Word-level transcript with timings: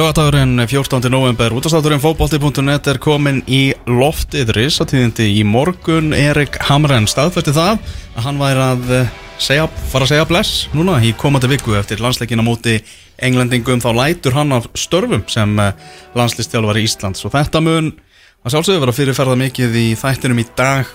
Lögatagurinn 0.00 0.56
14. 0.66 1.10
november 1.12 1.52
útastátturinn 1.52 2.00
fókbólti.net 2.00 2.86
er 2.88 2.98
komin 3.04 3.42
í 3.44 3.74
loftið 3.84 4.54
risatíðindi 4.56 5.26
í 5.36 5.42
morgun. 5.44 6.14
Erik 6.16 6.56
Hamren 6.70 7.04
staðfætti 7.10 7.52
það 7.52 7.82
að 8.14 8.24
hann 8.24 8.38
væri 8.40 8.62
að 8.64 8.94
eh, 8.96 9.10
segja, 9.36 9.66
fara 9.92 10.06
að 10.06 10.12
segja 10.14 10.28
bless 10.30 10.62
núna 10.72 10.94
í 11.04 11.10
komandi 11.20 11.50
viku 11.52 11.76
eftir 11.76 12.00
landsleikin 12.00 12.40
á 12.40 12.48
móti 12.48 12.78
englendingum. 13.20 13.82
Þá 13.84 13.90
lætur 13.98 14.38
hann 14.38 14.56
af 14.56 14.70
störfum 14.72 15.26
sem 15.28 15.52
eh, 15.60 15.76
landslistjálfari 16.16 16.86
Íslands. 16.88 17.26
Og 17.28 17.36
þetta 17.36 17.60
mun 17.66 17.92
að 18.40 18.56
sjálfsögur 18.56 18.86
vera 18.86 18.98
fyrirferða 19.02 19.36
mikið 19.42 19.80
í 19.82 19.86
þættinum 20.00 20.40
í 20.40 20.48
dag 20.56 20.88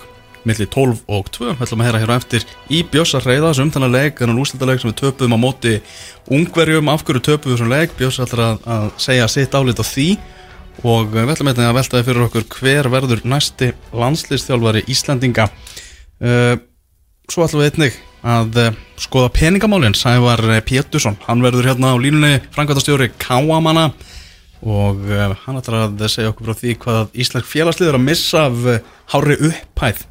millir 0.46 0.68
12 0.70 1.02
og 1.10 1.28
2 1.34 1.48
við 1.48 1.64
ætlum 1.66 1.82
að 1.82 1.88
heyra 1.88 2.00
hér 2.02 2.12
á 2.14 2.18
eftir 2.20 2.46
í 2.70 2.82
Bjössa 2.86 3.20
Hreyða 3.22 3.52
sem 3.56 3.66
umtala 3.66 3.88
leik, 3.90 4.22
en 4.22 4.38
úrslita 4.38 4.68
leik 4.68 4.82
sem 4.82 4.92
við 4.92 5.00
töpum 5.02 5.34
á 5.34 5.38
móti 5.40 5.74
ungverjum, 6.32 6.90
af 6.92 7.04
hverju 7.06 7.22
töpum 7.26 7.50
við 7.50 7.56
þessum 7.56 7.72
leik? 7.74 7.94
Bjössa 7.98 8.26
ætlar 8.26 8.44
að, 8.46 8.64
að 8.76 8.88
segja 9.02 9.28
sitt 9.32 9.56
álit 9.58 9.82
á 9.82 9.84
því. 9.86 10.08
Og 10.86 11.12
við 11.12 11.32
ætlum 11.34 11.52
að 11.52 11.76
veltaði 11.78 12.06
fyrir 12.06 12.26
okkur 12.26 12.48
hver 12.58 12.90
verður 12.92 13.22
næsti 13.24 13.70
landslistjálfari 13.96 14.84
Íslandinga 14.92 15.46
uh, 15.48 16.56
svo 17.32 17.46
ætlum 17.46 17.64
við 17.64 17.70
einnig 17.70 17.96
að 18.26 18.58
uh, 18.60 18.74
skoða 19.00 19.32
peningamálinn 19.34 19.96
Sævar 19.96 20.42
Pétursson, 20.68 21.16
hann 21.26 21.42
verður 21.44 21.72
hérna 21.72 21.94
á 21.94 21.96
línunni 21.98 22.36
frangvæntastjóri 22.54 23.10
Káamanna. 23.18 23.90
Og 24.66 25.02
hann 25.44 25.58
ætlar 25.58 25.86
að 25.86 26.06
segja 26.10 26.30
okkur 26.32 26.48
frá 26.48 26.60
því 26.60 26.76
hvað 26.82 27.16
Íslensk 27.24 27.48
félagsliður 27.48 27.98
að 27.98 28.06
missa 28.06 28.46
af 28.48 28.68
hári 29.12 29.36
upphæð 29.48 30.04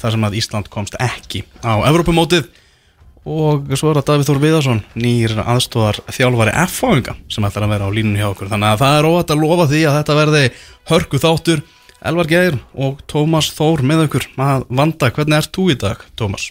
þar 0.00 0.14
sem 0.14 0.26
að 0.28 0.38
Ísland 0.40 0.70
komst 0.72 0.96
ekki 1.02 1.44
á 1.64 1.82
Evrópumótið. 1.88 2.48
Og 3.26 3.72
svo 3.74 3.90
er 3.90 3.98
það 3.98 4.06
Davíð 4.06 4.28
Þór 4.28 4.40
Viðarsson 4.44 4.82
nýr 5.02 5.32
aðstóðar 5.42 5.96
þjálfari 6.14 6.52
F-fáinga 6.62 7.16
sem 7.32 7.46
ætlar 7.48 7.66
að 7.66 7.72
vera 7.74 7.88
á 7.90 7.94
línunni 7.96 8.20
hjá 8.22 8.28
okkur. 8.28 8.50
Þannig 8.52 8.70
að 8.70 8.82
það 8.84 8.98
er 8.98 9.08
óvægt 9.10 9.32
að 9.34 9.42
lofa 9.42 9.66
því 9.72 9.80
að 9.82 9.96
þetta 9.98 10.18
verði 10.20 10.42
hörku 10.92 11.20
þáttur. 11.24 11.64
Elvar 12.06 12.30
Geir 12.30 12.58
og 12.86 13.00
Tómas 13.10 13.48
Þór 13.56 13.82
með 13.82 14.04
okkur 14.04 14.28
að 14.46 14.66
vanda, 14.78 15.10
hvernig 15.10 15.40
ert 15.40 15.50
þú 15.56 15.66
í 15.72 15.78
dag 15.80 16.04
Tómas? 16.14 16.46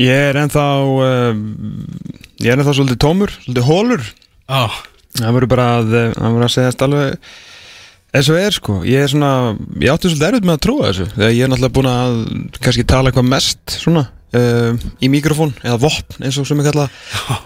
Ég 0.00 0.30
er 0.30 0.38
ennþá 0.40 0.64
uh, 0.86 1.36
ég 2.40 2.48
er 2.48 2.60
ennþá 2.62 2.76
svolítið 2.78 3.00
tómur, 3.02 3.32
svolítið 3.42 3.66
hólur 3.66 4.04
ah. 4.46 4.76
það 5.18 5.36
verður 5.36 5.50
bara 5.50 5.68
að 5.80 5.88
verður 5.90 6.46
að 6.46 6.52
segja 6.54 6.74
alveg 6.86 7.32
eins 8.10 8.30
og 8.32 8.38
er 8.40 8.54
sko, 8.54 8.78
ég 8.86 9.04
er 9.04 9.10
svona 9.12 9.32
ég 9.80 9.92
átti 9.92 10.10
svolítið 10.10 10.28
erfitt 10.28 10.48
með 10.48 10.56
að 10.56 10.64
trúa 10.66 10.88
þessu 10.88 11.10
þegar 11.12 11.36
ég 11.36 11.44
er 11.44 11.52
náttúrulega 11.52 11.76
búin 11.76 11.90
að 11.90 12.16
kannski 12.58 12.86
tala 12.90 13.10
eitthvað 13.10 13.28
mest 13.30 13.76
svona 13.76 14.06
uh, 14.36 14.88
í 15.02 15.10
mikrofón 15.12 15.54
eða 15.62 15.78
vopn 15.84 16.26
eins 16.26 16.40
og 16.40 16.48
sem 16.48 16.62
ég 16.62 16.70
kalla. 16.70 16.88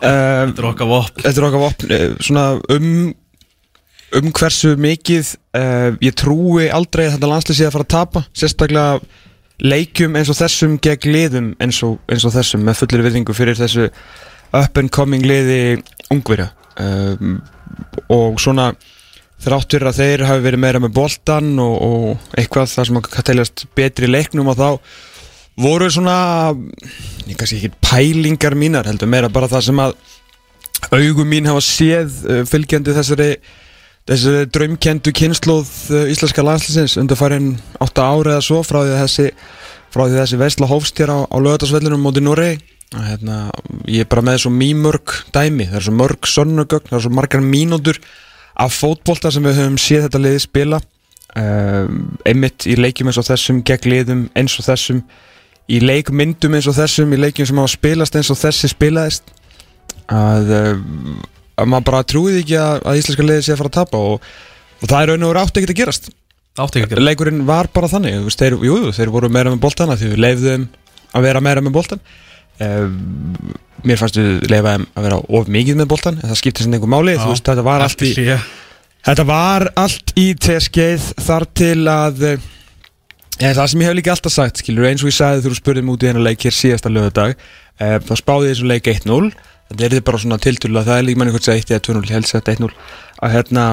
Uh, 0.00 0.46
Þetta 0.48 0.64
er 0.64 0.70
okkar 0.70 0.90
vopn. 0.90 1.20
Þetta 1.26 1.42
er 1.42 1.48
okkar 1.50 1.64
vopn, 1.66 1.92
uh, 1.98 2.08
svona 2.24 2.46
um 2.76 2.88
um 4.14 4.30
hversu 4.30 4.76
mikið 4.78 5.30
ég 6.04 6.14
trúi 6.14 6.68
aldrei 6.70 7.08
að 7.08 7.16
þetta 7.16 7.30
landslið 7.32 7.56
sé 7.58 7.64
að 7.66 7.72
fara 7.74 7.86
að 7.86 7.94
tapa 7.94 8.20
sérstaklega 8.30 9.00
leikjum 9.64 10.14
eins 10.18 10.30
og 10.30 10.38
þessum 10.38 10.76
gegn 10.82 11.10
liðum 11.10 11.48
eins 11.62 11.80
og, 11.86 11.96
eins 12.06 12.26
og 12.26 12.34
þessum 12.36 12.62
með 12.66 12.78
fullir 12.78 13.02
virðingu 13.08 13.34
fyrir 13.34 13.58
þessu 13.58 13.88
up 14.54 14.78
and 14.78 14.92
coming 14.94 15.26
liði 15.26 15.80
ungverja. 16.14 16.52
Um, 16.78 17.40
og 18.12 18.38
svona 18.42 18.70
þráttur 19.44 19.84
að 19.88 19.98
þeir 20.00 20.24
hafi 20.28 20.44
verið 20.44 20.62
meira 20.64 20.80
með 20.82 20.94
boltan 20.96 21.50
og, 21.62 21.74
og 21.84 22.38
eitthvað 22.38 22.70
það 22.72 22.88
sem 22.88 23.02
kann 23.08 23.26
teljast 23.28 23.66
betri 23.76 24.08
leiknum 24.10 24.50
og 24.52 24.58
þá 24.60 24.68
voru 25.60 25.90
svona 25.92 26.16
ég 27.28 27.36
kannski 27.38 27.60
ekki 27.60 27.72
pælingar 27.84 28.56
mínar 28.58 28.88
heldur 28.88 29.10
meira 29.10 29.30
bara 29.32 29.50
það 29.50 29.68
sem 29.68 29.82
að 29.84 29.94
augum 30.94 31.28
mín 31.30 31.48
hafa 31.48 31.62
séð 31.64 32.16
uh, 32.26 32.40
fylgjandi 32.48 32.94
þessari, 32.96 33.28
þessari 34.08 34.48
draumkendu 34.52 35.14
kynnslóð 35.16 35.70
uh, 35.94 36.02
íslenska 36.12 36.44
landslýsins 36.44 36.98
undir 37.00 37.18
farin 37.18 37.54
8 37.84 38.04
ára 38.04 38.36
eða 38.36 38.46
svo 38.48 38.62
frá 38.66 38.82
því 38.82 38.98
þessi, 39.04 39.28
frá 39.94 40.06
því 40.06 40.20
þessi 40.20 40.40
veistla 40.42 40.70
hófst 40.70 41.00
hér 41.00 41.14
á, 41.14 41.18
á 41.28 41.36
lögatarsvellunum 41.38 42.02
móti 42.04 42.24
Núri 42.24 42.54
hérna, 42.94 43.48
ég 43.90 44.04
er 44.04 44.10
bara 44.10 44.22
með 44.22 44.44
svo 44.44 44.52
mýmörg 44.54 45.14
dæmi, 45.34 45.66
það 45.70 45.80
er 45.80 45.86
svo 45.86 45.94
mörg 45.98 46.28
sonnugögn, 46.30 46.90
það 46.90 46.98
er 46.98 47.04
svo 47.06 47.14
margar 47.14 47.42
mínútur 47.42 47.98
af 48.54 48.74
fótbolta 48.74 49.32
sem 49.34 49.44
við 49.44 49.60
höfum 49.60 49.78
séð 49.80 50.06
þetta 50.06 50.22
liði 50.22 50.42
spila 50.44 50.80
um, 51.34 52.00
einmitt 52.26 52.66
í 52.70 52.76
leikjum 52.78 53.10
eins 53.10 53.20
og 53.20 53.28
þessum 53.28 53.62
gegn 53.66 53.90
liðum 53.90 54.26
eins 54.38 54.56
og 54.60 54.68
þessum 54.68 55.02
í 55.70 55.80
leikmyndum 55.80 56.56
eins 56.56 56.68
og 56.70 56.76
þessum 56.78 57.14
í 57.16 57.20
leikjum 57.20 57.48
sem 57.50 57.62
hafa 57.62 57.72
spilast 57.74 58.18
eins 58.18 58.30
og 58.32 58.40
þessi 58.40 58.70
spilaðist 58.70 59.32
að, 60.12 60.52
um, 60.58 61.16
að 61.58 61.70
maður 61.72 61.88
bara 61.90 62.04
trúið 62.10 62.42
ekki 62.42 62.58
að, 62.60 62.82
að 62.84 63.00
íslenska 63.00 63.26
liði 63.26 63.46
sé 63.46 63.54
að 63.54 63.62
fara 63.62 63.72
að 63.72 63.78
tapa 63.80 64.02
og, 64.10 64.28
og 64.80 64.86
það 64.90 65.00
er 65.00 65.12
raun 65.12 65.24
og 65.24 65.32
verið 65.32 65.42
átt 65.44 65.58
ekkert 65.60 65.74
að 65.74 65.80
gerast. 65.82 66.12
Leikurinn 67.02 67.46
var 67.48 67.66
bara 67.74 67.90
þannig, 67.90 68.28
þeir, 68.30 68.60
jú, 68.62 68.76
þeir 68.94 69.10
voru 69.10 69.30
meira 69.32 69.50
með 69.50 69.64
boltana 69.64 69.96
því 69.98 70.12
við 70.12 70.20
leifðum 70.22 70.68
að 71.14 71.26
vera 71.26 71.42
meira 71.42 71.64
með 71.64 71.74
boltan 71.74 72.02
um, 72.62 72.98
mér 73.84 74.00
fannst 74.00 74.18
við 74.18 74.48
leifaðum 74.50 74.86
að 74.94 75.06
vera 75.08 75.20
of 75.38 75.50
mikið 75.52 75.80
með 75.80 75.90
boltan 75.92 76.18
en 76.20 76.30
það 76.30 76.40
skiptir 76.40 76.66
sem 76.66 76.76
einhver 76.76 76.92
máli. 76.92 77.16
Já, 77.16 77.24
veist, 77.28 77.46
þetta, 77.48 77.64
var 77.66 77.84
allt 77.84 78.04
í, 78.04 78.12
þetta 79.08 79.26
var 79.28 79.66
allt 79.84 80.14
í 80.20 80.26
teskeið 80.46 81.08
þar 81.26 81.48
til 81.60 81.80
að 81.90 82.22
eða, 82.28 82.38
eh, 83.40 83.56
það 83.56 83.66
sem 83.72 83.84
ég 83.84 83.90
hef 83.90 83.98
líka 83.98 84.14
alltaf 84.14 84.34
sagt 84.34 84.62
skilur, 84.62 84.88
eins 84.88 85.04
og 85.04 85.10
ég 85.10 85.18
sagði 85.18 85.48
þú 85.48 85.58
spurðum 85.58 85.92
út 85.94 86.06
í 86.06 86.10
hennar 86.10 86.26
leik 86.28 86.46
hér 86.46 86.56
síðasta 86.56 86.92
lögadag 86.92 87.34
e, 87.34 87.98
þá 88.06 88.14
spáði 88.20 88.48
ég 88.48 88.54
þessu 88.54 88.70
leik 88.70 88.90
1-0 88.94 89.32
þetta 89.74 89.88
er 89.88 89.96
þið 89.98 90.04
bara 90.08 90.22
svona 90.22 90.40
tilturlega 90.42 90.88
það 90.88 91.00
er 91.00 91.06
líka 91.08 91.20
manni 91.20 91.34
hvort 91.34 91.48
það 91.48 91.60
1 91.60 91.74
eða 91.74 91.84
2-0 91.88 92.14
helst 92.14 92.36
þetta 92.36 92.54
1-0 92.54 92.70
að 93.24 93.32
hérna, 93.32 93.64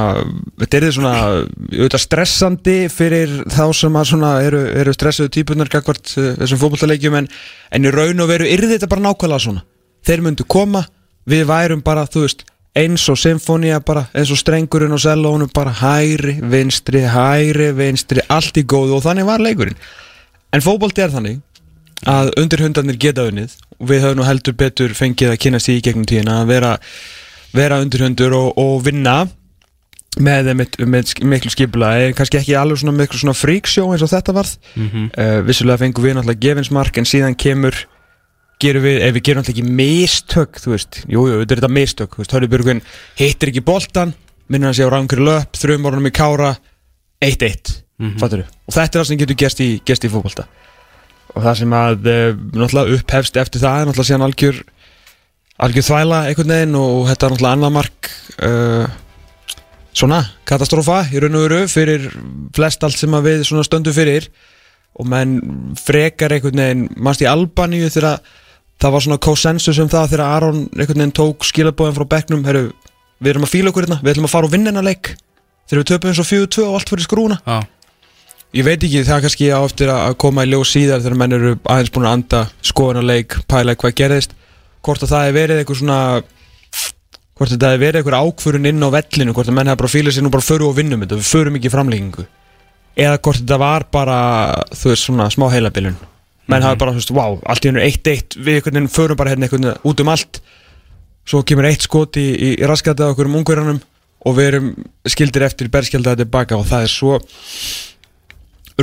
þetta 0.62 0.78
er 0.78 0.85
þið 0.85 0.94
svona 0.95 1.13
auðvitað 1.17 2.03
stressandi 2.03 2.78
fyrir 2.94 3.34
þá 3.51 3.63
sem 3.75 3.97
að 4.00 4.07
svona 4.11 4.31
eru, 4.45 4.61
eru 4.81 4.94
stressuðu 4.95 5.34
típunar 5.35 5.72
kakvart 5.72 6.13
uh, 6.16 6.31
þessum 6.40 6.61
fókbóltaleikjum 6.61 7.17
en, 7.19 7.29
en 7.73 7.88
í 7.88 7.94
raun 7.94 8.23
og 8.23 8.31
veru 8.31 8.47
er 8.47 8.66
þetta 8.69 8.90
bara 8.91 9.06
nákvæmlega 9.07 9.45
svona. 9.45 9.66
Þeir 10.07 10.23
myndu 10.25 10.47
koma, 10.50 10.85
við 11.29 11.45
værum 11.50 11.84
bara 11.85 12.07
þú 12.09 12.25
veist, 12.25 12.45
eins 12.78 13.03
og 13.11 13.19
symfónia 13.19 13.81
bara 13.84 14.06
eins 14.16 14.31
og 14.31 14.40
strengurinn 14.40 14.95
og 14.95 15.03
sellónum 15.03 15.51
bara 15.53 15.73
hæri, 15.81 16.38
vinstri, 16.53 17.03
hæri, 17.11 17.72
vinstri 17.75 18.23
allt 18.31 18.61
í 18.61 18.63
góðu 18.63 19.00
og 19.00 19.06
þannig 19.09 19.28
var 19.28 19.44
leikurinn. 19.44 19.79
En 20.51 20.63
fókbólti 20.63 21.03
er 21.03 21.11
þannig 21.11 21.41
að 22.09 22.31
undir 22.41 22.63
hundarnir 22.63 22.97
geta 23.01 23.28
unnið. 23.29 23.57
Við 23.81 24.05
höfum 24.05 24.22
nú 24.22 24.25
heldur 24.28 24.55
betur 24.58 24.93
fengið 24.97 25.34
að 25.34 25.41
kynast 25.46 25.70
í 25.70 25.81
gegnum 25.84 26.08
tíðina 26.09 26.41
að 26.41 26.53
vera, 26.53 26.72
vera 27.53 27.79
undir 27.81 28.05
hundur 28.05 28.35
og, 28.37 28.58
og 28.61 28.81
vinna 28.85 29.23
með, 30.20 30.52
með, 30.58 30.78
með 30.85 31.14
miklu 31.23 31.53
skipula 31.53 31.93
kannski 32.17 32.41
ekki 32.41 32.58
alveg 32.59 32.81
svona 32.81 32.97
miklu 32.97 33.22
svona 33.22 33.37
fríksjó 33.37 33.87
eins 33.91 34.05
og 34.05 34.11
þetta 34.11 34.35
varð. 34.35 34.58
Mm 34.75 34.90
-hmm. 34.90 35.09
uh, 35.17 35.41
vissulega 35.47 35.84
fengum 35.84 36.05
við 36.05 36.17
náttúrulega 36.17 36.46
gefinsmark 36.47 36.97
en 36.97 37.09
síðan 37.09 37.37
kemur 37.37 37.85
gerum 38.61 38.84
við, 38.84 39.02
ef 39.02 39.14
við 39.16 39.23
gerum 39.23 39.41
alltaf 39.41 39.55
ekki 39.55 39.70
mistök 39.70 40.59
þú 40.61 40.75
veist, 40.75 41.03
jújú, 41.08 41.40
þetta 41.41 41.53
er 41.53 41.61
þetta 41.61 41.73
mistök 41.73 42.17
Hörðubjörgun 42.22 42.81
hittir 43.17 43.49
ekki 43.49 43.64
boltan 43.66 44.14
minnur 44.47 44.70
hann 44.70 44.78
sé 44.78 44.85
á 44.85 44.91
rangri 44.91 45.23
löp, 45.23 45.55
þrjum 45.55 45.85
orðunum 45.87 46.11
í 46.11 46.14
kára. 46.14 46.55
1-1, 47.22 47.84
mm 47.97 48.09
-hmm. 48.09 48.20
fattur 48.20 48.41
þú 48.41 48.46
og 48.67 48.73
þetta 48.73 48.97
er 48.97 49.02
það 49.02 49.08
sem 49.08 49.17
getur 49.22 49.37
gerst 49.37 49.59
í, 49.61 49.70
í 49.78 50.09
fólkvölda 50.09 50.47
og 51.31 51.43
það 51.45 51.57
sem 51.61 51.73
að 51.78 52.07
e, 52.11 52.19
náttúrulega 52.51 52.97
upphefst 52.97 53.39
eftir 53.39 53.63
það 53.63 53.79
er 53.79 53.89
náttúrulega 53.89 54.09
síðan 54.09 54.25
algjör 54.28 54.61
algjör 55.61 55.85
þvæla 55.85 56.19
einhvern 56.29 56.53
veginn 56.55 56.78
og 56.79 57.07
þetta 57.11 57.28
er 57.28 57.33
náttúrulega 57.33 57.57
annar 57.57 57.73
mark 57.75 58.11
uh, 58.41 58.85
svona 59.93 60.22
katastrófa 60.47 61.03
í 61.11 61.22
raun 61.22 61.37
og 61.37 61.45
veru 61.45 61.66
fyrir 61.72 62.07
flest 62.55 62.83
allt 62.85 62.99
sem 62.99 63.17
við 63.25 63.45
stöndum 63.45 63.95
fyrir. 63.95 64.29
Og 64.99 65.07
menn 65.07 65.37
frekar 65.79 66.33
einhvern 66.35 66.59
veginn 66.59 66.87
mannst 66.99 67.23
í 67.23 67.29
Albaníu 67.29 67.89
þegar 67.93 68.19
það 68.81 68.95
var 68.95 69.05
svona 69.05 69.22
konsensus 69.23 69.79
um 69.79 69.91
það 69.91 70.16
þegar 70.16 70.25
Aron 70.25 70.63
einhvern 70.73 71.03
veginn 71.03 71.17
tók 71.22 71.45
skilabóðin 71.47 71.95
frá 71.95 72.07
bekknum 72.16 72.43
Heru, 72.47 72.66
við 73.22 73.34
erum 73.34 73.45
að 73.47 73.53
fíla 73.53 73.72
okkur 73.72 73.87
hérna, 73.87 74.01
við 74.01 74.16
ætlum 74.16 74.27
að 74.27 74.34
fara 74.34 74.49
og 74.49 74.55
vinna 74.55 74.73
hennar 74.73 74.87
leik. 74.89 75.13
Þegar 75.69 75.84
við 75.84 75.89
töpum 75.93 76.11
eins 76.11 76.23
og 76.23 76.27
4-2 76.27 76.66
og 76.66 76.79
allt 76.79 76.91
fyrir 76.91 77.07
skrúna. 77.07 77.39
Já, 77.45 77.61
ég 78.57 78.67
veit 78.67 78.83
ekki, 78.83 79.05
það 79.07 79.23
kannski 79.25 79.49
á 79.53 79.59
eftir 79.61 79.91
að 79.93 80.17
koma 80.21 80.45
í 80.45 80.51
ljós 80.51 80.73
síðar 80.75 81.01
þegar 81.03 81.17
menn 81.21 81.37
eru 81.37 81.55
aðeins 81.63 81.93
búin 81.95 82.07
að 82.09 82.15
anda 82.17 82.43
skoðan 82.65 83.07
leik, 83.07 83.37
pæla 83.47 83.77
hvað 83.79 83.97
gerðist. 84.01 84.37
Hvort 84.81 85.05
að 85.05 85.13
það 85.13 85.25
hefur 85.27 85.37
verið 85.39 85.61
eitthvað 85.61 85.81
svona 85.81 85.99
hvort 87.41 87.55
að 87.55 87.63
það 87.63 87.73
hefur 87.73 87.83
verið 87.85 87.99
eitthvað 88.01 88.27
ákförun 88.27 88.69
inn 88.69 88.85
á 88.85 88.89
vellinu, 88.93 89.35
hvort 89.37 89.49
að 89.49 89.57
menn 89.57 89.71
hefur 89.71 89.81
bara 89.81 89.93
fílað 89.95 90.15
sér 90.15 90.25
nú 90.25 90.31
bara 90.33 90.45
förum 90.45 90.71
og 90.71 90.77
vinnum 90.77 91.03
þetta, 91.03 91.19
við 91.21 91.29
förum 91.31 91.57
ekki 91.57 91.69
í 91.69 91.73
framlengingu. 91.73 92.25
Eða 93.01 93.19
hvort 93.23 93.41
þetta 93.41 93.59
var 93.61 93.85
bara 93.93 94.17
þú 94.75 94.91
veist 94.91 95.07
svona 95.07 95.29
smá 95.33 95.47
heilabilun. 95.53 95.99
Menn 96.51 96.65
hafa 96.65 96.79
bara, 96.81 96.91
þú 96.91 97.01
veist, 97.01 97.13
wow, 97.15 97.37
allt 97.47 97.65
í 97.65 97.71
hennu 97.71 97.85
1-1 97.85 98.35
við 98.35 98.57
einhvern 98.57 98.77
veginn 98.77 98.91
förum 98.91 99.19
bara 99.19 99.31
hérna 99.31 99.47
einhvern 99.47 99.69
veginn 99.69 99.87
út 99.87 100.03
um 100.03 100.11
allt. 100.11 100.41
Svo 101.31 101.41
kemur 101.47 101.69
eitt 101.69 101.85
skot 101.85 102.19
í, 102.19 102.27
í, 102.33 102.49
í 102.59 102.67
raskatað 102.67 103.13
okkur 103.13 103.29
um 103.29 103.39
ungverjanum 103.39 103.79
og 104.27 104.37
við 104.37 104.49
erum 104.51 104.67
skildir 105.09 105.45
eftir 105.47 105.71
berskjaldað 105.71 106.25
tilbaka 106.25 106.59
og 106.59 106.67
það 106.69 106.85
er 106.85 106.91
svo 106.93 107.15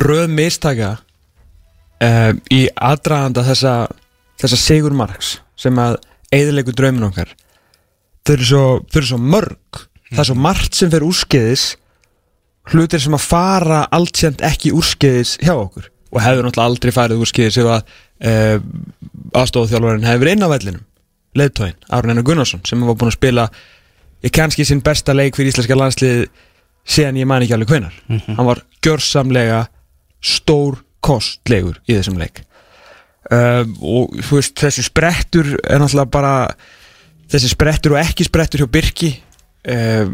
röð 0.02 0.30
mistaka 0.32 0.94
uh, 2.04 2.32
í 2.52 2.64
aðdraganda 2.74 3.44
þessa, 3.46 3.74
þessa 4.40 4.60
Sigur 4.60 4.96
Marks 4.96 5.36
sem 5.58 5.78
að 5.82 5.98
eðilegu 6.34 6.74
draumin 6.76 7.08
okkar. 7.08 7.30
Þau 8.26 8.32
eru 8.34 8.48
svo, 8.48 8.64
eru 8.94 9.10
svo 9.10 9.20
mörg. 9.20 9.84
Það 10.10 10.22
er 10.22 10.28
svo 10.30 10.38
margt 10.40 10.76
sem 10.76 10.90
fer 10.92 11.04
úrskeiðis 11.06 11.68
hlutir 12.68 13.00
sem 13.00 13.16
að 13.16 13.24
fara 13.24 13.84
alltjent 13.96 14.44
ekki 14.44 14.74
úrskeiðis 14.76 15.38
hjá 15.40 15.54
okkur. 15.54 15.88
Og 16.12 16.20
hefur 16.24 16.44
náttúrulega 16.46 16.68
aldrei 16.68 16.92
farið 16.94 17.24
úrskeiðis 17.24 17.58
ef 17.62 17.72
að 17.72 17.96
uh, 18.28 18.60
aðstofþjálfarinn 19.40 20.06
hefur 20.08 20.24
verið 20.24 20.36
inn 20.36 20.46
á 20.46 20.52
vellinum. 20.52 20.84
Leðtóin, 21.38 21.76
Arun 21.92 22.12
Einar 22.12 22.24
Gunnarsson 22.24 22.62
sem 22.66 22.80
var 22.84 22.96
búin 22.98 23.10
að 23.12 23.18
spila 23.18 23.48
ég 24.24 24.34
kannski 24.34 24.66
sinn 24.66 24.82
besta 24.84 25.14
leik 25.14 25.36
fyrir 25.36 25.52
íslenska 25.52 25.76
landslið 25.76 26.24
síðan 26.88 27.20
ég 27.20 27.28
man 27.28 27.44
ekki 27.44 27.54
alveg 27.56 27.72
hvenar 27.72 27.98
hann 28.08 28.48
var 28.48 28.62
gjörsamlega 28.84 29.66
stór 30.24 30.80
kostlegur 31.04 31.78
í 31.86 31.96
þessum 31.96 32.18
leik. 32.20 32.42
Uh, 33.28 33.64
og 33.84 34.14
þú 34.24 34.38
veist 34.38 34.56
þessi 34.56 34.86
sprettur 34.86 35.50
er 35.60 35.80
náttúrulega 35.82 36.12
bara 36.12 36.34
þessi 37.28 37.50
sprettur 37.52 37.96
og 37.96 38.00
ekki 38.00 38.26
sprettur 38.28 38.64
hjá 38.64 38.70
Birki. 38.72 39.10
Uh, 39.68 40.08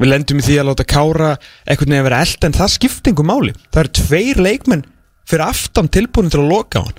við 0.00 0.08
lendum 0.08 0.40
í 0.40 0.46
því 0.46 0.58
að 0.58 0.68
láta 0.70 0.88
Kára 0.88 1.36
einhvern 1.68 1.92
veginn 1.92 2.00
að 2.00 2.08
vera 2.08 2.22
eld 2.24 2.46
en 2.48 2.56
það 2.56 2.74
skipti 2.74 3.12
einhver 3.12 3.28
máli. 3.28 3.54
Það 3.70 3.84
eru 3.84 3.94
tveir 4.00 4.42
leikmenn 4.42 4.84
fyrir 5.28 5.46
aftan 5.46 5.90
tilbúin 5.92 6.32
til 6.32 6.42
að 6.42 6.50
loka 6.50 6.82
á 6.82 6.86
hann. 6.88 6.98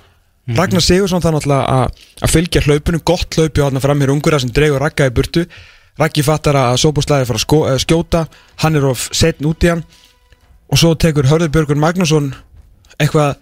Ragnar 0.54 0.84
Sigursson 0.84 1.22
það 1.24 1.38
náttúrulega 1.38 1.74
að, 1.74 2.00
að 2.20 2.32
fylgja 2.32 2.62
hlaupunum 2.64 3.02
gott 3.08 3.36
hlaupi 3.38 3.62
á 3.64 3.66
hann 3.68 3.80
fram 3.84 4.02
hér 4.04 4.12
ungur 4.12 4.38
sem 4.40 4.52
dregur 4.52 4.82
Ragga 4.82 5.08
í 5.08 5.12
burtu. 5.14 5.44
Raggi 6.00 6.24
fattar 6.26 6.56
að 6.58 6.80
Sóbúslæði 6.82 7.28
fara 7.28 7.40
að 7.40 7.44
sko, 7.44 7.60
uh, 7.68 7.76
skjóta. 7.80 8.24
Hann 8.64 8.80
er 8.80 8.88
of 8.88 9.06
setn 9.12 9.48
út 9.48 9.64
í 9.64 9.72
hann 9.72 9.84
og 10.70 10.80
svo 10.80 10.94
tekur 10.98 11.28
Hörður 11.28 11.80
Magnússon 11.80 12.32
eitthvað 12.98 13.36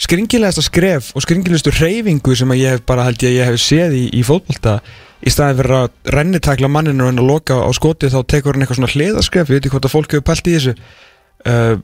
skringilegasta 0.00 0.64
skref 0.64 1.10
og 1.14 1.22
skringilegustu 1.24 1.72
reyfingu 1.74 2.34
sem 2.36 2.50
ég 2.58 2.76
hef 2.76 2.86
bara 2.86 3.06
held 3.06 3.22
ég 3.22 3.30
að 3.30 3.36
ég 3.38 3.50
hef 3.50 3.60
séð 3.62 3.96
í, 3.96 4.04
í 4.18 4.22
fótbolta. 4.26 4.80
Í 5.24 5.32
staðin 5.32 5.60
fyrir 5.60 5.76
að 5.78 6.14
rennitakla 6.16 6.68
manninu 6.68 7.04
og 7.04 7.12
henni 7.12 7.22
að 7.22 7.30
loka 7.30 7.60
á 7.62 7.70
skoti 7.76 8.10
þá 8.12 8.18
tekur 8.28 8.56
hann 8.56 8.64
eitthvað 8.64 8.80
svona 8.80 8.92
hliðaskref. 8.92 9.48
Ég 9.48 9.56
veit 9.56 9.62
ekki 9.62 9.74
hvort 9.76 9.88
að 9.88 9.94
fólk 9.94 10.16
hefur 10.16 10.26
pælt 10.26 10.50
í 10.50 10.56
þessu. 10.58 10.74
Uh, 11.44 11.76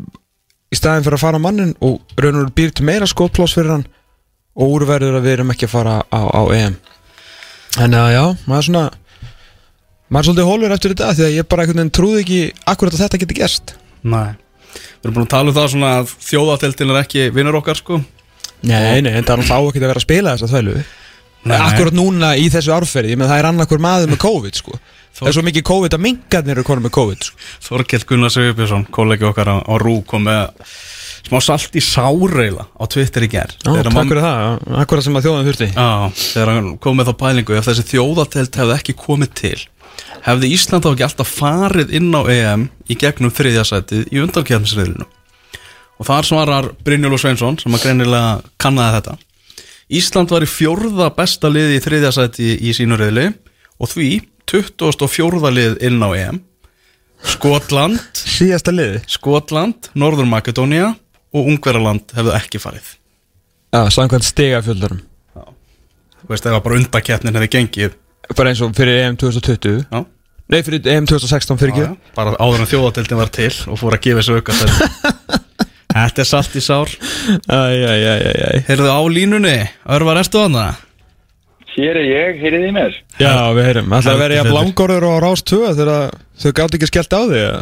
í 0.71 0.79
staðin 0.79 1.07
fyrir 1.07 1.19
að 1.19 1.25
fara 1.25 1.41
á 1.41 1.45
mannin 1.47 1.73
og 1.87 2.21
raun 2.21 2.43
og 2.43 2.53
býr 2.57 2.75
til 2.75 2.87
meira 2.89 3.09
skotplás 3.09 3.55
fyrir 3.57 3.77
hann 3.77 3.87
og 4.61 4.75
úrverður 4.77 5.21
að 5.21 5.27
við 5.29 5.37
erum 5.39 5.55
ekki 5.55 5.69
að 5.69 5.75
fara 5.77 5.97
á, 6.03 6.21
á 6.21 6.43
EM. 6.59 6.77
En 7.81 7.95
að 7.95 8.13
já, 8.13 8.25
maður 8.51 8.61
er 8.61 8.69
svona 8.69 8.85
maður 10.11 10.21
er 10.21 10.27
svolítið 10.29 10.51
hólur 10.51 10.75
eftir 10.75 10.95
þetta 10.97 11.13
því 11.15 11.27
að 11.29 11.37
ég 11.37 11.49
bara 11.49 11.67
veginn 11.71 11.93
trúði 11.95 12.25
ekki 12.25 12.41
akkurat 12.67 12.97
að 14.71 14.81
Við 15.01 15.09
erum 15.09 15.17
búin 15.17 15.27
að 15.27 15.35
tala 15.35 15.51
um 15.51 15.57
það 15.57 15.69
svona 15.73 15.91
að 15.99 16.15
þjóðateltin 16.29 16.91
er 16.93 16.99
ekki 17.01 17.27
vinnur 17.35 17.59
okkar 17.61 17.79
sko. 17.79 18.01
Nei, 18.61 19.01
nei, 19.01 19.15
en 19.17 19.25
það 19.25 19.35
er 19.35 19.41
náttúrulega 19.41 19.57
á 19.57 19.69
ekki 19.71 19.81
að 19.81 19.87
vera 19.89 20.01
að 20.01 20.05
spila 20.05 20.35
þessa 20.37 20.51
þvælu. 20.51 20.75
Nei. 21.41 21.57
Akkurat 21.57 21.97
núna 21.97 22.35
í 22.37 22.49
þessu 22.53 22.75
árferði, 22.77 23.15
ég 23.15 23.21
með 23.21 23.31
það 23.33 23.41
er 23.41 23.49
annarkur 23.49 23.81
maður 23.81 24.11
með 24.13 24.21
COVID 24.27 24.59
sko. 24.61 24.77
Það 25.17 25.31
er 25.31 25.37
svo 25.39 25.45
mikið 25.47 25.65
COVID 25.71 25.97
að 25.97 26.03
mingarnir 26.05 26.59
eru 26.59 26.67
konum 26.69 26.85
með 26.85 26.93
COVID 26.99 27.25
sko. 27.31 27.39
Þorkell 27.65 28.05
Gunnar 28.11 28.35
Sigurbjörnsson, 28.35 28.85
kollegi 28.93 29.27
okkar 29.29 29.49
á, 29.49 29.57
á 29.65 29.75
Rú 29.81 29.97
kom 30.09 30.29
með 30.29 30.69
smá 31.25 31.41
salt 31.45 31.77
í 31.77 31.83
sáreila 31.85 32.69
á 32.77 32.85
Twitter 32.93 33.25
í 33.25 33.31
ger 33.33 33.53
Já, 33.57 33.73
takk 33.85 33.97
fyrir 33.97 34.25
það, 34.25 34.63
akkurat 34.83 35.07
sem 35.07 35.17
að 35.17 35.27
þjóðan 35.27 35.49
þurfti. 35.49 35.69
Já, 35.73 35.91
þegar 36.21 36.53
hann 36.55 36.71
kom 36.85 37.01
með 37.01 37.11
þá 37.11 37.15
pælingu 37.25 37.57
ef 37.57 37.69
þessi 37.69 37.87
þjóðatelt 37.95 38.61
hefði 38.61 38.77
ekki 38.77 38.97
komið 39.01 39.35
til 39.41 39.59
hefði 40.25 40.51
Ísland 40.55 40.85
þá 40.85 40.91
ekki 40.93 41.07
alltaf 41.07 41.33
farið 41.41 41.95
inn 41.97 42.13
á 42.15 42.23
EM 42.33 42.67
í 42.91 42.97
gegnum 42.99 43.33
þriðjasætið 43.35 44.13
í 44.13 44.21
undankjæmsriðlinu 44.25 45.07
og 46.01 46.09
þar 46.09 46.29
svarar 46.29 46.69
Brynjólf 46.85 47.21
Sveinsson 47.21 47.59
sem 47.61 47.75
að 47.77 47.85
greinilega 47.85 48.39
kannaði 48.61 48.97
þetta. 48.97 49.17
Ísland 50.01 50.33
var 50.33 50.47
í 50.47 50.49
fjórða 50.49 51.11
besta 51.17 51.51
liði 51.53 51.77
í 51.77 51.83
þriðjasæti 51.85 52.55
í 52.65 52.73
sínu 52.77 52.97
riðli 53.01 53.27
og 53.81 53.91
því 53.91 54.09
24. 54.51 55.53
lið 55.53 55.77
inn 55.87 56.01
á 56.01 56.09
EM. 56.17 56.41
Skotland 57.21 58.01
Síðasta 58.17 58.73
liði? 58.73 59.03
Skotland, 59.11 59.91
Norður 59.93 60.31
Makedónia 60.31 60.95
og 61.37 61.51
Ungverjaland 61.53 62.15
hefðu 62.17 62.33
ekki 62.39 62.63
farið. 62.63 62.95
Já, 63.71 63.85
samkvæmt 63.93 64.27
stegafjöldurum 64.27 65.05
Þú 66.21 66.33
veist, 66.33 66.47
ef 66.47 66.55
að 66.55 66.65
bara 66.65 66.79
undakeppnin 66.81 67.37
hefði 67.39 67.51
gengið 67.55 67.95
Bara 68.37 68.53
eins 68.53 68.63
og 68.63 68.75
fyrir 68.77 69.01
EM 69.05 69.17
2020 69.21 69.85
Já, 69.91 70.05
Nei, 70.51 70.61
fyrir 70.67 70.87
EM 70.91 71.07
2016 71.07 71.59
fyrir 71.61 71.77
já, 71.79 71.89
bara 72.17 72.35
áður 72.43 72.65
en 72.65 72.71
þjóðadeildin 72.71 73.21
var 73.21 73.31
til 73.35 73.53
og 73.71 73.79
fór 73.79 73.95
að 73.95 74.05
gefa 74.07 74.23
þessu 74.23 74.39
auka 74.41 74.57
Þetta 75.91 76.23
er 76.23 76.29
salt 76.29 76.53
í 76.55 76.61
sár. 76.63 76.91
Æjæjæjæjæj 77.51 78.61
Heyrðu 78.69 78.93
á 78.95 79.01
línunni, 79.11 79.57
Örvar, 79.91 80.21
ertu 80.23 80.39
að 80.45 80.55
það? 80.55 80.79
Hér 81.71 81.99
er 82.01 82.07
ég, 82.09 82.41
heyrið 82.43 82.65
í 82.67 82.71
mér? 82.75 82.95
Já, 83.21 83.35
við 83.55 83.67
heyrum, 83.69 83.93
alltaf 83.95 84.17
að 84.17 84.21
vera 84.25 84.35
ég 84.35 84.43
að 84.43 84.51
blangorður 84.51 85.05
og 85.07 85.19
rás 85.23 85.43
2 85.47 85.59
þegar 85.79 86.17
þau 86.41 86.51
gátt 86.59 86.75
ekki 86.77 86.89
skellt 86.89 87.15
á 87.15 87.21
því 87.31 87.39
eða? 87.45 87.61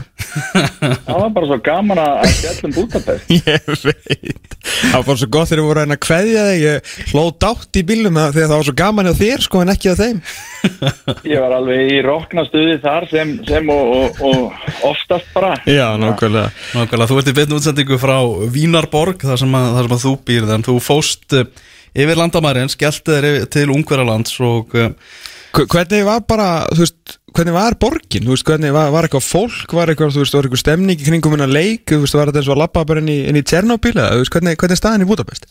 Það 1.05 1.19
var 1.19 1.33
bara 1.35 1.49
svo 1.51 1.59
gaman 1.67 2.01
að 2.01 2.23
að 2.23 2.33
fjallum 2.39 2.75
Budapest 2.79 3.33
Ég 3.37 3.69
veit. 3.69 4.57
Það 4.65 4.95
var 4.95 5.07
bara 5.11 5.19
svo 5.21 5.29
gott 5.37 5.51
þegar 5.51 5.61
við 5.61 5.69
voru 5.69 5.83
að 5.83 5.93
að 5.95 6.01
kveðja 6.07 6.47
þig. 6.49 6.65
Ég 6.65 7.13
hló 7.13 7.25
dátt 7.45 7.81
í 7.81 7.85
bílum 7.91 8.21
að- 8.23 8.33
þegar 8.39 8.49
það 8.49 8.57
var 8.57 8.69
svo 8.71 8.77
gaman 8.83 9.11
hjá 9.11 9.15
þér 9.21 9.45
sko 9.49 9.62
en 9.65 9.73
ekki 9.75 9.93
á 9.93 9.97
þeim. 10.00 10.21
Ég 11.33 11.45
var 11.45 11.57
alveg 11.59 11.93
í 11.93 12.00
roknastuði 12.09 12.77
þar 12.85 13.09
sem, 13.12 13.35
sem 13.49 13.73
og, 13.75 13.95
og, 13.99 14.23
og 14.31 14.85
oftast 14.93 15.29
bara. 15.37 15.53
Já, 15.69 15.87
nákvæmlega. 16.00 16.49
Nákvæmlega, 16.79 17.11
þú 17.12 17.21
ert 17.23 17.33
í 17.33 17.37
beinu 17.43 17.61
útsendingu 17.61 18.00
frá 18.00 18.17
Vínarborg, 18.57 19.21
þar 19.29 19.43
sem, 19.45 19.59
að, 19.61 19.73
þar 19.77 19.88
sem 19.91 19.99
að 19.99 20.05
þú 20.07 20.15
býrð 20.31 20.55
en 20.57 20.67
þú 20.71 20.79
fóst 20.85 21.37
uh, 21.38 21.49
yfir 21.99 22.19
landamærin 22.21 22.71
skellti 22.73 23.11
þér 23.14 23.26
yfir- 23.33 23.50
til 23.57 23.73
Ungverjalands 23.75 24.38
og 24.47 24.73
Hve- 24.75 24.93
Hvernig 25.59 26.05
var 26.05 26.21
bara, 26.28 26.49
þú 26.76 26.83
veist, 26.85 27.14
hvernig 27.35 27.55
var 27.57 27.75
borgin, 27.81 28.26
þú 28.26 28.35
veist, 28.35 28.45
hvernig 28.47 28.73
var, 28.75 28.90
var 28.93 29.07
eitthvað 29.09 29.25
fólk, 29.25 29.73
var 29.73 29.88
eitthvað, 29.90 30.12
þú 30.14 30.21
veist, 30.23 30.35
var 30.37 30.45
eitthvað 30.47 30.61
stemning 30.61 31.00
í 31.00 31.07
kringum 31.07 31.33
hennar 31.35 31.49
leik, 31.50 31.87
þú 31.88 32.02
veist, 32.05 32.14
var 32.19 32.28
þetta 32.28 32.43
eins 32.43 32.50
og 32.50 32.55
að 32.55 32.61
lappa 32.62 32.83
bara 32.87 33.00
inn 33.02 33.09
í, 33.09 33.17
inn 33.31 33.38
í 33.40 33.43
Tjernobyl 33.49 33.95
eða, 33.97 34.11
þú 34.12 34.21
veist, 34.23 34.35
hvernig, 34.37 34.59
hvernig 34.61 34.76
er 34.76 34.81
staðan 34.83 35.07
í 35.07 35.09
Budapest? 35.09 35.49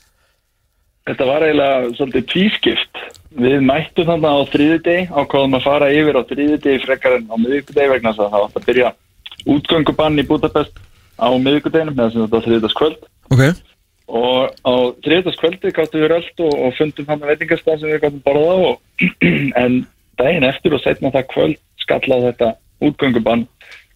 Þetta 1.09 1.27
var 1.27 1.45
eiginlega 1.47 1.89
svolítið 1.97 2.27
tvískipt. 2.31 3.01
Við 3.41 3.61
mættum 3.65 4.07
þannig 4.11 4.37
á 4.37 4.39
þriðudegi 4.53 5.03
ákváðum 5.17 5.57
að 5.57 5.65
fara 5.65 5.89
yfir 5.97 6.17
á 6.19 6.23
þriðudegi 6.29 6.83
frekar 6.85 7.17
en 7.17 7.27
á 7.31 7.35
miðvikudegi 7.41 7.91
vegna 7.95 8.13
þess 8.13 8.23
að 8.27 8.31
það 8.37 8.45
átt 8.47 8.59
að 8.61 8.67
byrja 8.69 8.91
útgöngubann 9.55 10.19
í 10.21 10.27
Budapest 10.29 10.79
á 11.17 11.27
miðvikudeginu 11.33 11.93
með 11.95 12.03
þess 12.05 12.17
að 12.17 12.23
þetta 12.25 12.37
var 12.37 12.47
þriðudagskvöld 12.47 13.01
Ok, 13.33 13.43
og 14.07 14.55
á 14.63 14.73
þriðudagskvöldi 15.03 15.73
gáttum 15.75 16.03
við 16.03 16.11
rölt 16.13 16.43
og, 16.45 16.53
og 16.53 16.75
fundum 16.77 17.09
hann 17.09 17.23
að 17.23 17.33
veitingastað 17.33 17.81
sem 17.81 17.91
við 17.91 18.01
gáttum 18.05 18.23
borðað 18.23 18.53
á 18.55 18.57
og, 18.71 18.77
en 19.63 19.77
daginn 20.17 20.47
eftir 20.47 20.75
og 20.77 20.83
setna 20.83 21.11
það 21.13 21.29
kvöld 21.33 21.59
skallaði 21.83 22.31
þetta 22.31 22.51
útgöngubann 22.87 23.45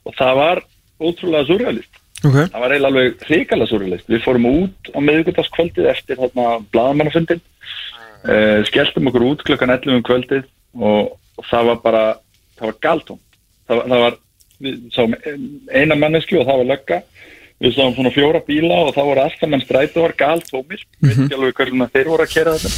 og 0.08 0.18
það 0.18 0.40
var 0.42 0.64
ótrúlega 1.02 1.48
surrealist 1.48 2.02
ok, 2.26 2.36
það 2.36 2.60
var 2.64 2.76
eiginlega 2.76 2.92
alveg 2.92 3.26
hrikalega 3.30 3.72
surrealist 3.72 4.12
við 4.12 4.26
fórum 4.26 4.50
út 4.52 4.92
á 4.92 5.00
miðvikudagskvöldið 5.00 5.90
eftir 5.94 6.20
þarna 6.20 6.48
blaðamannafundin 6.74 7.42
uh, 7.42 8.60
skelltum 8.70 9.12
okkur 9.12 9.28
út 9.30 9.46
klukkan 9.48 9.74
11 9.78 9.96
um 9.96 10.06
kvöldið 10.10 10.44
og, 10.76 11.16
og 11.40 11.48
það 11.50 11.72
var 11.72 11.82
bara 11.86 12.04
það 12.60 12.68
var 12.68 12.82
galtón 12.88 13.24
það 13.70 13.86
það 13.88 14.06
var 14.06 14.20
við 14.62 14.82
sáum 14.94 15.16
eina 15.74 15.98
mannesku 15.98 16.38
og 16.38 16.48
það 16.50 16.62
var 16.62 16.70
lögga 16.76 17.02
við 17.62 17.76
sáum 17.76 17.94
svona 17.94 18.12
fjóra 18.14 18.42
bíla 18.46 18.78
og 18.88 18.96
það 18.96 19.10
voru 19.10 19.24
alltaf 19.24 19.50
menn 19.50 19.62
strætu 19.62 20.02
var 20.02 20.16
galtómir 20.18 20.82
mm 20.82 21.10
-hmm. 21.10 21.10
við 21.10 21.18
veit 21.18 21.26
ekki 21.26 21.38
alveg 21.38 21.56
hvernig 21.60 21.92
þeir 21.94 22.08
voru 22.10 22.24
að 22.24 22.34
kera 22.34 22.56
þetta. 22.58 22.72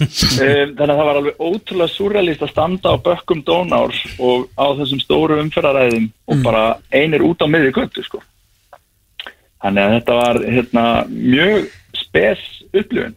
Um, 0.00 0.68
þannig 0.76 0.92
að 0.92 0.98
það 0.98 1.08
var 1.08 1.20
alveg 1.20 1.36
ótrúlega 1.38 1.94
surrealist 1.94 2.42
að 2.42 2.52
standa 2.52 2.92
á 2.92 2.96
bökkum 3.06 3.44
Dónárs 3.44 4.00
og 4.18 4.48
á 4.60 4.66
þessum 4.78 5.00
stóru 5.00 5.40
umferðaræðum 5.40 6.10
og 6.26 6.42
bara 6.44 6.64
einir 6.92 7.24
út 7.24 7.40
á 7.40 7.46
miði 7.48 7.72
göttu 7.72 8.04
sko. 8.04 8.22
Þannig 9.60 9.82
að 9.84 9.94
þetta 9.96 10.14
var 10.14 10.36
hérna, 10.44 10.84
mjög 11.08 11.68
spes 11.96 12.40
upplifun. 12.72 13.16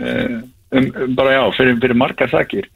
Uh, 0.00 0.42
um, 0.72 0.92
um 0.96 1.14
bara 1.14 1.36
já, 1.36 1.42
fyrir, 1.56 1.80
fyrir 1.80 1.96
margar 1.96 2.30
sakir. 2.30 2.68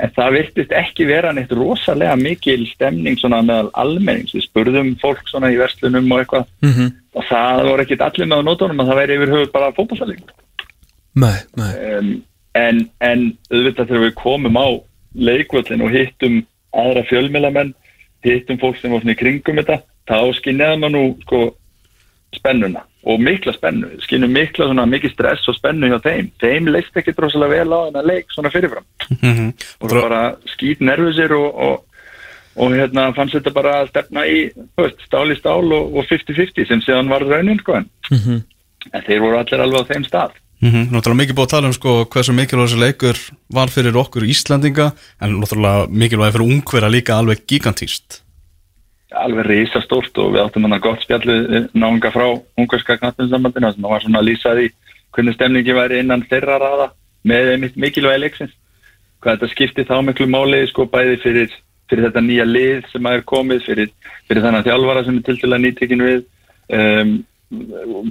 En 0.00 0.12
það 0.16 0.36
virtist 0.38 0.72
ekki 0.72 1.06
vera 1.08 1.32
neitt 1.36 1.52
rosalega 1.52 2.16
mikil 2.16 2.64
stemning 2.70 3.18
svona 3.20 3.42
meðal 3.44 3.70
almennings, 3.82 4.32
við 4.36 4.46
spurðum 4.46 4.94
fólk 5.00 5.28
svona 5.28 5.52
í 5.52 5.58
verslunum 5.60 6.08
og 6.10 6.22
eitthvað. 6.22 6.46
Mhm. 6.64 6.90
Og 7.16 7.26
það 7.28 7.64
voru 7.68 7.84
ekkit 7.84 8.04
allir 8.06 8.30
með 8.30 8.42
á 8.42 8.48
nótunum 8.48 8.82
að 8.82 8.90
það 8.90 9.00
væri 9.00 9.18
yfir 9.18 9.34
höfuð 9.34 9.52
bara 9.54 9.74
fótballsalingur 9.76 10.36
Nei, 11.20 11.38
nei. 11.58 11.70
Um, 11.98 12.10
en, 12.54 12.84
en 13.02 13.24
auðvitað 13.50 13.88
þegar 13.88 14.04
við 14.04 14.12
komum 14.20 14.58
á 14.62 14.68
leikvöldin 15.18 15.82
og 15.82 15.94
hittum 15.94 16.36
aðra 16.70 17.02
fjölmélamenn 17.08 17.72
hittum 18.22 18.60
fólk 18.60 18.78
sem 18.78 18.92
var 18.92 19.02
svona 19.02 19.16
í 19.16 19.18
kringum 19.18 19.58
þetta 19.58 19.80
þá 20.06 20.18
skinniða 20.38 20.78
maður 20.78 20.94
nú 20.94 21.02
sko 21.24 21.40
spennuna 22.36 22.84
og 23.10 23.20
mikla 23.20 23.52
spennu. 23.56 23.88
Skinnum 24.04 24.32
mikla 24.34 24.68
svona 24.68 24.84
mikið 24.88 25.14
stress 25.14 25.48
og 25.48 25.56
spennu 25.56 25.88
hjá 25.88 25.98
þeim. 26.04 26.30
Þeim 26.40 26.68
leist 26.68 26.96
ekki 27.00 27.14
drosalega 27.16 27.62
vel 27.62 27.72
á 27.72 27.80
þennan 27.88 28.08
leik 28.10 28.34
svona 28.34 28.52
fyrirfram. 28.52 28.86
Mhm. 29.10 29.52
og 29.80 29.90
það 29.90 30.02
bara 30.02 30.22
skýt 30.54 30.80
nervusir 30.84 31.32
og, 31.32 31.48
og, 31.54 31.84
og 32.56 32.72
hérna 32.74 33.14
fannst 33.14 33.34
þetta 33.34 33.52
bara 33.54 33.74
að 33.82 33.90
stefna 33.92 34.24
í 34.26 34.38
veist, 34.78 34.98
stál 35.06 35.30
í 35.30 35.36
stál 35.38 35.72
og 35.72 35.94
og 35.96 36.06
50-50 36.10 36.66
sem 36.68 36.80
síðan 36.86 37.08
var 37.08 37.20
raunin 37.22 37.58
sko 37.60 37.76
en, 37.78 37.90
Mhm. 38.10 38.42
en 38.92 39.02
þeir 39.02 39.20
voru 39.20 39.38
allir 39.38 39.60
alveg 39.60 39.80
á 39.86 39.90
þeim 39.92 40.04
stað. 40.08 40.30
Mhm, 40.62 40.90
Náttúrulega 40.92 41.20
mikið 41.22 41.36
búið 41.38 41.46
að 41.46 41.50
tala 41.54 41.66
um 41.66 41.72
sko 41.72 42.04
hversu 42.04 42.32
mikilvæg 42.36 42.66
þessi 42.68 42.80
leikur 42.80 43.16
var 43.52 43.68
fyrir 43.68 43.94
okkur 43.96 44.22
Íslandinga 44.28 44.92
en 45.22 45.40
náttúrulega 45.40 45.88
mikilvæg 45.88 46.32
fyrir 46.34 46.50
ungverða 46.52 46.90
líka 46.90 47.14
alveg 47.16 47.46
gigantíst 47.46 48.20
alveg 49.10 49.46
risastórt 49.46 50.14
og 50.22 50.34
við 50.34 50.44
áttum 50.44 50.62
hann 50.66 50.76
að 50.78 50.82
gott 50.84 51.02
spjallu 51.02 51.68
náunga 51.74 52.12
frá 52.14 52.26
ungarska 52.58 52.96
knattinsambandina 53.00 53.72
sem 53.74 53.82
var 53.82 54.00
svona 54.04 54.20
að 54.20 54.28
lýsa 54.28 54.52
því 54.54 54.68
hvernig 55.16 55.34
stemningi 55.34 55.74
væri 55.74 55.98
innan 55.98 56.22
þeirra 56.30 56.58
raða 56.62 56.90
með 57.26 57.50
einmitt 57.54 57.76
mikilvægi 57.76 58.20
leiksins. 58.22 58.52
Hvað 59.20 59.34
þetta 59.40 59.50
skipti 59.50 59.84
þá 59.84 59.96
miklu 60.06 60.26
máli 60.30 60.60
sko 60.70 60.86
bæði 60.86 61.18
fyrir, 61.24 61.50
fyrir 61.90 62.06
þetta 62.06 62.22
nýja 62.24 62.46
lið 62.46 62.86
sem 62.92 63.08
að 63.08 63.18
er 63.18 63.26
komið, 63.32 63.64
fyrir, 63.66 63.90
fyrir 64.28 64.44
þannig 64.46 64.68
þjálfara 64.68 65.04
sem 65.06 65.18
er 65.18 65.26
til 65.26 65.36
til 65.40 65.50
að 65.50 65.62
nýtekin 65.64 66.06
við 66.06 66.22
um, 66.78 67.12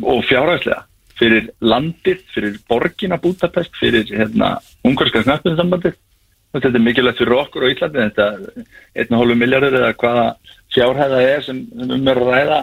og 0.03 0.21
fjárhagslega 0.27 0.83
fyrir 1.19 1.49
landið, 1.63 2.21
fyrir 2.33 2.59
borgina 2.69 3.17
Budapest, 3.19 3.73
fyrir 3.79 4.07
hérna, 4.11 4.57
ungarska 4.87 5.23
knattinsambandið 5.25 5.97
þetta 6.55 6.71
er 6.71 6.83
mikilvægt 6.83 7.21
fyrir 7.21 7.37
okkur 7.37 7.65
og 7.67 7.73
Íslandi 7.73 8.05
þetta 8.07 8.27
er 8.99 9.07
1,5 9.07 9.39
miljardur 9.39 9.79
eða 9.79 9.95
hvaða 10.01 10.27
fjárhæða 10.73 11.23
er 11.27 11.43
sem, 11.45 11.63
sem 11.75 11.95
um 11.95 12.07
er 12.09 12.21
að 12.21 12.31
ræða 12.33 12.61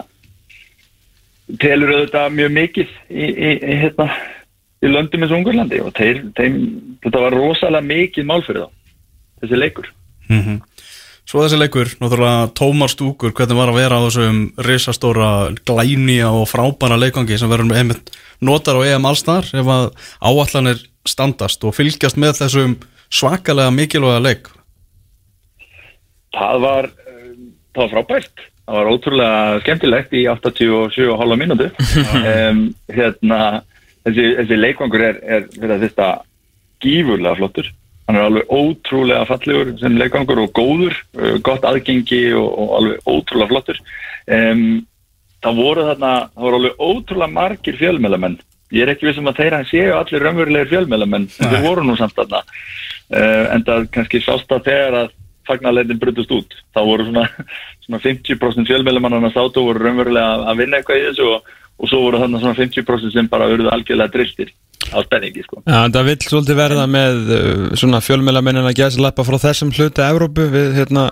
telur 1.61 1.93
auðvitað 1.95 2.33
mjög 2.35 2.55
mikið 2.57 2.89
í, 3.07 3.27
í, 3.27 3.51
í, 3.53 3.77
hérna, 3.83 4.09
í 4.83 4.91
löndum 4.91 5.23
eins 5.23 5.31
og 5.31 5.39
Ungarlandi 5.39 5.79
og 5.85 5.93
þeir, 5.97 6.25
þeim, 6.37 6.57
þetta 7.05 7.23
var 7.23 7.37
rosalega 7.37 7.89
mikið 7.93 8.27
mál 8.27 8.41
fyrir 8.43 8.65
þá 8.65 8.73
þessi 9.43 9.61
leikur 9.61 9.93
Mhm. 10.27 10.59
Svo 11.27 11.41
þessi 11.43 11.57
leikur, 11.59 11.89
náttúrulega 11.99 12.47
tómar 12.55 12.87
stúkur 12.87 13.33
hvernig 13.35 13.57
var 13.59 13.67
að 13.73 13.77
vera 13.81 13.97
á 13.99 14.05
þessum 14.05 14.37
risastóra 14.63 15.31
glænýja 15.67 16.29
og 16.31 16.45
frábæra 16.47 16.95
leikangi 17.01 17.35
sem 17.35 17.49
verður 17.51 17.73
einmitt 17.75 18.13
notar 18.39 18.79
á 18.79 18.87
EM 18.87 19.07
allstar 19.09 19.49
ef 19.51 19.71
að 19.73 19.89
áallanir 20.23 20.85
standast 21.03 21.65
og 21.67 21.75
fylgjast 21.75 22.15
með 22.15 22.39
þessum 22.39 22.77
svakalega 23.11 23.73
mikilvæga 23.75 24.21
leik? 24.23 24.47
Það 26.37 26.61
var, 26.63 26.87
um, 27.11 27.49
það 27.75 27.83
var 27.83 27.91
frábært. 27.97 28.45
Það 28.67 28.79
var 28.79 28.91
ótrúlega 28.93 29.59
skemmtilegt 29.65 30.15
í 30.15 30.23
87,5 30.31 31.41
mínútu. 31.43 31.67
Um, 32.47 32.63
hérna 32.87 33.41
þessi, 34.07 34.29
þessi 34.39 34.61
leikvangur 34.61 35.03
er, 35.09 35.19
er 35.27 35.75
þetta 35.83 36.07
gífurlega 36.83 37.35
flottur 37.41 37.73
hann 38.07 38.17
er 38.17 38.27
alveg 38.27 38.51
ótrúlega 38.51 39.27
fallegur 39.27 39.73
sem 39.81 39.97
leikvangur 39.99 40.43
og 40.45 40.53
góður, 40.55 40.95
uh, 41.19 41.37
gott 41.43 41.65
aðgengi 41.67 42.21
og, 42.39 42.47
og 42.47 42.75
alveg 42.81 43.09
ótrúlega 43.09 43.51
flottur. 43.53 43.81
Um, 44.27 44.85
það 45.43 45.63
voru 45.63 45.87
þarna 45.91 46.13
það 46.33 46.45
voru 46.47 46.61
alveg 46.61 46.85
ótrúlega 46.87 47.35
margir 47.37 47.79
fjölmjölamenn 47.79 48.39
ég 48.73 48.83
er 48.83 48.91
ekki 48.91 49.07
vissum 49.07 49.29
að 49.29 49.39
þeirra 49.41 49.61
séu 49.67 49.93
allir 49.95 50.23
raunverulegir 50.23 50.71
fjölmjölamenn 50.73 51.27
en 51.27 51.51
þeir 51.53 51.63
voru 51.63 51.85
nú 51.87 51.95
samt 51.99 52.17
þarna. 52.17 52.41
Uh, 53.07 53.45
en 53.55 53.63
það 53.67 53.87
kannski 53.95 54.21
sást 54.23 54.51
að 54.51 54.65
þegar 54.67 54.99
að 55.03 55.13
fagnarleitin 55.47 56.01
brutust 56.01 56.33
út. 56.35 56.57
Þá 56.75 56.81
voru 56.83 57.07
svona, 57.07 57.27
svona 57.85 58.01
50% 58.03 58.67
fjölmjölumannan 58.67 59.29
að 59.29 59.37
sátu 59.37 59.63
voru 59.69 59.85
raunverulega 59.85 60.49
að 60.51 60.63
vinna 60.63 60.81
eitthvað 60.81 60.99
í 60.99 61.05
þessu 61.07 61.29
og, 61.35 61.53
og 61.77 61.91
svo 61.91 62.01
voru 62.03 62.23
þarna 62.23 62.43
svona 62.43 62.59
50% 62.59 63.15
sem 63.15 63.31
bara 63.31 63.47
verið 63.53 63.71
algjörlega 63.71 64.15
driftir 64.15 64.51
á 64.93 64.99
spenningi 65.05 65.43
sko. 65.45 65.61
En 65.65 65.93
það 65.95 66.09
vill 66.11 66.17
svolítið 66.27 66.59
verða 66.59 66.87
með 66.91 67.33
uh, 67.33 67.65
svona 67.79 68.01
fjölmélamennin 68.03 68.69
að 68.69 68.79
gæsa 68.81 69.03
lappa 69.03 69.25
frá 69.27 69.37
þessum 69.41 69.73
hluti 69.75 70.05
Evrópu. 70.05 70.47
Við, 70.53 70.71
hérna, 70.77 71.09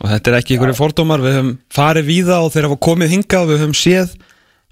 og 0.00 0.12
þetta 0.12 0.32
er 0.32 0.38
ekki 0.40 0.56
einhverju 0.56 0.78
fordómar, 0.78 1.24
við 1.24 1.38
höfum 1.38 1.52
farið 1.74 2.10
víða 2.10 2.40
og 2.44 2.54
þeir 2.54 2.68
hafa 2.68 2.80
komið 2.88 3.14
hingað 3.16 3.52
við 3.52 3.62
höfum 3.64 3.78
séð 3.78 4.16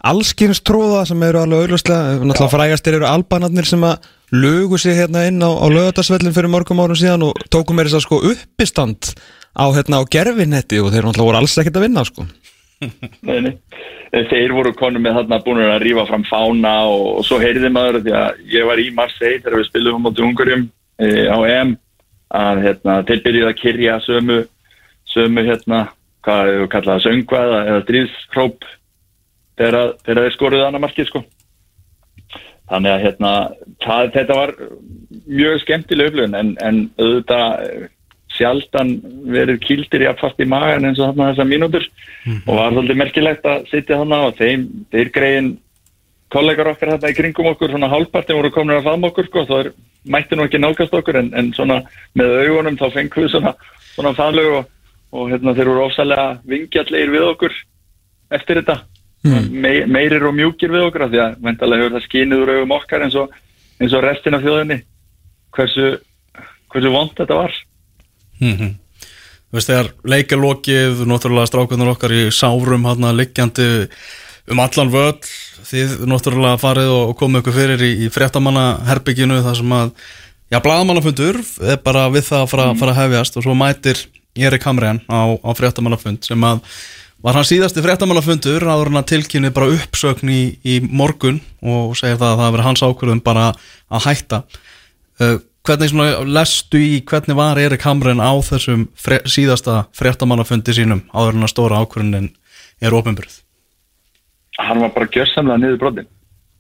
allskynns 0.05 0.61
tróða 0.65 1.05
sem 1.09 1.23
eru 1.25 1.41
alveg 1.41 1.65
auðvitað, 1.65 2.25
náttúrulega 2.29 2.53
frægastir 2.53 2.99
eru 2.99 3.09
albanarnir 3.09 3.69
sem 3.69 3.85
að 3.89 4.11
lögu 4.35 4.79
sig 4.81 4.99
hérna 4.99 5.25
inn 5.29 5.41
á, 5.41 5.49
á 5.49 5.67
lögatarsvellin 5.73 6.35
fyrir 6.37 6.53
mörgum 6.53 6.83
árum 6.83 6.99
síðan 6.99 7.25
og 7.31 7.41
tókum 7.53 7.79
með 7.79 7.89
þess 7.89 8.01
að 8.01 8.05
sko 8.05 8.21
uppistand 8.33 9.13
á, 9.57 9.65
hérna, 9.73 10.03
á 10.03 10.11
gerfinetti 10.11 10.83
og 10.83 10.93
þeir 10.93 11.09
náttúrulega 11.09 11.31
voru 11.31 11.41
alls 11.41 11.57
ekkert 11.61 11.81
að 11.81 11.87
vinna 11.87 12.05
sko. 12.09 12.27
Nei, 13.25 13.39
nei. 13.45 13.55
Þeir 14.31 14.55
voru 14.55 14.73
konum 14.79 15.03
með 15.03 15.19
þarna 15.19 15.41
búin 15.43 15.63
að 15.65 15.81
rífa 15.83 16.05
fram 16.09 16.25
fána 16.29 16.75
og, 16.91 17.07
og 17.19 17.27
svo 17.27 17.41
heyrði 17.43 17.71
maður 17.73 18.03
því 18.05 18.15
að 18.19 18.43
ég 18.53 18.69
var 18.69 18.83
í 18.83 18.91
Marseille 18.95 19.41
þegar 19.41 19.59
við 19.61 19.69
spilum 19.71 20.07
á 20.07 20.11
Ungarjum 20.13 20.65
e, 21.03 21.09
á 21.27 21.39
EM 21.51 21.75
að 22.35 22.63
hérna, 22.65 22.97
þeir 23.07 23.23
byrjuði 23.25 23.51
að 23.51 23.61
kyrja 23.61 23.99
sömu, 24.05 24.39
sömu 25.11 25.45
hérna, 25.47 25.85
hvað 26.25 26.51
hefur 26.51 26.71
kallað 26.73 27.05
söngva 27.05 27.43
eða, 27.45 27.81
dríðshróp 27.91 28.69
þegar, 29.61 29.95
þeir 30.07 30.23
skoruðu 30.35 30.67
annað 30.67 30.85
markið 30.87 31.11
sko. 31.11 31.25
Þannig 32.71 32.95
að 32.95 33.03
hérna, 33.05 33.33
það, 33.85 34.07
þetta 34.15 34.39
var 34.39 34.55
mjög 35.29 35.59
skemmtileg 35.63 36.11
upplifun 36.11 36.39
en, 36.39 36.55
en 36.65 36.79
auðvitað 36.97 37.67
eh, 37.67 37.91
sjaldan 38.35 38.95
verið 39.31 39.61
kýldir 39.63 40.05
í 40.05 40.09
affast 40.11 40.41
í 40.43 40.47
magan 40.49 40.89
eins 40.89 41.01
og 41.01 41.13
þarna 41.13 41.31
þessar 41.33 41.51
mínútur. 41.51 41.87
Og 42.47 42.57
var 42.57 42.73
svolítið 42.73 43.01
merkilegt 43.01 43.47
að 43.47 43.67
sitja 43.71 44.01
þarna 44.01 44.21
og 44.29 44.39
þeim, 44.39 44.67
þeir 44.93 45.11
greiðin 45.15 45.51
kollegar 46.35 46.71
okkar 46.73 46.95
þarna 46.95 47.13
í 47.13 47.17
kringum 47.19 47.51
okkur 47.53 47.75
svona 47.75 47.91
hálfpartin 47.93 48.39
voru 48.39 48.51
komin 48.55 48.79
að 48.79 48.89
faðma 48.89 49.11
okkur 49.13 49.29
sko, 49.29 49.45
þá 49.47 49.57
mætti 50.11 50.37
nú 50.37 50.47
ekki 50.49 50.61
nálgast 50.61 50.97
okkur 50.97 51.21
en, 51.21 51.31
en 51.37 51.53
svona 51.57 51.83
með 52.19 52.39
augunum 52.45 52.79
þá 52.81 52.89
fengum 52.97 53.25
við 53.25 53.35
svona, 53.37 53.55
svona 53.95 54.15
faðlög 54.17 54.57
og, 54.59 54.73
og 55.15 55.31
hérna, 55.33 55.55
þeir 55.57 55.71
voru 55.71 55.85
ofsalega 55.87 56.27
vingjallegir 56.51 57.15
við 57.15 57.29
okkur 57.29 57.61
eftir 58.35 58.61
þetta. 58.63 58.81
Me, 59.25 59.71
meirir 59.89 60.27
og 60.29 60.35
mjúkir 60.37 60.73
við 60.75 60.89
okkur 60.91 61.07
af 61.07 61.13
því 61.13 61.21
að 61.23 61.37
vendalega 61.47 61.85
hefur 61.85 61.95
það 61.95 62.03
skínið 62.09 62.43
úr 62.43 62.51
augum 62.57 62.75
okkar 62.77 63.05
eins 63.07 63.15
og, 63.17 63.39
eins 63.81 63.95
og 63.97 64.03
restin 64.05 64.37
af 64.37 64.43
þjóðinni. 64.45 64.81
Hversu, 65.55 65.87
hversu 66.75 66.93
vond 66.93 67.15
þetta 67.17 67.39
var 67.39 67.55
Mhm. 68.41 68.75
Þú 69.55 69.59
veist 69.59 69.71
þegar 69.71 69.89
leikalokið 70.11 71.05
náttúrulega 71.07 71.47
strákunar 71.47 71.93
okkar 71.93 72.11
í 72.11 72.23
sárum 72.35 72.89
hann 72.89 73.07
að 73.07 73.21
liggjandi 73.21 73.69
um 74.51 74.61
allan 74.61 74.91
völl 74.91 75.21
þið 75.65 75.93
náttúrulega 76.11 76.61
farið 76.61 76.91
og 76.91 77.15
komið 77.21 77.45
ykkur 77.45 77.57
fyrir 77.61 77.85
í, 77.87 77.93
í 78.05 78.11
fréttamanna 78.13 78.65
herbygginu 78.89 79.39
þar 79.45 79.61
sem 79.61 79.77
að 79.77 79.95
já, 80.51 80.59
blaðamannafundur 80.65 81.39
er 81.71 81.81
bara 81.85 82.09
við 82.13 82.27
það 82.29 82.43
að 82.43 82.51
fara, 82.51 82.67
fara 82.81 82.97
að 82.97 83.01
hefjast 83.05 83.39
og 83.39 83.47
svo 83.47 83.57
mætir 83.59 84.03
Erik 84.35 84.67
Hamren 84.67 85.01
á, 85.07 85.39
á 85.39 85.51
fréttamannafund 85.55 86.27
sem 86.27 86.45
að 86.45 86.61
var 87.25 87.39
hann 87.39 87.49
síðasti 87.49 87.81
fréttamannafundur 87.85 88.67
áður 88.67 88.91
hann 88.91 89.01
að 89.01 89.11
tilkynni 89.15 89.55
bara 89.55 89.71
uppsögn 89.73 90.29
í, 90.29 90.43
í 90.61 90.81
morgun 90.85 91.41
og 91.65 91.95
segir 91.97 92.19
það 92.21 92.35
að 92.35 92.43
það 92.43 92.55
verið 92.57 92.69
hans 92.69 92.85
ákvörðum 92.85 93.23
bara 93.25 93.47
að 93.89 94.09
hætta 94.11 94.43
uh, 95.23 95.39
hvernig 95.65 95.91
svona 95.91 96.25
lestu 96.29 96.81
í 96.81 96.99
hvernig 97.09 97.39
var 97.39 97.61
Erik 97.61 97.85
Hamren 97.87 98.21
á 98.21 98.33
þessum 98.45 98.89
fre 99.01 99.23
síðasta 99.25 99.85
fréttamannafundi 99.97 100.77
sínum 100.77 101.05
áður 101.15 101.39
hann 101.39 101.49
að 101.49 101.55
stóra 101.55 101.81
ákvörðunin 101.85 102.33
er 102.85 102.97
ofinbyrð 102.97 103.41
hann 104.61 104.83
var 104.85 104.93
bara 104.95 105.11
gjörsamlega 105.15 105.63
niður 105.63 105.81
brotin 105.85 106.11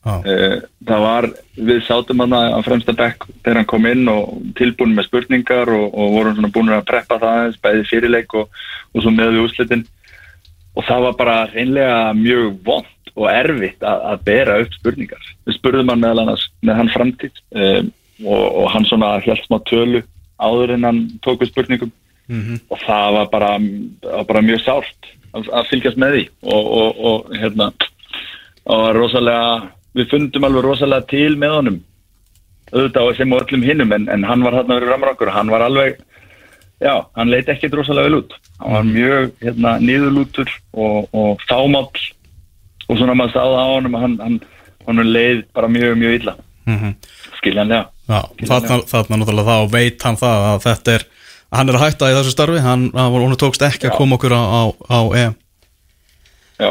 Já. 0.04 0.18
Eh, 0.28 0.58
það 0.84 1.00
var, 1.00 1.26
við 1.56 1.78
sátum 1.86 2.20
hann 2.20 2.34
á 2.36 2.60
fremsta 2.64 2.92
bekk 2.92 3.24
þegar 3.40 3.62
hann 3.62 3.68
kom 3.70 3.86
inn 3.88 4.08
og 4.12 4.34
tilbúin 4.58 4.92
með 4.92 5.06
spurningar 5.08 5.70
og, 5.72 5.86
og 5.96 6.16
vorum 6.18 6.34
svona 6.36 6.50
búin 6.52 6.72
að 6.76 6.84
preppa 6.90 7.16
það 7.22 7.56
bæði 7.64 7.86
fyrirleik 7.88 8.36
og, 8.36 8.58
og 8.92 9.04
svo 9.04 9.12
með 9.14 9.32
við 9.32 9.46
úslitin 9.46 9.86
og 10.76 10.84
það 10.84 11.06
var 11.06 11.16
bara 11.22 11.36
reynlega 11.54 11.96
mjög 12.18 12.52
vond 12.66 13.12
og 13.14 13.28
erfitt 13.30 13.86
að, 13.86 14.04
að 14.10 14.22
bera 14.26 14.58
upp 14.60 14.76
spurningar. 14.76 15.28
Við 15.46 15.56
spurðum 15.56 15.92
hann 15.92 16.02
meðal 16.02 16.24
annars 16.24 16.46
með 16.66 16.80
hann 16.80 16.92
framtíð 16.92 17.40
um, 17.54 17.90
og, 18.22 18.44
og 18.62 18.70
hann 18.74 18.86
svona 18.88 19.16
held 19.24 19.42
smá 19.46 19.58
tölu 19.66 20.02
áður 20.38 20.74
en 20.76 20.88
hann 20.88 21.02
tók 21.24 21.42
við 21.42 21.52
spurningum. 21.52 21.92
Og 22.72 22.78
það 22.86 23.18
var 23.18 23.26
bara, 23.32 23.50
var 24.04 24.28
bara 24.28 24.44
mjög 24.44 24.62
sárt 24.64 25.10
að, 25.34 25.50
að 25.50 25.68
fylgjast 25.70 26.00
með 26.00 26.16
því. 26.16 26.22
Og, 26.42 26.70
og, 26.78 27.02
og 27.10 27.34
hérna 27.36 27.72
og 28.64 28.86
rosalega, 28.96 29.68
við 29.92 30.08
fundum 30.10 30.46
alveg 30.48 30.64
rosalega 30.64 31.08
til 31.10 31.36
með 31.36 31.56
honum. 31.58 31.78
Auðvitað 32.72 33.16
sem 33.18 33.34
og 33.36 33.44
öllum 33.44 33.66
hinnum 33.66 33.92
en, 33.92 34.08
en 34.10 34.24
hann 34.24 34.42
var 34.42 34.56
þarna 34.56 34.78
verið 34.78 34.90
ramrangur 34.90 35.30
hann 35.30 35.52
var 35.52 35.62
alveg 35.62 35.98
já, 36.82 36.94
hann 37.14 37.30
leiti 37.30 37.52
ekki 37.52 37.70
drosalega 37.70 38.08
vel 38.08 38.22
út. 38.22 38.34
Hann 38.58 38.74
var 38.78 38.88
mjög 38.88 39.30
hérna, 39.44 39.76
nýðurlútur 39.82 40.50
og, 40.72 41.12
og 41.12 41.44
fámáll. 41.48 42.08
Og 42.88 42.98
svona 42.98 43.14
maður 43.16 43.36
stáða 43.36 43.60
á 43.64 43.68
honum 43.76 43.94
hann, 44.00 44.16
hann, 44.20 44.40
hann 44.88 45.06
leið 45.08 45.44
bara 45.56 45.70
mjög, 45.72 45.94
mjög 46.00 46.18
illa. 46.20 46.36
Mhm. 46.64 46.96
Skiljanlega. 47.44 47.84
Já, 48.08 48.20
þarna, 48.48 48.80
þarna 48.90 49.20
náttúrulega 49.20 49.52
þá 49.54 49.70
veit 49.72 50.02
hann 50.08 50.18
það 50.20 50.46
að 50.50 50.58
þetta 50.64 50.94
er, 50.98 51.04
að 51.52 51.58
hann 51.60 51.70
er 51.70 51.78
að 51.78 51.84
hætta 51.84 52.10
í 52.10 52.16
þessu 52.18 52.32
starfi. 52.34 52.62
Hann, 52.64 52.86
hann, 52.96 53.36
tókst 53.40 53.64
ekki 53.68 53.88
að 53.88 53.94
Já. 53.94 53.98
koma 54.00 54.18
okkur 54.18 54.34
á, 54.36 54.42
á, 54.42 54.62
á 54.90 54.98
EM. 55.20 55.36
Já, 56.58 56.70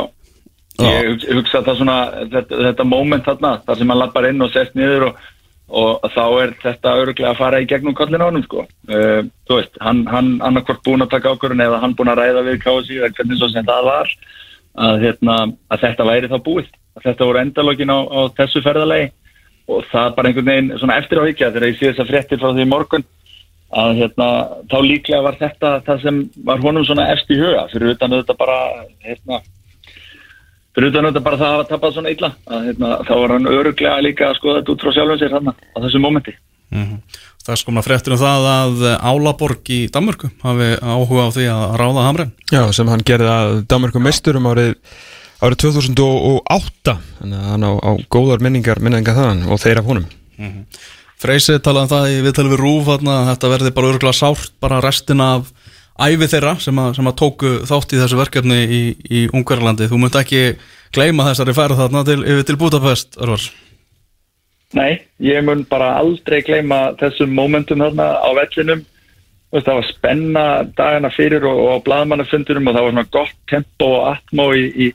Já. 0.80 0.90
ég 0.90 1.08
hug- 1.12 1.28
ég 1.30 1.38
hugsa 1.40 1.60
að 1.62 1.70
það 1.70 1.80
svona 1.82 1.98
þetta, 2.34 2.60
þetta 2.68 2.86
moment 2.90 3.26
þarna, 3.30 3.54
þar 3.66 3.78
sem 3.78 3.90
hann 3.94 4.02
lappar 4.02 4.28
inn 4.30 4.42
og 4.42 4.52
sest 4.54 4.76
niður 4.76 5.08
og, 5.10 5.18
og 5.74 6.12
þá 6.14 6.24
er 6.44 6.54
þetta 6.64 6.94
öruglega 7.02 7.32
að 7.34 7.42
fara 7.42 7.60
í 7.62 7.68
gegnum 7.70 7.96
kollin 7.98 8.22
á 8.24 8.30
honum 8.30 8.44
sko. 8.46 8.68
uh, 8.90 9.22
þú 9.50 9.58
veist, 9.60 9.76
hann, 9.82 10.06
hann 10.08 10.32
annarkvort 10.42 10.84
búin 10.86 11.02
að 11.06 11.12
taka 11.16 11.34
ákvörðun 11.34 11.66
eða 11.66 11.82
hann 11.82 11.96
búin 11.98 12.14
að 12.14 12.22
ræða 12.24 12.46
við 12.48 12.62
KSI 12.64 13.02
eða 13.02 13.12
hvernig 13.18 13.42
svo 13.42 13.50
sem 13.54 13.66
það 13.66 13.84
var 13.90 14.14
að, 14.74 15.04
hérna, 15.06 15.36
að 15.70 15.84
þetta 15.86 16.08
væri 16.10 16.32
þá 16.32 16.40
búið. 16.48 16.72
Að 16.94 17.06
þetta 17.10 17.26
voru 17.26 17.42
endalókin 17.42 17.94
á, 17.94 18.00
á 18.06 18.20
þessu 18.38 18.62
ferðalegi 18.66 19.12
og 19.72 19.84
það 19.92 20.16
bara 20.18 20.30
einhvern 20.30 20.50
veginn 20.52 20.80
svona 20.80 21.00
eftir 21.02 21.22
á 21.22 21.28
higgja 21.28 21.52
þegar 21.54 21.68
ég 21.70 21.80
sé 21.80 21.90
þess 21.90 22.04
að 22.04 22.12
fréttir 22.12 22.42
frá 22.42 22.52
því 22.52 22.68
morgun 22.70 23.06
að 23.74 23.96
hérna, 24.02 24.30
þá 24.70 24.78
líklega 24.86 25.26
var 25.26 25.40
þetta 25.40 25.74
það 25.88 26.04
sem 26.04 26.22
var 26.46 26.62
honum 26.62 26.86
svona 26.86 27.10
efst 27.14 27.32
í 27.34 27.40
huga. 27.40 27.66
Fyrir 27.72 27.96
utan 27.96 28.14
þetta 28.14 28.36
bara 28.38 28.58
hérna, 29.02 29.40
fyrir 30.76 30.92
utan 30.92 31.10
þetta 31.10 31.26
bara 31.26 31.42
það 31.42 31.50
að 31.50 31.56
hafa 31.58 31.70
tapað 31.72 31.98
svona 31.98 32.14
illa 32.14 32.32
að 32.46 32.68
hérna, 32.70 32.92
þá 33.08 33.14
var 33.16 33.36
hann 33.38 33.52
öruglega 33.54 34.06
líka 34.06 34.30
að 34.30 34.40
skoða 34.42 34.60
þetta 34.62 34.76
út 34.76 34.86
frá 34.86 34.96
sjálfum 34.98 35.22
sér 35.22 35.38
þarna 35.38 35.56
á 35.58 35.78
þessu 35.88 36.04
mómenti. 36.04 36.36
Mm 36.74 36.98
Það 37.44 37.52
er 37.52 37.60
sko 37.60 37.74
maður 37.76 37.88
fréttir 37.90 38.14
um 38.16 38.20
það 38.22 38.46
að 38.48 38.84
Álaborg 39.04 39.70
í 39.76 39.80
Danmörku 39.92 40.30
hafi 40.46 40.68
áhuga 40.80 41.26
á 41.28 41.30
því 41.36 41.48
að 41.52 41.64
ráða 41.82 42.06
hamren 42.06 42.30
Já, 42.48 42.62
sem 42.72 42.88
hann 42.88 43.04
gerði 43.04 43.28
að 43.34 43.56
Danmarkum 43.68 44.06
meisturum 44.08 44.48
árið, 44.48 44.78
árið 45.44 45.60
2008 45.68 46.98
þannig 47.20 47.40
að 47.40 47.50
hann 47.52 47.68
á, 47.68 47.72
á 47.84 47.92
góðar 48.12 48.44
minningar 48.44 48.82
minningar 48.84 49.18
þann 49.18 49.46
og 49.52 49.62
þeir 49.62 49.82
af 49.82 49.90
honum 49.92 50.08
Freysi 51.24 51.56
talaði 51.64 51.86
um 51.86 51.92
það 51.94 52.06
í 52.12 52.22
viðtalið 52.26 52.54
við 52.54 52.62
Rúf 52.62 52.90
að 52.94 53.06
þetta 53.30 53.52
verði 53.54 53.74
bara 53.76 53.92
örgulega 53.94 54.18
sárt 54.18 54.56
bara 54.64 54.82
restina 54.84 55.30
af 55.38 55.52
ævi 56.02 56.28
þeirra 56.28 56.56
sem 56.60 56.80
að, 56.80 56.96
sem 56.98 57.10
að 57.10 57.20
tóku 57.22 57.52
þátt 57.70 57.94
í 57.94 58.00
þessu 58.02 58.20
verkefni 58.20 58.60
í, 58.64 58.82
í 59.08 59.20
Ungverðarlandi. 59.32 59.90
Þú 59.92 60.00
munt 60.02 60.18
ekki 60.20 60.56
gleyma 60.94 61.28
þessari 61.30 61.56
ferð 61.58 61.80
þarna 61.80 62.02
til, 62.08 62.18
yfir 62.26 62.48
til 62.50 62.58
Budapest, 62.60 63.20
Örvar. 63.22 63.46
Nei, 64.74 65.04
ég 65.22 65.46
mun 65.46 65.62
bara 65.70 65.94
aldrei 66.00 66.42
gleyma 66.46 66.96
þessum 67.02 67.36
mómentum 67.38 67.84
þarna 67.86 68.10
á 68.26 68.30
vellinum 68.42 68.82
það 69.54 69.76
var 69.78 69.86
spenna 69.86 70.44
dagana 70.74 71.12
fyrir 71.14 71.44
og, 71.46 71.60
og 71.62 71.76
á 71.78 71.86
blaðmannafundunum 71.86 72.72
og 72.72 72.74
það 72.74 72.86
var 72.88 72.96
svona 72.96 73.12
gott 73.14 73.36
tempo 73.52 73.90
og 74.00 74.08
atmó 74.16 74.48
í, 74.58 74.64
í 74.74 74.88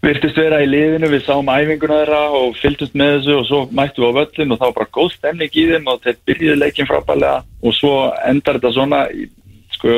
virtist 0.00 0.38
vera 0.38 0.62
í 0.64 0.68
liðinu, 0.68 1.10
við 1.12 1.26
sáum 1.26 1.50
æfinguna 1.52 2.00
þeirra 2.00 2.20
og 2.38 2.54
fylgdust 2.60 2.94
með 2.96 3.14
þessu 3.18 3.36
og 3.36 3.46
svo 3.48 3.60
mættum 3.76 4.04
við 4.06 4.12
á 4.12 4.18
völlin 4.18 4.54
og 4.54 4.60
það 4.60 4.70
var 4.70 4.76
bara 4.78 4.94
góð 4.96 5.10
stemning 5.16 5.56
í 5.56 5.64
þeim 5.70 5.90
og 5.92 6.04
þeir 6.04 6.20
byrjuði 6.28 6.60
leikin 6.60 6.88
frábælega 6.88 7.42
og 7.60 7.76
svo 7.76 7.94
endar 8.30 8.58
þetta 8.58 8.72
svona 8.76 9.00
sko, 9.76 9.96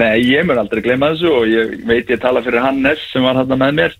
nei, 0.00 0.14
ég 0.30 0.46
mun 0.48 0.60
aldrei 0.62 0.80
gleyma 0.84 1.12
þessu 1.12 1.34
og 1.34 1.52
ég 1.52 1.74
veit 1.88 2.08
ég 2.08 2.22
tala 2.22 2.42
fyrir 2.46 2.64
Hannes 2.64 3.04
sem 3.12 3.26
var 3.26 3.36
þarna 3.40 3.60
með 3.60 3.76
mér 3.80 3.98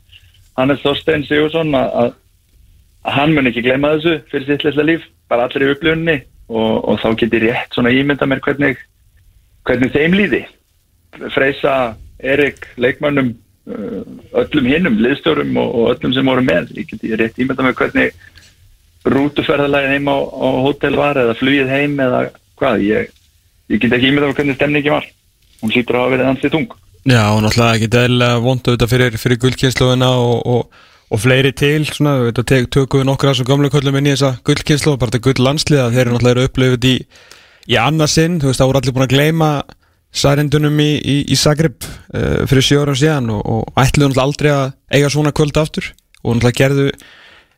Hannes 0.58 0.80
Þorstein 0.82 1.26
Sigursson 1.28 1.76
að 1.76 2.14
hann 3.08 3.35
mun 3.37 3.50
ekki 3.50 3.64
gleyma 3.66 3.94
þessu 3.97 4.16
fyrir 4.32 4.49
sitt 4.49 4.64
litla 4.64 4.87
líf, 4.88 5.04
bara 5.28 5.44
allir 5.44 5.68
í 5.68 5.73
upplifunni 5.75 6.16
og, 6.49 6.73
og 6.88 7.02
þá 7.02 7.08
get 7.20 7.37
ég 7.37 7.44
rétt 7.44 7.76
svona 7.76 7.92
ímynda 7.92 8.28
mér 8.28 8.40
hvernig, 8.44 8.80
hvernig 9.68 9.92
þeim 9.92 10.16
líði. 10.16 10.40
Freysa, 11.34 11.75
Erik, 12.21 12.64
leikmönnum 12.80 13.30
uh, 13.32 13.48
öllum 13.69 14.69
hinnum, 14.73 14.99
liðstjórum 15.04 15.54
og, 15.61 15.78
öllum 15.95 16.17
sem 16.17 16.33
voru 16.33 16.45
með. 16.47 16.73
Ég 16.78 16.91
get 16.91 17.07
ég 17.07 17.21
rétt 17.21 17.39
ímynda 17.41 17.67
mér 17.67 17.76
hvernig 17.78 18.17
rútuferðalagið 19.09 19.95
heim 19.95 20.11
á, 20.11 20.17
á 20.19 20.49
hótel 20.65 20.99
var 20.99 21.21
eða 21.21 21.37
flugið 21.39 21.73
heim 21.73 21.97
eða 22.02 22.26
hvað. 22.61 22.85
Ég, 22.89 23.15
ég 23.73 23.81
get 23.85 23.97
ekki 23.97 24.11
ímynda 24.11 24.28
mér 24.31 24.39
hvernig 24.41 24.59
stemningi 24.59 24.95
var. 24.95 25.09
Hún 25.63 25.75
hlýtur 25.75 25.99
að 25.99 26.04
hafa 26.04 26.15
verið 26.17 26.31
ansið 26.33 26.54
tung 26.54 26.69
Já, 27.09 27.31
og 27.33 27.41
náttúrulega 27.41 27.78
ekki 27.78 27.89
dælilega 27.93 28.41
vondu 28.45 28.75
þetta 28.75 28.87
fyrir, 28.91 29.15
fyrir 29.17 29.39
gullkynsluðina 29.41 30.09
og, 30.21 30.41
og, 30.50 30.81
og 31.09 31.21
fleiri 31.23 31.54
til, 31.57 31.87
svona, 31.89 32.19
við 32.26 32.41
að 32.43 32.67
tökum 32.75 33.00
við 33.00 33.07
nokkra 33.09 33.33
þessum 33.33 33.49
gamlu 33.49 33.71
köllum 33.73 33.97
inn 34.00 34.11
í 34.11 34.13
þessa 34.13 34.33
gullkynslu 34.45 34.93
og 34.93 34.99
bara 35.00 35.15
þetta 35.15 35.25
gull 35.25 35.47
landsliða, 35.47 35.87
þeir 35.95 36.02
eru 36.02 36.15
náttúrulega 36.17 36.35
eru 36.35 36.49
upplifið 36.50 36.89
í, 36.91 36.95
í 37.73 37.78
annarsinn, 37.81 38.41
þú 38.43 38.50
veist, 38.50 38.61
þá 38.61 38.67
voru 38.67 38.83
allir 38.83 38.97
búin 38.97 39.07
að 39.07 39.15
gleyma 39.15 39.50
særindunum 40.14 40.78
í, 40.80 40.90
í, 40.99 41.16
í 41.28 41.36
Zagreb 41.38 41.84
uh, 41.84 42.44
fyrir 42.49 42.64
sjö 42.64 42.82
árum 42.82 42.99
síðan 42.99 43.32
og, 43.34 43.42
og 43.44 43.80
ætluðu 43.80 44.12
náttúrulega 44.12 44.26
aldrei 44.26 44.50
að 44.54 44.68
eiga 44.94 45.10
svona 45.12 45.34
kvöld 45.36 45.60
aftur 45.60 45.90
og 46.23 46.36
náttúrulega 46.36 46.60
gerðu 46.62 46.90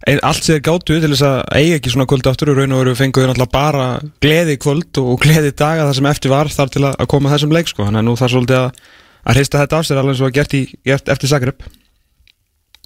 allt 0.00 0.44
sem 0.44 0.56
þeir 0.56 0.62
gátu 0.64 0.96
til 0.96 1.10
þess 1.12 1.26
að 1.28 1.38
eiga 1.60 1.76
ekki 1.76 1.92
svona 1.92 2.08
kvöld 2.08 2.28
aftur 2.30 2.50
og 2.52 2.56
raun 2.56 2.72
og 2.72 2.80
veru 2.80 2.96
fenguðu 2.96 3.28
náttúrulega 3.28 3.52
bara 3.52 3.88
gleði 4.24 4.56
kvöld 4.62 5.00
og 5.02 5.20
gleði 5.20 5.52
daga 5.52 5.84
það 5.88 5.98
sem 5.98 6.08
eftir 6.08 6.32
var 6.32 6.48
þar 6.48 6.72
til 6.72 6.84
að, 6.86 6.94
að 6.96 7.10
koma 7.12 7.28
að 7.28 7.36
þessum 7.36 7.52
leik 7.52 7.68
sko. 7.68 7.84
þannig 7.84 8.00
að 8.00 8.08
nú 8.08 8.16
þarf 8.16 8.34
svolítið 8.34 8.60
að, 8.60 8.80
að 9.20 9.36
hrista 9.36 9.60
þetta 9.60 9.78
af 9.78 9.86
sér 9.86 10.00
alveg 10.00 10.14
eins 10.14 10.22
og 10.22 10.28
var 10.28 10.36
gert, 10.38 10.56
í, 10.56 10.62
gert 10.88 11.12
eftir 11.12 11.32
Zagreb. 11.34 11.68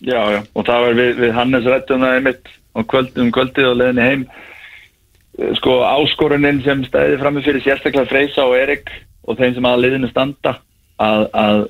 Já, 0.02 0.20
já, 0.34 0.40
og 0.42 0.66
það 0.66 0.84
var 0.84 0.98
við, 0.98 1.12
við 1.22 1.32
Hannes 1.38 1.70
rættum 1.70 2.02
það 2.02 2.18
einmitt 2.18 2.50
um, 2.74 2.86
kvöld, 2.90 3.14
um 3.22 3.30
kvöldið 3.34 3.70
og 3.70 3.78
leðinni 3.78 4.08
heim. 4.08 4.24
Eh, 5.38 5.52
sko 5.60 5.78
áskoruninn 5.86 6.64
sem 6.66 6.82
stæði 6.88 7.20
frammi 7.22 7.44
fyrir 7.46 7.62
sérstaklega 7.62 8.10
Freysa 8.10 8.48
og 8.50 8.58
Erik 8.58 8.90
og 9.24 9.38
þeim 9.38 9.56
sem 9.56 9.68
að 9.68 9.80
liðinu 9.84 10.10
standa 10.10 10.58
að, 11.00 11.24
að, 11.32 11.62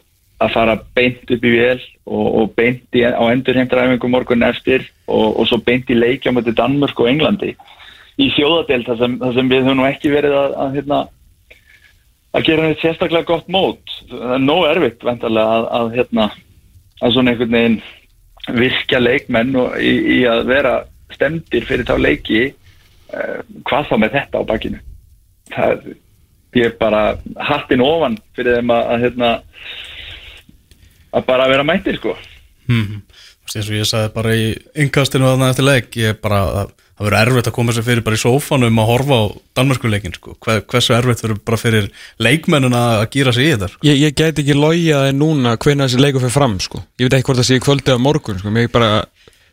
að 0.42 0.54
fara 0.56 0.78
beint 0.96 1.30
upp 1.30 1.46
í 1.46 1.54
vél 1.54 1.78
og, 2.04 2.26
og 2.26 2.52
beint 2.58 2.98
í, 2.98 3.04
á 3.06 3.24
endurheimtaræfingu 3.30 4.10
morgun 4.10 4.46
eftir 4.46 4.88
og, 5.06 5.40
og 5.40 5.48
svo 5.48 5.60
beint 5.64 5.90
í 5.90 5.98
leikja 5.98 6.34
moti 6.34 6.54
Danmörk 6.56 7.00
og 7.00 7.10
Englandi 7.12 7.54
í 8.20 8.30
þjóðadelt 8.36 8.88
þar 8.88 9.00
sem, 9.00 9.18
sem 9.36 9.50
við 9.50 9.66
höfum 9.66 9.84
ekki 9.88 10.12
verið 10.12 10.36
að, 10.38 10.56
að, 10.64 10.78
hérna, 10.78 11.00
gera 12.46 12.68
neitt 12.68 12.82
sérstaklega 12.82 13.28
gott 13.28 13.50
mót. 13.50 13.94
Það 14.10 14.34
er 14.36 14.44
nóg 14.44 14.66
erfitt 14.70 15.06
vendarlega 15.06 15.60
að, 15.78 15.92
hérna, 15.98 16.28
að 17.00 17.16
svona 17.16 17.34
einhvern 17.34 17.56
veginn 17.56 17.80
virkja 18.60 19.00
leikmenn 19.00 19.54
í, 19.80 19.92
í 20.18 20.20
að 20.28 20.44
vera 20.50 20.74
stemdir 21.14 21.66
fyrir 21.66 21.88
þá 21.88 21.94
leiki 22.00 22.42
uh, 22.50 23.40
hvað 23.66 23.90
þá 23.90 23.94
með 24.02 24.18
þetta 24.18 24.42
á 24.42 24.48
bakinu. 24.50 24.82
Það 25.54 25.88
ég 26.58 26.68
er 26.70 26.76
bara 26.80 27.02
hattin 27.50 27.82
ofan 27.84 28.18
fyrir 28.36 28.58
þeim 28.60 28.70
að, 28.74 28.86
að 28.94 29.04
hérna 29.04 29.30
að 31.14 31.26
bara 31.28 31.48
vera 31.50 31.66
mættir 31.66 31.98
sko 32.00 32.16
Mm. 32.64 33.02
eins 33.44 33.66
og 33.68 33.74
ég 33.76 33.84
sagði 33.84 34.08
bara 34.14 34.30
í 34.40 34.44
innkastinu 34.80 35.26
þarna 35.28 35.50
eftir 35.52 35.66
leik 35.66 35.96
ég 36.00 36.14
bara, 36.24 36.38
það, 36.48 36.70
það 36.96 37.04
verður 37.04 37.18
erfitt 37.34 37.48
að 37.50 37.54
koma 37.58 37.74
sér 37.76 37.84
fyrir 37.84 38.04
bara 38.06 38.16
í 38.16 38.20
sófanum 38.22 38.78
að 38.80 38.86
horfa 38.88 39.18
á 39.20 39.24
Danmörkuleikin 39.60 40.14
sko. 40.16 40.32
Hver, 40.40 40.62
hversu 40.72 40.94
erfitt 40.96 41.20
verður 41.20 41.42
bara 41.44 41.58
fyrir 41.60 41.90
leikmennina 42.24 42.80
að 43.02 43.04
gýra 43.12 43.34
sig 43.36 43.44
í 43.44 43.50
þetta 43.52 43.68
sko. 43.68 43.82
ég, 43.84 44.00
ég 44.00 44.16
gæti 44.16 44.40
ekki 44.46 44.56
logið 44.56 44.96
að 44.96 45.10
núna 45.18 45.52
hvenær 45.60 45.90
þessi 45.92 46.00
leikur 46.00 46.24
fyrir 46.24 46.36
fram 46.38 46.56
sko. 46.64 46.80
ég 46.96 47.04
veit 47.04 47.18
ekki 47.18 47.28
hvort 47.28 47.42
það 47.42 47.48
sé 47.50 47.58
í 47.60 47.64
kvöldi 47.66 47.92
á 47.92 47.98
morgun 48.00 48.40
sko. 48.40 48.54
Mér 48.56 48.72
bara, 48.72 48.90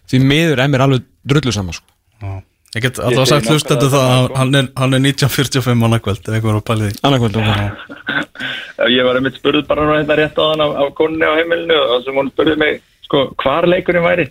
því 0.08 0.24
miður 0.32 0.64
er 0.64 0.72
mér 0.72 0.86
alveg 0.88 1.04
drullu 1.28 1.52
saman 1.52 1.76
sko. 1.76 1.92
Já. 2.24 2.32
Ég 2.76 2.86
get 2.86 3.00
alltaf 3.04 3.28
sagt 3.30 3.50
nákvæmlega 3.50 3.90
það 3.92 4.06
að 4.16 4.36
hann 4.40 4.60
er, 4.60 4.68
hann 4.80 4.96
er 4.98 5.02
1945 5.04 5.88
annarkvöld 5.88 6.22
ef 6.22 6.36
einhver 6.36 6.52
var 6.52 6.60
að 6.62 6.68
pæli 6.70 6.90
því. 6.90 7.00
Annarkvöld 7.08 7.40
og 7.40 7.44
Já, 8.82 8.86
ég 8.90 9.06
var 9.06 9.20
einmitt 9.20 9.40
spurð 9.40 9.66
bara 9.70 9.88
nú 9.88 9.98
hérna 9.98 10.18
rétt 10.18 10.38
á 10.40 10.44
þann 10.44 10.64
af, 10.66 10.78
af 10.84 10.94
konunni 10.98 11.28
á 11.28 11.38
heimilinu 11.38 11.78
og 11.78 12.06
sem 12.06 12.16
hún 12.18 12.32
spurði 12.32 12.56
mig 12.62 12.80
sko, 13.06 13.26
hvar 13.44 13.68
leikurinn 13.70 14.06
væri. 14.06 14.28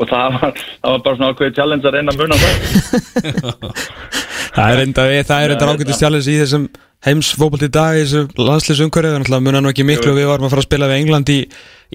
Og 0.00 0.08
það 0.08 0.38
var, 0.38 0.54
það 0.56 0.94
var 0.94 1.02
bara 1.04 1.18
svona 1.18 1.34
ákveðið 1.34 1.58
challenge 1.58 1.88
að 1.88 1.98
reyna 1.98 2.14
að 2.14 2.22
muna 2.22 2.36
það. 2.42 2.54
Það 4.52 4.70
er 4.72 4.80
enda, 4.82 5.04
það 5.24 5.42
er 5.42 5.52
enda 5.54 5.68
ágætist 5.72 6.02
challenge 6.02 6.28
í 6.28 6.40
þessum 6.42 6.64
heimsfókbalt 7.06 7.62
í 7.64 7.68
dag 7.72 7.96
í 7.96 8.02
þessu 8.02 8.42
landslýsumhverju 8.48 9.12
þannig 9.14 9.36
að 9.36 9.44
muna 9.46 9.62
nú 9.64 9.70
ekki 9.72 9.86
miklu 9.88 10.12
og 10.12 10.18
við 10.18 10.28
varum 10.28 10.44
að 10.48 10.52
fara 10.52 10.62
að 10.64 10.66
spila 10.68 10.88
við 10.90 11.00
England 11.02 11.32
í, 11.32 11.38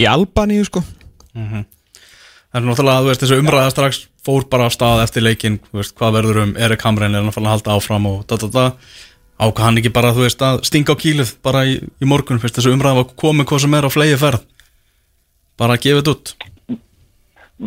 í 0.02 0.08
Albaníu 0.10 0.66
sko. 0.66 0.82
Það 2.58 2.63
er 2.63 2.70
náttúrulega, 2.72 3.02
þú 3.04 3.10
veist, 3.12 3.22
þessu 3.22 3.36
umræða 3.38 3.70
strax 3.70 3.98
fór 4.26 4.46
bara 4.50 4.65
af 4.65 4.74
stað 4.74 5.00
eftir 5.04 5.22
leikin, 5.22 5.60
þú 5.70 5.78
veist, 5.78 5.93
hvað 6.00 6.15
verður 6.15 6.39
um 6.41 6.54
Erik 6.58 6.86
Hamren 6.88 7.13
er 7.13 7.22
náttúrulega 7.22 7.52
að 7.52 7.54
halda 7.54 7.76
áfram 7.78 8.08
og 8.10 8.15
da 8.26 8.39
da 8.41 8.50
da. 8.56 8.63
Ákvað 9.38 9.62
hann 9.67 9.78
ekki 9.78 9.91
bara, 9.93 10.13
þú 10.15 10.24
veist, 10.26 10.41
að 10.41 10.63
stinga 10.65 10.96
á 10.98 11.02
kílið 11.04 11.36
bara 11.46 11.62
í, 11.70 11.76
í 11.78 12.10
morgun, 12.10 12.41
fyrst 12.41 12.58
þessu 12.58 12.74
umræða 12.74 13.04
var 13.04 13.13
komið 13.22 13.48
hvað 13.52 13.62
sem 13.62 13.78
er 13.78 13.86
á 13.86 13.89
flegi 13.93 14.17
ferð. 14.24 14.50
Bara 15.62 15.78
að 15.78 15.86
gefa 15.86 16.02
þetta 16.02 16.15
út. 16.15 16.34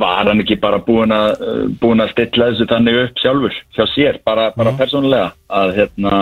Var 0.03 0.33
hann 0.33 0.42
ekki 0.42 0.59
bara 0.66 0.83
búin 0.90 1.14
að 1.14 1.31
uh, 1.38 1.64
búin 1.79 2.03
að 2.03 2.12
stilla 2.16 2.50
þessu 2.50 2.70
þannig 2.74 3.00
upp 3.05 3.22
sjálfur 3.22 3.62
hjá 3.79 3.87
sér, 3.94 4.20
bara, 4.26 4.50
bara 4.59 4.74
persónulega? 4.83 5.31
Að 5.46 5.76
hérna 5.79 6.20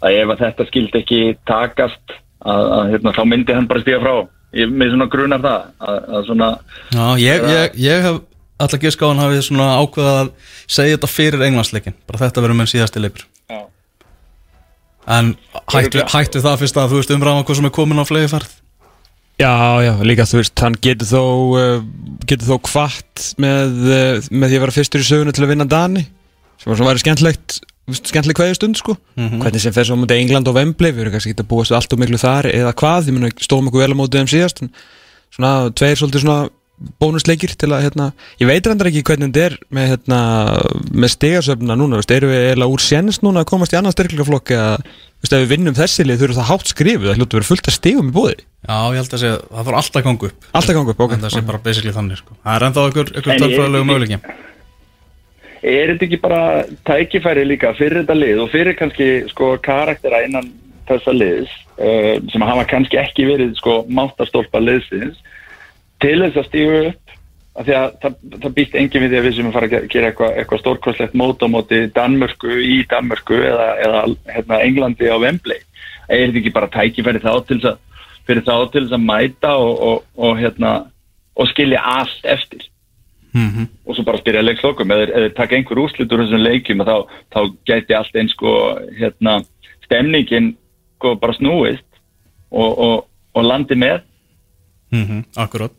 að 0.00 0.20
ef 0.24 0.36
að 0.38 0.44
þetta 0.46 0.70
skildi 0.72 1.04
ekki 1.04 1.22
takast 1.44 2.18
að, 2.40 2.64
að 2.64 2.94
hérna, 2.94 3.18
þá 3.20 3.24
myndi 3.28 3.60
hann 3.60 3.68
bara 3.68 3.84
stíga 3.84 4.00
frá 4.00 4.14
ég 4.56 4.70
með 4.72 4.94
svona 4.94 5.08
grunar 5.12 5.42
það 5.44 5.66
að, 5.78 5.98
að 6.10 6.28
svona 6.30 6.50
Já, 6.90 7.04
ég, 7.22 7.48
ég, 7.54 7.76
ég 7.84 8.06
hef 8.06 8.20
alltaf 8.60 8.82
giska 8.82 9.06
á 9.06 9.10
hann 9.10 9.22
hafi 9.22 9.42
svona 9.46 9.68
ákveðað 9.80 10.22
að 10.22 10.32
segja 10.70 10.96
þetta 10.96 11.10
fyrir 11.10 11.44
englandsleikin 11.48 11.96
bara 12.08 12.22
þetta 12.24 12.44
verður 12.44 12.58
með 12.60 12.72
síðasti 12.74 13.02
leikur. 13.04 13.26
Já. 13.50 13.60
en 15.16 15.34
hættu, 15.72 16.02
hættu 16.12 16.42
það 16.44 16.58
fyrst 16.64 16.80
að 16.80 16.92
þú 16.92 17.00
veist 17.00 17.14
umræðan 17.16 17.46
hvað 17.48 17.60
sem 17.60 17.70
er 17.70 17.76
komin 17.78 18.02
á 18.02 18.06
flegi 18.08 18.32
ferð 18.34 18.58
Já, 19.40 19.80
já, 19.80 19.94
líka 20.04 20.26
þú 20.28 20.42
veist, 20.42 20.60
hann 20.60 20.74
getur 20.84 21.08
þó 21.08 21.22
uh, 21.56 21.84
getur 22.28 22.50
þó 22.50 22.56
kvart 22.66 23.22
með, 23.40 23.78
uh, 23.88 24.26
með 24.28 24.50
því 24.52 24.58
að 24.58 24.64
vera 24.66 24.74
fyrstur 24.76 25.00
í 25.00 25.06
sögunu 25.08 25.32
til 25.32 25.46
að 25.46 25.52
vinna 25.54 25.68
Dani 25.70 26.02
sem 26.60 26.68
var 26.68 26.76
svona 26.76 26.90
væri 26.90 27.00
skemmtlegt 27.06 27.60
skemmtleg 27.98 28.38
hverju 28.38 28.58
stund 28.58 28.78
sko. 28.80 28.96
Hvernig 29.16 29.64
sem 29.64 29.74
fer 29.74 29.88
svo 29.88 29.98
á 29.98 30.00
móti 30.00 30.16
England 30.20 30.48
og 30.50 30.56
Wembley 30.58 30.94
við 30.94 31.04
erum 31.06 31.16
kannski 31.16 31.34
ekki 31.34 31.44
að 31.44 31.50
búast 31.50 31.72
við 31.72 31.80
allt 31.80 31.96
og 31.96 32.00
miklu 32.02 32.20
þar 32.20 32.50
eða 32.52 32.72
hvað, 32.80 33.04
því 33.06 33.16
mun 33.16 33.28
stóðum 33.40 33.70
okkur 33.70 33.84
vel 33.84 33.92
á 33.94 34.00
móti 34.00 34.20
þeim 34.20 34.32
síðast 34.32 34.64
en 34.64 34.72
svona 35.34 35.52
tveir 35.76 36.00
svolítið 36.00 36.24
svona 36.24 36.40
bónusleikir 37.00 37.52
til 37.60 37.68
að 37.74 37.82
hérna 37.84 38.06
ég 38.40 38.48
veit 38.48 38.64
reyndar 38.64 38.88
ekki 38.88 39.02
hvernig 39.04 39.28
þetta 39.28 39.42
er 39.50 39.56
með 39.76 39.90
hérna 39.92 40.20
með 40.96 41.12
stegasöfna 41.12 41.76
núna, 41.76 41.98
veist, 42.00 42.14
eru 42.14 42.30
við 42.30 42.46
eða 42.54 42.68
úr 42.72 42.80
sénst 42.80 43.20
núna 43.26 43.42
að 43.44 43.50
komast 43.52 43.74
í 43.74 43.78
annan 43.80 43.92
styrklingaflokk 43.92 44.54
eða 44.56 44.70
veist, 44.80 45.34
ef 45.34 45.42
við 45.42 45.50
vinnum 45.52 45.76
þessi 45.76 46.06
lið 46.08 46.22
þurfum 46.22 46.40
það 46.40 46.48
hátt 46.54 46.72
skrifuð, 46.72 47.10
það 47.10 47.20
hljótu 47.20 47.36
verið 47.36 47.50
fullt 47.50 47.68
af 47.68 47.76
stegum 47.76 48.08
í 48.08 48.16
bóði 48.16 48.38
Já, 48.60 48.76
ég 48.92 48.98
held 49.00 49.14
að 49.16 49.22
segja, 49.22 49.36
það 49.48 49.68
þarf 49.68 49.78
alltaf 49.80 50.00
að 50.00 50.06
ganga 50.06 50.28
upp. 50.28 50.48
Alltaf 50.58 50.76
ganga 50.76 50.92
upp, 50.92 50.98
ok. 51.00 51.12
En 51.16 51.22
það 51.24 51.32
sé 51.32 51.40
bara 51.48 51.60
basically 51.64 51.94
þannig 51.96 52.18
sko. 52.20 52.34
Það 52.44 52.56
er 52.58 52.66
ennþá 52.66 52.82
ykkur, 52.90 53.12
ykkur 53.16 54.49
Er 55.62 55.90
þetta 55.92 56.06
ekki 56.06 56.20
bara 56.22 56.42
tækifæri 56.88 57.44
líka 57.44 57.74
fyrir 57.76 58.00
þetta 58.02 58.16
lið 58.16 58.38
og 58.46 58.50
fyrir 58.52 58.76
kannski 58.78 59.08
sko 59.28 59.52
karaktera 59.64 60.22
innan 60.24 60.48
þessa 60.88 61.12
liðs 61.12 61.50
uh, 61.76 62.16
sem 62.32 62.44
hafa 62.48 62.64
kannski 62.70 62.98
ekki 63.00 63.26
verið 63.28 63.52
sko 63.58 63.82
máttarstólpa 63.92 64.62
liðsins 64.64 65.20
til 66.00 66.16
þess 66.22 66.40
að 66.40 66.48
stígu 66.48 66.78
upp? 66.88 67.16
Af 67.60 67.66
því 67.66 67.74
að 67.76 67.86
það, 68.00 68.12
það 68.40 68.52
býst 68.56 68.74
engin 68.78 69.02
við 69.04 69.10
því 69.12 69.18
að 69.18 69.24
við 69.26 69.36
sem 69.36 69.52
fara 69.52 69.66
að 69.68 69.72
ge- 69.74 69.82
gera 69.92 70.08
eitthvað 70.12 70.36
eitthva 70.40 70.58
stórkostlegt 70.62 71.16
mót 71.18 71.42
á 71.44 71.46
móti 71.50 71.80
Danmörku 71.92 72.56
í 72.62 72.76
Danmörku 72.88 73.36
eða, 73.42 73.66
eða 73.84 74.02
hérna, 74.30 74.60
Englandi 74.64 75.10
á 75.10 75.18
Wembley. 75.20 75.58
Er 76.08 76.30
þetta 76.30 76.40
ekki 76.40 76.52
bara 76.54 76.70
tækifæri 76.72 77.20
þá 77.20 77.32
til 77.48 77.58
þess 77.58 77.72
að 77.74 78.06
fyrir 78.30 78.46
þá 78.46 78.54
til 78.70 78.84
þess 78.86 78.96
að 78.96 79.04
mæta 79.10 79.52
og, 79.58 79.74
og, 79.90 79.98
og, 80.16 80.38
hérna, 80.38 80.72
og 81.36 81.50
skilja 81.50 81.82
allt 81.98 82.30
eftir 82.38 82.69
mm 83.34 83.68
og 83.90 83.96
svo 83.96 84.04
bara 84.06 84.20
spyrja 84.20 84.42
leikslokum 84.44 84.92
eða, 84.94 85.06
eða 85.18 85.34
taka 85.34 85.56
einhver 85.56 85.80
úrslit 85.82 86.12
úr 86.12 86.22
þessum 86.22 86.44
leikjum 86.44 86.82
og 86.84 86.86
þá, 86.86 86.96
þá 87.34 87.40
gæti 87.66 87.96
allt 87.98 88.18
eins 88.20 88.34
sko 88.36 88.52
hérna, 89.00 89.40
stemningin 89.86 90.52
sko 90.98 91.16
bara 91.18 91.34
snúist 91.34 91.86
og, 92.50 92.70
og, 92.70 92.96
og 93.34 93.46
landi 93.46 93.78
með. 93.78 94.02
Mm 94.94 95.24
Akkurát 95.38 95.74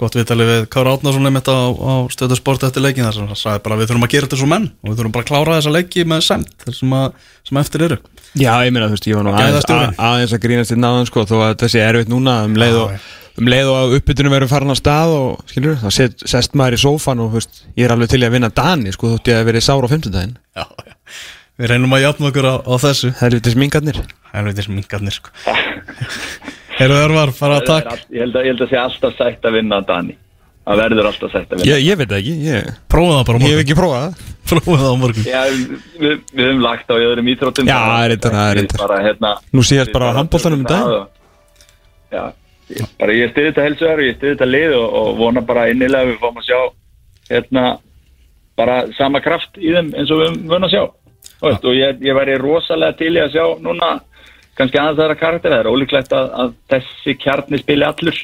Gott 0.00 0.16
viðtalið 0.16 0.48
við 0.48 0.62
Kára 0.72 0.96
Átnarsson 0.96 1.28
einmitt 1.28 1.46
á, 1.46 1.58
á 1.70 1.94
stöðu 2.10 2.34
sport 2.38 2.64
eftir 2.66 2.82
leikin 2.82 3.04
þar 3.06 3.14
sem 3.14 3.28
hann 3.28 3.38
sagði 3.38 3.62
bara 3.66 3.76
við 3.78 3.90
þurfum 3.90 4.06
að 4.06 4.12
gera 4.14 4.26
þetta 4.26 4.38
svo 4.40 4.48
menn 4.50 4.64
og 4.72 4.88
við 4.88 4.96
þurfum 4.98 5.14
bara 5.14 5.22
að 5.22 5.28
klára 5.28 5.58
þessa 5.58 5.74
leiki 5.76 6.04
með 6.08 6.24
semt 6.26 6.64
þar 6.64 6.76
sem, 6.78 6.94
að, 6.98 7.28
sem 7.46 7.60
eftir 7.62 7.84
eru. 7.86 7.98
Já, 8.32 8.52
ég 8.64 8.72
meina, 8.72 8.88
þú 8.88 8.96
veist, 8.96 9.08
ég 9.10 9.18
var 9.18 9.26
nú 9.26 9.34
aðeins, 9.34 9.52
Gæðastjórinn. 9.52 9.92
að, 9.92 10.02
aðeins 10.08 10.34
að 10.34 10.42
grínast 10.46 10.74
í 10.74 10.78
náðan 10.80 11.08
sko, 11.10 11.26
þó 11.28 11.36
að 11.44 11.54
þessi 11.62 11.82
er 11.82 11.90
erfitt 11.92 12.10
núna 12.10 12.38
um 12.48 12.56
leið 12.58 12.78
og, 12.80 13.06
um 13.40 13.48
leið 13.48 13.68
og 13.72 13.76
að 13.80 13.94
uppbytunum 13.98 14.34
verður 14.34 14.50
farin 14.52 14.74
á 14.74 14.76
stað 14.76 15.12
og, 15.16 15.44
skilur, 15.48 15.76
þá 15.80 15.88
set, 15.96 16.24
sest 16.28 16.56
maður 16.58 16.76
í 16.76 16.80
sófan 16.82 17.22
og, 17.24 17.30
veist, 17.36 17.62
ég 17.78 17.86
er 17.88 17.94
alveg 17.94 18.10
til 18.12 18.20
í 18.22 18.26
að 18.28 18.34
vinna 18.36 18.50
Dani, 18.52 18.92
sko, 18.92 19.12
þótt 19.14 19.30
ég 19.32 19.38
að 19.40 19.46
verið 19.48 19.64
sár 19.66 19.86
á 19.86 19.92
fimmtudaginn. 19.92 20.34
Já, 20.58 20.66
já. 20.68 20.94
Við 21.62 21.68
reynum 21.68 21.92
að 21.94 22.02
jafna 22.06 22.30
okkur 22.32 22.48
á, 22.48 22.54
á 22.64 22.74
þessu. 22.80 23.10
Er 23.22 23.34
þess 23.44 23.58
mingarnir 23.60 23.98
Helvitis 24.32 24.68
mingarnir 24.72 25.14
sko. 25.14 25.30
Heyrðu 26.78 27.00
Örvar, 27.04 27.32
fara 27.36 27.58
að 27.60 27.66
takk 27.68 27.90
allt- 27.92 28.06
ég 28.10 28.22
held 28.24 28.36
að, 28.36 28.46
ég 28.46 28.54
held 28.54 28.62
að 28.64 28.70
sé 28.72 28.78
alltaf 28.80 29.16
sætt 29.18 29.44
að 29.48 29.56
vinna 29.58 29.80
Dani. 29.86 30.16
Það 30.62 30.78
verður 30.78 31.08
alltaf 31.10 31.32
sætt 31.34 31.50
að 31.52 31.60
vinna. 31.60 31.68
Ég, 31.68 31.82
ég 31.84 31.98
veit 32.00 32.08
það 32.08 32.18
ekki, 32.22 32.34
ég, 32.46 32.68
Prófa 32.88 33.16
það 33.18 33.24
bara 33.28 33.36
á 33.36 33.42
ég 33.42 33.42
hef 33.42 33.50
morgun 33.52 33.64
ekki 33.66 33.76
prófað 33.78 34.20
Prófa 34.52 34.76
það 34.80 34.92
á 34.92 34.96
morgun. 35.02 35.26
Já, 35.28 35.42
við, 36.02 36.20
við 36.32 36.44
höfum 36.48 36.62
lagt 36.64 36.88
á 36.88 36.94
öðrum 36.96 37.30
ítróttum 37.32 37.68
Já, 37.68 37.76
það 37.82 38.04
er 38.04 38.12
reyndar, 38.12 38.36
það 38.82 38.94
er 38.96 39.06
hérna, 39.08 39.32
Nú 39.52 39.64
síðast 39.66 39.92
bara 39.92 40.08
á 40.08 40.16
handboltanum 40.18 40.62
um 40.62 40.68
daginn. 40.70 41.06
Já, 42.12 42.24
bara 43.00 43.16
ég 43.16 43.32
styrir 43.32 43.52
þetta 43.52 43.66
helsuðar 43.66 44.02
og 44.02 44.06
ég 44.06 44.16
styrir 44.18 44.36
þetta 44.36 44.48
lið 44.50 44.76
og, 44.78 44.86
og 45.00 45.10
vona 45.20 45.42
bara 45.46 45.68
innilega 45.72 46.06
að 46.06 46.12
við 46.12 46.20
fáum 46.22 46.40
að 46.40 46.48
sjá 46.48 46.60
hérna 47.30 47.64
bara 48.58 48.76
sama 48.98 49.22
kraft 49.24 49.58
í 49.58 49.72
þeim 49.74 49.92
eins 49.96 50.12
og 50.12 50.22
við 50.22 50.38
vunna 50.50 50.68
að 50.68 50.74
sjá. 50.76 50.84
Veist, 51.42 51.64
og 51.66 51.74
ég, 51.74 52.02
ég 52.06 52.16
væri 52.18 52.38
rosalega 52.38 52.98
til 52.98 53.12
í 53.16 53.22
að 53.22 53.34
sjá 53.36 53.44
núna 53.62 53.92
kannski 54.58 54.78
aðeins 54.78 55.00
þeirra 55.00 55.18
karakter. 55.18 55.54
Það 55.54 55.62
er 55.64 55.72
ólíklegt 55.72 56.14
að, 56.16 56.30
að 56.42 56.54
þessi 56.74 57.16
kjarni 57.22 57.60
spili 57.62 57.86
allur 57.86 58.18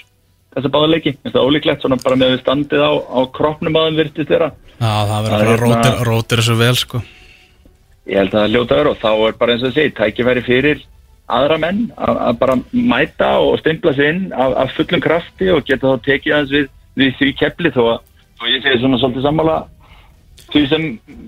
þessa 0.54 0.72
báða 0.74 0.90
leiki. 0.92 1.14
Það 1.24 1.38
er 1.40 1.48
ólíklegt 1.48 1.84
svona 1.84 2.00
bara 2.02 2.18
með 2.20 2.36
standið 2.42 2.84
á, 2.84 2.92
á 2.94 3.20
kroppnum 3.34 3.78
að 3.78 3.88
þeim 3.88 4.00
virtist 4.02 4.32
þeirra 4.32 4.50
Já, 4.78 4.92
það 5.10 5.24
verður 5.26 5.34
er 5.34 5.40
að 5.40 5.48
hérna- 5.48 5.62
rótir, 5.64 6.04
rótir 6.06 6.42
þessu 6.42 6.58
vel 6.58 6.76
sko. 6.78 7.00
Ég 8.08 8.20
held 8.22 8.32
að 8.34 8.38
það 8.38 8.52
hljóta 8.54 8.78
verið 8.78 8.92
og 8.92 9.00
þá 9.02 9.10
er 9.26 9.34
bara 9.40 9.54
eins 9.54 9.64
og 9.66 9.74
segi, 9.74 9.94
tækifæri 9.98 10.44
fyrir 10.46 10.84
aðra 11.28 11.58
menn 11.60 11.80
að 11.96 12.20
að 12.26 12.38
bara 12.40 12.58
mæta 12.72 13.30
og 13.44 13.58
stimpla 13.60 13.94
sig 13.96 14.12
inn 14.12 14.28
af, 14.32 14.54
af 14.64 14.76
fullum 14.76 15.02
krafti 15.04 15.50
og 15.52 15.64
geta 15.68 15.94
þá 15.94 16.04
tekið 16.06 16.36
aðeins 16.36 16.54
við, 16.54 16.68
við 16.98 17.16
því 17.18 17.32
kepli 17.40 17.72
þó 17.74 17.82
að 17.84 17.98
þó 18.38 18.46
ég 18.48 18.62
segi 18.64 18.80
svona 18.82 19.00
svolítið 19.02 19.26
sammála 19.26 19.56
því 20.52 20.62
sem, 20.70 20.86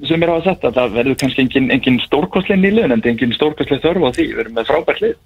sem 0.08 0.22
er 0.24 0.32
á 0.32 0.34
að 0.38 0.46
setja. 0.48 0.70
Það 0.76 0.94
verður 0.98 1.18
kannski 1.22 1.44
engin, 1.44 1.72
engin 1.74 1.98
stórkostlein 2.06 2.64
í 2.64 2.70
liðin 2.72 2.96
en 2.96 3.04
engin 3.12 3.34
stórkostlein 3.36 3.82
þörf 3.82 4.06
á 4.06 4.10
því, 4.16 4.28
við 4.30 4.44
erum 4.44 4.56
með 4.56 4.70
frábært 4.70 5.02
lið. 5.04 5.18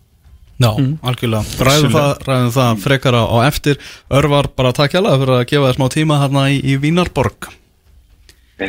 Já, 0.63 0.71
algjörlega. 1.03 1.59
Ræðum 1.67 1.95
það, 1.95 2.11
ræðum 2.29 2.51
það 2.55 2.83
frekara 2.85 3.23
á 3.27 3.37
eftir. 3.43 3.79
Örvar, 4.15 4.49
bara 4.55 4.75
takk 4.75 4.95
hjá 4.95 5.03
fyrir 5.03 5.35
að 5.35 5.47
gefa 5.51 5.71
þér 5.71 5.79
smá 5.79 5.87
tíma 5.95 6.19
hérna 6.23 6.49
í, 6.55 6.59
í 6.63 6.77
Vínarborg. 6.83 7.51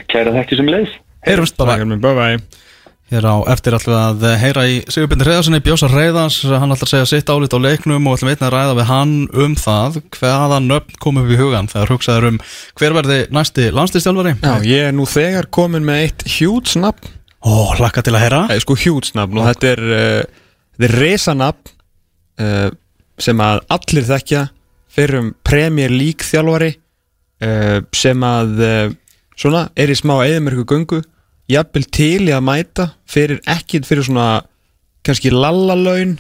Kæra 0.10 0.34
þekki 0.40 0.62
sem 0.62 0.70
leið. 0.74 0.96
Heyrumst 1.26 1.58
bara. 1.58 1.78
Bye 1.86 2.14
bye 2.18 2.64
Hér 3.14 3.22
á 3.30 3.36
eftir 3.54 3.76
ætlum 3.78 3.94
við 4.18 4.24
að 4.26 4.40
heyra 4.42 4.62
í 4.66 4.78
Sigurbjörn 4.90 5.22
Reyðarssoni, 5.28 5.60
Bjósar 5.62 5.92
Reyðars, 5.94 6.40
hann 6.50 6.74
ætlar 6.74 6.88
að 6.88 6.90
segja 6.90 7.10
sitt 7.12 7.28
álit 7.30 7.54
á 7.54 7.62
leiknum 7.62 8.08
og 8.10 8.16
ætlum 8.18 8.32
einnig 8.32 8.48
að 8.48 8.56
ræða 8.56 8.78
við 8.80 8.88
hann 8.90 9.14
um 9.44 9.54
það 9.62 10.00
hvaða 10.16 10.58
nöfn 10.66 10.98
kom 11.04 11.20
upp 11.22 11.30
í 11.30 11.38
hugan 11.38 11.70
þegar 11.70 11.94
hugsaður 11.94 12.28
um 12.32 12.40
hver 12.82 12.98
verði 12.98 13.20
næsti 13.30 13.68
landslistjálfari. 13.78 14.34
Já, 14.42 14.56
ég 14.66 14.90
er 14.90 14.98
nú 14.98 15.06
þegar 15.06 15.52
komin 15.54 15.86
með 15.86 16.02
eitt 16.08 16.28
hjút 16.40 16.74
snabn 16.74 17.14
Ó, 17.46 17.78
hlakka 17.78 18.02
til 18.02 18.16
að 18.18 18.24
heyra. 18.26 18.42
Það 18.50 18.58
er 18.58 18.66
sko 18.66 18.82
hjút 18.82 19.12
snabn 19.12 19.38
og 19.38 19.50
þetta 19.52 19.72
er 19.76 19.86
uh, 19.86 20.44
þetta 20.74 20.90
er 20.90 20.98
resanabn 20.98 21.74
uh, 22.42 22.70
sem 23.22 23.44
að 23.46 23.66
allir 23.78 24.10
þekkja 24.10 24.46
fyrir 24.98 25.22
um 25.22 25.34
Premier 25.46 25.94
League 25.94 26.26
þjálfari 26.26 26.74
uh, 27.46 27.84
sem 27.94 28.26
að 28.26 28.64
svona 29.38 29.68
er 29.78 29.94
í 29.94 30.00
smá 30.00 30.18
eðimörku 30.24 30.66
gungu 30.66 31.06
jafnvel 31.52 31.86
til 31.94 32.28
í 32.28 32.34
að 32.36 32.46
mæta 32.48 32.90
fyrir 33.10 33.42
ekkit 33.46 33.88
fyrir 33.88 34.08
svona 34.08 34.30
kannski 35.06 35.34
lallalaun 35.34 36.18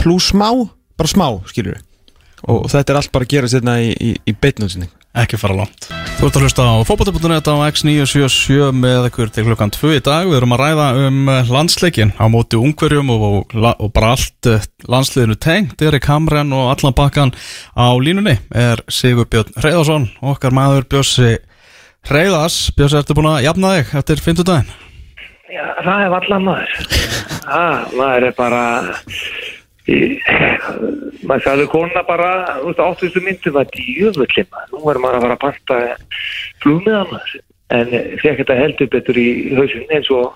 pluss 0.00 0.32
smá, 0.32 0.48
bara 0.96 1.10
smá 1.10 1.28
skilur 1.50 1.80
og 2.48 2.66
þetta 2.72 2.92
er 2.92 3.00
allt 3.02 3.14
bara 3.14 3.28
að 3.28 3.34
gera 3.36 3.52
sérna 3.52 3.78
í, 3.84 3.92
í, 3.92 4.16
í 4.26 4.34
beitnútsinning 4.34 4.90
Ekki 5.12 5.36
fara 5.36 5.52
langt. 5.52 5.90
Þú 6.16 6.24
ert 6.24 6.36
að 6.38 6.44
hlusta 6.46 6.64
á 6.64 6.74
fótbolti.net 6.88 7.48
á 7.52 7.68
X977 7.68 8.70
með 8.72 9.08
ykkur 9.10 9.32
til 9.34 9.44
klukkan 9.44 9.72
2 9.74 9.90
í 9.98 10.00
dag. 10.00 10.24
Við 10.30 10.38
erum 10.38 10.54
að 10.56 10.62
ræða 10.62 10.86
um 11.04 11.18
landsleikin 11.52 12.14
á 12.16 12.24
móti 12.32 12.56
ungverjum 12.56 13.12
og, 13.12 13.26
og, 13.26 13.66
og 13.76 13.90
bara 13.92 14.14
allt 14.14 14.48
eh, 14.48 14.64
landsliðinu 14.88 15.36
tengt. 15.36 15.84
Erik 15.84 16.08
Hamren 16.08 16.54
og 16.56 16.70
allan 16.72 16.96
bakkan 16.96 17.34
á 17.76 17.92
línunni 18.00 18.38
er 18.56 18.80
Sigur 18.88 19.28
Björn 19.28 19.52
Reyðarsson, 19.60 20.08
okkar 20.24 20.56
maður 20.56 20.88
Björsi 20.94 21.34
Reyðars. 22.10 22.72
Björsi, 22.74 22.98
ertu 22.98 23.14
búin 23.14 23.30
að 23.30 23.44
jafna 23.46 23.76
þig 23.76 23.92
eftir 24.00 24.22
50 24.24 24.46
daginn? 24.48 24.72
Já, 25.52 25.64
það 25.84 26.02
er 26.02 26.10
vallan 26.16 26.46
maður. 26.48 26.72
Það, 27.42 27.94
maður 28.00 28.26
er 28.26 28.34
bara, 28.38 28.62
í, 29.86 29.98
maður 31.28 31.44
sagði 31.46 31.68
konuna 31.70 32.02
bara, 32.08 32.30
þú 32.58 32.70
veist, 32.70 32.82
áttustu 32.88 33.22
myndum 33.22 33.60
að 33.60 33.72
djöfulli 33.76 34.46
maður. 34.48 34.68
Nú 34.72 34.84
verður 34.86 35.04
maður 35.04 35.18
að 35.18 35.26
fara 35.26 35.38
að 35.38 35.42
panta 35.46 35.80
flugmiðan 36.64 37.12
maður. 37.12 37.40
En 37.72 37.92
fekk 38.20 38.42
þetta 38.42 38.58
heldur 38.58 38.92
betur 38.92 39.22
í 39.22 39.28
hausin 39.56 39.94
eins 39.94 40.10
og 40.12 40.34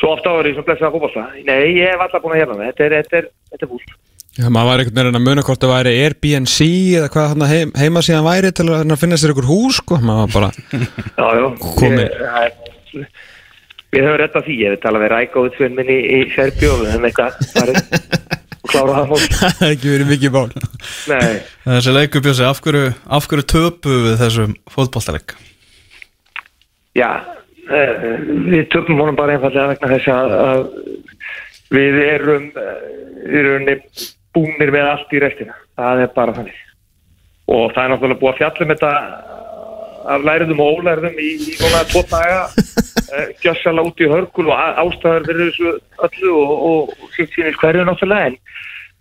svo 0.00 0.14
ofta 0.16 0.34
árið 0.34 0.58
sem 0.58 0.66
blessaða 0.66 0.94
fókbalta. 0.96 1.26
Nei, 1.46 1.76
ég 1.78 1.92
hef 1.92 2.02
alltaf 2.04 2.24
búin 2.24 2.34
að 2.34 2.42
hérna. 2.42 2.58
Þetta 2.66 2.86
er, 2.88 2.96
þetta 2.98 3.20
er, 3.20 3.30
þetta 3.52 3.66
er 3.68 3.70
búl. 3.70 3.84
Já, 4.38 4.46
maður 4.46 4.68
var 4.70 4.80
einhvern 4.84 5.00
veginn 5.00 5.18
að 5.18 5.24
muna 5.26 5.42
hvort 5.42 5.64
það 5.64 5.72
væri 5.74 5.92
Airbnb 6.04 6.52
eða 7.00 7.08
hvað 7.10 7.28
hann 7.32 7.46
heim, 7.50 7.72
heima 7.80 8.02
síðan 8.06 8.26
væri 8.28 8.52
til 8.54 8.66
að 8.70 8.92
finna 9.00 9.18
sér 9.18 9.32
ykkur 9.34 9.48
hús 9.48 9.80
sko, 9.82 9.98
maður 9.98 10.20
var 10.22 10.34
bara, 10.36 10.50
Já, 11.18 11.26
já. 11.40 11.48
Komið. 11.80 12.06
Er- 12.44 13.10
Við 13.90 14.04
höfum 14.06 14.20
rettað 14.20 14.44
því, 14.46 14.54
ég 14.62 14.70
hef 14.76 14.82
talað 14.84 15.02
við 15.02 15.10
Ræka 15.10 15.42
útfinn 15.42 15.72
minni 15.74 15.96
í 16.14 16.18
Serbíu 16.30 16.68
og 16.70 16.82
við 16.84 16.92
höfum 16.92 17.06
eitthvað 17.08 17.32
og 18.60 18.70
klárað 18.70 18.94
það 19.00 19.08
mál. 19.10 19.18
það 19.40 19.56
hefði 19.56 19.70
ekki 19.74 19.90
verið 19.90 20.10
mikið 20.12 20.34
mál 20.36 20.44
Nei. 21.10 21.32
Þessi 21.64 21.94
leiku 21.96 22.22
Björsi, 22.22 22.44
af 22.46 22.60
hverju, 22.62 22.92
hverju 23.26 23.46
töpu 23.50 23.96
við 24.06 24.14
þessum 24.22 24.54
fótballtaleik? 24.70 25.34
Já, 27.00 27.10
uh, 27.66 28.06
við 28.46 28.70
tökum 28.70 29.02
honum 29.02 29.18
bara 29.18 29.34
einfallega 29.34 29.72
vegna 29.74 29.90
þess 29.96 30.14
að, 30.14 30.36
að 30.46 30.64
við 31.74 32.00
erum 32.06 32.46
uh, 32.54 32.72
í 33.26 33.44
rauninni 33.48 33.76
búnir 34.34 34.72
með 34.74 34.92
allt 34.92 35.12
í 35.14 35.22
restina. 35.22 35.56
Það 35.78 36.04
er 36.04 36.14
bara 36.14 36.36
þannig. 36.36 36.62
Og 37.50 37.72
það 37.74 37.82
er 37.84 37.92
náttúrulega 37.94 38.20
búið 38.20 38.32
að 38.32 38.40
fjalla 38.40 38.66
um 38.66 38.72
þetta 38.74 38.92
af 40.10 40.24
lærðum 40.24 40.62
og 40.62 40.80
ólærðum 40.80 41.18
í, 41.20 41.30
í 41.36 41.56
núna 41.60 41.82
tvo 41.90 42.02
daga 42.10 42.44
uh, 43.14 43.26
gjössala 43.42 43.84
út 43.86 44.00
í 44.00 44.08
hörkul 44.10 44.48
og 44.48 44.56
á- 44.56 44.78
ástæður 44.82 45.26
fyrir 45.28 45.50
þessu 45.50 45.72
öllu 46.06 46.34
og, 46.40 46.64
og, 46.70 47.10
sitt 47.16 47.34
sínir 47.34 47.58
hverju 47.60 47.84
náttúrulega 47.88 48.30
en 48.30 48.38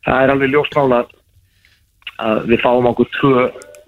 það 0.08 0.24
er 0.24 0.34
alveg 0.34 0.54
ljósmála 0.54 1.02
að 2.20 2.42
við 2.52 2.64
fáum 2.66 2.90
okkur 2.92 3.12
tvö 3.16 3.36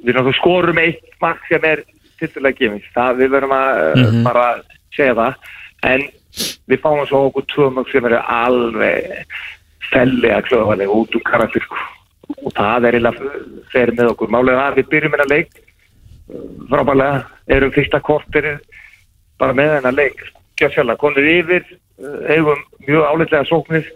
við 0.02 0.14
náttúrulega 0.16 0.40
skorum 0.40 0.82
eitt 0.82 1.18
mark 1.24 1.44
sem 1.50 1.68
er 1.68 1.84
tildulega 2.22 2.60
gefins, 2.60 2.90
það 2.96 3.24
við 3.24 3.34
verðum 3.36 3.58
að 3.58 3.82
uh, 3.92 4.20
bara 4.28 4.46
segja 4.96 5.18
það 5.18 5.50
en 5.92 6.08
við 6.72 6.84
fáum 6.84 7.04
svo 7.10 7.26
okkur 7.30 7.50
tvö 7.52 7.72
mark 7.76 7.92
sem 7.92 8.08
eru 8.08 8.22
alveg 8.24 9.26
fellega 9.92 10.42
klöfalega 10.48 10.92
út 10.92 11.16
um 11.16 11.24
karakter 11.26 11.64
sko. 11.66 11.76
og 12.46 12.54
það 12.56 12.86
er 12.88 12.96
eiginlega 12.96 13.32
fer 13.74 13.92
með 13.98 14.14
okkur. 14.14 14.32
Málega 14.32 14.68
að 14.70 14.78
við 14.80 14.90
byrjum 14.94 15.16
hennar 15.18 15.32
leik 15.32 15.52
uh, 15.58 16.46
frábælega, 16.72 17.26
erum 17.52 17.74
fyrsta 17.76 18.00
kortir 18.00 18.48
bara 19.42 19.58
með 19.58 19.76
hennar 19.80 19.98
leik. 19.98 20.24
Gjössala, 20.60 20.96
konur 21.02 21.28
yfir 21.28 21.66
uh, 21.66 22.32
eigum 22.32 22.64
mjög 22.88 23.06
áleitlega 23.10 23.50
sóknir. 23.50 23.92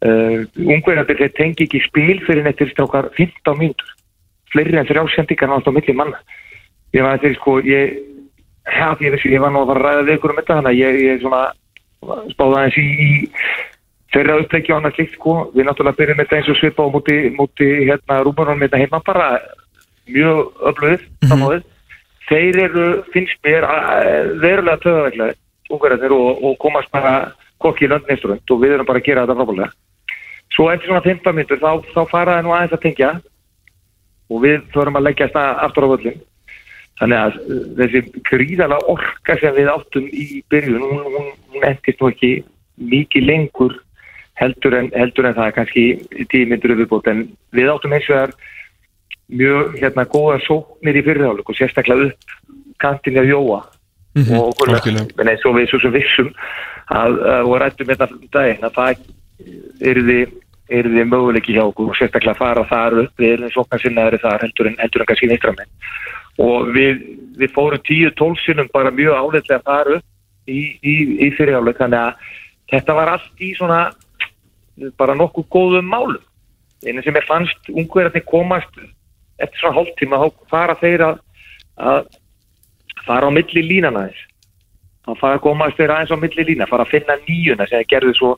Uh, 0.00 0.46
ungverðandir 0.56 1.20
þeir 1.20 1.34
tengi 1.36 1.66
ekki 1.68 1.82
spil 1.84 2.20
fyrir 2.26 2.46
nettir 2.46 2.70
strákar 2.72 3.10
15 3.18 3.58
mínútur. 3.60 3.96
Fleiri 4.50 4.80
en 4.80 4.88
þrjá 4.88 5.04
sendingar 5.14 5.52
náttúrulega 5.52 5.78
milli 5.78 5.98
manna. 6.00 6.22
Ég 6.96 7.06
var 7.06 7.20
þeir 7.22 7.36
sko 7.38 7.60
ég, 7.62 7.98
ja, 8.66 8.94
ég, 8.98 9.12
vissi, 9.14 9.30
ég 9.30 9.42
var 9.42 9.52
nú 9.54 9.62
að 9.62 9.74
fara 9.74 9.80
að 9.80 9.86
ræða 9.86 10.06
við 10.08 10.16
ykkur 10.16 10.32
um 10.32 10.40
þetta 10.40 10.56
þannig 10.58 10.72
að 10.72 10.80
ég, 10.80 11.02
ég 11.04 11.20
svona 11.22 11.42
spáði 12.32 12.56
aðeins 12.56 12.80
í, 12.80 12.88
í 13.04 13.10
þeirra 14.14 14.38
uppleiki 14.42 14.72
og 14.72 14.80
annað 14.80 14.96
slikt 14.98 15.16
sko. 15.16 15.34
Við 15.54 15.66
náttúrulega 15.68 16.00
byrjum 16.00 16.22
þetta 16.22 16.38
eins 16.38 16.50
og 16.50 16.58
svipa 16.58 16.86
á 16.86 16.88
múti, 16.94 17.18
múti 17.36 17.68
hérna 17.88 18.22
rúmurunum 18.26 18.64
þetta 18.64 18.80
heima 18.82 19.02
bara 19.06 19.28
mjög 20.10 20.64
öflöðið 20.70 21.04
sammáðið 21.30 21.68
þeir 22.30 22.58
eru, 22.64 22.86
finnst 23.14 23.38
mér 23.46 23.66
verulega 24.42 24.80
töðaveglega 24.84 25.36
ungverðanir 25.70 26.14
og, 26.14 26.42
og 26.44 26.56
komast 26.62 26.90
bara 26.94 27.32
kokki 27.62 27.86
í 27.86 27.90
löndnisturund 27.90 28.54
og 28.54 28.62
við 28.62 28.76
erum 28.76 28.88
bara 28.88 29.02
að 29.02 29.08
gera 29.08 29.26
þetta 29.26 29.38
frábælega 29.38 29.70
svo 30.54 30.70
eftir 30.72 30.90
svona 30.90 31.04
15 31.06 31.36
minnur 31.36 31.60
þá, 31.62 31.70
þá 31.94 32.00
fara 32.10 32.38
það 32.38 32.46
nú 32.46 32.54
aðeins 32.54 32.76
að 32.76 32.82
tengja 32.86 33.10
og 34.30 34.42
við 34.44 34.58
þurfum 34.74 35.00
að 35.00 35.06
leggja 35.08 35.28
þetta 35.28 35.44
aftur 35.66 35.86
á 35.86 35.92
völlin 35.92 36.18
þannig 37.00 37.20
að 37.20 37.38
uh, 37.40 37.60
þessi 37.80 38.24
gríðala 38.30 38.80
orka 38.92 39.38
sem 39.40 39.54
við 39.56 39.70
áttum 39.72 40.08
í 40.10 40.26
byrjun 40.52 40.82
hún, 40.86 41.04
hún, 41.06 41.30
hún 41.54 41.68
endist 41.70 42.02
nú 42.02 42.10
ekki 42.10 42.32
mikið 42.90 43.26
lengur 43.26 43.78
heldur 44.40 44.76
en, 44.78 44.88
heldur 44.96 45.28
en 45.28 45.36
það 45.36 45.50
er 45.50 45.56
kannski 45.58 45.84
tíu 46.32 46.48
myndur 46.48 46.76
viðbót 46.78 47.10
en 47.12 47.26
við 47.56 47.70
áttum 47.72 47.94
eins 47.96 48.08
og 48.08 48.16
það 48.16 48.34
mjög 49.40 49.76
hérna 49.78 50.06
góða 50.10 50.40
sóknir 50.46 50.98
í 50.98 51.04
fyrirháleik 51.06 51.52
og 51.52 51.58
sérstaklega 51.58 52.10
upp 52.10 52.36
kantinni 52.80 53.22
að 53.22 53.32
jóa. 53.34 53.60
Og 54.18 54.48
okkur 54.48 54.72
algjörlega. 54.74 55.14
en 55.22 55.30
eins 55.30 55.44
og 55.46 55.54
við 55.54 55.68
svo 55.70 55.80
sem 55.84 55.94
vissum 55.94 56.30
að, 56.90 57.18
að 57.32 57.50
og 57.50 57.58
rættum 57.62 57.90
þetta 57.92 58.08
daginn 58.34 58.66
að 58.66 58.78
það 58.78 59.04
yrði 59.92 60.20
yrði 60.70 61.04
möguleiki 61.06 61.54
hjá 61.56 61.64
okkur 61.66 61.90
og 61.90 61.98
sérstaklega 61.98 62.38
fara 62.38 62.66
þar 62.70 62.98
upp. 63.04 63.14
Við 63.18 63.32
erum 63.36 63.52
sóknar 63.54 63.82
sinnaðari 63.82 64.20
þar 64.22 64.44
heldur 64.46 64.70
en, 64.70 64.76
heldur 64.78 65.02
en 65.02 65.10
kannski 65.10 65.30
vinstramenn. 65.30 65.72
Og 66.40 66.70
við, 66.74 67.00
við 67.38 67.54
fórum 67.54 67.82
10-12 67.86 68.44
sinnum 68.44 68.70
bara 68.72 68.94
mjög 68.94 69.18
áleitlega 69.18 69.64
þar 69.66 69.96
upp 69.98 70.50
í, 70.50 70.60
í, 70.80 70.94
í 71.26 71.30
fyrirháleik 71.36 71.80
þannig 71.80 72.04
að 72.04 72.30
þetta 72.70 72.96
var 72.98 73.12
allt 73.16 73.42
í 73.42 73.50
svona 73.58 73.80
bara 75.00 75.16
nokkuð 75.18 75.48
góðum 75.52 75.90
málum. 75.90 76.22
Einu 76.86 77.02
sem 77.04 77.16
ég 77.16 77.28
fannst 77.28 77.68
ungverðarnir 77.68 78.24
komast 78.28 78.80
eftir 79.40 79.60
svona 79.60 79.76
hálftíma 79.76 80.20
þá 80.20 80.48
fara 80.52 80.76
þeir 80.80 81.04
að, 81.04 81.20
að 81.76 82.00
fara 83.06 83.28
á 83.28 83.36
milli 83.36 83.64
línana 83.66 84.06
þess. 84.08 84.26
Þá 85.04 85.12
fara 85.20 85.38
að 85.38 85.44
komast 85.44 85.80
þeir 85.80 85.94
aðeins 85.94 86.14
á 86.16 86.22
milli 86.22 86.46
lína 86.48 86.68
fara 86.70 86.86
að 86.86 86.94
finna 86.94 87.18
nýjuna 87.26 87.68
sem 87.68 87.86
gerðu 87.88 88.16
svo 88.16 88.34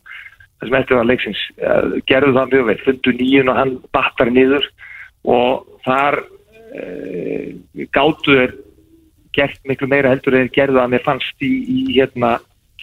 það 0.62 0.68
sem 0.68 0.78
eftir 0.78 0.98
var 0.98 1.08
leiksins 1.10 1.42
eh, 1.58 1.96
gerðu 2.06 2.34
það 2.36 2.52
mjög 2.52 2.68
vel, 2.68 2.78
fundu 2.86 3.14
nýjun 3.18 3.50
og 3.50 3.58
hann 3.58 3.72
battar 3.94 4.30
niður 4.30 4.68
og 5.22 5.66
þar 5.86 6.18
e, 6.74 6.84
gátu 7.94 8.36
þeir 8.36 8.54
gert 9.34 9.60
miklu 9.66 9.88
meira 9.90 10.12
heldur 10.12 10.36
en 10.38 10.50
gerðu 10.54 10.80
að 10.82 10.94
mér 10.94 11.04
fannst 11.06 11.44
í, 11.44 11.50
í 11.50 11.84
hérna 11.94 12.36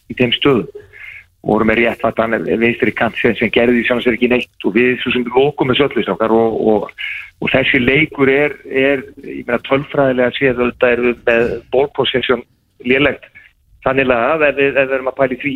í 0.10 0.16
þeim 0.20 0.32
stöðum 0.38 0.88
voru 1.46 1.68
með 1.68 1.80
rétt 1.80 2.04
að 2.04 2.20
hann 2.20 2.46
vinstri 2.60 2.92
kant 2.96 3.18
sem, 3.20 3.36
gerði 3.54 3.86
sem 3.88 4.02
sér 4.04 4.18
ekki 4.18 4.30
neitt 4.32 4.68
og 4.68 4.76
við 4.76 4.98
svo 5.00 5.14
sem 5.14 5.24
við 5.24 5.38
lókum 5.38 5.72
með 5.72 5.80
söllustákar 5.80 6.36
og, 6.36 6.60
og, 6.74 6.94
og 7.40 7.52
þessi 7.54 7.80
leikur 7.80 8.32
er, 8.32 8.56
er 8.68 9.06
ég 9.24 9.48
meina 9.48 9.62
tölfræðilega 9.68 10.36
séð 10.36 10.64
þetta 10.66 10.94
er 10.94 11.04
með 11.16 11.52
ballpossession 11.74 12.44
lélegt. 12.88 13.28
Þannig 13.86 14.12
að 14.12 14.46
ef 14.50 14.58
við, 14.58 14.78
erum 14.84 15.08
að 15.08 15.20
pæli 15.22 15.40
því. 15.40 15.56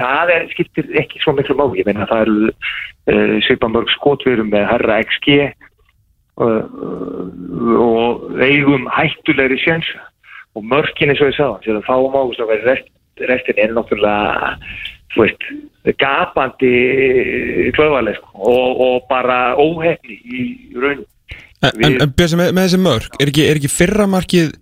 Það 0.00 0.32
er, 0.34 0.46
skiptir 0.50 0.88
ekki 0.98 1.20
svo 1.22 1.36
miklu 1.36 1.54
máli. 1.54 1.78
Ég 1.78 1.86
meina 1.86 2.08
það 2.10 2.22
eru 2.24 2.50
uh, 2.50 3.36
svipamörg 3.46 3.92
skotverum 3.94 4.50
með 4.50 4.66
herra 4.72 4.96
XG 5.06 5.36
uh, 6.42 6.64
og 7.78 8.40
eigum 8.42 8.90
hættulegri 8.90 9.60
séns. 9.62 9.86
Og 10.58 10.66
mörkin 10.66 11.12
eins 11.12 11.22
og 11.22 11.30
ég 11.30 11.38
sagði 11.38 11.70
sem 11.70 11.78
það 11.78 11.86
fáum 11.86 12.18
á 12.18 12.22
þess 12.26 12.42
að 12.42 12.50
vera 12.50 12.72
rest, 12.72 12.90
restin 13.30 13.62
er 13.62 13.76
náttúrulega 13.76 14.56
veist, 15.16 15.46
gapandi 16.00 16.72
klöfaleg 17.76 18.18
sko, 18.20 18.32
og, 18.52 18.82
og 18.86 19.06
bara 19.10 19.40
óhefni 19.58 20.18
í 20.20 20.42
raun. 20.76 21.04
En, 21.60 21.84
en, 21.84 22.12
Björn, 22.16 22.38
með, 22.40 22.52
með 22.56 22.66
þessi 22.66 22.80
mörg, 22.80 23.16
er 23.20 23.32
ekki, 23.32 23.46
er 23.46 23.60
ekki 23.60 23.72
fyrra 23.72 24.06
markið 24.10 24.54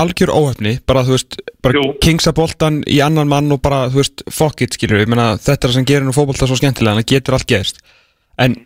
algjör 0.00 0.32
óhefni, 0.32 0.76
bara 0.88 1.02
þú 1.06 1.14
veist 1.14 1.38
bara 1.64 1.78
Jú. 1.78 1.84
kingsa 2.04 2.32
boltan 2.36 2.82
í 2.88 2.98
annan 3.04 3.28
mann 3.28 3.52
og 3.52 3.62
bara, 3.64 3.86
þú 3.92 4.02
veist, 4.02 4.24
fuck 4.32 4.62
it, 4.64 4.76
skilur 4.76 5.00
við 5.00 5.12
menna, 5.12 5.34
þetta 5.40 5.56
er 5.56 5.72
það 5.72 5.78
sem 5.78 5.88
gerir 5.88 6.06
nú 6.06 6.16
fótbolta 6.16 6.48
svo 6.48 6.58
skemmtilega 6.60 6.96
en 6.96 7.02
það 7.02 7.14
getur 7.14 7.36
allt 7.38 7.48
gerst. 7.50 7.80
En 8.40 8.58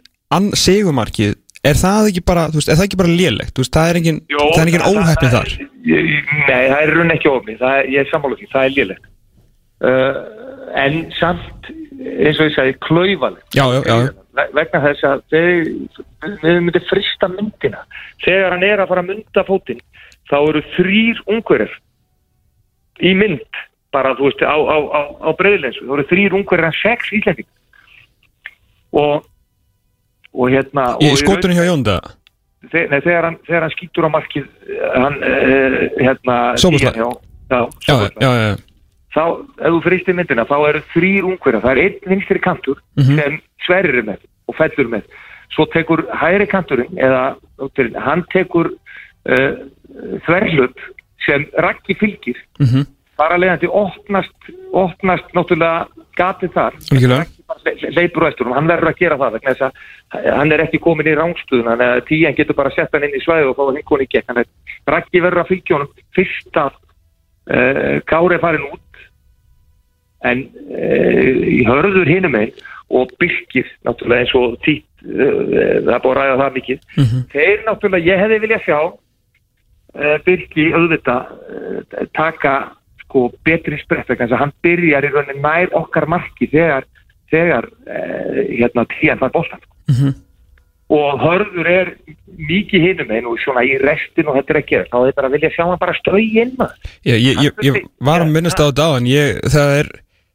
segumarkið, 0.59 1.37
er 1.67 1.79
það 1.79 2.11
ekki 2.11 2.25
bara 2.27 2.49
veist, 2.55 2.71
er 2.71 2.79
það 2.79 2.89
ekki 2.89 3.01
bara 3.03 3.19
lélegt, 3.21 3.59
veist, 3.59 3.75
það 3.75 3.93
er 3.93 4.01
engin 4.01 4.21
er 4.31 4.67
engin 4.67 4.87
óhefni 4.87 5.33
þar. 5.35 5.55
Nei, 5.91 6.65
það 6.71 6.81
er 6.81 6.95
raun 6.97 7.15
ekki 7.15 7.31
óhefni, 7.31 7.57
það 7.61 7.79
er, 7.79 7.91
ég 7.95 8.03
er 8.05 8.11
sammála 8.11 8.39
því, 8.41 8.51
það 8.55 8.67
er 8.67 8.77
lélegt 8.79 9.07
en 9.81 10.99
samt 11.19 11.71
eins 12.01 12.39
og 12.41 12.49
ég 12.49 12.55
sagði. 12.57 12.75
Ve- 14.37 14.51
vegna 14.55 14.81
þess 14.85 15.05
að 15.05 15.23
við 15.35 16.61
myndum 16.65 16.85
frista 16.89 17.29
myndina. 17.29 17.81
Þegar 18.25 18.55
hann 18.55 18.63
er 18.65 18.79
að 18.85 18.89
fara 18.93 19.03
að 19.03 19.11
mynda 19.11 19.45
fótinn 19.49 19.81
þá 20.31 20.37
eru 20.49 20.63
þrýr 20.77 21.23
ungverðir 21.27 21.73
í 23.03 23.15
mynd 23.19 23.61
bara 23.91 24.13
þú 24.15 24.29
veist 24.29 24.45
á, 24.47 24.55
á, 24.55 24.77
á, 24.79 25.01
á 25.27 25.31
breyðlensu 25.35 25.83
þá 25.89 25.93
eru 25.97 26.07
þrýr 26.13 26.37
ungverðir 26.39 26.69
en 26.71 26.77
sex 26.79 27.11
íslending 27.17 27.49
og 28.93 29.27
og 30.31 30.53
hérna 30.53 30.85
í 31.03 31.11
skotunni 31.19 31.57
hjá 31.59 31.67
Jónda? 31.67 31.97
Þe- 32.71 32.87
nei, 32.93 33.01
þegar, 33.01 33.25
hann, 33.27 33.39
þegar 33.49 33.65
hann 33.67 33.73
skýtur 33.75 34.07
á 34.07 34.11
markið 34.15 34.45
eh, 34.47 34.91
hann 34.95 35.17
uh, 35.19 35.77
hérna 35.99 36.37
Sóboðslag. 36.61 36.99
já, 37.01 37.09
já, 37.51 37.97
já, 38.21 38.31
já. 38.31 38.70
Þá, 39.15 39.23
ef 39.61 39.73
þú 39.75 39.81
fristir 39.83 40.15
myndina 40.15 40.45
þá 40.47 40.57
eru 40.69 40.83
þrýr 40.95 41.27
ungverðar, 41.33 41.63
það 41.65 41.73
er 41.77 41.83
einn 41.85 42.13
vinstri 42.15 42.41
kantur 42.41 42.79
Mhm. 42.97 43.17
sem 43.19 43.41
sverrir 43.67 43.99
er 43.99 44.07
með 44.13 44.19
og 44.49 44.57
fellur 44.57 44.89
með, 44.89 45.03
svo 45.55 45.67
tekur 45.67 46.07
hægri 46.15 46.47
kanturinn, 46.51 46.95
eða 46.99 47.37
hann 48.05 48.25
tekur 48.33 48.71
uh, 49.27 49.53
þverlup 50.27 50.79
sem 51.27 51.45
rakki 51.59 51.95
fylgir. 52.01 52.37
Mhm. 52.61 52.87
bara 53.21 53.37
leiðandi 53.37 53.69
opnast 53.69 54.33
opnast 54.73 55.27
náttúrulega 55.37 55.87
gatið 56.17 56.53
þar. 56.55 56.73
Leipur 57.93 58.25
á 58.25 58.29
eftir 58.31 58.47
og 58.49 58.55
hann 58.57 58.67
verður 58.71 58.89
að 58.89 58.97
gera 58.97 59.19
það 59.21 59.33
vegna 59.35 59.53
þess 59.53 59.67
að 59.67 60.29
hann 60.39 60.53
er 60.53 60.63
ekki 60.65 60.81
komin 60.81 61.07
í 61.11 61.17
rángstöðun 61.19 61.69
þannig 61.69 61.91
að 61.91 62.07
tíjan 62.09 62.37
getur 62.39 62.57
bara 62.57 62.71
að 62.71 62.79
setja 62.79 62.97
hann 62.97 63.05
inn 63.11 63.19
í 63.19 63.21
svæðu 63.21 63.51
og 63.51 63.57
fá 63.59 63.65
hann 63.67 63.77
í 63.77 64.09
gegn. 64.09 64.25
Þannig 64.31 64.47
að 64.47 64.95
Raggi 64.95 65.21
verður 65.21 65.43
að 65.43 65.51
fylgja 65.53 65.77
honum. 65.77 65.93
Fyrst 66.17 66.57
að 66.57 66.73
uh, 67.53 68.01
Kári 68.09 68.35
er 68.39 68.41
farin 68.41 68.67
út 68.73 68.90
en 70.23 70.43
í 71.57 71.63
hörður 71.65 72.09
hinum 72.11 72.35
einn 72.37 72.51
og 72.91 73.13
Birkir 73.21 73.69
náttúrulega 73.87 74.25
eins 74.27 74.35
og 74.37 74.57
títt 74.67 74.85
uh, 75.07 75.85
það 75.87 75.95
er 75.95 76.03
búið 76.05 76.11
að 76.11 76.19
ræða 76.21 76.39
það 76.43 76.57
mikið 76.59 76.79
Mhm. 76.99 77.21
þeir 77.33 77.63
náttúrulega, 77.69 78.07
ég 78.11 78.23
hefði 78.25 78.41
viljað 78.45 78.65
sjá 78.67 78.79
uh, 78.85 80.17
Birki 80.27 80.67
auðvitað 80.77 81.23
uh, 81.31 82.07
taka 82.17 82.55
sko 83.05 83.29
betri 83.47 83.79
sprett 83.81 84.07
þess 84.11 84.31
að 84.33 84.41
hann 84.45 84.53
byrjar 84.63 85.07
í 85.09 85.13
rauninni 85.15 85.43
nær 85.43 85.73
okkar 85.81 86.07
marki 86.11 86.47
þegar, 86.53 86.85
þegar 87.31 87.67
hérna 88.51 88.85
tíðan 88.97 89.23
var 89.25 89.33
boltan 89.35 89.63
Mhm. 89.91 90.13
og 90.91 91.19
hörður 91.23 91.67
er 91.71 91.89
mikið 92.39 92.85
hinum 92.87 93.11
einn 93.15 93.27
og 93.27 93.39
svona 93.43 93.63
í 93.67 93.77
restin 93.83 94.27
og 94.31 94.37
þetta 94.39 94.51
er 94.55 94.59
að 94.61 94.67
gera 94.71 94.87
þá 94.91 94.99
er 95.09 95.13
bara 95.17 95.29
að 95.29 95.35
vilja 95.37 95.51
sjá 95.55 95.65
hann 95.67 95.79
bara 95.79 95.95
stöi 95.99 96.23
inn 96.43 96.53
maður. 96.59 96.79
Ég, 97.07 97.19
ég, 97.23 97.43
ég, 97.47 97.53
ég 97.63 97.85
var 98.01 98.23
að 98.25 98.31
minnast 98.35 98.59
á 98.63 98.67
þetta 98.71 98.87
á 98.87 98.91
en 98.99 99.07
ég, 99.11 99.39
það 99.51 99.75
er 99.81 99.91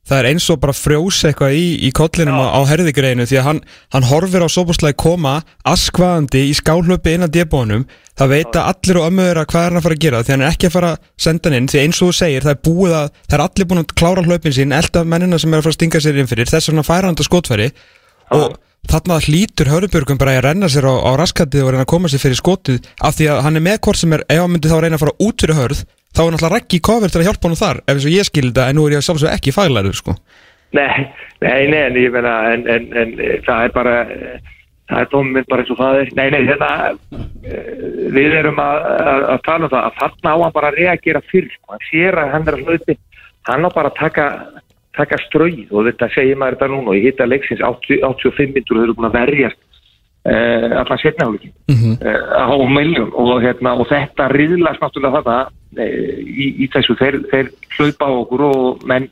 það 0.06 0.20
er 0.20 0.28
eins 0.30 0.48
og 0.54 0.60
bara 0.62 0.76
frjós 0.78 1.22
eitthvað 1.28 1.56
í, 1.58 1.66
í 1.88 1.92
kollinum 1.96 2.38
á, 2.38 2.46
á 2.54 2.62
herðigreinu 2.70 3.26
því 3.26 3.40
að 3.42 3.48
hann, 3.48 3.62
hann 3.96 4.08
horfir 4.10 4.46
á 4.46 4.50
sóbúslega 4.52 4.98
koma 5.02 5.40
askvaðandi 5.66 6.44
í 6.50 6.54
skálhlöpi 6.58 7.16
inn 7.16 7.26
að 7.26 7.34
débónum 7.40 7.88
það 8.16 8.34
veit 8.36 8.60
að 8.60 8.70
allir 8.72 9.00
og 9.02 9.08
ömmuður 9.10 9.42
að 9.42 9.50
hvað 9.52 9.66
er 9.66 9.74
hann 9.74 9.82
að 9.82 9.88
fara 9.88 9.98
að 9.98 10.04
gera 10.06 10.22
því 10.22 10.36
hann 10.36 10.46
er 10.46 10.54
ekki 10.54 10.70
að 10.70 10.76
fara 10.76 10.92
að 10.94 11.10
senda 11.26 11.50
hann 11.50 11.58
inn 11.60 11.72
því 11.72 11.82
eins 11.82 12.02
og 12.02 12.12
þú 12.12 12.20
segir 12.20 12.46
það 12.46 12.54
er 12.54 12.62
búið 12.70 12.96
að, 13.00 13.10
það 13.26 13.38
er 13.40 13.46
allir 13.48 13.70
búin 13.72 13.82
að 13.82 13.96
klára 14.02 14.26
hlöpin 14.30 14.56
sín 14.56 14.78
elda 14.78 15.04
mennina 15.04 15.42
sem 15.42 15.52
er 15.52 15.60
að 15.60 15.68
fara 15.68 15.76
að 15.76 15.80
stinga 15.80 16.04
sér 16.06 16.22
inn 16.22 16.30
fyrir 16.30 16.54
þess 16.54 16.72
vegna 16.72 16.86
færa 16.86 17.10
hann 17.10 17.18
þetta 17.18 17.28
skotfæri. 17.28 17.68
Og 18.36 18.56
þarna 18.90 19.20
hlýtur 19.26 19.70
Hörðubjörgum 19.72 20.20
bara 20.22 20.38
að 20.38 20.46
renna 20.46 20.70
sér 20.72 20.88
á, 20.88 20.94
á 20.94 21.12
raskatið 21.18 21.66
og 21.66 21.74
reyna 21.74 21.86
að 21.86 21.92
koma 21.92 22.12
sér 22.12 22.22
fyrir 22.22 22.40
skotið 22.40 22.90
af 23.02 23.18
því 23.18 23.30
að 23.34 23.44
hann 23.46 23.60
er 23.60 23.66
með 23.66 23.80
hvort 23.86 24.00
sem 24.00 24.14
er 24.16 24.26
ef 24.30 24.42
hann 24.42 24.54
myndi 24.54 24.72
þá 24.72 24.78
reyna 24.84 25.00
að 25.00 25.06
fara 25.06 25.16
út 25.26 25.46
fyrir 25.46 25.60
hörð 25.60 25.82
þá 26.16 26.22
er 26.26 26.34
náttúrulega 26.36 26.78
í 26.78 26.82
cover 26.88 27.12
til 27.14 27.22
að 27.22 27.28
hjálpa 27.30 27.50
hann 27.50 27.60
þar 27.60 27.80
ef 27.92 28.06
ég 28.10 28.28
skildi 28.28 28.52
þetta 28.56 28.70
en 28.72 28.78
nú 28.80 28.88
er 28.88 28.96
ég 28.98 29.06
sjálfsög 29.06 29.32
ekki 29.36 29.54
faglæður 29.56 29.98
sko. 30.00 30.16
Nei, 30.76 31.08
nei, 31.44 31.68
nei, 31.72 31.80
en 31.90 31.96
ég 32.02 32.12
meina, 32.12 32.34
en, 32.54 32.66
en, 32.68 32.88
en 32.98 33.14
eh, 33.22 33.38
það 33.46 33.68
er 33.68 33.74
bara, 33.76 33.94
eh, 34.12 34.54
það 34.90 35.04
er 35.04 35.10
tóminn 35.14 35.46
bara 35.50 35.64
eins 35.64 35.72
og 35.72 35.80
það 35.80 36.00
er. 36.02 36.10
Nei, 36.18 36.26
nei, 36.34 36.42
þetta, 36.50 36.70
eh, 37.46 38.10
við 38.16 38.36
erum 38.42 38.60
að, 38.60 38.88
að, 39.14 39.26
að 39.36 39.44
tala 39.46 39.68
um 39.70 39.74
það, 39.76 39.86
að 39.92 40.00
þarna 40.02 40.34
á 40.36 40.38
hann 40.44 40.56
bara 40.58 40.72
að 40.74 40.80
reagera 40.82 41.22
fyrr, 41.32 41.48
sko. 41.54 41.72
hann 41.76 41.86
sér 41.92 42.20
að 42.24 42.34
hann 42.34 42.48
er 42.52 42.58
að 42.60 42.66
hluti, 42.72 42.98
hann 43.52 43.68
á 43.68 43.70
bara 43.78 43.92
að 43.94 44.00
taka, 44.02 44.26
taka 44.98 45.22
ströið 45.28 45.72
og 45.72 45.88
þetta 45.92 46.12
segir 46.16 46.40
maður 46.42 46.58
þetta 46.58 46.72
núna 46.74 46.92
og 46.92 46.98
ég 47.00 47.08
hitta 47.12 47.30
leiksins 47.30 47.64
80, 47.64 48.02
85 48.10 48.56
myndur 48.58 48.76
og 48.76 48.82
þau 48.82 48.86
eru 48.88 48.98
búin 49.00 49.10
að 49.12 49.18
verjast 49.20 49.60
uh, 50.26 50.80
allan 50.82 51.02
setnaflöki 51.04 51.52
Mhm. 51.72 51.98
uh, 52.00 52.48
á 52.48 52.56
miljón 52.68 53.12
og, 53.14 53.42
hérna, 53.44 53.74
og 53.80 53.88
þetta 53.92 54.28
riðlast 54.32 54.82
náttúrulega 54.84 55.20
þetta 55.22 55.38
uh, 55.46 55.52
í, 55.84 56.48
í 56.64 56.70
þessu, 56.74 56.96
þeir, 57.00 57.20
þeir 57.32 57.52
hlaupa 57.78 58.10
á 58.10 58.14
okkur 58.22 58.46
og 58.48 58.86
menn 58.88 59.10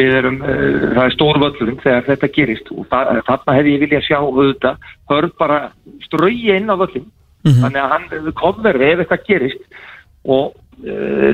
við 0.00 0.14
erum, 0.18 0.38
uh, 0.40 0.86
það 0.94 1.02
er 1.04 1.14
stór 1.16 1.40
völlurinn 1.42 1.80
þegar 1.82 2.06
þetta 2.08 2.30
gerist. 2.36 2.70
Og 2.72 2.86
þa 2.90 3.18
þarna 3.28 3.56
hefði 3.58 3.74
ég 3.74 3.84
vilja 3.86 4.04
sjá 4.06 4.18
auðvitað, 4.20 4.86
hörð 5.12 5.34
bara 5.40 5.58
strögi 6.06 6.54
inn 6.56 6.72
á 6.72 6.76
völlin 6.76 7.10
þannig 7.42 7.80
að 7.82 7.90
hann 7.90 8.34
kommer 8.38 8.76
ef 8.78 9.00
eitthvað 9.02 9.24
gerist 9.26 9.62
og 10.22 10.52
uh, 10.86 11.32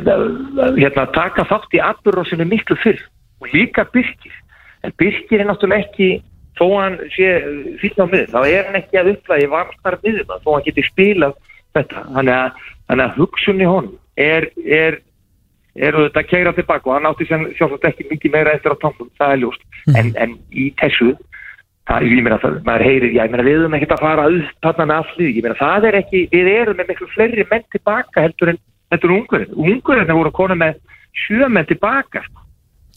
hérna, 0.79 1.05
taka 1.13 1.45
þátt 1.51 1.77
í 1.77 1.83
atbyrðrósinu 1.85 2.49
miklu 2.49 2.79
fyrr. 2.81 3.03
Og 3.43 3.53
líka 3.53 3.85
Birkir. 3.93 4.35
En 4.83 4.95
Birkir 4.99 5.43
er 5.43 5.51
náttúrulega 5.51 5.85
ekki 5.87 6.23
þó 6.59 6.67
hann 6.75 6.97
sé 7.15 7.29
fyrir 7.79 8.03
á 8.03 8.07
miður 8.09 8.33
þá 8.33 8.41
er 8.49 8.67
hann 8.67 8.81
ekki 8.81 8.99
að 8.99 9.13
upplæði 9.13 9.51
vartar 9.53 9.99
miður 10.03 10.41
þó 10.43 10.51
hann 10.55 10.67
geti 10.67 10.85
spilað 10.89 11.37
þetta. 11.77 12.05
Þannig 12.17 12.35
að, 12.35 12.63
að 12.97 13.19
hugsunni 13.21 13.69
hon 13.69 13.93
er, 14.19 14.49
er 14.67 14.99
er 15.79 15.95
auðvitað 15.95 16.23
að 16.25 16.31
keira 16.33 16.53
tilbaka 16.57 16.91
og 16.91 16.97
hann 16.97 17.07
átti 17.07 17.27
sem 17.29 17.45
sjálfsagt 17.55 17.85
ekki 17.93 18.07
mikið 18.11 18.33
meira 18.35 18.55
eftir 18.57 18.75
á 18.75 18.83
tónum, 18.83 19.11
það 19.19 19.35
er 19.35 19.43
ljóst. 19.45 19.67
En, 19.95 20.09
en 20.19 20.33
í 20.51 20.65
þessu 20.81 21.13
það, 21.89 22.09
ég 22.09 22.25
meina 22.27 22.39
það, 22.43 22.57
maður 22.67 22.85
heyrir, 22.89 23.13
já, 23.15 23.23
ég 23.25 23.33
meina 23.35 23.47
við 23.47 23.61
erum 23.61 23.77
ekkert 23.79 23.95
að 23.97 24.03
fara 24.05 24.27
upp 24.33 24.67
þarna 24.67 24.89
með 24.91 24.99
allir, 25.05 25.31
ég 25.37 25.47
meina 25.47 25.59
það 25.61 25.87
er 25.91 26.01
ekki 26.03 26.25
við 26.35 26.51
erum 26.55 26.81
með 26.81 26.91
miklu 26.93 27.09
fleiri 27.15 27.47
menn 27.53 27.65
tilbaka 27.77 28.25
heldur 28.27 28.53
en, 28.53 28.61
heldur 28.93 29.15
ungurinn, 29.21 29.55
ungurinn 29.69 30.13
voru 30.19 30.35
konum 30.35 30.61
með 30.65 30.83
sjö 31.27 31.49
menn 31.53 31.69
tilbaka 31.71 32.25
sko. 32.27 32.45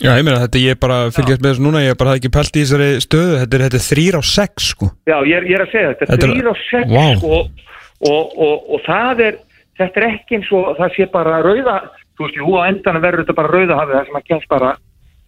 Já, 0.02 0.16
ég 0.18 0.26
meina 0.26 0.42
þetta, 0.42 0.58
ég 0.64 0.74
er 0.74 0.82
bara 0.82 0.98
fylgjast 1.14 1.44
með 1.44 1.52
þessu 1.52 1.64
núna 1.68 1.84
ég 1.86 1.98
bara 2.00 2.16
hafði 2.16 2.24
ekki 2.24 2.34
pælt 2.34 2.56
í 2.58 2.62
þessari 2.64 2.88
stöðu. 3.06 3.36
Þetta 3.44 3.58
er, 3.58 3.64
þetta 3.68 3.78
er 3.78 3.84
þrýr 3.86 4.16
á 4.18 4.22
sex 4.26 4.70
sko. 4.74 4.88
Já, 5.06 5.18
ég 5.30 5.36
er, 5.38 5.46
ég 5.46 5.58
er 5.60 5.64
að 5.68 5.74
segja 5.76 5.92
þetta, 5.92 6.08
Þetta 6.10 6.16
er- 6.16 6.32
þetta 6.32 6.32
er 6.32 6.42
3 6.42 6.50
og 6.50 6.64
6 6.64 6.96
Vá. 6.96 7.04
og, 7.36 7.68
og, 8.10 8.32
og, 8.48 8.56
og 8.74 8.82
það 8.88 9.22
er 9.28 9.38
þetta 9.82 10.02
er 10.02 10.08
ekki 10.12 10.40
eins 10.40 10.54
og 10.56 10.72
það 10.80 10.96
sé 10.96 11.08
bara 11.12 11.42
rauða 11.46 11.76
þú 12.18 12.26
veist, 12.28 12.40
jú, 12.40 12.54
á 12.58 12.62
endanum 12.70 13.04
verður 13.04 13.26
þetta 13.26 13.38
bara 13.40 13.54
rauða 13.56 13.80
hafið 13.80 13.98
það 13.98 14.08
sem 14.08 14.20
að 14.20 14.28
kemst 14.30 14.52
bara 14.52 14.72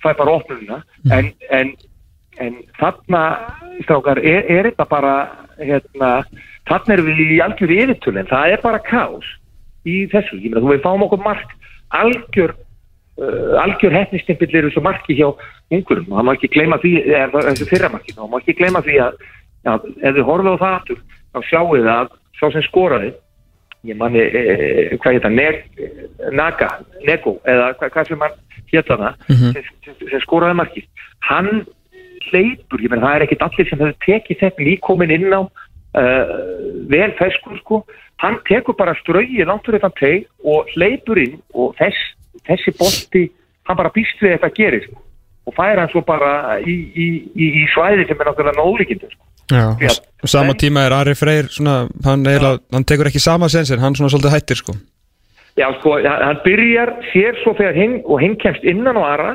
fæ 0.03 0.09
bara 0.19 0.35
opnuna 0.37 0.79
en, 1.11 1.29
en, 1.49 1.71
en 2.43 2.59
þarna, 2.79 3.21
strákar, 3.85 4.19
er, 4.19 4.49
er 4.51 4.69
þetta 4.71 4.87
bara 4.91 5.13
hérna, 5.59 6.11
þarna 6.69 6.97
erum 6.97 7.09
við 7.11 7.33
í 7.37 7.39
algjör 7.45 7.73
yfirtulin, 7.77 8.29
það 8.29 8.57
er 8.57 8.63
bara 8.65 8.83
kaos 8.83 9.31
í 9.87 10.03
þessu, 10.11 10.39
ég 10.39 10.51
meina, 10.51 10.63
þú 10.63 10.73
við 10.73 10.85
fáum 10.85 11.07
okkur 11.07 11.23
mark 11.23 11.55
algjör 11.93 12.55
uh, 12.55 13.55
algjör 13.63 13.95
hefnistimpill 13.99 14.51
er 14.51 14.69
þessu 14.69 14.83
marki 14.83 15.17
hjá 15.17 15.27
ungurum 15.73 16.09
það 16.11 16.27
má 16.27 16.33
ekki 16.35 16.51
gleyma 16.55 16.79
því 16.83 16.93
eða 17.09 17.45
þessu 17.49 17.69
fyrramarki, 17.71 18.15
það 18.17 18.31
má 18.31 18.39
ekki 18.39 18.57
gleyma 18.59 18.83
því 18.85 18.99
að, 19.07 19.19
að 19.73 19.89
ef 19.99 20.17
þið 20.17 20.25
horfið 20.29 20.55
á 20.55 20.61
það 20.63 20.77
aftur 20.79 21.03
þá 21.33 21.39
sjáu 21.49 21.67
þið 21.73 21.91
að 21.97 22.17
sá 22.39 22.45
sem 22.53 22.65
skoraði 22.67 23.13
ég 23.83 23.99
manni, 23.99 24.23
e, 24.23 24.97
hvað 24.97 25.17
heit 25.17 25.25
það 25.25 25.37
Neg, 25.37 25.61
Naga, 26.31 26.69
Nego 27.03 27.37
eða 27.43 27.71
hvað, 27.79 27.93
hvað 27.95 28.11
sem 28.11 28.25
hann 28.25 28.37
hétt 28.73 28.91
hana 28.93 29.13
sem, 29.27 29.65
sem, 29.85 29.97
sem 29.99 30.23
skoraði 30.23 30.59
marki 30.59 30.85
hann 31.27 31.65
hleypur, 32.29 32.81
ég 32.81 32.91
menn 32.91 33.03
það 33.03 33.17
er 33.17 33.25
ekkit 33.27 33.45
allir 33.45 33.69
sem 33.69 33.81
hefur 33.83 33.99
tekið 34.05 34.41
þetta 34.45 34.67
líkomin 34.69 35.13
inn 35.13 35.35
á 35.35 35.41
uh, 35.43 36.33
vel 36.91 37.11
feskur 37.19 37.59
sko 37.59 37.83
hann 38.23 38.39
tekur 38.47 38.77
bara 38.79 38.95
strögi 39.01 39.43
langt 39.45 39.65
fyrir 39.67 39.83
þetta 39.83 39.99
teg 39.99 40.27
og 40.47 40.71
hleypur 40.75 41.19
inn 41.19 41.39
og 41.51 41.75
þess, 41.79 42.13
þessi 42.47 42.75
bolti 42.79 43.25
hann 43.67 43.79
bara 43.79 43.91
býst 43.95 44.21
við 44.23 44.37
þetta 44.37 44.53
gerir 44.57 44.87
sko. 44.87 45.01
og 45.43 45.55
fær 45.57 45.81
hann 45.81 45.91
svo 45.91 46.01
bara 46.07 46.59
í, 46.63 46.75
í, 46.95 47.07
í, 47.35 47.51
í 47.63 47.67
svæði 47.73 48.07
sem 48.07 48.19
er 48.19 48.29
náttúrulega 48.29 48.63
ólíkindu 48.63 49.11
sko. 49.11 49.23
Já, 49.51 49.75
og 50.23 50.29
sama 50.31 50.53
tíma 50.55 50.85
er 50.87 50.95
Ari 50.95 51.15
Freyr 51.19 51.49
svona, 51.51 51.87
hann, 52.05 52.23
eiginlega, 52.25 52.61
hann 52.71 52.85
tekur 52.87 53.09
ekki 53.09 53.19
sama 53.19 53.49
sensin 53.51 53.81
hann 53.83 53.95
svona 53.95 54.11
svolítið 54.13 54.35
hættir 54.37 54.59
sko. 54.61 54.75
Já, 55.59 55.67
sko, 55.79 55.97
hann 55.99 56.23
hann 56.23 56.39
byrjar 56.45 56.93
sér 57.11 57.35
svo 57.43 57.53
þegar 57.57 57.75
hinn 57.77 57.99
og 58.05 58.21
hinn 58.23 58.37
kemst 58.41 58.63
innan 58.63 58.97
á 58.97 59.03
aðra 59.03 59.33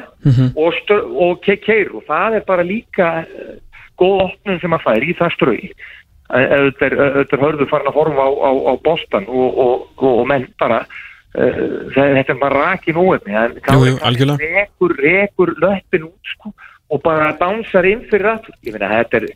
og, 0.57 0.73
stö- 0.81 1.05
og 1.13 1.43
ke 1.45 1.59
keir 1.63 1.93
og 1.95 2.03
það 2.09 2.41
er 2.41 2.47
bara 2.49 2.65
líka 2.67 3.11
uh, 3.23 3.53
góð 4.01 4.25
opnum 4.25 4.61
sem 4.61 4.73
að 4.73 4.85
fær 4.87 5.05
í 5.05 5.15
það 5.19 5.35
strögi 5.37 5.71
auðvitað 6.29 6.93
er, 6.93 7.21
er 7.23 7.41
hörður 7.41 7.69
farin 7.71 7.89
að 7.89 7.97
horfa 7.97 8.25
á, 8.29 8.31
á, 8.33 8.51
á 8.69 8.73
bostan 8.85 9.29
og, 9.29 9.47
og, 9.59 9.87
og, 9.97 10.11
og 10.21 10.27
menn 10.29 10.49
bara 10.61 10.83
uh, 10.85 11.63
það, 11.95 12.17
þetta 12.19 12.35
er 12.35 12.41
bara 12.43 12.65
rakin 12.65 12.99
jú, 13.93 13.95
algjörlega. 14.11 14.51
rekur, 14.59 14.97
rekur 14.99 15.55
löppin 15.63 16.09
út 16.11 16.35
sko, 16.35 16.53
og 16.91 17.03
bara 17.05 17.33
dánsar 17.41 17.89
inn 17.89 18.05
fyrir 18.11 18.29
meina 18.75 18.93
þetta 18.99 19.23
er 19.23 19.31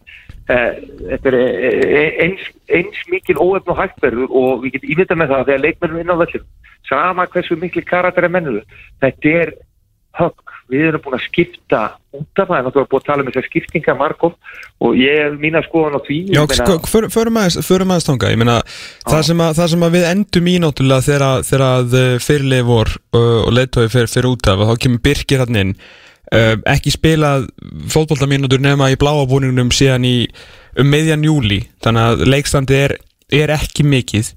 þetta 1.11 1.33
er 1.33 1.37
uh, 1.39 2.23
eins, 2.27 2.47
eins 2.79 3.03
mikil 3.13 3.39
óefn 3.43 3.73
og 3.75 3.81
hægtverður 3.83 4.31
og 4.43 4.65
við 4.65 4.77
getum 4.79 4.95
ímyndað 4.97 5.21
með 5.23 5.33
það 5.35 5.43
að 5.43 5.51
þegar 5.53 5.65
leikmennum 5.67 6.01
inn 6.05 6.15
á 6.15 6.21
völlum 6.23 6.49
sama 6.89 7.29
hversu 7.33 7.59
mikil 7.61 7.85
karakter 7.89 8.27
er 8.29 8.33
mennuðu 8.35 8.65
þetta 9.03 9.37
er 9.43 9.55
högg. 10.19 10.39
Við 10.73 10.87
erum 10.89 11.03
búin 11.05 11.17
að 11.19 11.25
skipta 11.27 11.79
út 12.17 12.41
af 12.41 12.49
það 12.49 12.59
en 12.59 12.67
það 12.69 12.77
er 12.81 12.87
búin 12.93 13.01
að 13.03 13.07
tala 13.09 13.23
um 13.25 13.29
þessar 13.29 13.47
skiptinga 13.49 13.95
margóf 13.99 14.59
og 14.81 14.95
ég 14.97 15.19
hef 15.19 15.35
mína 15.43 15.61
skoðan 15.67 15.99
á 15.99 16.01
því 16.07 16.19
Já, 16.33 16.43
sko, 16.57 16.77
för, 16.89 17.07
förum 17.13 17.37
aðeins, 17.41 17.59
förum 17.67 17.93
aðeins 17.93 18.07
þanga 18.09 18.31
Ég 18.33 18.41
meina, 18.41 18.55
það 19.05 19.25
sem, 19.29 19.43
að, 19.45 19.57
það 19.59 19.69
sem 19.75 19.85
að 19.89 19.97
við 19.99 20.07
endum 20.13 20.49
í 20.49 20.55
náttúrulega 20.63 21.07
þegar, 21.09 21.25
að- 21.29 21.45
þegar 21.51 21.67
að 21.67 21.99
uh, 23.13 23.41
og 23.43 23.53
leittói 23.59 23.85
fyrir, 23.93 24.13
fyrir 24.15 24.31
út 24.31 24.49
af 24.53 24.65
þá 24.71 24.75
kemur 24.87 25.05
Birkir 25.09 25.45
hann 25.45 25.61
inn 25.65 25.75
ekki 26.33 26.93
spilað 26.95 27.49
fótboltamínútur 27.93 28.63
nema 28.63 28.91
í 28.93 28.99
bláabúningnum 29.01 29.73
síðan 29.75 30.07
í 30.09 30.17
um 30.81 30.89
meðjan 30.89 31.27
júli 31.27 31.61
þannig 31.85 32.07
að 32.09 32.25
leikstandi 32.33 32.79
er, 32.87 32.97
er 33.33 33.53
ekki 33.53 33.85
mikið. 33.85 34.33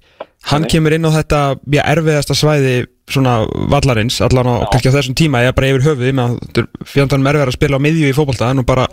Hann 0.45 0.67
kemur 0.69 0.93
inn 0.93 1.07
á 1.07 1.15
þetta 1.15 1.39
já, 1.73 1.81
erfiðasta 1.81 2.35
svæði 2.37 2.73
svona 3.09 3.37
vallarins 3.71 4.19
allan 4.21 4.49
á, 4.49 4.55
á 4.61 4.77
þessum 4.93 5.15
tíma. 5.17 5.41
Eða 5.41 5.55
bara 5.57 5.71
yfir 5.71 5.85
höfuð 5.87 6.11
fjöndanum 6.91 7.31
erfiðar 7.31 7.53
að 7.53 7.57
spila 7.57 7.79
á 7.81 7.85
miðju 7.85 8.11
í 8.11 8.17
er 8.51 8.59
nú 8.59 8.65
bara, 8.67 8.85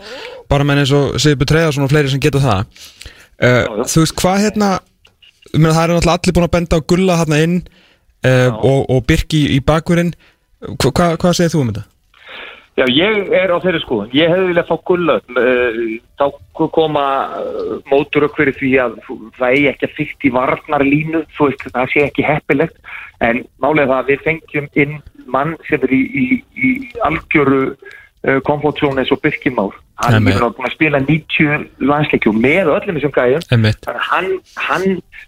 bara 0.49 0.65
menn 0.65 0.81
eins 0.81 0.95
og 0.97 1.19
Sigur 1.21 1.43
Betreðarsson 1.43 1.85
og 1.85 1.93
fleiri 1.93 2.13
sem 2.13 2.23
geta 2.23 2.41
það. 2.41 2.65
Uh, 3.43 3.85
þú 3.91 4.05
veist 4.05 4.17
hvað 4.21 4.43
hérna 4.47 4.73
meina, 5.59 5.75
það 5.75 5.83
er 5.83 5.95
náttúrulega 5.97 6.19
allir 6.19 6.37
búin 6.37 6.47
að 6.47 6.55
benda 6.57 6.79
á 6.79 6.87
gulla 6.93 7.17
hérna 7.21 7.41
inn 7.43 7.57
uh, 7.61 8.51
og, 8.55 8.85
og 8.93 9.01
Birki 9.09 9.43
í 9.57 9.63
bakverinn 9.65 10.15
Hva, 10.63 10.93
hva, 10.93 11.07
hvað 11.19 11.35
segir 11.35 11.51
þú 11.57 11.65
um 11.65 11.73
þetta? 11.73 11.89
Já, 12.73 12.87
ég 12.89 13.29
er 13.37 13.53
á 13.53 13.61
þeirri 13.61 13.83
skoðun. 13.83 14.13
Ég 14.17 14.31
hefði 14.33 14.49
viljað 14.49 14.69
fá 14.71 14.77
gulla 14.89 15.17
upp. 15.21 15.33
Uh, 15.37 15.81
þá 16.17 16.69
koma 16.73 17.07
uh, 17.37 17.75
mótur 17.91 18.25
okkur 18.31 18.53
því 18.57 18.71
að 18.81 18.95
það 19.37 19.49
eigi 19.49 19.67
ekki 19.73 19.89
að 19.89 19.97
fyrst 19.99 20.25
í 20.25 20.33
varnarlínu, 20.33 21.25
þú 21.37 21.51
veist, 21.51 21.67
það 21.75 21.93
sé 21.93 22.05
ekki 22.07 22.25
heppilegt. 22.25 22.79
En 23.21 23.43
málega 23.61 23.91
það 23.91 23.99
að 23.99 24.13
við 24.13 24.25
fengjum 24.29 24.71
inn 24.85 24.97
mann 25.33 25.53
sem 25.69 25.85
er 25.85 25.93
í, 25.93 26.01
í, 26.01 26.25
í 26.57 26.73
algjöru 27.05 27.61
uh, 27.75 28.39
komfortzónu 28.49 29.05
eins 29.05 29.13
og 29.13 29.21
Birkimár. 29.21 29.77
Hann 30.01 30.17
er 30.17 30.41
búin 30.41 30.67
að 30.67 30.73
spila 30.73 30.99
90 31.05 31.85
landsleikjum 31.85 32.41
með 32.43 32.73
öllum 32.73 32.97
þessum 32.97 33.13
að 33.93 34.01
hann, 34.09 34.31
hann, 34.65 34.87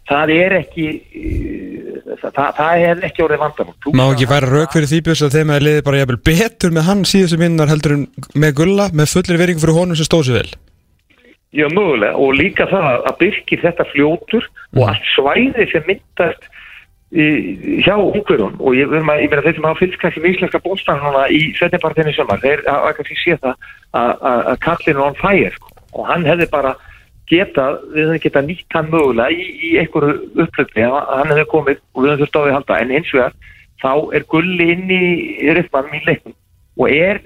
það 0.09 0.33
er 0.35 0.57
ekki, 0.63 0.87
það, 2.05 2.31
það, 2.37 2.51
það 2.59 2.85
er 2.89 3.03
ekki 3.09 3.25
orðið 3.25 3.43
vandamál. 3.45 3.75
Má 4.01 4.05
ekki 4.13 4.29
færa 4.31 4.51
rauk 4.53 4.73
fyrir 4.77 4.91
því 4.93 5.01
björs 5.09 5.23
að 5.27 5.35
þeim 5.39 5.53
að 5.55 5.65
liði 5.69 5.85
bara 5.87 6.01
jafnvel 6.03 6.21
betur 6.31 6.75
með 6.77 6.89
hann 6.91 7.05
síðustu 7.09 7.39
minnar 7.41 7.73
heldur 7.73 7.97
en 7.99 8.07
með 8.45 8.55
gulla 8.61 8.89
með 8.93 9.13
fullir 9.15 9.41
veringu 9.41 9.63
fyrir 9.65 9.79
honum 9.79 9.97
sem 9.99 10.09
stóð 10.09 10.27
sér 10.31 10.41
vel 10.43 10.55
Já, 11.55 11.69
mögulega 11.71 12.17
og 12.19 12.33
líka 12.35 12.65
það 12.67 12.87
að 13.07 13.19
byrkir 13.21 13.61
þetta 13.63 13.85
fljótur 13.93 14.47
og 14.75 14.89
allt 14.91 15.05
svæði 15.15 15.67
sem 15.71 15.85
myndast 15.87 16.49
í, 17.15 17.27
hjá 17.87 17.95
ungverjum 17.95 18.57
og 18.59 18.75
ég, 18.75 18.89
verðum 18.91 19.13
að, 19.15 19.21
ég 19.23 19.31
meina 19.31 19.45
þeir 19.45 19.55
sem 19.61 19.69
hafa 19.69 19.79
fylgst 19.79 20.01
kannski 20.03 20.23
með 20.25 20.33
íslenska 20.35 20.61
bóstan 20.65 20.99
núna 20.99 21.29
í 21.31 21.39
setnipartinu 21.55 22.11
í 22.11 22.17
sömar, 22.17 22.43
þeir 22.43 22.65
hafa 22.67 22.91
kannski 22.99 23.19
séð 23.23 23.39
það 23.45 23.71
að- 23.95 24.25
að 24.33 24.43
að 24.51 24.59
kallin 24.67 24.97
er 24.99 25.05
on 25.07 25.15
fire 25.23 25.53
sko. 25.55 25.71
og 25.95 26.09
hann 26.11 26.27
hefði 26.27 26.49
bara 26.51 26.75
geta, 27.31 27.67
við 27.95 28.09
höfum 28.09 28.23
geta 28.23 28.43
nýtt 28.45 28.77
hann 28.77 28.91
mögulega 28.93 29.33
í, 29.33 29.47
í 29.69 29.71
einhverju 29.81 30.45
upplöfni 30.45 30.87
hann 30.89 31.33
hefði 31.33 31.47
komið 31.53 31.81
og 31.95 32.05
við 32.05 32.13
höfum 32.13 32.23
þurft 32.23 32.37
á 32.37 32.41
því 32.41 32.51
að 32.51 32.57
halda. 32.59 32.79
En 32.81 32.95
hins 32.95 33.15
vegar 33.15 33.37
þá 33.83 33.93
er 34.17 34.27
Gulli 34.35 34.69
inn 34.75 34.93
í 34.93 35.03
rytmanum 35.57 35.97
í 35.97 36.05
leiknum 36.09 36.37
og 36.81 36.91
er 36.91 37.21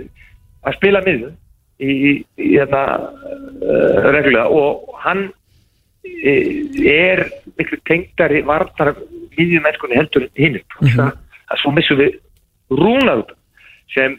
að 0.66 0.78
spila 0.78 1.02
miður 1.06 1.34
í, 1.78 1.90
í, 1.90 2.12
í 2.38 2.48
hérna 2.54 2.84
uh, 2.98 4.08
reglulega. 4.12 4.46
Og 4.48 4.98
hann 5.04 5.28
e, 6.04 6.34
er 6.92 7.24
miklu 7.58 7.80
tengdari 7.88 8.42
vartar 8.46 8.94
miðjumennskunni 9.38 9.98
heldur 9.98 10.26
en 10.26 10.34
hinnum 10.38 10.64
mm 10.80 10.88
-hmm. 10.88 11.12
að 11.52 11.62
svo 11.62 11.74
missum 11.74 12.00
við 12.00 12.18
rúnar 12.70 13.22
út 13.22 13.34
sem 13.94 14.18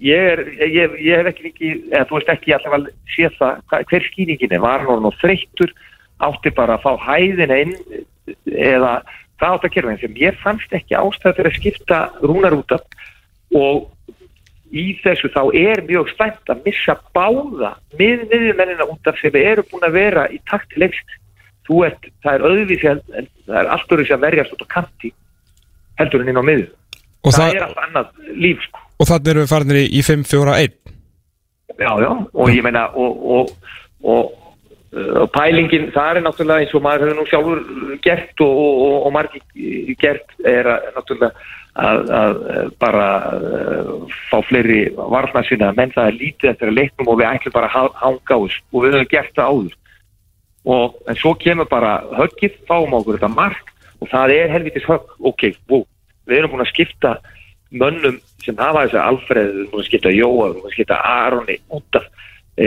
ég, 0.00 0.30
er, 0.32 0.42
ég, 0.66 0.96
ég 1.00 1.20
hef 1.20 1.30
ekki 1.30 1.46
mikið, 1.50 1.82
eða 1.92 2.06
þú 2.08 2.18
veist 2.18 2.32
ekki 2.34 2.54
allavega 2.56 2.94
séð 3.14 3.36
það, 3.40 3.84
hver 3.90 4.06
skýringin 4.10 4.56
er. 4.56 4.62
Var 4.64 4.86
hann 4.86 5.08
og 5.08 5.18
þreyttur? 5.22 5.74
Átti 6.24 6.52
bara 6.56 6.78
að 6.78 6.86
fá 6.86 6.92
hæðina 7.10 7.58
inn 7.64 7.74
eða 8.48 8.94
það 9.36 9.50
átti 9.56 9.68
að 9.68 9.74
gera 9.74 9.92
en 9.92 10.00
sem 10.00 10.16
ég 10.20 10.38
fannst 10.40 10.72
ekki 10.76 10.96
ástæð 10.96 11.36
fyrir 11.36 11.50
að 11.52 11.58
skipta 11.58 11.98
rúnar 12.22 12.56
út 12.56 12.72
af. 12.76 12.86
Og 13.56 13.84
í 14.72 14.86
þessu 15.02 15.30
þá 15.34 15.42
er 15.56 15.84
mjög 15.86 16.10
stæmt 16.14 16.50
að 16.52 16.64
missa 16.64 16.96
báða 17.16 17.76
með 17.98 18.24
miðjumennina 18.32 18.88
út 18.88 19.12
af 19.12 19.20
sem 19.20 19.36
eru 19.38 19.66
búin 19.70 19.86
að 19.86 19.98
vera 20.00 20.26
í 20.32 20.40
takt 20.48 20.72
til 20.72 20.86
leikst 20.86 21.20
þú 21.66 21.84
ert, 21.86 22.08
það 22.22 22.34
er 22.34 22.48
öðvísi 22.48 22.90
en 22.90 23.04
það 23.44 23.60
er 23.60 23.70
allt 23.74 23.94
öðru 23.94 24.08
sem 24.08 24.22
verjast 24.22 24.56
út 24.56 24.66
á 24.66 24.74
kanti 24.76 25.12
heldur 26.00 26.22
en 26.22 26.32
inn 26.32 26.40
á 26.40 26.44
miðju. 26.46 26.66
Og, 27.26 27.30
það, 27.32 27.38
það, 27.38 27.54
er 27.54 27.64
allt 27.66 27.80
annað 27.84 28.34
líf 28.38 28.66
sko 28.66 28.85
og 28.96 29.10
þannig 29.10 29.32
erum 29.32 29.44
við 29.44 29.52
farinir 29.52 29.82
í, 29.82 29.86
í 29.98 30.02
5-4-1 30.06 30.76
já, 31.76 31.92
já, 32.00 32.10
og 32.32 32.50
ég 32.52 32.64
meina 32.64 32.86
og, 32.96 33.22
og, 33.36 33.52
og, 34.02 34.32
uh, 34.94 35.12
og 35.24 35.28
pælingin 35.34 35.90
það 35.94 36.20
er 36.20 36.24
náttúrulega 36.24 36.64
eins 36.64 36.74
og 36.76 36.84
maður 36.86 37.06
hefur 37.06 37.20
nú 37.20 37.28
sjálfur 37.30 37.62
gert 38.06 38.44
og, 38.46 39.12
margir 39.12 39.94
gert 40.00 40.36
er 40.44 40.72
að, 40.72 40.90
náttúrulega 40.96 41.32
að, 41.76 42.10
að 42.16 42.38
uh, 42.40 42.68
bara 42.80 43.08
uh, 43.36 44.14
fá 44.30 44.38
fleiri 44.48 44.80
varna 44.96 45.42
sinna 45.46 45.72
menn 45.76 45.92
það 45.94 46.12
er 46.12 46.20
lítið 46.20 46.52
eftir 46.52 46.72
að 46.72 46.78
leiknum 46.80 47.10
og 47.12 47.18
við 47.20 47.28
ætlum 47.34 47.56
bara 47.56 47.68
að 47.68 47.74
ha- 47.76 47.98
hanga 48.00 48.38
á 48.38 48.38
þessu. 48.40 48.62
Og 48.72 48.84
við 48.84 48.96
höfum 48.96 49.10
gert 49.12 49.34
það 49.36 49.50
áður. 49.52 49.74
Og 50.66 50.96
en 51.06 51.18
svo 51.20 51.34
kemur 51.38 51.68
bara 51.70 51.92
höggið, 52.16 52.56
fáum 52.66 52.96
á 52.96 52.98
okkur 52.98 53.18
þetta 53.18 53.32
mark 53.34 53.72
og 54.00 54.10
það 54.10 54.32
er 54.34 54.50
helvitis 54.52 54.88
högg, 54.88 55.12
ok, 55.30 55.44
wow, 55.70 55.84
við 56.28 56.40
erum 56.40 56.54
búin 56.54 56.64
að 56.64 56.72
skipta 56.72 57.12
mönnum 57.70 58.20
sem 58.44 58.56
hafa 58.60 58.84
þessi 58.86 59.00
Alfreð, 59.02 59.48
við 59.50 59.58
erum 59.60 59.70
búin 59.72 59.82
að 59.82 59.88
skipta 59.90 60.12
Jóa, 60.14 60.36
við 60.36 60.50
erum 60.50 60.60
búin 60.62 60.70
að 60.70 60.76
skipta 60.76 60.98
Aroni 61.10 61.56
út 61.76 61.98
af 61.98 62.04
e, 62.56 62.66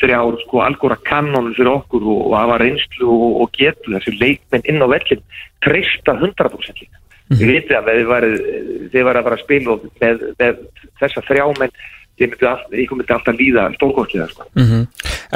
þrjár 0.00 0.38
sko 0.44 0.62
algóra 0.64 0.96
kannonum 1.04 1.54
fyrir 1.56 1.72
okkur 1.74 2.06
og, 2.06 2.20
og 2.30 2.36
hafa 2.38 2.58
reynslu 2.62 3.08
og, 3.10 3.40
og 3.44 3.52
getu 3.58 3.94
þessi 3.96 4.14
leikmenn 4.20 4.66
inn 4.70 4.84
á 4.84 4.86
vellin 4.92 5.22
treysta 5.64 6.14
100% 6.16 6.80
líka. 6.84 6.96
Við 7.30 7.46
veitum 7.52 7.76
að 7.78 7.90
þið 7.90 8.88
þið 8.90 9.04
væri 9.06 9.20
að 9.20 9.26
fara 9.26 9.36
að 9.36 9.42
spila 9.44 9.74
og 9.76 9.84
með, 10.02 10.22
með 10.40 10.62
þessa 10.98 11.22
þrjámenn 11.28 11.74
ykkur 12.20 12.98
myndi 12.98 13.14
alltaf 13.14 13.36
líða 13.38 13.68
stórkortið 13.76 14.24
sko. 14.32 14.46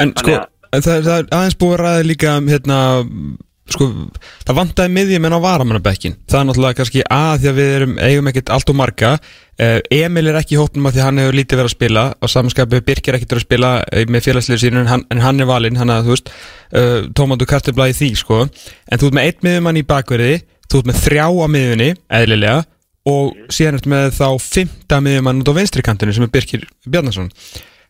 En 0.03 0.11
sko, 0.19 0.33
að- 0.35 0.81
það, 0.83 1.05
það 1.05 1.19
er 1.19 1.29
aðeins 1.37 1.55
búið 1.61 1.73
að 1.75 1.81
ræða 1.85 2.03
líka 2.09 2.33
hérna, 2.49 2.79
sko, 3.73 3.87
það 4.45 4.57
vantaði 4.59 4.93
miðjumenn 4.95 5.35
á 5.35 5.45
varamannabekkin. 5.45 6.17
Það 6.29 6.39
er 6.39 6.47
náttúrulega 6.49 6.79
kannski 6.79 7.03
að 7.15 7.33
því 7.41 7.49
að 7.51 7.59
við 7.59 7.73
erum, 7.79 7.95
eigum 8.05 8.31
ekkert 8.31 8.51
allt 8.55 8.71
og 8.71 8.77
marga. 8.79 9.11
Uh, 9.55 9.77
Emil 9.95 10.27
er 10.29 10.39
ekki 10.41 10.57
í 10.57 10.59
hópnum 10.59 10.89
að 10.89 10.97
því 10.97 11.05
hann 11.05 11.21
hefur 11.23 11.37
lítið 11.39 11.61
verið 11.61 11.71
að 11.71 11.75
spila. 11.75 12.05
Og 12.19 12.33
samanskapi 12.33 12.81
Birkir 12.85 13.17
ekkert 13.17 13.35
verið 13.35 13.43
að 13.43 13.47
spila 13.47 13.71
eh, 13.89 14.05
með 14.11 14.27
félagsliður 14.27 14.63
sínu 14.65 14.83
en 14.83 14.91
hann, 14.91 15.05
en 15.13 15.23
hann 15.23 15.41
er 15.41 15.49
valinn, 15.49 15.79
hann 15.81 15.93
að 15.93 16.09
þú 16.09 16.15
veist 16.17 16.33
uh, 16.35 16.99
tómandu 17.17 17.49
kartibla 17.49 17.89
í 17.89 17.97
því, 17.97 18.11
sko. 18.21 18.43
En 18.91 19.01
þú 19.01 19.09
ert 19.09 19.17
með 19.17 19.29
einn 19.29 19.49
miðjumann 19.49 19.81
í 19.81 19.87
bakverði 19.87 20.35
þú 20.69 20.81
ert 20.81 20.89
með 20.89 21.03
þrjá 21.05 21.25
á 21.25 21.47
miðjunni, 21.55 21.91
eðlilega 22.19 22.63
og 23.05 23.53
síðan 23.53 23.79
ert 23.79 23.87
með 23.89 24.07
þá 24.17 24.27
fymta 24.41 24.99
miðjumann 25.03 25.43
út 25.43 25.51
á 25.53 25.57
vinstri 25.59 25.85
kantinu 25.85 26.13
sem 26.15 26.25
er 26.25 26.31
Birkir 26.33 26.65
Bjarnason 26.89 27.29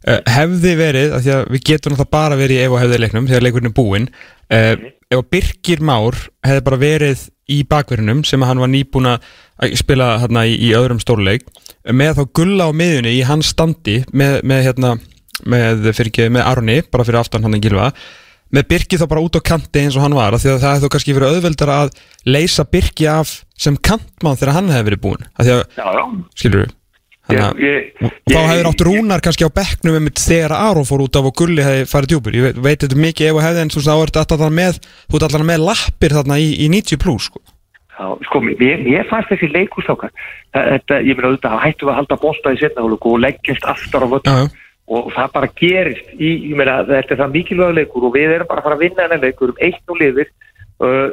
hefði 0.06 0.74
verið, 0.78 1.14
af 1.18 1.24
því 1.26 1.34
að 1.34 1.48
við 1.56 1.64
getum 1.70 1.94
náttúrulega 1.96 2.14
bara 2.14 2.38
verið 2.38 2.60
í 2.60 2.66
ef 2.66 2.76
og 2.76 2.82
hefði 2.84 3.00
leiknum 3.02 3.30
þegar 3.30 3.46
leikurinn 3.46 3.72
er 3.72 3.76
búinn 3.80 4.10
uh, 4.10 4.74
ef 5.10 5.18
að 5.18 5.30
Birgir 5.34 5.82
Már 5.86 6.20
hefði 6.46 6.66
bara 6.68 6.82
verið 6.82 7.24
í 7.50 7.62
bakverðinum 7.70 8.22
sem 8.26 8.42
að 8.42 8.52
hann 8.52 8.62
var 8.62 8.72
nýbúin 8.74 9.10
að 9.10 9.26
spila 9.80 10.12
hérna 10.22 10.46
í, 10.50 10.54
í 10.62 10.74
öðrum 10.78 11.02
stórleik 11.02 11.48
uh, 11.50 11.94
með 11.94 12.20
þá 12.20 12.24
gulla 12.42 12.70
á 12.70 12.72
miðunni 12.78 13.16
í 13.18 13.26
hans 13.26 13.50
standi 13.56 14.04
með, 14.14 14.40
með 14.46 14.64
hérna 14.70 14.94
með, 15.50 15.90
fyrir 15.98 16.32
með 16.32 16.48
Arni, 16.54 16.78
bara 16.92 17.08
fyrir 17.08 17.22
aftan 17.24 17.46
hann 17.46 17.58
en 17.58 17.66
gilva 17.66 17.90
með 18.54 18.70
Birgi 18.70 19.02
þá 19.02 19.08
bara 19.10 19.26
út 19.26 19.36
á 19.36 19.42
kanti 19.42 19.82
eins 19.82 19.98
og 19.98 20.06
hann 20.06 20.16
var 20.16 20.38
því 20.38 20.54
að 20.54 20.62
það 20.62 20.76
hefði 20.76 20.86
þó 20.86 20.94
kannski 20.94 21.16
verið 21.18 21.34
auðveldar 21.34 21.72
að 21.74 21.96
leysa 22.30 22.66
Birgi 22.70 23.08
af 23.10 23.40
sem 23.58 23.78
kantmann 23.82 24.38
þegar 24.38 24.58
hann 24.60 24.70
hefði 24.72 24.90
verið 24.92 25.02
búinn 25.08 25.26
af 25.34 25.48
því 25.48 25.56
að, 25.56 25.64
Já, 25.80 25.88
já, 25.98 26.04
skilur 26.38 26.62
við 26.62 26.76
Þannig 27.26 27.42
ég, 27.42 27.48
að 27.50 27.64
ég, 27.66 27.88
og 28.06 28.34
þá 28.36 28.42
hefur 28.52 28.68
átt 28.70 28.84
rúnar 28.86 29.24
kannski 29.26 29.48
á 29.50 29.58
bekknum 29.58 29.98
einmitt 29.98 30.22
þegar 30.22 30.54
Aron 30.60 30.86
fór 30.86 31.04
út 31.08 31.18
af 31.18 31.26
og 31.26 31.34
Gulli 31.40 31.66
hefði 31.66 31.88
farið 31.90 32.12
djúpur 32.12 32.38
ég 32.38 32.46
veit, 32.46 32.60
veit 32.68 32.86
þetta 32.86 33.00
mikið 33.02 33.30
ef 33.32 33.40
og 33.40 33.46
hefði 33.46 33.64
en 33.64 33.72
þú 33.74 33.80
veist 33.82 33.90
þá 33.90 33.96
er 33.96 34.14
þetta 34.14 34.36
alltaf 34.36 34.54
með 34.60 34.80
þú 34.86 35.18
ert 35.18 35.28
alltaf 35.28 35.46
með 35.50 35.66
lappir 35.66 36.16
þarna 36.20 36.38
í, 36.38 36.52
í 36.62 36.68
90 36.76 37.02
plus 37.02 37.30
sko. 37.32 37.42
Já, 37.96 38.08
sko, 38.28 38.42
mér 38.44 39.10
fannst 39.10 39.32
þessi 39.32 39.50
leikustákar 39.56 40.14
þetta, 40.54 41.00
ég 41.02 41.18
meina 41.18 41.32
auðvitað, 41.32 41.58
hættu 41.64 41.90
að 41.90 42.00
halda 42.02 42.20
bolta 42.22 42.54
í 42.54 42.62
setnahólugu 42.62 43.16
og 43.16 43.22
leggjast 43.24 43.68
aftar 43.72 44.06
á 44.06 44.08
völd 44.12 44.28
já, 44.28 44.36
já. 44.44 44.48
og 44.92 45.12
það 45.16 45.36
bara 45.38 45.52
gerist 45.62 46.10
í, 46.20 46.32
ég 46.52 46.58
meina, 46.60 46.82
þetta 46.90 47.16
er 47.16 47.22
það 47.24 47.38
mikilvæg 47.40 47.78
leikur 47.80 48.10
og 48.10 48.18
við 48.18 48.36
erum 48.36 48.52
bara 48.52 48.62
að 48.62 48.68
fara 48.68 48.78
að 48.78 48.84
vinna 48.84 49.02
þennan 49.02 49.24
leikur 49.24 49.54
um 49.54 49.62
eitt 49.64 49.82
nú 49.88 49.98
liðir 50.02 50.32
uh, 50.84 51.08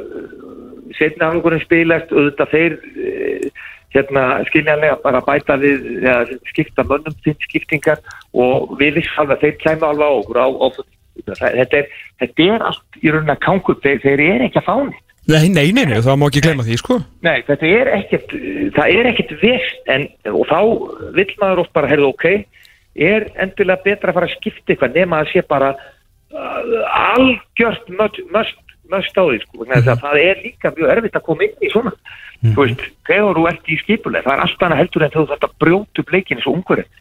setnahólugurinn 0.99 1.63
spilast 1.63 2.11
auðvitað 2.11 2.53
þeir 2.53 2.77
uh, 2.83 3.63
hérna 3.93 4.25
skiljanlega 4.49 4.97
bara 5.03 5.21
bæta 5.25 5.57
við 5.61 5.87
ja, 6.05 6.17
skipta 6.51 6.85
mönnum 6.89 7.15
til 7.25 7.35
skiptingar 7.45 8.01
og 8.33 8.75
við 8.79 8.99
vissum 8.99 9.23
alveg 9.23 9.37
að 9.37 9.45
þeir 9.45 9.57
kæma 9.63 9.93
alveg 9.93 10.09
á 10.09 10.13
okkur 10.19 10.41
á, 10.41 10.47
á 10.49 10.67
þetta, 11.29 11.81
er, 11.81 11.89
þetta 12.23 12.47
er 12.49 12.67
allt 12.69 13.01
í 13.01 13.13
raunin 13.13 13.35
að 13.35 13.43
kangu 13.45 13.75
þeir, 13.83 13.99
þeir 14.03 14.25
eru 14.27 14.47
ekki 14.49 14.61
að 14.63 14.69
fá 14.69 14.75
nýtt 14.81 15.01
Nei, 15.23 15.47
nei, 15.47 15.69
nei, 15.71 15.85
nei, 15.87 16.01
það 16.03 16.17
má 16.19 16.25
ekki 16.27 16.41
glemma 16.43 16.65
því 16.67 16.77
sko. 16.81 16.97
Nei, 17.23 17.37
þetta 17.47 17.67
er 17.69 17.89
ekkert, 17.95 18.33
það 18.75 18.89
er 18.91 19.07
ekkert 19.07 19.29
vist 19.39 19.91
en, 19.93 20.09
og 20.27 20.41
þá 20.49 20.57
vill 21.15 21.29
maður 21.39 21.61
oft 21.63 21.71
bara, 21.77 21.87
heyrðu, 21.87 22.09
ok, 22.11 22.25
er 23.07 23.29
endilega 23.39 23.85
betra 23.85 24.11
að 24.11 24.17
fara 24.17 24.27
að 24.27 24.35
skipta 24.35 24.73
eitthvað 24.73 24.97
nema 24.99 25.21
að 25.23 25.31
sé 25.31 25.45
bara 25.47 25.69
uh, 26.35 26.83
algjört 27.13 27.87
must, 27.95 28.59
must 28.91 29.15
á 29.15 29.23
því, 29.23 29.39
sko, 29.43 29.67
þess 29.69 29.91
að 29.93 30.03
það 30.03 30.19
er 30.23 30.41
líka 30.43 30.73
mjög 30.75 30.91
erfitt 30.95 31.17
að 31.19 31.25
koma 31.27 31.47
inn 31.47 31.63
í 31.63 31.71
svona, 31.71 31.93
þú 32.43 32.57
veist, 32.59 32.83
þegar 33.07 33.39
þú 33.39 33.45
ert 33.51 33.71
í 33.71 33.79
skipuleg, 33.83 34.25
það 34.25 34.35
er 34.35 34.43
allt 34.45 34.65
annað 34.67 34.81
heldur 34.81 35.05
en 35.05 35.13
þú 35.13 35.23
þarf 35.31 35.47
að 35.47 35.55
brjóta 35.63 36.03
upp 36.03 36.13
leikin 36.15 36.39
eins 36.39 36.49
og 36.49 36.57
ungverðin, 36.57 36.91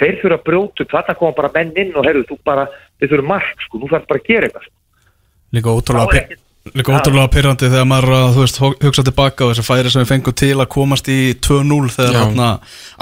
þeir 0.00 0.20
þurfa 0.20 0.38
að 0.38 0.44
brjóta 0.50 0.84
upp, 0.84 0.92
þarna 0.92 1.16
koma 1.22 1.38
bara 1.40 1.52
menn 1.56 1.72
inn 1.80 1.96
og 1.96 2.06
heyrðu, 2.06 2.26
þú 2.28 2.38
bara, 2.50 2.68
þeir 3.00 3.12
þurfa 3.14 3.30
mark, 3.32 3.64
sko, 3.66 3.80
þú 3.80 3.90
þarf 3.94 4.06
bara 4.12 4.22
að 4.22 4.30
gera 4.30 4.50
eitthvað, 4.50 4.68
sko. 4.68 4.76
Líka 5.50 5.72
ótrúlega, 5.74 6.38
líka 6.76 6.92
ótrúlega 6.94 7.32
pyrrandi 7.34 7.70
þegar 7.72 7.88
maður 7.90 8.14
að, 8.14 8.28
þú 8.36 8.44
veist, 8.44 8.60
hugsa 8.84 9.04
tilbaka 9.06 9.46
og 9.46 9.54
þessi 9.54 9.64
færi 9.66 9.90
sem 9.90 10.04
við 10.04 10.12
fengum 10.12 10.36
til 10.38 10.52
að 10.54 10.68
komast 10.70 11.08
í 11.10 11.18
2-0 11.42 11.88
þegar 11.96 12.12
Já. 12.12 12.20
þarna 12.20 12.50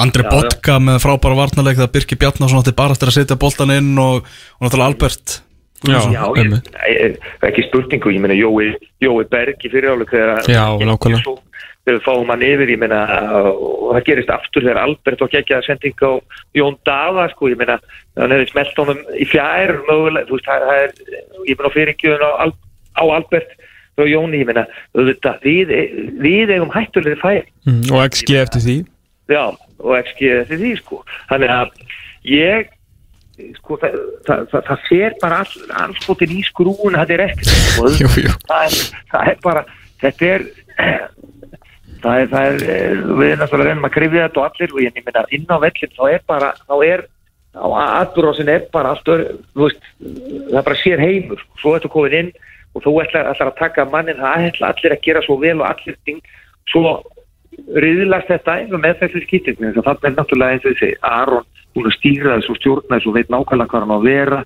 Andri 0.05 0.25
Já, 0.25 0.31
Botka 0.33 0.79
með 0.81 1.03
frábæra 1.05 1.39
varnarleik 1.43 1.77
þegar 1.77 1.93
Birki 1.93 2.19
Bjarnason 2.23 2.63
átti 2.63 2.77
bara 2.79 2.97
eftir 2.97 3.11
að 3.11 3.19
setja 3.19 3.41
boltan 3.43 3.75
inn 3.75 3.91
og, 4.01 4.23
og 4.25 4.65
náttúrulega 4.65 4.95
Albert 4.95 5.37
Guðmundsson. 5.83 6.15
Já, 6.15 6.25
ég, 6.39 6.55
ég, 6.95 7.19
ekki 7.49 7.67
spurningu, 7.69 8.11
ég 8.15 8.23
meina 8.25 8.37
Jói, 8.39 8.73
Jói 9.05 9.27
Berg 9.31 9.63
í 9.63 9.71
fyrirálu 9.73 10.09
þegar 10.11 10.49
Já, 10.51 10.65
við 11.89 12.01
fáum 12.05 12.29
hann 12.29 12.43
yfir, 12.45 12.73
ég 12.75 12.81
meina 12.83 12.99
og 13.49 13.95
það 13.95 14.03
gerist 14.09 14.33
aftur 14.35 14.65
þegar 14.67 14.83
Albert 14.83 15.23
og 15.25 15.31
geggjaða 15.33 15.67
sending 15.69 16.03
á 16.05 16.11
Jón 16.59 16.77
Daða 16.85 17.29
sko, 17.33 17.49
ég 17.53 17.61
meina, 17.61 17.79
hann 18.19 18.35
hefði 18.35 18.51
smelt 18.51 18.81
honum 18.83 19.01
í 19.17 19.29
fjær 19.31 19.73
mögulega, 19.89 20.27
þú 20.29 20.37
veist, 20.37 20.51
það 20.51 20.75
er 20.75 20.93
ég 21.49 21.61
meina 21.63 21.73
fyrirgjöðun 21.77 22.27
á, 22.29 22.31
Al- 22.45 22.59
á 22.99 23.05
Albert 23.07 23.55
og 23.99 24.11
Jóni, 24.11 24.43
ég 24.43 24.51
meina, 24.51 24.67
auðvitað 24.97 25.47
við, 25.47 25.73
við 26.23 26.55
eigum 26.57 26.75
hættulegri 26.75 27.21
færi 27.23 27.45
mm, 27.67 27.85
og 27.89 28.05
XG 28.13 28.37
eftir 28.43 28.65
því 28.67 28.77
Já, 29.29 29.43
og 29.85 29.93
ekki 29.99 30.31
eftir 30.39 30.57
því 30.63 30.71
sko. 30.79 31.03
Þannig 31.29 31.51
að 31.53 31.73
ég 32.33 32.71
sko, 33.59 33.79
það, 33.83 33.99
það, 34.27 34.47
það, 34.53 34.63
það 34.69 34.87
fer 34.89 35.19
bara 35.23 35.43
all, 35.45 35.67
allskotin 35.85 36.35
í 36.35 36.41
skrúun 36.47 36.99
það 36.99 37.15
er 37.17 37.25
sko. 37.39 37.91
Jú, 37.99 38.11
jú. 38.25 38.35
Það, 38.49 38.65
er, 38.65 39.05
það 39.13 39.33
er 39.33 39.43
bara 39.45 39.65
þetta 40.03 40.33
er 40.33 40.47
það 42.03 42.23
er, 42.23 42.27
það 42.33 42.49
er 42.49 42.65
eh, 42.65 42.97
við 43.19 43.29
erum 43.29 43.43
náttúrulega 43.43 43.69
reynum 43.69 43.89
að 43.89 43.95
krifja 43.95 44.27
þetta 44.27 44.43
og 44.43 44.49
allir 44.49 44.75
og 44.75 44.83
ég 44.85 44.99
minna 44.99 45.25
inn 45.35 45.47
á 45.49 45.57
vellin 45.65 45.95
þá 45.97 46.03
er 46.09 46.27
bara 46.31 46.51
þá 46.65 46.75
er 46.87 47.05
á 47.59 47.67
atbúrásin 48.03 48.53
er 48.53 48.67
bara 48.73 48.93
allt 48.95 49.09
öru, 49.11 49.39
það 49.57 50.63
bara 50.63 50.79
sér 50.79 51.03
heimur 51.03 51.43
svo 51.59 51.75
þetta 51.75 51.91
komin 51.93 52.19
inn 52.21 52.33
og 52.77 52.85
þú 52.85 52.95
ætlar, 53.03 53.31
ætlar 53.33 53.53
að 53.53 53.61
taka 53.63 53.87
mannin 53.91 54.21
það 54.21 54.51
ætla 54.51 54.73
allir 54.73 54.95
að 54.95 55.05
gera 55.07 55.25
svo 55.27 55.39
vel 55.43 55.57
og 55.59 55.67
allir 55.71 55.97
ting 56.07 56.21
svo 56.71 56.99
riðlast 57.85 58.29
þetta 58.29 58.57
eins 58.59 58.75
og 58.75 58.83
með 58.83 58.99
þessi 59.03 59.25
skýttingni 59.27 59.71
þannig 59.71 59.81
að 59.83 59.89
það 59.89 60.09
er 60.09 60.17
náttúrulega 60.19 60.57
eins 60.57 60.67
og 60.67 60.77
þessi 60.77 60.91
Aron 61.03 61.49
búin 61.75 61.89
að 61.91 61.97
stýra 61.99 62.37
þessu 62.39 62.59
stjórna 62.59 62.99
þessu 62.99 63.15
veit 63.15 63.33
nákvæmlega 63.33 63.71
hvað 63.73 63.85
hann 63.85 63.95
á 63.95 63.99
að 63.99 64.07
vera. 64.09 64.45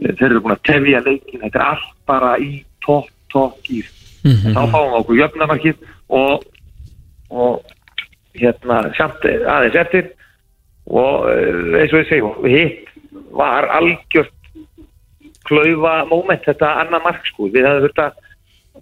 Þeir 0.00 0.28
eru 0.30 0.42
búin 0.44 0.56
að 0.56 0.66
tefja 0.70 1.02
leikin 1.06 1.42
þetta 1.44 1.58
er 1.60 1.66
allt 1.74 1.96
bara 2.06 2.36
í 2.40 2.52
topp, 2.86 3.10
topp 3.32 3.58
gýr 3.66 3.88
Mhm. 4.20 4.52
þá 4.52 4.62
fáum 4.68 4.90
við 4.90 4.98
okkur 5.00 5.16
jöfnamarkið 5.16 5.76
og, 6.08 6.42
og 7.30 7.62
hérna 8.36 8.80
samt 8.98 9.24
aðeins 9.24 9.78
eftir. 9.80 10.10
Og 10.90 11.28
eh, 11.30 11.80
eins 11.80 11.94
og 11.94 12.08
segi 12.08 12.50
hitt 12.50 12.90
var 13.32 13.68
algjört 13.72 14.34
klaufa 15.48 16.04
moment 16.10 16.44
þetta 16.44 16.74
annað 16.82 17.06
mark 17.06 17.30
sko. 17.30 17.48
Við 17.48 17.64
hefum 17.66 17.86
þurft 17.86 18.02
að 18.04 18.18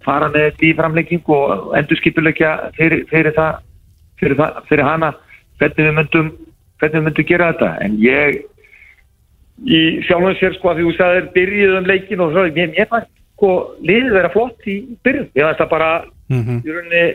fara 0.05 0.29
með 0.33 0.45
þetta 0.49 0.65
í 0.65 0.75
framlegging 0.77 1.33
og 1.35 1.73
endurskipulegja 1.79 2.51
fyrir, 2.77 3.05
fyrir 3.11 3.33
það 3.37 3.59
fyrir, 4.19 4.35
það, 4.39 4.61
fyrir 4.69 4.85
hana 4.87 5.13
hvernig 5.59 5.85
við 5.87 5.95
myndum 5.99 6.31
hvernig 6.79 6.97
við 6.99 7.05
myndum 7.09 7.29
gera 7.31 7.51
þetta 7.53 7.71
en 7.85 7.97
ég 8.03 8.41
í 9.67 9.79
sjálfum 10.07 10.35
sér 10.39 10.53
sko 10.55 10.69
að 10.71 10.77
því 10.79 10.85
þú 10.87 10.93
sagðir 10.97 11.31
byrjuð 11.35 11.77
um 11.79 11.89
leikin 11.89 12.21
og 12.23 12.31
svo 12.31 12.45
mér, 12.47 12.69
mér 12.77 12.87
fannst 12.91 13.11
sko 13.35 13.49
liðið 13.83 14.13
vera 14.15 14.29
flott 14.35 14.67
í 14.71 14.77
byrjun 15.03 15.27
ég 15.35 15.43
fannst 15.47 15.63
það 15.65 15.73
bara 15.75 15.91
Mhm. 16.29 16.61
í 16.61 16.69
rauninni 16.75 17.05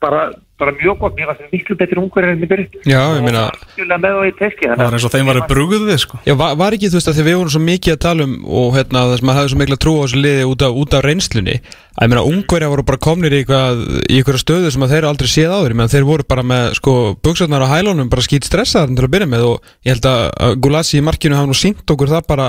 bara, 0.00 0.30
bara 0.60 0.74
mjög 0.76 0.98
gott. 1.00 1.16
Mér 1.18 1.30
fannst 1.30 1.42
það 1.42 1.54
miklu 1.56 1.76
betri 1.80 2.00
ungar 2.00 2.28
en 2.30 2.44
í 2.44 2.48
byrjun 2.50 2.88
Já, 2.88 3.00
ég 3.16 3.24
meina 3.24 3.44
það 3.76 4.28
í 4.28 4.32
teski 4.38 4.68
Það 4.70 4.82
var 4.84 4.96
eins 4.96 5.06
og 5.08 5.14
þeim 5.14 5.30
var 5.30 5.40
brugðið 5.50 6.00
sko. 6.04 6.20
Já, 6.28 6.34
var, 6.38 6.56
var 6.60 6.76
ekki 6.76 6.90
þú 6.90 7.00
veist 7.00 7.10
að 7.10 7.18
því 7.18 7.26
við 7.28 7.38
vorum 7.40 7.54
svo 7.54 7.62
mikið 7.64 7.96
að 7.96 8.02
tala 8.06 8.26
um 8.28 8.34
og 8.60 8.76
hérna 8.76 9.04
þess 9.10 9.22
að 9.22 9.28
maður 9.30 9.40
hafði 9.40 9.52
svo 9.54 9.60
mikla 9.60 9.80
trú 9.84 9.94
á 9.96 10.02
þessu 10.04 10.22
liði 10.24 10.48
út 10.50 10.64
af, 10.66 10.78
út 10.82 10.96
af 10.98 11.04
reynslunni 11.06 11.56
að 11.60 12.06
ég 12.06 12.12
meina 12.12 12.26
ungverja 12.30 12.70
voru 12.70 12.86
bara 12.86 13.02
komnir 13.02 13.34
í 13.34 13.40
eitthvað 13.42 13.82
í 14.06 14.20
eitthvað 14.20 14.40
stöðu 14.40 14.70
sem 14.72 14.86
að 14.86 14.94
þeir 14.94 15.08
aldrei 15.10 15.30
séð 15.32 15.56
áður. 15.56 15.74
Ég 15.74 15.80
meina 15.80 15.92
þeir 15.92 16.06
voru 16.08 16.28
bara 16.30 16.44
með 16.46 16.68
sko 16.78 16.94
buksarnar 17.24 17.66
á 17.66 17.72
hælunum 17.74 18.12
bara 18.12 18.24
skýt 18.24 18.48
stressaðar 18.48 18.94
til 18.94 19.08
að 19.08 19.14
byrja 19.16 19.30
með 19.32 19.48
og 19.50 19.74
ég 19.84 19.96
held 19.96 20.08
að 20.08 20.22
að 20.46 20.56
Gulassi 20.64 21.00
í 21.00 21.04
markinu 21.04 21.36
hafa 21.36 21.50
nú 21.50 21.58
sínt 21.58 21.84
okkur 21.84 22.14
það 22.14 22.30
bara 22.30 22.48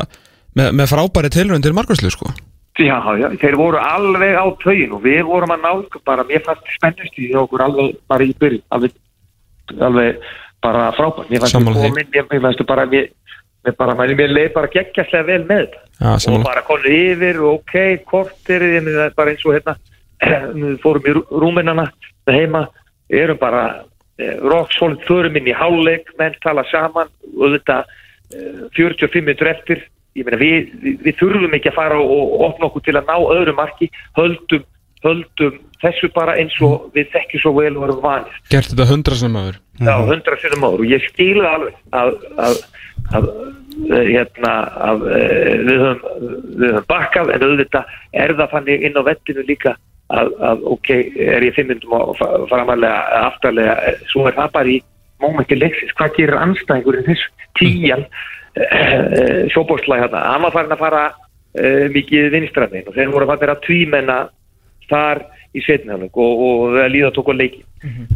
með, 0.55 0.71
með 0.77 0.91
frábæri 0.93 1.33
tilrönd 1.33 1.65
til 1.65 1.75
markværslu 1.75 2.13
sko 2.13 2.31
Já, 2.79 2.97
já, 3.19 3.27
þeir 3.41 3.55
voru 3.59 3.77
alveg 3.83 4.35
á 4.39 4.45
tögin 4.63 4.93
og 4.95 5.01
við 5.03 5.25
vorum 5.27 5.51
að 5.51 5.63
ná 5.65 5.71
sko, 5.85 5.99
bara, 6.07 6.23
mér 6.23 6.43
fannst 6.45 6.69
spennust 6.77 7.17
í 7.19 7.27
okkur 7.35 7.65
alveg 7.65 7.97
bara 8.07 8.23
í 8.23 8.31
byrjun. 8.39 8.63
Alveg, 8.71 8.93
alveg 9.75 10.21
bara 10.63 10.85
frábært. 10.95 11.29
Mér 11.29 11.43
fannst 11.43 11.57
því. 11.59 11.73
komin, 11.75 12.07
mér, 12.15 12.41
fannst 12.45 12.63
bara 12.69 12.85
mér, 12.87 13.09
mér 13.65 13.75
bara, 13.77 13.95
mér, 13.99 14.15
mér 14.15 14.31
leið 14.37 14.53
bara 14.55 14.71
geggjastlega 14.71 15.27
vel 15.27 15.43
með 15.49 15.65
þetta. 15.65 15.83
Já, 16.01 16.31
og 16.31 16.43
bara 16.47 16.63
konur 16.65 16.87
yfir 16.95 17.41
og 17.43 17.59
ok, 17.59 17.75
kortir 18.09 18.63
ég 18.71 18.79
myndi 18.85 18.95
það 18.97 19.15
bara 19.19 19.35
eins 19.35 19.45
og 19.45 19.57
hérna 19.57 19.75
fórum 20.83 21.05
í 21.11 21.15
rú- 21.17 21.27
rúminana 21.43 21.85
það 22.25 22.37
heima, 22.39 22.63
erum 23.11 23.37
bara 23.41 23.63
eh, 24.17 24.37
rock 24.41 24.71
solid, 24.77 25.03
förum 25.05 25.35
inn 25.37 25.51
í 25.51 25.57
háleik 25.57 26.09
menn 26.17 26.39
tala 26.41 26.63
saman 26.71 27.11
og 27.35 27.57
þetta 27.57 27.81
eh, 28.31 28.63
45 28.79 29.27
minnur 29.27 29.51
eftir 29.51 29.83
meina 30.19 30.39
við, 30.41 30.71
við, 30.83 30.95
við 31.05 31.17
þurfum 31.21 31.57
ekki 31.57 31.71
að 31.71 31.77
fara 31.79 31.99
og, 32.03 32.35
opna 32.49 32.67
okkur 32.67 32.83
til 32.87 32.97
að 32.99 33.07
ná 33.07 33.15
öðru 33.37 33.53
marki. 33.57 33.87
Höldum, 34.19 34.65
höldum 35.05 35.59
þessu 35.81 36.11
bara 36.13 36.35
eins 36.37 36.57
og 36.61 36.91
við 36.95 37.09
þekkjum 37.15 37.41
svo 37.41 37.53
vel 37.57 37.73
og 37.77 37.87
erum 37.87 38.01
vanir. 38.03 38.39
Gert 38.51 38.69
þetta 38.73 38.89
hundra 38.91 39.17
sem 39.17 39.31
maður 39.33 39.61
á 39.81 39.97
hundra 40.05 40.37
sinnum 40.41 40.67
áður. 40.67 40.83
Og 40.83 40.91
ég 40.91 41.05
skilu 41.07 41.45
alveg 41.47 41.77
að, 41.97 42.11
að, 42.37 42.59
að, 43.17 43.29
hérna, 44.11 44.51
að 44.89 45.07
eh, 45.15 45.55
við 45.65 45.79
höfum, 45.85 46.35
við 46.59 46.67
höfum 46.75 46.89
bakkað 46.91 47.31
en 47.33 47.47
auðvitað 47.47 47.95
er 48.25 48.35
það 48.37 48.53
fannig 48.53 48.85
inn 48.85 48.99
á 48.99 49.03
vettinu 49.07 49.47
líka 49.47 49.73
að, 50.11 50.29
að 50.43 50.65
ok, 50.75 50.91
er 51.31 51.47
ég 51.47 51.55
fimm 51.55 51.71
myndum 51.71 51.95
að 51.97 52.13
fa- 52.19 52.31
framalega 52.51 53.23
aftarlega, 53.31 53.95
svo 54.11 54.27
er 54.29 54.37
það 54.37 54.53
bara 54.59 54.73
í 54.75 54.77
mómenti 55.23 55.57
leiksins, 55.57 55.95
hvað 55.97 56.15
gerir 56.17 56.39
anstæðingurinn 56.41 57.07
þessu, 57.07 57.31
tíjan 57.59 58.05
sjóbórslæg 59.53 60.03
hérna, 60.03 60.23
hann 60.33 60.43
var 60.43 60.51
farin 60.55 60.75
að 60.75 60.83
fara 60.83 61.03
uh, 61.11 61.85
mikið 61.93 62.31
vinstramin 62.35 62.87
og 62.87 62.95
þeir 62.97 63.13
voru 63.13 63.27
að 63.27 63.31
fara 63.43 63.55
að 63.55 63.63
tvímenna 63.67 64.17
þar 64.91 65.23
í 65.55 65.63
setnafning 65.65 66.11
og, 66.13 66.43
og 66.47 66.75
það 66.75 66.91
líða 66.93 67.13
tók 67.15 67.31
á 67.31 67.35
leiki 67.35 67.63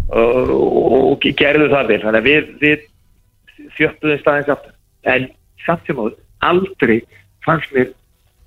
og, 0.09 0.51
og, 0.51 0.99
og 1.13 1.27
gerðu 1.39 1.69
það 1.71 1.89
vel. 1.91 2.01
Þannig 2.03 2.21
að 2.21 2.29
við, 2.29 2.51
við 2.61 3.69
þjöppuðum 3.77 4.21
staðins 4.21 4.51
aftur. 4.53 4.75
En 5.05 5.27
samt 5.65 5.87
sem 5.87 5.99
áður 5.99 6.17
aldrei 6.45 6.97
fannst 7.45 7.73
mér 7.75 7.89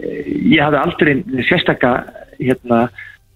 eh, 0.02 0.28
ég 0.54 0.62
hafði 0.62 0.80
aldrei 0.82 1.44
sérstakka 1.48 1.92
hérna 2.38 2.84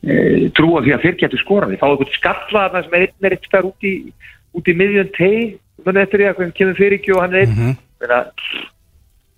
eh, 0.07 0.48
trúa 0.57 0.82
því 0.84 0.96
að 0.96 1.07
þeir 1.07 1.18
getur 1.24 1.42
skorað 1.42 1.74
við 1.74 1.82
fáum 1.82 1.96
einhvern 1.96 2.16
skalla 2.16 2.66
þarna 2.68 2.84
sem 2.84 2.96
er 2.98 3.07
einn 3.07 3.28
er 3.28 3.36
eitt 3.36 3.48
stær 3.48 3.68
út 3.68 3.86
í, 3.88 3.94
út 4.57 4.68
í 4.68 4.76
miðjun 4.78 5.12
teg 5.16 5.57
þannig 5.82 6.07
eftir 6.07 6.24
ég 6.24 6.32
að 6.32 6.44
hann 6.44 6.55
kemur 6.59 6.78
fyrir 6.78 6.98
ekki 6.98 7.14
og 7.16 7.24
hann 7.24 7.34
er 7.34 7.46
einn 7.46 7.53
Mhm. 7.53 7.62
mm 7.62 7.72
-hmm. 7.72 7.80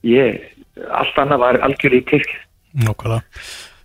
Ég, 0.04 0.38
allt 0.90 1.18
annað 1.22 1.42
var 1.44 1.60
algjörlega 1.66 2.02
í 2.02 2.06
kirkir 2.12 2.40
Nákvæmlega 2.84 3.22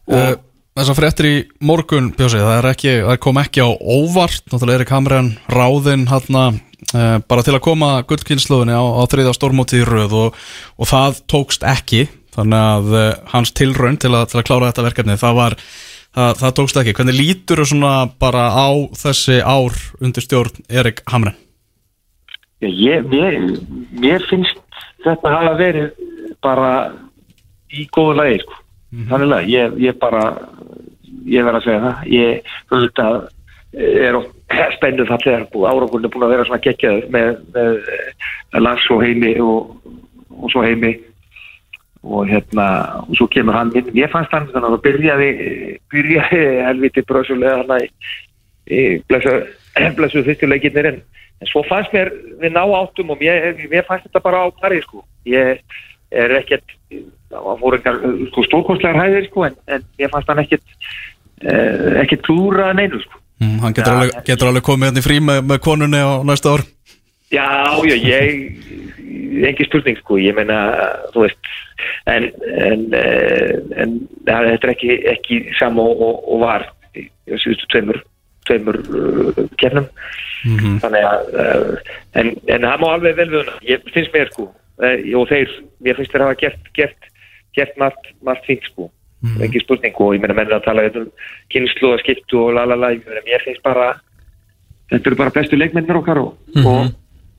uh, 0.10 0.38
Þessar 0.80 0.96
fréttir 0.96 1.28
í 1.28 1.36
morgun, 1.66 2.14
Bjósi, 2.16 2.40
það 2.40 2.56
er 2.56 2.68
ekki, 2.70 2.92
það 3.04 3.18
kom 3.26 3.40
ekki 3.42 3.66
á 3.66 3.70
óvart 3.70 4.46
Náttúrulega 4.48 4.80
Erik 4.80 4.94
Hamren 4.96 5.34
ráðinn 5.52 6.08
hana, 6.12 6.46
uh, 6.94 7.18
bara 7.28 7.44
til 7.46 7.58
að 7.58 7.66
koma 7.68 7.92
gullkynnslóðinni 8.08 8.78
á, 8.78 8.84
á 8.84 9.04
þriða 9.12 9.36
stórmótið 9.36 9.84
í 9.84 9.90
röð 9.90 10.18
og, 10.24 10.40
og 10.80 10.90
það 10.90 11.22
tókst 11.32 11.68
ekki 11.68 12.08
þannig 12.36 12.66
að 12.72 12.92
uh, 12.96 13.06
hans 13.34 13.54
tilraun 13.58 14.00
til 14.00 14.14
að, 14.16 14.30
til 14.32 14.42
að 14.42 14.48
klára 14.48 14.72
þetta 14.72 14.88
verkefni, 14.88 15.20
það 15.20 15.40
var 15.42 15.58
það, 16.16 16.34
það 16.42 16.56
tókst 16.60 16.80
ekki. 16.82 16.96
Hvernig 16.98 17.18
lítur 17.18 17.62
þú 17.62 17.68
svona 17.74 17.94
bara 18.22 18.48
á 18.54 18.70
þessi 18.98 19.40
ár 19.44 19.78
undir 20.02 20.26
stjórn 20.26 20.66
Erik 20.70 21.04
Hamren? 21.12 21.38
Ég, 22.60 23.06
mér, 23.08 23.38
mér 24.04 24.26
finnst 24.28 24.60
þetta 25.06 25.36
hafa 25.36 25.58
verið 25.60 25.90
bara 26.44 26.72
í 27.70 27.86
góðu 27.94 28.16
lagi 28.18 28.40
sko. 28.44 28.58
þannig 29.10 29.36
að 29.36 29.52
ég, 29.52 29.76
ég 29.86 30.00
bara 30.02 30.24
ég 31.30 31.46
verð 31.46 31.60
að 31.60 31.68
segja 31.68 31.82
það. 31.84 32.08
Ég 32.14 32.56
auðvitað 32.72 33.20
er 33.80 34.74
spennuð 34.78 35.12
það 35.12 35.26
þegar 35.26 35.44
árakurinn 35.70 36.08
er 36.08 36.14
búin 36.14 36.26
að 36.26 36.34
vera 36.34 36.48
svona 36.48 36.64
geggjaður 36.64 37.12
með, 37.14 37.30
með, 37.54 37.76
með 38.54 38.66
lands 38.66 38.88
og 38.90 39.04
heimi 39.06 39.36
og, 39.44 39.94
og 40.40 40.54
svo 40.54 40.66
heimi. 40.66 40.96
Og 42.00 42.30
hérna 42.30 42.66
og 43.04 43.16
svo 43.20 43.28
kemur 43.28 43.58
hann 43.58 43.74
inn, 43.76 43.90
ég 43.98 44.12
fannst 44.12 44.32
hann 44.32 44.48
þannig 44.54 44.70
að 44.70 44.76
það 44.78 44.84
byrjaði 44.86 45.32
byrjaði 45.92 46.44
helviti 46.64 47.04
bröðsulega 47.10 47.58
hann 47.60 47.74
í 48.72 48.84
blessu, 49.10 49.34
blessu 49.98 50.24
fyrstu 50.28 50.48
leikinnir 50.48 50.88
en, 50.94 51.02
en 51.40 51.52
svo 51.52 51.64
fannst 51.68 51.94
mér 51.96 52.12
við 52.42 52.56
ná 52.56 52.64
áttum 52.64 53.14
og 53.14 53.22
mér, 53.22 53.54
mér 53.72 53.88
fannst 53.88 54.08
þetta 54.08 54.24
bara 54.24 54.44
á 54.44 54.48
pari 54.60 54.82
sko. 54.84 55.04
Ég 55.30 55.62
er 56.10 56.36
ekkert 56.40 56.76
það 57.30 57.62
voru 57.62 57.80
engar 57.80 58.02
sko, 58.32 58.44
stórkostlegar 58.48 59.00
hæðir 59.04 59.30
sko 59.30 59.46
en, 59.48 59.58
en 59.70 59.86
ég 60.02 60.12
fannst 60.12 60.32
hann 60.32 60.44
ekkert 60.44 60.66
eh, 61.46 62.02
ekkert 62.04 62.26
klúra 62.28 62.74
neinu 62.74 63.02
sko. 63.04 63.22
Mm, 63.40 63.60
hann 63.64 63.76
getur, 63.76 63.94
Já, 63.94 64.00
alveg, 64.02 64.20
getur 64.28 64.50
alveg 64.50 64.66
komið 64.68 64.90
hérna 64.90 65.02
í 65.02 65.06
frí 65.06 65.22
með, 65.24 65.42
með 65.48 65.64
konunni 65.64 66.02
á 66.04 66.12
næsta 66.28 66.58
ár. 66.58 66.66
Já, 67.30 67.46
já, 67.86 67.96
ég 67.96 69.46
engi 69.46 69.68
spurning 69.68 70.00
sko, 70.02 70.18
ég 70.20 70.36
meina 70.36 70.58
þú 71.14 71.28
veist 71.28 71.52
en, 72.10 72.26
en, 72.66 72.86
eh, 72.98 73.54
en 73.80 73.96
ja, 74.26 74.42
þetta 74.50 74.68
er 74.68 74.74
ekki, 74.74 74.96
ekki 75.14 75.40
sama 75.60 75.86
og, 75.86 76.24
og, 76.26 76.40
var 76.42 76.66
í 76.98 77.06
síðustu 77.30 77.70
tveimur 77.72 78.02
tveimur 78.50 78.82
uh, 78.82 79.46
kefnum 79.62 79.88
Mhm. 80.46 80.78
þannig 80.80 81.04
að 81.04 81.34
uh, 81.36 81.96
en, 82.16 82.30
en 82.48 82.64
það 82.64 82.78
má 82.80 82.88
alveg 82.94 83.18
vel 83.18 83.28
við 83.34 83.50
ég 83.68 83.90
finnst 83.92 84.14
mér 84.16 84.30
sko 84.32 84.46
uh, 84.48 84.96
og 85.20 85.26
þeir, 85.28 85.52
mér 85.84 85.98
finnst 85.98 86.14
þeir 86.16 86.24
hafa 86.24 86.38
gert 86.40 86.70
gert, 86.78 87.10
gert 87.58 87.76
margt, 87.82 88.08
margt 88.24 88.48
fínt 88.48 88.64
sko. 88.70 88.88
Mhm. 89.20 89.42
ekki 89.44 89.60
spurning 89.66 90.00
og 90.00 90.14
ég 90.16 90.24
meina 90.24 90.38
menn 90.38 90.48
er 90.48 90.62
að 90.62 90.64
tala 90.70 90.86
um 90.96 91.10
kynslu 91.52 91.92
og 91.92 92.00
skiptu 92.00 92.40
og 92.46 92.54
lalala 92.56 92.94
ég 92.96 93.04
mér 93.04 93.44
finnst 93.44 93.64
bara 93.68 93.90
þetta 94.94 95.12
eru 95.12 95.20
bara 95.20 95.36
bestu 95.36 95.60
leikmennir 95.60 96.00
okkar 96.00 96.22
og, 96.24 96.38
og, 96.64 96.94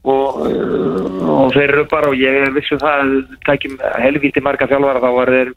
og, 0.04 0.40
uh, 0.44 1.28
og 1.40 1.54
þeir 1.56 1.72
eru 1.72 1.88
bara 1.88 2.12
og 2.12 2.20
ég 2.20 2.52
vissu 2.52 2.76
það 2.76 3.00
að 3.06 3.36
tækjum 3.48 3.80
helvíti 3.96 4.44
marga 4.44 4.68
þjálfara 4.68 5.00
þá 5.00 5.10
var 5.16 5.32
þeir 5.38 5.54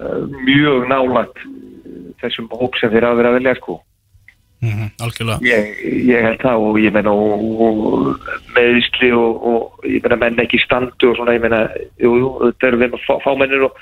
uh, 0.00 0.22
mjög 0.48 0.88
nálægt 0.88 1.44
þessum 2.24 2.48
hóp 2.56 2.80
sem 2.80 2.88
þeir 2.88 3.04
hafa 3.04 3.20
verið 3.20 3.34
að 3.34 3.42
velja 3.42 3.60
sko 3.60 3.82
Mhm, 4.64 4.86
Algjörlega. 5.04 5.38
Ég, 5.44 5.80
ég 6.08 6.24
held 6.24 6.40
það 6.40 6.62
og 6.68 6.78
ég 6.80 6.94
meina 6.94 7.12
og, 7.12 7.42
og 7.66 8.28
meðisli 8.54 9.10
og, 9.12 9.42
og 9.50 9.88
ég 9.88 10.04
meina 10.04 10.18
menn 10.22 10.40
ekki 10.40 10.60
standu 10.62 11.10
og 11.10 11.18
svona 11.18 11.34
ég 11.36 11.44
meina, 11.44 11.66
jú, 12.00 12.14
jú, 12.22 12.30
þetta 12.46 12.70
eru 12.70 12.80
við 12.80 12.96
fá, 13.04 13.12
fámennir 13.26 13.66
og 13.68 13.76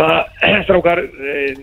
það, 0.00 0.14
strákar 0.68 1.02
eh, 1.04 1.60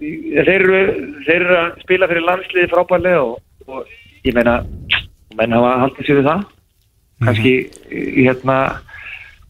þeir 0.00 0.52
eru, 0.58 0.82
þeir 1.24 1.38
eru 1.38 1.58
að 1.62 1.80
spila 1.86 2.10
fyrir 2.10 2.28
landsliði 2.28 2.70
frábærlega 2.74 3.24
og, 3.24 3.40
og 3.68 4.28
ég 4.28 4.36
meina 4.36 4.60
menn 5.38 5.56
hafa 5.56 5.74
haldið 5.86 6.10
sér 6.10 6.20
við 6.20 6.30
það. 6.32 6.46
Kannski 7.24 7.54
í 7.90 8.28
hérna 8.28 8.58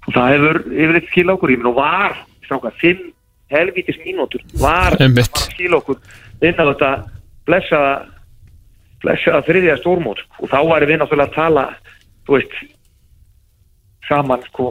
og 0.06 0.14
það 0.14 0.32
hefur 0.36 0.60
yfirleitt 0.70 1.10
skil 1.10 1.30
okkur, 1.34 1.52
ég 1.52 1.62
meina 1.62 1.74
og 1.74 1.80
var 1.82 2.20
strákar, 2.46 2.78
fimm 2.78 3.08
helvítis 3.52 3.96
mínútur 4.04 4.44
var 4.60 4.96
að 5.00 5.20
skila 5.48 5.80
okkur 5.80 5.98
inn 6.44 6.60
á 6.60 6.64
þetta 6.68 6.90
blessaða 7.48 7.92
blessaða 9.02 9.44
þriðja 9.46 9.78
stórmót. 9.82 10.24
Sko. 10.24 10.42
og 10.44 10.52
þá 10.52 10.58
væri 10.72 10.90
við 10.90 11.00
náttúrulega 11.02 11.30
að 11.30 11.38
tala 11.38 11.64
þú 12.26 12.36
veist 12.36 12.58
saman 14.08 14.44
sko 14.48 14.68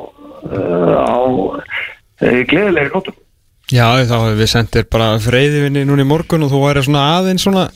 uh, 0.49 0.95
á 0.97 1.19
uh, 1.21 2.41
gleðilegri 2.49 2.93
nótum. 2.93 3.17
Já, 3.67 3.99
þá 4.07 4.15
hefur 4.15 4.39
við 4.39 4.49
sendir 4.51 4.87
bara 4.87 5.09
freyðivinni 5.19 5.83
núna 5.87 6.05
í 6.05 6.07
morgun 6.07 6.45
og 6.45 6.53
þú 6.53 6.63
væri 6.63 6.85
svona 6.87 7.03
aðeins 7.17 7.43
svona 7.43 7.67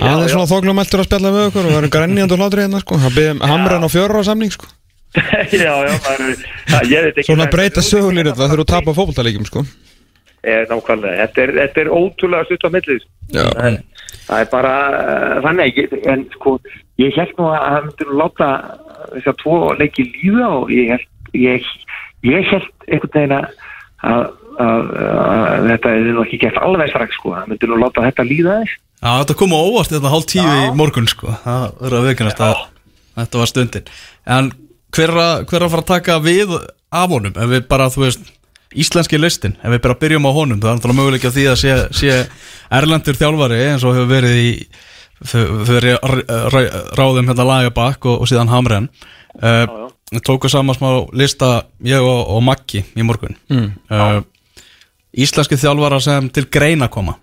aðeins 0.00 0.32
já. 0.32 0.34
svona 0.34 0.50
þóklumæltur 0.50 1.02
að 1.02 1.08
spjalla 1.08 1.32
með 1.34 1.46
okkur 1.50 1.68
og 1.68 1.76
verður 1.76 1.94
grænjandi 1.94 2.36
og 2.36 2.42
hlátri 2.42 2.64
hérna 2.66 2.82
sko. 2.82 2.98
Það 3.04 3.16
byrðum 3.18 3.44
hamran 3.52 3.86
á 3.86 3.88
fjóra 3.90 4.22
á 4.22 4.28
samning 4.28 4.54
sko. 4.54 4.70
Já, 5.50 5.74
já, 5.82 5.94
maður, 6.04 6.42
það, 6.70 6.84
ég 6.86 7.00
veit 7.02 7.16
ekki 7.18 7.26
Svona 7.26 7.46
breyta 7.50 7.82
sögulir 7.82 8.28
þetta 8.28 8.44
þegar 8.44 8.60
þú 8.60 8.66
tapar 8.70 8.94
fótboltalegjum 8.94 9.46
sko. 9.48 9.64
Er 10.46 10.68
nákvæmlega, 10.70 11.24
þetta 11.24 11.42
er, 11.42 11.52
þetta 11.56 11.82
er 11.82 11.90
ótrúlega 11.90 12.46
stutt 12.46 12.62
á 12.62 12.70
millið 12.70 13.00
Já. 13.34 13.42
en 13.58 13.80
það 14.26 14.42
er 14.44 14.50
bara 14.52 14.74
uh, 14.90 15.38
þannig, 15.46 15.80
en 16.12 16.26
sko 16.34 16.56
ég 17.00 17.16
held 17.16 17.32
nú 17.38 17.48
að 17.50 17.64
það 17.64 17.86
myndir 17.86 18.10
nú 18.10 18.18
láta 18.20 18.50
þess 19.14 19.32
að 19.32 19.40
tvo 19.42 19.56
leiki 19.80 20.06
líða 20.10 20.52
og 20.58 20.74
ég 20.74 20.92
held, 20.94 21.08
ég, 21.38 21.72
ég 22.28 22.52
held 22.52 22.70
einhvern 22.90 23.16
veginn 23.16 23.36
að, 23.38 23.48
að, 24.10 24.28
að, 24.66 24.92
að 25.00 25.72
þetta 25.72 25.96
er 25.96 26.12
nú 26.12 26.24
ekki 26.26 26.42
gert 26.44 26.62
alveg 26.62 26.92
strax 26.92 27.18
sko, 27.18 27.34
það 27.38 27.52
myndir 27.54 27.72
nú 27.72 27.80
láta 27.80 28.06
þetta 28.10 28.28
líða 28.28 28.62
þess 28.62 28.78
Já, 29.00 29.14
þetta 29.22 29.36
kom 29.40 29.54
á 29.56 29.60
óvart 29.64 29.92
þetta 29.94 30.10
hálf 30.12 30.26
tíu 30.28 30.42
í 30.44 30.64
morgun 30.76 31.06
sko. 31.08 31.32
Það 31.40 31.62
verður 31.80 31.98
að 32.02 32.08
veikast 32.10 32.42
að 32.44 32.58
þetta 33.16 33.40
var 33.40 33.48
stundin. 33.48 33.86
En 34.28 34.50
hver 34.92 35.12
er, 35.12 35.20
að, 35.22 35.46
hver 35.48 35.56
er 35.56 35.64
að 35.64 35.72
fara 35.72 35.84
að 35.86 35.92
taka 35.94 36.16
við 36.24 36.52
af 36.52 37.14
honum? 37.14 37.32
Ef 37.32 37.48
við 37.54 37.64
bara, 37.70 37.86
þú 37.94 38.04
veist, 38.04 38.28
íslenski 38.74 39.18
listin 39.18 39.56
Ef 39.62 39.72
við 39.74 39.82
bara 39.84 39.98
byrjum 40.00 40.28
á 40.28 40.32
honum 40.36 40.60
Það 40.62 40.70
er 40.70 40.78
náttúrulega 40.78 41.00
möguleik 41.00 41.26
á 41.26 41.30
því 41.34 41.44
að 41.50 41.58
sé, 41.60 41.76
sé 42.00 42.18
Erlendur 42.78 43.18
þjálfari 43.18 43.60
eins 43.70 43.84
og 43.84 43.96
hefur 43.98 44.10
verið 44.14 44.40
í 44.44 44.50
Þau 45.20 45.40
þau 45.68 45.74
eru 45.76 45.90
r- 46.00 46.22
r- 46.48 46.76
ráðum 46.96 47.26
hérna 47.28 47.44
lagabakk 47.44 48.06
og, 48.08 48.22
og 48.24 48.28
síðan 48.30 48.48
Hamren. 48.48 48.86
Uh, 49.36 49.90
Tóku 50.24 50.48
saman 50.48 50.72
smá 50.78 50.88
lista 51.12 51.66
Ég 51.84 52.00
og, 52.00 52.22
og 52.32 52.40
Maggi 52.46 52.80
í 52.96 53.04
morgun. 53.04 53.36
Mm. 53.52 53.66
uh, 53.92 54.22
Íslenski 55.12 55.58
þjálfara 55.60 55.98
sem 56.00 56.30
til 56.32 56.46
greina 56.48 56.88
koma 56.88 57.18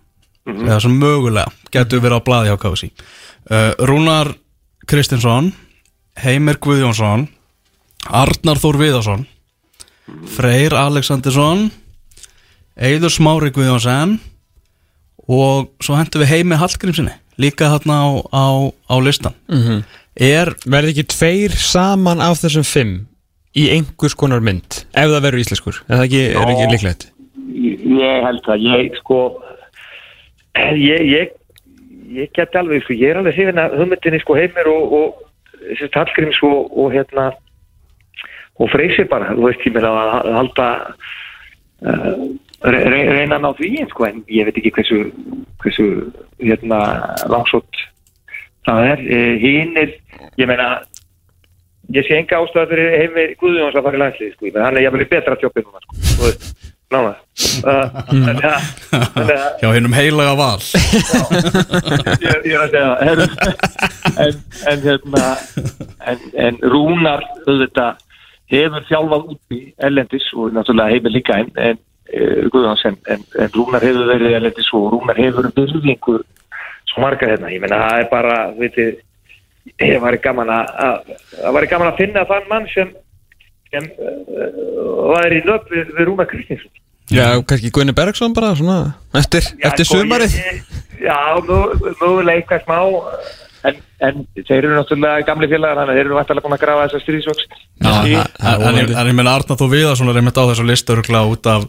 eða 0.47 0.77
sem 0.85 0.93
mögulega 0.95 1.49
getur 1.73 1.99
verið 2.05 2.21
á 2.21 2.27
blaði 2.27 2.51
hjá 2.53 2.59
KFC 2.61 2.91
uh, 2.91 3.73
Rúnar 3.89 4.29
Kristinsson 4.87 5.49
Heimir 6.21 6.61
Guðjónsson 6.63 7.25
Arnar 8.07 8.61
Þór 8.61 8.77
Viðarsson 8.79 9.25
Freyr 10.37 10.75
Alexandersson 10.77 11.67
Eiður 12.77 13.11
Smári 13.13 13.51
Guðjónsson 13.55 14.17
og 15.27 15.71
svo 15.83 15.97
hendur 15.97 16.23
við 16.23 16.31
Heimi 16.35 16.59
Hallgrímsinni 16.59 17.15
líka 17.41 17.67
þarna 17.73 17.97
á, 17.99 18.07
á, 18.31 18.45
á 18.89 18.95
listan. 19.03 19.35
Er 20.15 20.53
Verði 20.65 20.93
ekki 20.93 21.07
tveir 21.11 21.57
saman 21.59 22.21
af 22.23 22.39
þessum 22.41 22.65
fimm 22.65 22.93
í 23.57 23.67
einhvers 23.73 24.15
konar 24.17 24.41
mynd 24.45 24.85
ef 24.93 25.09
það 25.11 25.25
verður 25.25 25.43
íslenskur, 25.43 25.81
er 25.87 25.99
það 25.99 26.05
ekki, 26.07 26.23
er 26.31 26.53
ekki 26.53 26.69
líklegt? 26.73 27.07
Ég, 27.57 28.15
held 28.23 28.41
það, 28.45 28.65
ég 28.69 28.97
sko 29.01 29.19
ég, 30.77 31.03
ég 31.09 31.35
ég 32.17 32.31
get 32.33 32.55
alveg, 32.55 32.83
sko, 32.85 32.95
ég 32.95 33.11
er 33.11 33.19
alveg 33.19 33.35
hrifin 33.35 33.61
að 33.61 33.77
hugmyndinni 33.81 34.21
sko 34.23 34.37
heimir 34.37 34.69
og, 34.71 34.93
og 34.97 35.23
Hallgríms 35.93 36.39
og, 36.45 36.71
og 36.77 36.93
hérna 36.93 37.31
og 38.57 38.69
freysir 38.73 39.07
bara, 39.11 39.33
þú 39.37 39.45
veist, 39.47 39.65
ég 39.67 39.73
meina 39.75 39.91
að 39.93 40.31
halda 40.37 40.67
uh, 41.85 42.13
re, 42.65 42.79
re, 42.89 43.01
reyna 43.13 43.37
að 43.37 43.43
ná 43.45 43.49
því 43.59 43.71
sko, 43.91 44.07
en 44.09 44.23
ég 44.33 44.47
veit 44.49 44.57
ekki 44.61 44.71
hversu 44.79 44.99
hversu 45.63 45.87
hérna 46.41 46.79
langsótt 47.29 47.83
það 48.67 48.87
er, 48.93 49.03
uh, 49.07 49.33
hinn 49.43 49.77
er 49.83 49.93
ég 50.41 50.49
meina 50.49 50.71
ég 51.95 52.03
sé 52.07 52.17
enga 52.17 52.41
ástæða 52.41 52.67
fyrir 52.73 52.97
heimir 53.03 53.35
Guðjóns 53.39 53.77
að 53.79 53.85
fara 53.85 53.99
í 53.99 54.01
landslið, 54.01 54.33
sko, 54.35 54.49
ég 54.49 54.57
meina 54.57 54.65
hann 54.71 54.81
er 54.97 55.05
í 55.05 55.11
betra 55.13 55.37
tjópið 55.39 55.69
núna, 55.69 55.83
sko, 55.85 56.01
þú 56.01 56.25
veist 56.25 56.65
að- 57.67 57.95
þannig 58.07 59.31
að 59.37 59.61
hjá 59.61 59.69
hennum 59.75 59.95
heilaga 59.97 60.33
val. 60.39 60.61
Ég, 62.23 62.35
ég 62.47 62.53
er 62.55 62.61
að 62.63 62.69
segja 62.71 62.91
en, 63.03 64.37
en, 64.71 64.83
hérna, 64.85 65.23
en, 66.11 66.21
en 66.47 66.59
Rúnar 66.71 67.25
auðvitað 67.43 68.03
hefur 68.51 68.85
þjálfað 68.89 69.27
úti 69.33 69.59
ellendis 69.87 70.27
og 70.35 70.53
náttúrulega 70.55 70.95
hefur 70.95 71.13
líka 71.15 71.39
en, 71.41 71.51
en, 71.57 71.77
eh, 72.13 72.47
en, 72.87 72.97
en, 73.13 73.25
en 73.43 73.51
Rúnar 73.55 73.83
hefur 73.83 74.07
verið 74.13 74.37
ellendis 74.39 74.69
og 74.73 74.87
Rúnar 74.93 75.17
hefur 75.19 75.49
virðingu 75.55 76.19
svo 76.87 77.03
margar 77.03 77.33
hérna, 77.35 77.51
ég 77.51 77.59
meina 77.61 77.81
það 77.83 77.99
er 78.03 78.09
bara 78.11 78.37
veitir, 78.57 78.93
ég 79.83 79.99
væri 80.01 80.21
gaman 80.23 80.49
að 80.49 80.71
að- 80.87 81.13
það 81.41 81.53
væri 81.59 81.67
gaman 81.73 81.91
að 81.91 81.97
finna 82.01 82.23
þann 82.29 82.47
mann 82.49 82.67
sem 82.73 82.93
sem 83.67 83.83
uh, 83.99 85.11
væri 85.11 85.41
í 85.41 85.45
löp 85.45 85.65
við, 85.73 85.89
við 85.97 86.05
Rúnar 86.07 86.29
Kristinsson. 86.31 86.71
Já, 87.11 87.25
kannski 87.47 87.69
Gunni 87.75 87.91
Bergson 87.95 88.33
bara 88.35 88.53
svona 88.55 88.93
eftir, 89.15 89.43
eftir 89.63 89.85
sko, 89.87 89.99
sumarið. 90.01 90.31
ég- 90.39 90.55
ég- 90.55 90.85
Já, 91.03 91.17
mö- 91.45 91.75
mögulega 92.01 92.39
eitthvað 92.41 92.63
smá 92.63 92.77
en, 93.67 93.79
en 94.07 94.21
þeir 94.37 94.59
eru 94.63 94.75
náttúrulega 94.77 95.25
gamli 95.27 95.49
félagar 95.51 95.79
þannig 95.81 95.93
að 95.93 95.99
þeir 95.99 96.05
eru 96.09 96.19
vættalega 96.19 96.45
búin 96.47 96.57
að 96.57 96.63
grafa 96.65 96.85
þessa 96.87 97.03
stríðsvöks 97.05 97.47
en 97.47 98.87
en 98.87 99.09
ég- 99.11 99.17
meina 99.19 99.35
Arnar 99.37 99.59
Þór 99.59 99.71
Viðarsson 99.75 100.11
er 100.13 100.21
einmitt 100.21 100.39
á 100.39 100.43
þessu 100.49 100.67
listu 100.67 100.97
út 100.97 101.51
af 101.53 101.67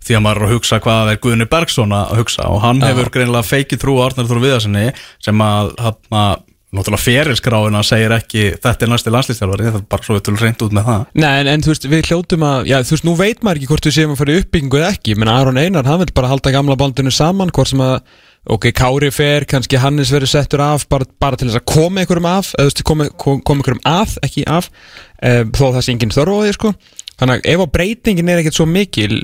því 0.00 0.14
að 0.16 0.22
maður 0.24 0.38
er 0.40 0.46
að 0.48 0.54
hugsa 0.54 0.78
hvað 0.80 1.10
er 1.12 1.18
Guðni 1.20 1.46
Bergson 1.50 1.90
að 1.92 2.14
hugsa. 2.16 2.46
Og 2.48 2.62
hann 2.64 2.78
hefur 2.80 3.10
greinilega 3.12 3.44
feikið 3.44 3.82
trú 3.82 3.98
Arnar 4.00 4.28
Þór 4.30 4.38
Viðarssoni 4.46 4.86
sem 5.20 5.42
að 5.44 5.74
hann 5.84 6.38
náttúrulega 6.70 7.02
ferilskráina 7.02 7.80
segir 7.84 8.12
ekki 8.14 8.44
þetta 8.62 8.86
er 8.86 8.90
næsti 8.92 9.10
landslýstjálfari, 9.12 9.64
það 9.66 9.78
er 9.80 9.86
bara 9.90 10.06
svo 10.06 10.14
við 10.16 10.22
tölum 10.28 10.38
reynd 10.40 10.60
út 10.62 10.74
með 10.78 10.84
það. 10.86 11.00
Nei, 11.18 11.32
en, 11.42 11.48
en 11.50 11.64
þú 11.66 11.72
veist, 11.72 11.86
við 11.90 12.04
hljótum 12.12 12.44
að 12.46 12.68
Já, 12.70 12.76
þú 12.86 12.94
veist, 12.94 13.06
nú 13.08 13.14
veit 13.18 13.42
maður 13.42 13.58
ekki 13.60 13.70
hvort 13.72 13.88
við 13.90 13.96
séum 13.96 14.12
að 14.14 14.20
fara 14.22 14.32
í 14.36 14.40
uppbyggingu 14.44 14.78
eða 14.80 14.90
ekki. 14.94 15.16
Menn 15.18 15.32
Aron 15.34 15.58
Einar, 15.58 15.88
hann 15.90 15.98
vil 16.04 16.12
bara 16.14 16.30
halda 16.30 16.52
gamla 16.54 16.76
bandinu 16.78 17.10
saman 17.12 17.50
hvort 17.56 17.72
sem 17.72 17.82
að, 17.82 17.96
ok, 18.48 18.70
Kári 18.76 19.10
fer 19.12 19.44
kannski 19.48 19.80
Hannes 19.80 20.12
verður 20.14 20.32
settur 20.32 20.62
af 20.64 20.86
bara, 20.88 21.08
bara 21.20 21.36
til 21.36 21.50
þess 21.50 21.60
að 21.60 21.68
koma 21.68 22.00
einhverjum 22.00 22.30
af 22.30 22.54
eða 22.60 22.86
koma, 22.86 23.10
kom, 23.20 23.42
koma 23.44 23.60
einhverjum 23.60 23.84
að, 23.88 24.16
ekki 24.26 24.46
af 24.48 24.70
e, 25.20 25.44
þó 25.50 25.66
það 25.66 25.82
sé 25.84 25.92
engin 25.94 26.14
þörf 26.14 26.38
á 26.38 26.40
því, 26.40 26.54
sko. 26.56 26.72
Þannig 27.20 27.36
að 27.36 27.52
ef 27.52 27.62
að 27.66 27.72
breytingin 27.74 28.32
er 28.32 28.40
ekkert 28.40 28.56
svo 28.56 28.66
mikil 28.70 29.20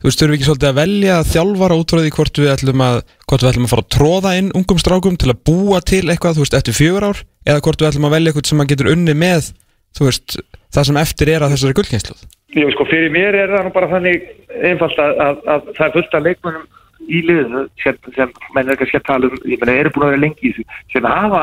þú 0.00 0.08
veist, 0.08 0.20
þurfum 0.20 0.32
við 0.32 0.38
ekki 0.38 0.48
svolítið 0.48 0.70
að 0.70 0.78
velja 0.78 1.16
þjálfara 1.28 1.76
út 1.80 1.92
frá 1.92 2.00
því 2.00 2.12
hvort 2.16 2.38
við 2.40 2.52
ætlum 2.54 2.84
að 2.86 3.00
hvort 3.26 3.42
við 3.42 3.50
ætlum 3.50 3.66
að 3.66 3.72
fara 3.74 3.84
að 3.84 3.90
tróða 3.96 4.32
inn 4.40 4.52
ungum 4.56 4.80
strákum 4.80 5.18
til 5.20 5.32
að 5.32 5.42
búa 5.50 5.80
til 5.84 6.04
eitthvað, 6.06 6.38
þú 6.38 6.46
veist, 6.46 6.56
eftir 6.56 6.76
fjögur 6.76 7.08
ár 7.10 7.20
eða 7.44 7.64
hvort 7.66 7.82
við 7.82 7.90
ætlum 7.90 8.08
að 8.08 8.14
velja 8.16 8.32
eitthvað 8.32 8.48
sem 8.48 8.62
að 8.64 8.70
getur 8.72 8.90
unni 8.94 9.16
með 9.20 9.50
þú 9.98 10.06
veist, 10.08 10.38
það 10.72 10.88
sem 10.88 11.00
eftir 11.02 11.32
er 11.34 11.44
að 11.44 11.56
þessari 11.56 11.76
gullkynsluð 11.76 12.24
Jú, 12.56 12.66
sko, 12.74 12.86
fyrir 12.88 13.12
mér 13.14 13.36
er 13.44 13.52
það 13.52 13.66
nú 13.66 13.74
bara 13.74 13.90
þannig 13.92 14.24
einfalt 14.70 15.02
að, 15.04 15.20
að, 15.22 15.42
að 15.52 15.68
það 15.76 15.84
er 15.86 15.92
fullt 15.98 16.16
af 16.16 16.24
leikmönnum 16.24 16.64
í 17.10 17.22
liðinu 17.26 17.64
sem, 17.82 17.98
sem 18.16 18.32
menn 18.54 18.70
er 18.70 18.78
kannski 18.80 19.00
að 19.00 19.08
tala 19.08 19.30
um, 19.30 19.42
ég 19.50 19.60
meina, 19.62 19.74
eru 19.82 19.92
búin 19.94 20.06
að 20.06 20.14
vera 20.14 20.22
lengi 20.26 20.46
í 20.46 20.54
þessu 20.54 20.94
sem 20.94 21.10
hafa, 21.10 21.42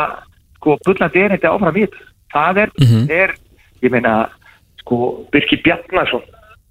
sko, 0.60 0.78
bullandi 0.88 1.24
er 1.24 1.36
þetta 1.36 1.54
áfram 1.54 1.78
þetta. 1.82 2.08
Það 2.34 2.64
er, 2.64 2.74
er 3.20 3.36
ég 3.86 3.94
meina, 3.94 4.16
sko, 4.82 5.04
Birki 5.34 5.62
Bjarnason 5.66 6.26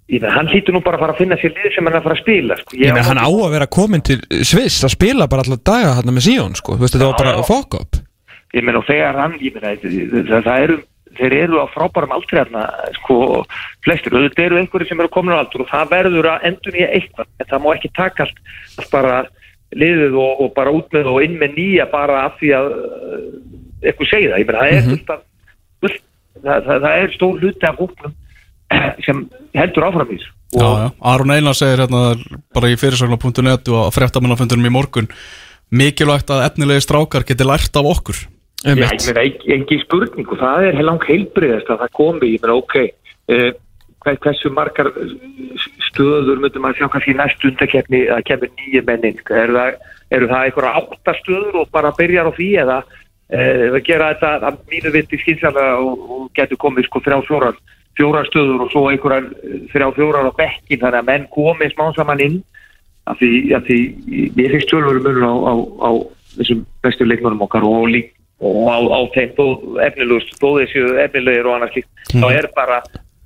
ég 0.07 0.20
meina, 0.20 0.34
hann 0.36 0.51
hlýtur 0.51 0.76
nú 0.76 0.82
bara 0.86 1.01
að 1.01 1.07
fara 1.07 1.16
að 1.16 1.22
finna 1.22 1.40
sér 1.40 1.55
lið 1.55 1.72
sem 1.74 1.86
hann 1.86 1.94
er 1.94 2.01
að 2.03 2.09
fara 2.09 2.18
að 2.18 2.24
spila, 2.24 2.59
sko. 2.62 2.76
Ég 2.80 2.92
meina, 2.94 3.07
hann 3.11 3.22
á 3.22 3.28
að 3.28 3.55
vera 3.57 3.70
komin 3.78 4.05
til 4.07 4.20
Sviss 4.42 4.84
að 4.86 4.94
spila 4.97 5.30
bara 5.30 5.47
alltaf 5.47 5.64
daga 5.66 5.97
hann 6.01 6.12
með 6.14 6.28
Síón, 6.28 6.59
sko, 6.59 6.76
þú 6.76 6.86
veist, 6.86 6.99
þetta 6.99 7.11
var 7.11 7.24
bara 7.24 7.49
fokk 7.49 7.80
upp 7.80 8.03
ég 8.57 8.64
meina 8.64 8.80
og 8.80 8.86
þegar 8.88 9.18
hann 9.20 9.34
ég 9.42 9.57
meina, 9.57 9.74
það, 9.80 10.44
það 10.47 10.66
eru 10.66 10.76
þeir 11.18 11.36
eru 11.42 11.62
á 11.62 11.66
frábærum 11.72 12.14
aldrei 12.16 12.40
hérna 12.40 12.66
sko, 12.98 13.44
flestir, 13.84 14.14
auðvitað 14.14 14.48
eru 14.48 14.60
einhverju 14.60 14.90
sem 14.90 15.00
eru 15.02 15.12
komin 15.12 15.36
á 15.36 15.40
aldur 15.40 15.64
og 15.64 15.70
það 15.70 15.92
verður 15.94 16.30
að 16.32 16.46
endur 16.50 16.76
nýja 16.76 16.92
eitthvað 16.96 17.30
en 17.40 17.50
það 17.52 17.64
má 17.64 17.68
ekki 17.74 17.92
taka 17.96 18.26
allt, 18.26 18.42
allt 18.76 18.92
bara 18.92 19.16
liðið 19.76 20.18
og, 20.22 20.44
og 20.44 20.52
bara 20.56 20.74
út 20.74 20.92
með 20.94 21.10
og 21.12 21.22
inn 21.26 21.38
með 21.40 21.56
nýja 21.56 21.88
bara 21.92 22.26
af 22.28 22.36
því 22.40 22.52
að 22.58 22.70
uh, 22.76 23.24
eitthvað 23.82 24.12
segja 24.12 24.30
það, 24.32 24.38
ég 24.42 24.50
meina 24.50 24.62
það 24.62 24.76
er 24.76 24.86
fullt 24.90 25.10
af 25.14 25.24
fullt, 25.82 26.00
það, 26.42 26.68
það, 26.68 26.86
það 26.86 27.00
er 27.00 27.16
stór 27.16 27.42
hluti 27.42 27.70
af 27.70 27.82
hóknum 27.82 28.16
sem 29.06 29.26
heldur 29.56 29.88
áfram 29.88 30.12
í 30.12 30.18
þessu. 30.20 30.32
Já, 30.56 30.62
já. 30.62 30.86
Aron 31.10 31.34
Einar 31.34 31.58
segir 31.58 31.82
hérna 31.82 32.04
bara 32.54 32.70
í 32.70 32.78
fyrirsögnar.net 32.78 33.68
og 33.74 33.90
fréttamannafundunum 33.94 34.68
í 34.68 34.72
morgun 34.72 35.10
mikilvægt 35.74 36.30
að 36.30 36.44
efnilegi 36.46 36.84
strákar 36.86 37.26
geti 37.26 37.46
lært 37.46 37.74
af 37.78 37.90
okkur 37.90 38.22
Já, 38.66 38.72
ég 38.74 39.06
meina, 39.06 39.22
ekki, 39.22 39.52
ekki 39.60 39.78
spurning 39.84 40.32
og 40.34 40.40
það 40.40 40.64
er 40.72 40.82
lang 40.86 41.04
heilbriðast 41.06 41.70
að 41.70 41.82
það 41.84 41.94
komi, 42.00 42.32
ég 42.34 42.42
meina, 42.42 42.56
ok 42.58 42.76
eh, 42.82 43.52
hver- 44.02 44.18
hversu 44.24 44.50
margar 44.54 44.90
stöður 45.90 46.40
myndum 46.42 46.64
maður 46.66 46.80
sjá 46.82 46.88
kannski 46.92 47.14
í 47.14 47.18
næstu 47.18 47.50
undakefni 47.52 48.00
að 48.12 48.24
kemur 48.30 48.50
nýju 48.58 48.82
mennin? 48.88 49.20
Eru 49.30 49.56
það, 49.56 49.78
eru 50.18 50.30
það 50.32 50.48
einhverja 50.48 50.74
átta 50.82 51.14
stöður 51.20 51.60
og 51.62 51.70
bara 51.74 51.94
byrjar 51.98 52.30
á 52.30 52.32
því 52.36 52.48
eða 52.64 52.78
eh, 53.30 53.64
að 53.70 53.80
gera 53.86 54.10
þetta 54.14 54.50
að 54.50 54.58
mínu 54.72 54.92
viti 54.98 55.22
skynsalega 55.22 55.78
og, 55.82 56.04
og 56.16 56.26
getur 56.38 56.60
komið 56.66 56.88
sko 56.90 57.02
þrjá 57.06 57.18
fjórar 57.30 57.62
fjórar 57.96 58.28
stöður 58.28 58.66
og 58.66 58.74
svo 58.74 58.84
einhverjar 58.90 59.30
þrjá 59.72 59.88
fjórar 59.96 60.28
á 60.28 60.32
bekkin 60.42 60.82
þannig 60.82 61.00
að 61.00 61.08
menn 61.12 61.30
komið 61.32 61.72
smá 61.72 61.86
saman 61.96 62.20
inn 62.26 62.36
af 63.06 63.20
því, 63.20 63.30
af 63.54 63.62
því 63.68 63.78
ég 64.42 64.50
finnst 64.52 64.68
tölvöru 64.72 65.00
munur 65.04 65.22
á, 65.22 65.32
á, 65.32 65.54
á 65.86 65.90
þessum 66.36 66.66
bestu 66.82 67.06
leikmönum 67.06 67.44
okkar 67.46 67.64
og 67.64 67.86
lík 67.94 68.12
og 68.45 68.57
á, 68.68 68.78
á 68.84 69.01
þeim 69.14 69.34
þó 69.37 69.45
efnilegust, 69.87 70.34
þó 70.41 70.49
þessu 70.61 70.87
efnilegir 71.05 71.49
og 71.49 71.57
annars 71.57 71.76
líkt, 71.78 71.93
þá 72.12 72.26
er 72.32 72.49
bara 72.57 72.80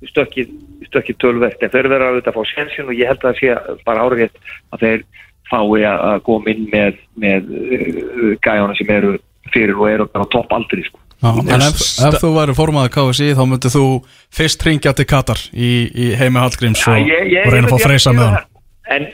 stökkið, 0.07 0.53
stökkið 0.87 1.19
tölvert 1.21 1.63
en 1.63 1.73
þeir 1.73 1.89
vera 1.91 2.11
auðvitað 2.11 2.31
að 2.31 2.37
fá 2.37 2.53
sjensin 2.53 2.87
og 2.87 2.95
ég 2.97 3.11
held 3.11 3.25
að 3.25 3.27
það 3.27 3.41
sé 3.41 3.81
bara 3.87 4.05
árið 4.07 4.39
að 4.71 4.85
þeir 4.85 5.05
fái 5.51 5.83
að 5.83 6.05
að 6.07 6.23
koma 6.27 6.53
inn 6.53 6.65
með, 6.71 6.97
með 7.19 7.51
uh, 7.51 8.33
gæjana 8.39 8.75
sem 8.79 8.91
eru 8.95 9.15
fyrir 9.51 9.77
og 9.77 9.89
eru 9.89 10.07
bara 10.13 10.27
á 10.27 10.31
topp 10.31 10.53
aldri 10.55 10.85
sko. 10.85 11.01
Já, 11.21 11.31
en 11.37 11.63
ef, 11.67 11.81
ef 12.07 12.15
þú 12.21 12.31
væri 12.33 12.53
formaður 12.57 12.93
KSI 12.95 13.33
þá 13.37 13.43
myndið 13.45 13.75
þú 13.75 13.85
fyrst 14.33 14.63
ringja 14.65 14.93
til 14.97 15.05
Katar 15.09 15.41
í, 15.51 15.71
í 15.91 16.07
heimi 16.17 16.41
Hallgríms 16.41 16.81
og, 16.89 16.97
og 16.97 17.51
reyna 17.53 17.67
að 17.67 17.75
fá 17.75 17.83
freysa 17.83 18.15
með 18.15 18.31
hann 18.31 18.47
En 18.91 19.05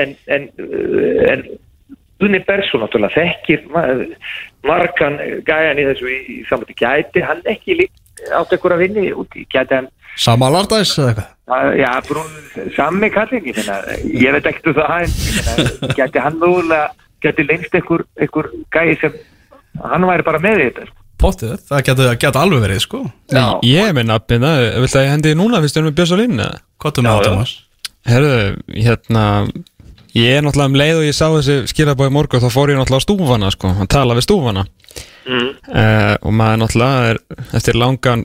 en, 0.00 0.12
en, 0.32 0.44
uh, 0.62 1.24
en 1.32 1.42
Unni 2.24 2.38
Bersson 2.48 2.80
náttúrulega 2.80 3.12
þekkir 3.18 3.66
ma- 3.74 3.86
margan 4.66 5.18
gæjan 5.46 5.80
í 5.82 5.84
þessu 5.90 6.08
í, 6.08 6.18
í 6.32 6.36
samvætti 6.48 6.76
gæti 6.80 7.22
hann 7.26 7.42
ekki 7.52 7.76
átt 8.32 8.54
ekkur 8.56 8.72
að 8.76 8.82
vinni 8.86 9.10
úti, 9.12 9.44
gæti 9.52 9.74
hann 9.80 9.88
Sama 10.16 10.48
lardæs 10.48 10.94
eða 10.96 11.10
eitthvað 11.12 11.32
að- 11.56 11.74
já, 11.82 11.90
brún, 12.08 12.30
sami 12.76 13.10
kallin 13.12 13.44
ég, 13.50 14.32
veit 14.32 14.46
ekkert 14.48 14.70
um 14.72 14.78
það 14.78 14.94
en 15.04 15.12
gæti 16.00 16.22
hann 16.24 16.38
mögulega 16.40 16.88
gæti 17.26 17.44
lengst 17.50 17.74
ekkur, 17.76 18.06
ekkur 18.24 18.48
gæji 18.72 18.96
sem 19.02 19.18
hann 19.84 20.08
væri 20.08 20.24
bara 20.24 20.40
með 20.40 20.62
í 20.62 20.68
þetta 20.70 20.86
sko. 20.88 21.02
Pottið, 21.20 21.52
það 21.68 21.84
getur 21.90 22.16
geta 22.20 22.40
alveg 22.44 22.60
verið 22.64 22.80
sko 22.84 22.98
Já. 23.32 23.44
Ég 23.64 23.86
er 23.90 23.94
með 23.96 24.08
nafnina, 24.10 24.50
vilt 24.80 24.96
að 24.96 25.04
ég 25.06 25.12
hendi 25.14 25.36
núna 25.36 25.60
fyrst 25.64 25.76
erum 25.80 25.88
við 25.92 25.96
Björns 26.00 26.12
á 26.12 26.18
línni 26.20 26.48
Hvað 26.80 26.98
er 27.00 27.06
með 27.06 27.12
Já, 27.12 27.16
það. 27.16 27.28
Thomas? 27.30 27.54
Herðu, 28.06 28.34
hérna 28.86 29.22
Ég 30.16 30.38
er 30.38 30.44
náttúrulega 30.44 30.70
um 30.70 30.76
leið 30.80 30.98
og 31.00 31.04
ég 31.04 31.16
sá 31.16 31.26
þessi 31.28 31.56
skilabói 31.68 32.08
morgu 32.14 32.38
þá 32.40 32.48
fór 32.52 32.72
ég 32.72 32.78
náttúrulega 32.78 33.04
á 33.04 33.06
stúfana 33.06 33.48
sko, 33.52 33.72
að 33.82 33.88
tala 33.92 34.14
við 34.16 34.24
stúfana 34.24 34.62
mm. 34.64 35.48
uh, 35.68 36.14
og 36.22 36.36
maður 36.36 36.60
náttúrulega 36.62 37.10
er 37.10 37.18
eftir 37.58 37.76
langan 37.76 38.22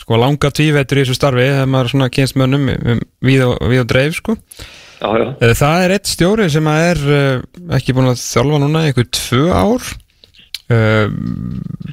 sko 0.00 0.20
langa 0.20 0.52
tvívetur 0.54 1.00
í 1.00 1.02
þessu 1.02 1.16
starfi 1.18 1.48
þegar 1.48 1.72
maður 1.72 1.88
er 1.88 1.94
svona 1.94 2.10
kynst 2.14 2.38
mönnum 2.38 2.68
um, 2.76 3.00
við, 3.26 3.42
og, 3.46 3.56
við 3.72 3.82
og 3.82 3.88
dreif 3.90 4.20
sko 4.20 4.36
já, 4.36 5.08
já. 5.08 5.26
uh, 5.34 5.54
það 5.62 5.86
er 5.86 5.94
eitt 5.96 6.12
stjóri 6.12 6.46
sem 6.54 6.70
að 6.70 6.86
er 6.92 7.02
uh, 7.16 7.64
ekki 7.78 7.96
búin 7.96 8.12
að 8.12 8.22
þjálfa 8.22 8.60
núna 8.62 8.84
í 8.84 8.92
einhver 8.92 9.10
tvö 9.18 9.48
ár 9.50 9.90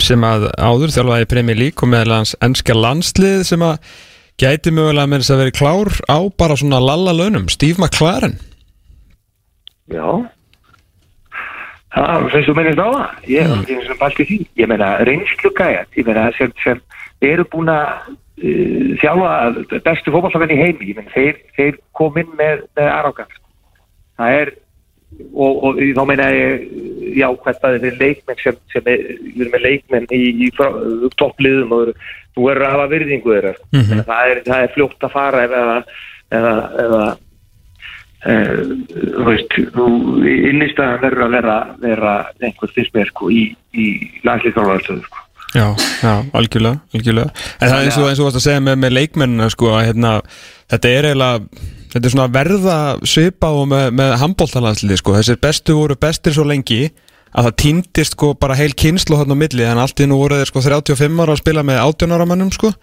sem 0.06 0.22
að 0.22 0.44
áður 0.54 0.92
þjálfaði 0.94 1.26
í 1.26 1.28
Premier 1.32 1.58
League 1.58 1.82
og 1.82 1.90
meðal 1.90 2.20
hans 2.20 2.36
ennska 2.46 2.76
landslið 2.78 3.40
sem 3.50 3.64
að 3.66 3.80
gæti 4.38 4.70
mögulega 4.70 5.10
með 5.10 5.24
þess 5.24 5.34
að 5.34 5.42
vera 5.42 5.54
klár 5.58 5.90
á 6.06 6.20
bara 6.38 6.58
svona 6.62 6.78
lalla 6.86 7.16
launum, 7.18 7.48
Steve 7.50 7.82
McLaren 7.82 8.36
Já. 9.94 10.08
Það 11.98 12.30
finnst 12.34 12.50
þú 12.50 12.56
minnist 12.58 12.82
á 12.84 12.88
það 12.92 13.28
ég 13.32 13.42
er 13.48 13.58
ekki 13.58 13.80
sem 13.88 14.00
bælt 14.02 14.22
í 14.22 14.28
því. 14.30 14.38
Ég 14.60 14.72
meina 14.72 14.92
reynslu 15.08 15.52
gæjat 15.58 15.98
ég 15.98 16.08
meina 16.10 16.30
sem, 16.38 16.54
sem 16.64 16.82
eru 17.26 17.46
búin 17.50 17.72
að 17.74 17.88
uh, 18.12 18.94
þjálfa 19.02 19.82
bestu 19.88 20.14
fótballafenn 20.14 20.54
í 20.54 20.62
heimi. 20.62 20.92
Ég 20.92 21.00
meina 21.00 21.14
þeir, 21.16 21.44
þeir 21.58 21.82
kom 21.98 22.20
inn 22.22 22.34
með, 22.38 22.66
með 22.78 22.92
aðrákast 22.92 23.44
það 24.18 24.40
er 24.42 24.52
og, 25.32 25.64
og 25.64 25.82
þá 25.96 26.02
meina 26.10 26.28
ég 26.36 26.66
já 27.18 27.28
hvert 27.32 27.66
að 27.66 27.78
þeir 27.86 28.00
leikmenn 28.02 28.42
sem, 28.44 28.58
sem 28.74 28.90
er, 28.92 29.04
erum 29.38 29.54
með 29.56 29.64
leikmenn 29.64 30.10
í, 30.14 30.24
í 30.46 30.50
toppliðum 31.18 31.72
og 31.78 31.86
eru- 31.88 31.96
þú 32.38 32.50
verður 32.50 32.68
að 32.68 32.76
hafa 32.76 32.90
virðingu 32.92 33.34
þeirra. 33.34 33.54
Mm 33.72 33.82
-hmm. 33.82 34.04
það, 34.10 34.32
er, 34.32 34.42
það 34.46 34.64
er 34.66 34.74
fljótt 34.76 35.08
að 35.08 35.14
fara 35.16 35.46
eða, 35.48 35.64
eða, 36.38 36.52
eða 36.84 37.02
þú 38.26 39.28
veist, 39.28 39.56
þú 39.76 39.88
innistæðan 40.26 41.02
verður 41.04 41.24
að 41.28 41.38
vera, 41.38 41.56
vera 41.84 42.18
einhver 42.42 42.74
fyrst 42.74 42.94
með 42.98 43.10
sko 43.12 43.32
í, 43.32 43.46
í 43.78 43.88
landslýþjálfarastöðu 44.28 45.06
sko. 45.06 45.24
Já, 45.56 45.68
já, 46.04 46.14
algjörlega, 46.36 46.82
algjörlega. 46.94 47.32
En 47.62 47.70
það 47.72 47.78
er 47.78 47.88
eins 47.88 47.98
og, 47.98 48.08
eins 48.10 48.20
og 48.20 48.28
varst 48.28 48.40
að 48.42 48.46
segja 48.50 48.64
með, 48.66 48.80
með 48.84 48.96
leikmennina 48.98 49.50
sko, 49.54 49.72
að 49.78 49.86
hérna, 49.88 50.14
þetta 50.74 50.94
er 50.94 51.10
eiginlega 51.12 51.66
þetta 51.88 52.02
er 52.04 52.14
svona 52.14 52.30
verða 52.34 52.78
svipa 53.08 53.52
og 53.56 53.70
með, 53.72 53.86
með 53.98 54.16
handbóltalandsliði 54.22 55.00
sko, 55.00 55.16
þessir 55.18 55.40
bestu 55.42 55.78
voru 55.78 55.98
bestir 56.00 56.36
svo 56.36 56.44
lengi 56.48 56.90
að 57.38 57.48
það 57.48 57.56
týndist 57.64 58.18
sko 58.18 58.34
bara 58.40 58.58
heil 58.60 58.74
kynslu 58.78 59.20
hann 59.20 59.34
á 59.34 59.38
milli, 59.38 59.64
en 59.68 59.82
allt 59.82 60.04
nú 60.04 60.20
voru 60.20 60.40
þeir 60.40 60.52
sko 60.52 60.64
35 60.66 61.24
ára 61.24 61.36
að 61.36 61.42
spila 61.42 61.64
með 61.68 61.82
18 61.86 62.16
ára 62.16 62.28
mannum 62.30 62.52
sko 62.56 62.74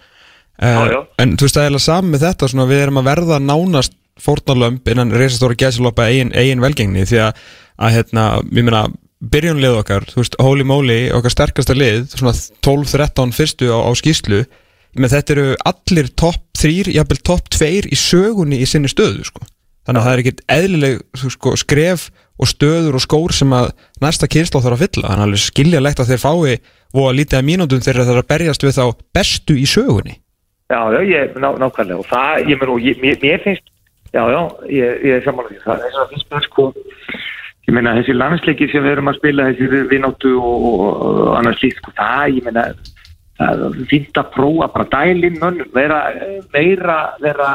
Já, 0.55 0.87
já. 0.87 1.01
en 1.19 1.33
þú 1.35 1.49
veist 1.49 1.57
það 1.57 1.65
er 1.65 1.67
eiginlega 1.67 1.85
saman 1.89 2.11
með 2.13 2.25
þetta 2.29 2.49
svona, 2.53 2.67
við 2.71 2.83
erum 2.85 2.99
að 3.01 3.09
verða 3.09 3.39
nánast 3.43 3.97
fórnarlömb 4.21 4.89
innan 4.91 5.15
reysastóra 5.15 5.57
gæsiloppa 5.59 6.09
eigin, 6.11 6.33
eigin 6.37 6.63
velgengni 6.63 7.07
því 7.09 7.23
að, 7.27 7.41
að 7.83 7.97
hérna, 7.99 8.27
ég 8.51 8.67
meina 8.67 8.85
byrjunlið 9.25 9.79
okkar, 9.81 10.07
þú 10.11 10.21
veist, 10.21 10.37
holy 10.43 10.67
moly 10.69 10.99
okkar 11.17 11.33
sterkasta 11.33 11.77
lið, 11.77 12.07
svona 12.13 12.35
12-13 12.67 13.35
fyrstu 13.35 13.73
á, 13.73 13.79
á 13.81 13.91
skýslu 13.97 14.45
menn 14.95 15.11
þetta 15.11 15.35
eru 15.35 15.47
allir 15.67 16.11
topp 16.15 16.43
3 16.61 16.95
jafnvel 16.95 17.21
topp 17.27 17.51
2 17.57 17.91
í 17.91 17.99
sögunni 17.99 18.61
í 18.63 18.69
sinni 18.69 18.91
stöðu 18.91 19.27
sko. 19.27 19.43
þannig 19.85 20.01
að 20.01 20.07
það 20.07 20.15
er 20.15 20.23
ekkit 20.23 20.45
eðlileg 20.55 21.01
sko, 21.35 21.57
skref 21.61 22.07
og 22.41 22.51
stöður 22.51 22.99
og 22.99 23.05
skór 23.05 23.35
sem 23.37 23.53
að 23.55 23.71
næsta 24.03 24.29
kynsla 24.31 24.63
þarf 24.65 24.79
að 24.79 24.85
fylla. 24.85 25.11
Þannig 25.11 25.23
að 25.23 25.29
alveg 25.29 25.43
skiljalegt 25.45 26.01
að 26.03 26.11
þeir 26.11 26.23
fái 26.23 26.55
og 26.95 27.05
að 27.05 27.17
lítið 27.19 27.39
að 27.39 27.47
mínúndum 27.51 27.85
þegar 27.85 28.01
þeir 28.01 28.15
eru 28.15 28.23
að 28.23 28.31
berjast 28.33 28.65
við 28.65 28.79
þá 28.79 28.85
bestu 29.15 29.57
í 29.59 29.67
sögunni. 29.71 30.17
Já, 30.73 30.81
já, 30.95 31.01
ég, 31.05 31.37
ná, 31.39 31.49
nákvæmlega. 31.61 32.01
Og 32.01 32.09
það, 32.09 32.49
ég 32.51 32.61
menn 32.61 32.73
og 32.73 32.83
ég, 32.89 32.99
mér, 33.03 33.19
mér 33.23 33.45
finnst 33.45 33.67
já, 34.15 34.23
já, 34.31 34.41
ég, 34.71 35.05
ég 35.05 35.19
er 35.19 35.27
samanlega 35.27 35.59
því. 35.59 35.63
Það 35.67 35.87
er 35.89 35.95
svona 35.97 36.11
fyrst 36.13 36.33
með 36.33 36.49
sko. 36.49 36.67
Ég 37.65 37.77
meina 37.77 37.95
þessi 37.99 38.17
landsleikir 38.17 38.73
sem 38.73 38.85
við 38.85 38.95
erum 38.95 39.11
að 39.11 39.21
spila 39.21 39.47
þessi 39.51 39.85
vinnáttu 39.91 40.35
og, 40.37 40.67
og, 40.71 40.83
og 40.85 41.31
annars 41.39 41.63
líkt 41.65 41.81
sko, 41.81 41.95
það, 41.97 42.37
ég 42.39 42.49
meina 42.49 42.67
það 43.35 43.79
fínt 43.91 44.19
að 44.21 44.29
prófa 44.35 44.69
bara 44.71 44.85
dælinn 44.93 45.41
vera 45.75 45.99
eh, 46.15 46.37
meira 46.55 46.99
vera, 47.23 47.49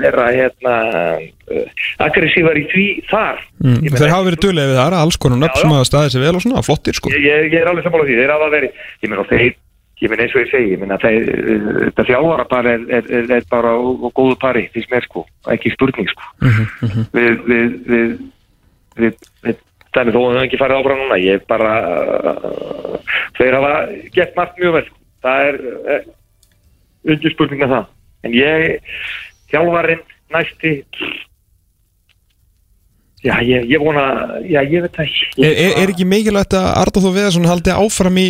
vera 0.00 0.28
hérna 0.32 0.76
uh, 1.20 1.82
aggressívar 2.06 2.56
í 2.56 2.64
því 2.70 2.86
þar. 3.10 3.42
Mm. 3.60 3.90
Þeir 3.92 4.14
hafa 4.14 4.28
verið 4.30 4.42
duðlega 4.46 4.72
við 4.72 4.80
það, 4.80 4.96
alls 5.02 5.20
konar 5.20 5.42
nöfn 5.42 5.60
sem 5.60 5.76
hafa 5.76 5.90
staðið 5.90 6.14
sér 6.14 6.24
vel 6.24 6.32
og 6.38 6.46
svona, 6.46 6.64
flottir 6.64 6.96
sko. 6.96 7.12
Ég, 7.12 7.50
ég, 7.50 7.58
er 7.60 7.68
alveg 7.68 7.84
sammála 7.84 8.08
því, 8.08 8.18
þeir 8.22 8.34
hafa 8.34 8.50
verið 8.54 8.80
ég 9.04 9.12
meina 9.12 9.26
þeir, 9.28 9.54
ég 10.04 10.12
meina 10.12 10.26
eins 10.26 10.34
og 10.36 10.42
ég 10.44 10.50
segi 10.52 10.74
ég 10.74 10.82
þeir, 11.02 11.28
eh, 11.32 11.68
þetta 11.88 12.06
þjálfara 12.10 12.46
bara 12.50 12.74
er, 12.76 12.86
er, 12.98 13.10
er, 13.18 13.30
er 13.38 13.46
bara 13.50 13.74
á 13.74 13.80
góðu 14.12 14.36
pari 14.42 14.66
fyrst 14.74 14.92
mér 14.92 15.06
sko, 15.06 15.24
ekki 15.54 15.72
spurning 15.74 16.10
sko. 16.12 16.32
Mhm, 16.44 17.06
við 17.14 17.44
við, 17.48 17.76
við, 17.88 18.16
við, 19.00 19.28
við 19.46 19.62
þannig 19.94 20.16
þó 20.16 20.20
að 20.20 20.34
það 20.36 20.46
ekki 20.46 20.60
farið 20.60 20.80
áfram 20.80 21.02
núna. 21.02 21.20
Ég 21.22 21.44
bara 21.50 21.74
uh, 21.82 23.12
þeir 23.38 23.58
hafa 23.58 23.74
gett 24.16 24.38
margt 24.38 24.58
mjög 24.60 24.78
vel 24.78 24.86
sko. 24.88 24.98
það 25.24 25.50
er, 25.50 25.60
er 25.94 26.08
undir 27.14 27.34
spurning 27.34 27.62
með 27.62 27.76
það. 27.76 27.86
En 28.24 28.34
ég, 28.38 28.90
þjálfarinn 29.52 30.02
næsti. 30.34 30.74
Já, 33.24 33.38
ég, 33.40 33.70
ég 33.70 33.80
vona 33.80 34.04
já, 34.44 34.60
ég 34.60 34.84
veit 34.84 34.98
það 34.98 35.06
ekki. 35.06 35.28
Er, 35.40 35.54
er, 35.54 35.78
er 35.80 35.92
ekki 35.94 36.04
mikilvægt 36.08 36.56
að 36.58 36.66
Arda 36.82 37.00
Þó 37.00 37.08
Viðarsson 37.14 37.48
haldi 37.48 37.72
áfram 37.72 38.20
í 38.20 38.28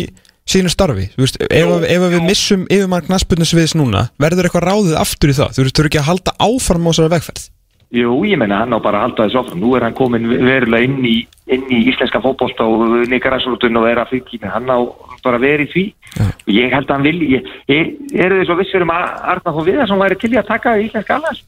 sínu 0.49 0.71
starfi 0.71 1.09
Þú 1.15 1.25
veist, 1.25 1.41
ef, 1.41 1.65
Jú, 1.65 1.81
ef 1.83 2.05
við 2.05 2.19
jú. 2.19 2.23
missum 2.29 2.67
yfirmark 2.69 3.09
nasputnusviðs 3.11 3.75
núna 3.79 4.07
verður 4.21 4.49
eitthvað 4.49 4.69
ráðið 4.69 4.95
aftur 5.01 5.33
í 5.33 5.37
það 5.39 5.57
þú 5.57 5.65
veist, 5.65 5.75
þú 5.75 5.83
eru 5.83 5.91
ekki 5.91 6.01
að 6.03 6.09
halda 6.11 6.35
áfram 6.49 6.85
á 6.85 6.89
þessari 6.91 7.13
vegferð 7.17 7.49
Jú, 7.95 8.11
ég 8.27 8.39
menna 8.41 8.63
hann 8.63 8.73
á 8.75 8.79
bara 8.81 8.99
að 8.99 9.05
halda 9.05 9.25
þessu 9.27 9.39
áfram. 9.39 9.59
Nú 9.61 9.75
er 9.77 9.85
hann 9.85 9.95
komin 9.95 10.25
verulega 10.27 10.83
inn 10.87 11.05
í, 11.05 11.13
inn 11.53 11.67
í 11.71 11.83
íslenska 11.91 12.19
fótbolta 12.19 12.65
og 12.67 13.05
Nikarasrútun 13.11 13.77
og 13.79 13.85
er 13.87 14.01
að 14.01 14.15
með 14.41 14.47
hann 14.51 14.67
á 14.73 14.77
bara 15.23 15.39
verið 15.39 15.69
því. 15.71 15.83
Og 16.25 16.51
ég 16.51 16.73
held 16.73 16.89
að 16.89 16.95
hann 16.95 17.05
vilji, 17.05 17.29
ég, 17.37 17.51
ég, 17.71 17.93
eru 18.25 18.41
þið 18.41 18.49
svo 18.49 18.57
vissur 18.59 18.83
um 18.83 18.91
að 18.91 19.05
Arna 19.35 19.53
Þó 19.55 19.61
Viðarsson 19.69 20.01
væri 20.01 20.17
til 20.19 20.33
í 20.33 20.39
að 20.41 20.49
taka 20.49 20.75
íslenska 20.81 21.19
annars? 21.19 21.43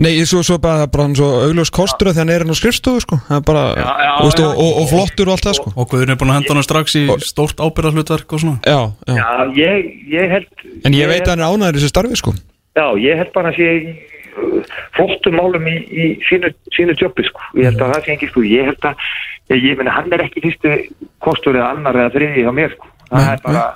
Nei, 0.00 0.14
svo, 0.24 0.40
svo 0.46 0.56
bara, 0.62 0.86
bara 0.88 1.04
hann 1.04 1.14
svo 1.18 1.26
augljós 1.44 1.68
kostur 1.76 2.08
að 2.08 2.14
því 2.16 2.22
hann 2.22 2.30
er 2.32 2.42
hann 2.44 2.54
á 2.54 2.56
skrifstofu 2.56 3.02
sko. 3.04 3.18
það 3.26 3.36
er 3.36 3.42
bara, 3.50 3.64
Já, 3.76 3.88
já, 4.00 4.12
veist, 4.24 4.38
já. 4.40 4.46
og, 4.48 4.60
og, 4.64 4.78
og 4.80 4.86
flottur 4.88 5.28
og 5.28 5.34
allt 5.36 5.48
það 5.48 5.56
sko. 5.58 5.72
Og 5.76 5.88
Guðurinn 5.90 6.14
er 6.14 6.20
búin 6.22 6.32
að 6.32 6.38
henda 6.38 6.54
hann 6.56 6.64
strax 6.64 6.94
í 6.96 7.02
stórt 7.26 7.60
ábyrðarhlutverk 7.60 8.32
og 8.32 8.40
svona 8.40 8.56
já, 8.64 8.78
já. 9.10 9.18
Já, 9.18 9.26
ég, 9.58 9.90
ég 10.14 10.32
held... 10.32 10.48
en 10.88 10.96
ég 10.96 11.10
veit 11.12 11.26
að 11.26 11.34
hann 11.34 11.44
er 11.44 11.52
ánæður 11.52 11.76
í 11.76 11.82
þessu 11.82 11.92
starfi 11.92 12.20
sko. 12.22 12.32
Já, 12.80 12.86
ég 13.04 13.20
held 13.20 13.34
bara 13.36 13.52
að 13.52 13.60
sé 13.60 13.68
uh, 13.76 14.72
flottum 14.96 15.36
málum 15.36 15.68
í, 15.68 15.76
í 15.92 16.08
sínu, 16.30 16.54
sínu 16.78 16.96
jobbi, 16.96 17.28
sko. 17.28 17.44
Ég 17.60 17.68
held 17.68 17.84
að 17.84 17.94
það 17.98 18.08
sé 18.08 18.16
ekki, 18.16 18.32
sko. 18.32 18.46
Ég 18.48 18.72
held 18.72 18.88
að, 18.88 19.06
ég, 19.52 19.68
ég 19.68 19.78
meina, 19.82 19.98
hann 19.98 20.16
er 20.16 20.24
ekki 20.24 20.46
fyrstu 20.48 20.74
kostur 21.20 21.60
eða 21.60 21.74
annar 21.74 22.00
eða 22.06 22.16
þriði 22.16 22.48
hjá 22.48 22.52
mér, 22.56 22.72
sko. 22.78 22.88
Það 23.10 23.20
Nei, 23.20 23.30
er 23.36 23.44
bara 23.44 23.68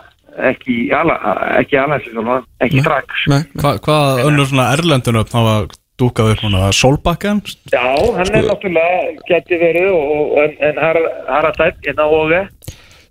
ekki 0.48 0.76
ala, 0.96 1.14
ekki 1.60 1.78
alveg, 1.78 2.46
ekki 2.64 2.80
strax. 2.82 3.24
Nei, 3.30 3.40
Hva, 3.60 3.76
Hvað 3.84 4.24
önnur 4.24 4.48
svona 4.50 4.70
erlendunöfn 4.74 5.36
hafa 5.36 5.56
dúkað 6.00 6.32
upp 6.34 6.46
núna? 6.46 6.70
Solbakken? 6.74 7.42
Já, 7.72 7.84
hann 8.16 8.32
er 8.34 8.48
náttúrulega 8.48 9.12
geti 9.28 9.58
verið 9.60 9.90
og, 9.92 10.14
og, 10.14 10.38
en, 10.44 10.56
en 10.70 10.80
Har- 10.82 11.04
Haradætt, 11.28 11.84
en 11.90 12.02
á 12.02 12.06
og 12.06 12.32
við. 12.32 12.48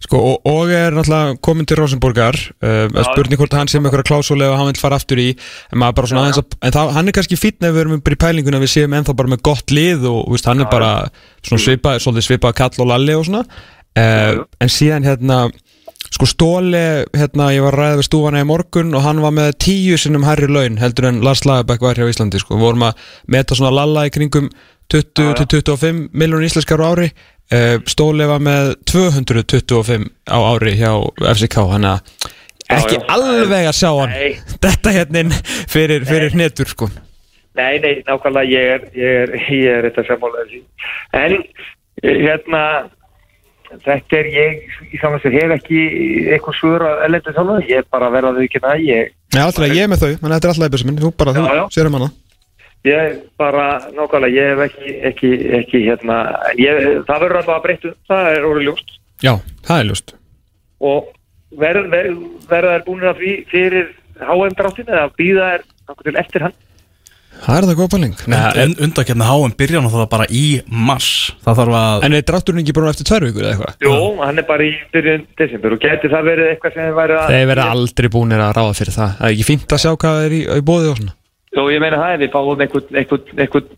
Sko, 0.03 0.19
og, 0.19 0.47
og 0.51 0.71
er 0.75 0.91
náttúrulega 0.91 1.37
komin 1.47 1.67
til 1.69 1.79
Rosenborgar 1.79 2.35
uh, 2.35 3.03
spurning 3.07 3.39
hvort 3.39 3.55
hann 3.55 3.71
sem 3.71 3.85
eitthvað 3.87 4.03
klásóli 4.09 4.49
og 4.49 4.57
hann 4.59 4.67
vil 4.73 4.81
fara 4.81 4.97
aftur 4.99 5.21
í 5.23 5.29
en, 5.31 5.79
svona 5.79 6.25
aðeins 6.25 6.41
að, 6.41 6.57
en 6.59 6.75
það, 6.75 6.91
hann 6.97 7.07
er 7.11 7.15
kannski 7.15 7.39
fítn 7.39 7.69
ef 7.69 7.75
við 7.77 7.85
erum 7.85 8.03
bara 8.03 8.17
í 8.17 8.23
pælinguna 8.25 8.59
við 8.65 8.73
séum 8.73 8.97
ennþá 8.99 9.15
bara 9.21 9.31
með 9.31 9.45
gott 9.47 9.71
lið 9.71 10.03
og 10.11 10.27
veist, 10.33 10.49
hann 10.51 10.65
er 10.65 10.67
bara 10.73 10.91
svipað 12.27 12.57
kall 12.59 12.83
og 12.83 12.91
lalli 12.91 13.15
og 13.15 13.23
svona 13.29 13.45
uh, 13.47 14.43
en 14.59 14.73
síðan 14.75 15.07
hérna 15.07 15.39
sko 16.13 16.27
Stóli, 16.29 16.81
hérna 17.17 17.49
ég 17.55 17.63
var 17.65 17.77
ræða 17.77 17.99
við 17.99 18.07
stúfana 18.07 18.43
í 18.43 18.47
morgun 18.47 18.93
og 18.93 19.01
hann 19.05 19.21
var 19.23 19.33
með 19.33 19.55
tíu 19.65 19.97
sinnum 19.97 20.25
hærri 20.27 20.49
laun 20.51 20.77
heldur 20.81 21.09
en 21.09 21.21
Lars 21.25 21.41
Lagerbæk 21.47 21.81
var 21.81 21.97
hér 21.97 22.09
á 22.09 22.13
Íslandi 22.13 22.41
sko, 22.41 22.57
við 22.57 22.67
vorum 22.67 22.85
að 22.89 23.07
meta 23.33 23.57
svona 23.57 23.73
lalla 23.73 24.05
í 24.07 24.13
kringum 24.13 24.51
20-25 24.93 26.03
miljónur 26.13 26.45
íslenskar 26.45 26.83
ári 26.85 27.09
uh, 27.09 27.79
Stóli 27.89 28.27
var 28.29 28.43
með 28.45 28.75
225 28.91 30.05
á 30.29 30.37
ári 30.53 30.75
hjá 30.77 30.91
FCK 31.33 31.65
hann 31.71 31.89
að 31.95 32.13
ekki 32.73 32.99
Já, 32.99 33.01
já. 33.01 33.07
alveg 33.15 33.71
að 33.71 33.79
sjá 33.79 33.89
hann 33.97 34.13
Nei. 34.13 34.37
þetta 34.67 34.93
hérna 34.99 35.41
fyrir, 35.71 36.05
fyrir 36.09 36.37
hnetur 36.37 36.69
sko 36.69 36.91
Nei, 37.53 37.77
nei, 37.83 37.99
nákvæmlega 38.07 38.49
ég 38.49 38.71
er, 38.75 38.85
ég 38.97 39.19
er, 39.23 39.33
ég 39.53 39.67
er 39.69 39.85
þetta 39.85 40.03
sammálaður. 40.07 40.61
En 41.13 41.35
eh, 41.37 42.15
hérna, 42.23 42.61
þetta 43.85 44.19
er 44.19 44.29
ég, 44.33 44.63
í 44.93 45.01
saman 45.01 45.21
sem 45.23 45.35
hef 45.35 45.53
ekki 45.57 45.83
eitthvað 46.33 46.57
svör 46.59 46.87
að 46.87 47.05
ellendu 47.07 47.35
þána, 47.37 47.59
ég 47.69 47.83
er 47.83 47.87
bara 47.93 48.09
að 48.09 48.17
verða 48.17 48.33
þau 48.37 48.43
ekki 48.47 48.63
næ, 48.63 48.71
ég, 48.87 49.13
Já, 49.33 49.41
alltaf 49.43 49.69
ég 49.69 49.83
er 49.83 49.91
með 49.91 50.03
þau, 50.03 50.11
menn 50.21 50.35
þetta 50.35 50.49
er 50.49 50.53
alltaf 50.53 50.67
eibjössi 50.69 50.89
minn 50.89 50.99
þú 51.01 51.13
bara, 51.17 51.35
Já, 51.37 51.45
þú 51.49 51.77
sér 51.77 51.89
um 51.89 51.99
hana. 51.99 52.09
Ég 52.83 53.13
bara, 53.39 53.67
nákvæmlega, 53.95 54.35
ég 54.35 54.49
hef 54.51 54.65
ekki, 54.67 54.97
ekki, 55.11 55.31
ekki, 55.59 55.85
hérna, 55.87 56.17
ég, 56.59 56.81
það 57.07 57.23
verður 57.25 57.39
alltaf 57.39 57.55
að 57.55 57.63
breyttu, 57.67 57.93
það 58.11 58.33
er 58.33 58.49
orðið 58.49 58.67
ljóst. 58.69 58.99
Já, 59.23 59.33
það 59.63 59.79
er 59.79 59.89
ljúst 59.89 60.15
og 60.83 61.11
verð, 61.59 61.89
verð, 61.93 62.19
verða 62.49 62.77
þær 62.77 62.85
búinir 62.87 63.11
að 63.11 63.21
fyrir 63.51 63.91
dráttin 64.57 64.89
eða 64.89 65.07
býða 65.17 65.49
þær 65.93 66.19
eftir 66.23 66.47
hann? 66.47 66.57
Það 67.43 67.57
er 67.57 67.65
það 67.67 67.79
góð 67.79 67.89
pæling. 67.91 68.13
En 68.63 68.75
undakefni 68.85 69.25
háum 69.27 69.53
byrja 69.59 69.81
það 69.91 70.05
bara 70.13 70.27
í 70.31 70.43
mars. 70.67 71.09
Það 71.43 71.59
þarf 71.59 71.77
að 71.79 72.05
En 72.07 72.15
er 72.15 72.25
drátturinn 72.29 72.61
ekki 72.63 72.75
bara 72.77 72.93
eftir 72.93 73.07
tvær 73.09 73.25
vikur 73.27 73.43
eða 73.43 73.51
eitthvað? 73.53 73.75
Jú, 73.83 73.97
hann 74.21 74.39
er 74.39 74.47
bara 74.47 74.67
í 74.67 74.71
byrjun 74.93 75.25
desember 75.41 75.75
og 75.75 75.83
geti 75.83 76.11
það 76.13 76.29
verið 76.29 76.51
eitthvað 76.53 76.77
sem 76.77 76.95
væri 76.99 77.17
að... 77.19 77.33
Þeir 77.33 77.49
verða 77.51 77.67
aldrei 77.75 78.09
búinir 78.15 78.45
að 78.45 78.55
ráða 78.59 78.77
fyrir 78.79 78.95
það. 78.95 79.11
Það 79.19 79.27
er 79.27 79.35
ekki 79.35 79.47
fínt 79.49 79.75
að 79.75 79.83
sjá 79.83 79.91
hvað 80.03 80.21
er 80.23 80.37
í, 80.37 80.41
í 80.47 80.65
bóði 80.71 80.93
og 80.93 81.01
svona. 81.01 81.15
Jú, 81.53 81.67
ég 81.69 81.83
meina 81.83 81.99
það, 81.99 82.15
ef 82.15 82.23
við 82.23 82.33
fáum 82.33 82.63
einhvern, 82.63 82.97
einhvern, 83.01 83.43
einhvern, 83.43 83.75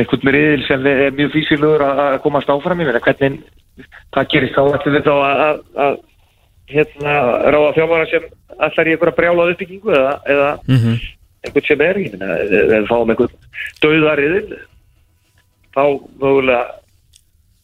einhvern 0.00 0.26
með 0.26 0.36
riðil 0.36 0.66
sem 0.66 0.90
er 0.90 1.14
mjög 1.16 1.32
físilugur 1.36 1.86
að 1.86 2.02
að 2.08 2.18
komast 2.26 2.52
áfram, 2.52 2.82
ég 2.82 2.90
meina 2.90 3.04
hvernig, 3.06 3.38
hvað 4.12 4.28
gerist 4.34 4.58
þá? 4.58 4.60
Ætlum 4.76 4.96
við 4.98 5.06
þá 5.06 5.14
að, 5.14 5.62
að, 5.86 5.96
hérna, 6.74 7.14
ráða 7.54 7.72
þjálfara 7.78 8.10
sem 8.10 8.28
allar 8.60 8.90
í 8.90 8.94
einhverja 8.94 9.16
brjálaðu 9.16 9.54
uppbyggingu 9.56 9.96
eða, 9.96 10.12
eða 10.34 10.50
mm 10.66 11.00
einhvern 11.46 11.66
sem 11.66 11.84
er, 11.84 12.00
ég 12.04 12.16
meina, 12.16 12.36
ef 12.40 12.50
við 12.72 12.88
fáum 12.90 13.12
einhvern 13.12 13.36
döðariðil, 13.84 14.58
þá 15.76 15.84
mögulega 16.20 16.62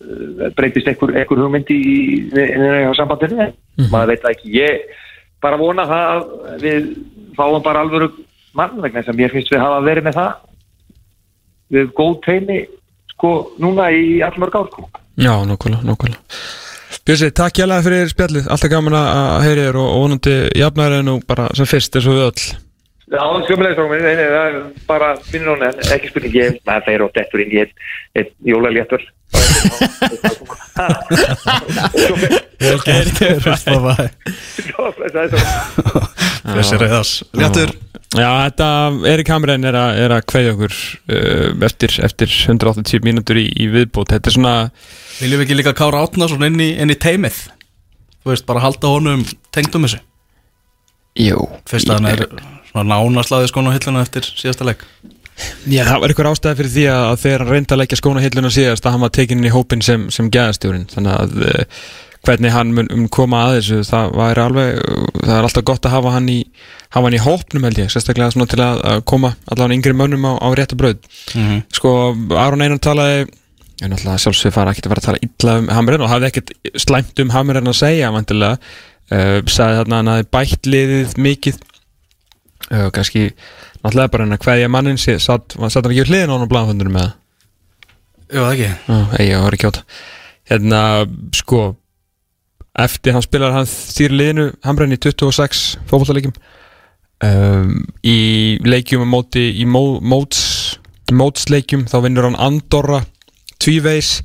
uh, 0.05 0.49
breytist 0.59 0.91
einhver, 0.91 1.15
einhver 1.17 1.43
hugmynd 1.45 1.73
í, 1.75 1.81
í, 1.81 1.99
í, 2.31 2.47
í 2.47 2.95
sambandinu, 2.99 3.49
en 3.51 3.91
maður 3.93 4.15
veit 4.15 4.31
ekki, 4.33 4.55
ég 4.57 5.03
bara 5.45 5.61
vona 5.61 5.87
það 5.89 6.13
að 6.15 6.65
við 6.65 6.91
fáum 7.37 7.63
bara 7.65 7.85
alvöru 7.85 8.11
mann 8.57 8.79
vegna 8.83 9.05
sem 9.05 9.21
ég 9.21 9.33
finnst 9.33 9.53
við 9.53 9.63
hafa 9.63 9.83
verið 9.85 10.07
með 10.07 10.21
það. 10.21 10.45
Við 11.77 11.91
góð 11.99 12.15
teimi 12.25 12.61
sko 13.13 13.33
núna 13.63 13.91
í 13.93 14.21
allmörg 14.25 14.57
ár 14.57 14.71
sko. 14.71 14.87
Já, 15.17 15.33
nokkvæmlega, 15.49 15.89
nokkvæmlega 15.89 16.23
Björsi, 17.07 17.31
takk 17.35 17.59
hjálpa 17.61 17.81
fyrir 17.87 18.09
spjallið. 18.11 18.47
Alltaf 18.51 18.71
gaman 18.71 18.97
að 18.99 19.45
heyri 19.45 19.65
þér 19.67 19.77
og 19.79 19.91
vonandi 20.01 20.37
jafnæri 20.59 21.03
nú 21.07 21.21
bara 21.27 21.49
sem 21.55 21.69
fyrst 21.69 21.99
eins 21.99 22.09
og 22.11 22.17
við 22.17 22.25
öll 22.27 22.47
Já, 23.07 23.23
sjömmulega 23.47 23.77
stróminn, 23.77 24.03
nei, 24.03 24.17
nei, 24.19 24.27
það 24.33 24.47
er 24.49 24.57
bara 24.89 25.13
finnir 25.23 25.53
hún 25.53 25.61
en 25.63 25.77
ekki 25.95 26.09
spurning. 26.11 26.33
Ég, 26.35 26.57
maður 26.67 26.89
þeir 26.89 27.05
og 27.05 27.13
dettur 27.15 27.43
inn 27.45 27.53
í 27.55 27.61
einn 27.63 27.71
ein 28.19 28.33
jólaléttur. 28.51 29.05
Þessi 36.47 36.79
reyðas 36.79 37.13
Léttur 37.35 37.73
Já, 38.17 38.31
þetta 38.47 38.69
er 39.11 39.23
að, 39.27 39.99
er 39.99 40.15
að 40.15 40.23
kveðja 40.31 40.53
okkur 40.55 40.75
uh, 40.77 41.67
eftir, 41.67 41.97
eftir 42.07 42.31
180 42.31 43.03
mínútur 43.05 43.41
í, 43.41 43.49
í 43.51 43.67
viðbót. 43.73 44.15
Þetta 44.15 44.31
er 44.31 44.37
svona 44.39 44.55
Viljum 45.19 45.43
við 45.43 45.47
ekki 45.47 45.59
líka 45.59 45.75
Kára 45.77 46.05
Átnason 46.07 46.47
inn 46.47 46.61
í, 46.63 46.71
inn 46.79 46.95
í 46.95 46.99
teimið 47.03 47.43
Þú 48.23 48.33
veist, 48.33 48.47
bara 48.47 48.63
halda 48.65 48.95
honum 48.95 49.27
tengdum 49.55 49.87
þessu? 49.87 50.03
Jú. 51.19 51.49
Fyrst 51.69 51.91
að 51.91 51.99
hann 52.01 52.13
er 52.15 52.56
svona 52.77 52.87
nánaslaði 52.93 53.49
skónu 53.51 53.73
á 53.73 53.77
hilluna 53.77 54.05
eftir 54.07 54.29
síðasta 54.37 54.69
leik. 54.69 54.85
Já, 55.69 55.83
það 55.85 56.01
var 56.01 56.13
eitthvað 56.13 56.31
ástæði 56.33 56.57
fyrir 56.63 56.73
því 56.73 56.85
að 56.89 57.03
að 57.11 57.19
þegar 57.27 57.43
hann 57.45 57.51
reyndi 57.53 57.75
að 57.75 57.81
leggja 57.83 57.99
skóna 58.01 58.23
hilluna 58.25 58.51
síðast 58.55 58.87
að 58.89 58.95
hann 58.95 59.03
var 59.05 59.11
tekinn 59.13 59.43
inn 59.43 59.49
í 59.51 59.53
hópin 59.53 59.83
sem, 59.85 60.07
sem 60.15 60.31
gæðastjórin 60.33 60.87
þannig 60.95 61.13
að 61.13 61.35
uh, 61.45 61.83
hvernig 62.27 62.55
hann 62.55 62.73
mun 62.75 62.89
um 62.95 63.03
koma 63.13 63.43
að 63.51 63.59
þessu 63.59 63.83
það 63.87 64.15
var 64.17 64.41
alveg, 64.41 64.81
það 65.21 65.35
er 65.37 65.49
alltaf 65.51 65.67
gott 65.69 65.85
að 65.87 65.93
hafa 65.99 66.15
hann 66.17 66.31
í 66.33 66.39
hafa 66.97 67.05
hann 67.11 67.19
í 67.19 67.21
hópnum 67.27 67.69
held 67.69 67.83
ég, 67.83 67.93
sérstaklega 67.93 68.33
svona 68.33 68.49
til 68.51 68.63
að, 68.65 68.81
að 68.95 69.05
koma 69.13 69.35
allavega 69.53 69.77
yngri 69.77 69.95
mönnum 70.01 70.25
á, 70.25 70.33
á 70.41 70.49
rétta 70.57 70.79
bröð 70.81 71.05
Mhm. 71.37 71.61
sko, 71.77 71.93
Aron 72.41 72.65
Einar 72.65 72.81
talaði 72.81 73.27
ég 73.27 73.93
náttúrulega 73.93 74.25
sjálfsög 74.25 74.57
fara 74.57 74.73
ekki 74.73 74.87
að 74.89 74.95
fara 74.95 75.05
að 75.05 75.09
tala 75.11 75.25
illa 75.29 75.59
um 75.61 75.69
Hamren 75.77 76.01
og 76.07 76.09
hafði 76.15 76.31
ekkert 76.33 76.53
slæmt 76.81 77.21
um 77.21 77.31
Hamren 77.37 77.69
að 77.69 77.77
segja 77.85 78.09
vantilega, 78.17 78.57
uh, 79.13 79.39
sagði 79.45 79.83
þarna 79.83 79.93
að 79.93 80.01
hann 80.01 80.13
hafði 80.15 80.31
bætt 80.39 80.71
liðið 80.73 81.17
mikið 81.29 81.61
uh, 82.71 82.89
kannski 82.95 83.31
náttúrulega 83.83 84.13
bara 84.13 84.27
hann 84.27 84.37
að 84.37 84.45
hverja 84.47 84.73
mannin 84.73 85.01
sé, 85.01 85.19
satt, 85.23 85.57
satt 85.57 85.85
hann 85.85 85.95
ekki 85.95 86.11
hliðin 86.11 86.33
á 86.33 86.35
hann 86.37 86.47
á 86.47 86.53
blæðafundunum 86.53 86.99
með 86.99 87.11
Jú, 88.27 88.43
það 88.43 88.53
ekki. 88.57 88.71
Það 88.91 89.21
ég 89.23 89.43
var 89.45 89.57
ekki 89.57 89.69
átt 89.71 89.83
hérna, 90.51 90.81
sko 91.35 91.61
eftir 92.77 93.17
hann 93.17 93.25
spilar 93.25 93.55
hann 93.55 93.69
stýri 93.71 94.19
liðinu 94.19 94.51
Hamren 94.67 94.95
í 94.95 94.99
26 95.01 95.63
fótballaleikjum 95.89 96.35
um, 97.25 97.77
í 98.05 98.19
leikjum 98.67 99.07
á 99.07 99.09
móti 99.09 99.47
í 99.63 99.67
mó, 99.69 99.99
móts 100.03 100.43
mótsleikjum 101.13 101.87
þá 101.91 101.99
vinnur 102.05 102.29
hann 102.29 102.41
Andorra 102.43 103.01
tvíveis 103.63 104.21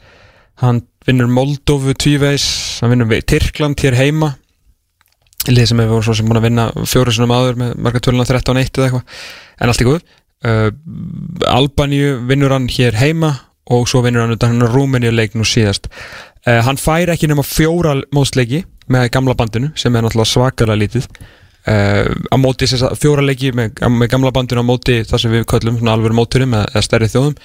hann 0.61 0.83
vinnur 1.07 1.29
Moldófu 1.31 1.93
tvíveis 1.97 2.45
hann 2.81 2.93
vinnur 2.93 3.21
Tyrkland 3.25 3.81
hér 3.81 3.97
heima 3.97 4.35
lið 5.49 5.69
sem 5.71 5.81
hefur 5.81 6.03
svo 6.05 6.15
sem 6.17 6.27
búin 6.27 6.39
að 6.41 6.47
vinna 6.49 6.67
fjóru 6.85 7.13
sinum 7.15 7.33
áður 7.33 7.59
með 7.61 7.77
marga 7.81 8.01
töluna 8.03 8.25
13-1 8.27 8.77
eða 8.77 8.87
eitthvað. 8.87 9.21
En 9.61 9.71
allt 9.71 9.81
í 9.81 9.87
góð 9.87 10.01
uh, 10.45 10.69
Albaníu 11.49 12.19
vinnur 12.29 12.53
hann 12.53 12.69
hér 12.71 12.97
heima 12.99 13.33
og 13.71 13.87
svo 13.89 14.03
vinnur 14.05 14.25
hann 14.25 14.35
utan 14.35 14.55
hann 14.55 14.69
Rúmeníu 14.71 15.13
leik 15.13 15.37
nú 15.37 15.45
síðast. 15.47 15.89
Uh, 16.45 16.59
hann 16.65 16.79
fær 16.81 17.13
ekki 17.13 17.29
nema 17.31 17.45
fjóra 17.45 17.97
mótsleiki 18.15 18.63
með 18.91 19.11
gamla 19.15 19.37
bandinu 19.37 19.71
sem 19.79 19.95
er 19.95 20.05
náttúrulega 20.05 20.33
svakalega 20.33 20.81
lítið. 20.81 21.09
Uh, 21.61 22.09
á 22.33 22.35
móti 22.41 22.65
fjóra 22.97 23.21
leiki 23.25 23.51
með, 23.53 23.83
með 23.93 24.09
gamla 24.15 24.33
bandinu 24.33 24.65
á 24.65 24.69
móti 24.71 25.01
það 25.05 25.25
sem 25.25 25.35
við 25.35 25.45
köllum 25.51 25.77
alveg 25.93 26.15
móturum 26.17 26.55
eða, 26.57 26.71
eða 26.73 26.87
stærri 26.87 27.11
þjóðum 27.13 27.35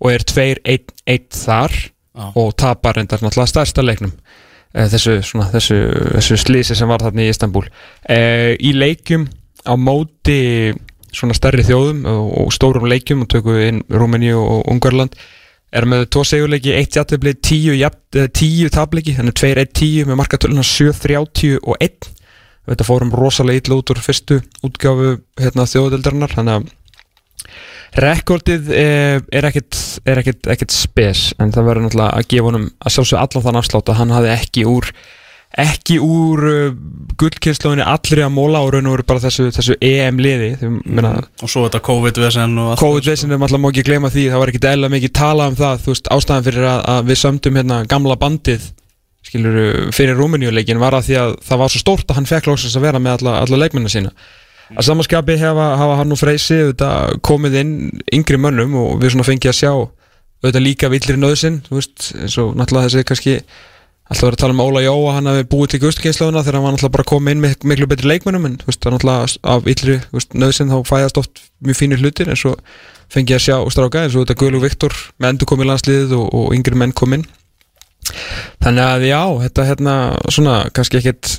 og 0.00 0.12
er 0.14 0.24
2-1 0.32 1.26
þar 1.44 1.76
Já. 2.16 2.30
og 2.32 2.54
tapar 2.56 2.96
reyndar 2.96 3.20
náttúrulega 3.20 3.52
stærsta 3.52 3.84
leiknum 3.84 4.14
þessu, 4.76 5.16
svona, 5.24 5.48
þessu, 5.54 5.78
þessu 6.16 6.38
slísi 6.40 6.76
sem 6.76 6.90
var 6.90 7.04
þarna 7.04 7.24
í 7.24 7.32
Istanbul 7.32 7.64
eh, 8.12 8.52
í 8.60 8.74
leikjum 8.76 9.26
á 9.64 9.72
móti 9.80 10.74
svona 11.16 11.36
stærri 11.36 11.64
þjóðum 11.64 12.04
og, 12.10 12.52
stórum 12.52 12.86
leikjum 12.90 13.24
og 13.24 13.30
tökum 13.32 13.56
við 13.56 13.70
inn 13.70 13.82
Rúmeníu 13.88 14.36
og 14.40 14.68
Ungarland 14.70 15.16
er 15.76 15.84
með 15.88 16.06
tvo 16.14 16.22
segjuleiki, 16.24 16.72
eitt 16.76 16.96
jættefli, 16.96 17.32
tíu, 17.42 17.74
eh, 17.74 18.68
tableiki, 18.72 19.16
þannig 19.16 19.34
2-1-10 19.40 20.06
með 20.08 20.20
markatöluna 20.20 20.64
7-30 20.64 21.58
og 21.62 21.80
1 21.80 22.12
þetta 22.66 22.86
fórum 22.86 23.14
rosalega 23.14 23.62
illa 23.62 23.78
út 23.78 23.92
úr 23.94 24.02
fyrstu 24.02 24.40
útgáfu 24.66 25.16
hérna, 25.38 25.66
þjóðadeldarinnar 25.70 26.34
þannig 26.34 26.56
að 26.58 26.72
rekordið 27.94 28.72
er, 28.74 29.22
er 29.30 29.46
er 29.46 30.22
ekkit 30.22 30.74
spes 30.74 31.28
en 31.38 31.52
það 31.54 31.70
verður 31.70 31.86
náttúrulega 31.86 32.18
að 32.18 32.28
gefa 32.32 32.50
honum 32.50 32.66
að 32.80 32.96
sjálfsög 32.96 33.22
allan 33.22 33.46
þann 33.46 33.60
afslátt 33.62 33.92
að 33.92 34.00
hann 34.00 34.16
hafði 34.16 34.34
ekki 34.34 34.66
úr 34.70 34.90
ekki 35.56 35.96
úr 36.02 36.42
uh, 36.50 36.72
gullkynnslóðinni 37.16 37.84
allri 37.86 38.24
að 38.24 38.32
móla 38.34 38.60
og 38.64 38.72
raun 38.74 38.88
og 38.90 38.96
veru 38.96 39.06
bara 39.08 39.22
þessu, 39.22 39.46
þessu 39.54 39.76
EM 39.80 40.18
liði 40.20 40.50
mm. 40.58 40.98
Og 41.40 41.48
svo 41.48 41.64
þetta 41.64 41.80
COVID-vesen 41.86 42.58
COVID-veisin 42.80 43.32
er 43.32 43.40
alltaf 43.40 43.62
má 43.62 43.70
ekki 43.70 43.86
gleyma 43.86 44.10
því 44.12 44.26
það 44.32 44.42
var 44.42 44.52
ekki 44.52 44.62
eðla 44.72 44.90
mikið 44.92 45.14
talað 45.16 45.52
um 45.52 45.60
það 45.62 45.84
þú 45.84 45.94
veist 45.94 46.10
ástæðan 46.16 46.48
fyrir 46.48 46.68
að, 46.72 46.82
að 46.92 47.12
við 47.12 47.20
sömdum 47.22 47.60
hérna 47.60 47.78
gamla 47.88 48.18
bandið 48.20 48.66
skilur 49.26 49.60
fyrir 49.96 50.18
Rúmeníuleikin 50.18 50.82
var 50.82 50.98
að 50.98 51.08
því 51.08 51.16
að 51.22 51.32
það 51.46 51.62
var 51.62 51.72
svo 51.72 51.82
stórt 51.82 52.10
að 52.10 52.20
hann 52.20 52.28
fekk 52.28 52.50
lóksins 52.50 52.76
að 52.78 52.86
vera 52.86 53.00
með 53.02 53.16
alla, 53.20 53.38
alla 53.46 53.62
leikmennar 53.62 53.92
sína 53.92 54.12
að 54.74 54.88
samanskapi 54.88 55.38
hafa, 55.40 55.68
hafa 55.78 56.00
hann 56.00 56.14
og 56.14 56.20
Freysi 56.20 56.58
komið 57.26 57.60
inn 57.62 57.76
yngri 58.14 58.40
mönnum 58.40 58.74
og 58.80 58.98
við 59.02 59.14
svona 59.14 59.28
fengið 59.28 59.52
að 59.52 59.60
sjá 59.60 59.72
auðvitað 59.76 60.64
líka 60.64 60.90
villir 60.92 61.18
þú 61.18 61.78
veist, 61.78 62.12
eins 62.18 62.36
og 62.42 62.54
náttúrulega 62.58 62.90
þessi 62.90 63.08
kannski 63.08 63.36
alltaf 64.06 64.28
verið 64.28 64.36
að 64.36 64.42
tala 64.42 64.54
um 64.54 64.62
Óla 64.62 64.82
Jó 64.84 64.92
að 64.94 65.14
hann 65.16 65.30
hafi 65.30 65.46
búið 65.50 65.70
til 65.72 65.80
gustukynslauna 65.82 66.42
þegar 66.44 66.58
hann 66.58 66.66
var 66.66 66.76
alltaf 66.76 66.92
bara 66.94 67.06
komið 67.10 67.34
inn 67.34 67.42
með 67.42 67.64
miklu 67.66 67.88
betri 67.90 68.10
leikmennum 68.10 68.46
en 68.46 68.58
veist, 68.66 68.86
alltaf 68.86 69.34
af 69.42 69.66
yllri 69.72 69.96
nöðsinn 70.38 70.70
þá 70.70 70.76
fæðast 70.86 71.18
oft 71.22 71.42
mjög 71.66 71.80
fínir 71.80 72.02
hlutir 72.02 72.30
eins 72.30 72.44
og 72.46 72.60
fengi 73.10 73.34
ég 73.34 73.40
að 73.40 73.46
sjá 73.48 73.56
stráka 73.74 74.04
eins 74.04 74.14
og 74.14 74.22
þetta 74.22 74.38
Guðlú 74.42 74.62
Viktor 74.62 74.94
með 75.18 75.32
endur 75.32 75.50
komið 75.50 75.70
landsliðið 75.72 76.14
og, 76.20 76.28
og 76.38 76.54
yngri 76.54 76.78
menn 76.78 76.94
kom 76.94 77.16
inn 77.18 77.26
þannig 78.62 78.84
að 78.84 79.08
já, 79.08 79.22
þetta 79.42 79.68
hérna 79.72 79.96
svona 80.30 80.56
kannski 80.74 81.00
ekkit 81.00 81.32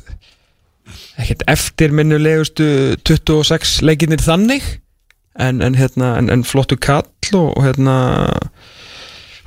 ekkit 1.17 1.43
eftirminnulegustu 1.49 2.67
26 3.07 3.81
leikinnir 3.85 4.21
þannig 4.21 4.65
en, 5.37 5.61
en 5.61 5.77
hérna, 5.77 6.15
en, 6.21 6.29
en 6.33 6.45
flottu 6.47 6.77
kall 6.81 7.07
og, 7.37 7.57
hérna 7.65 7.97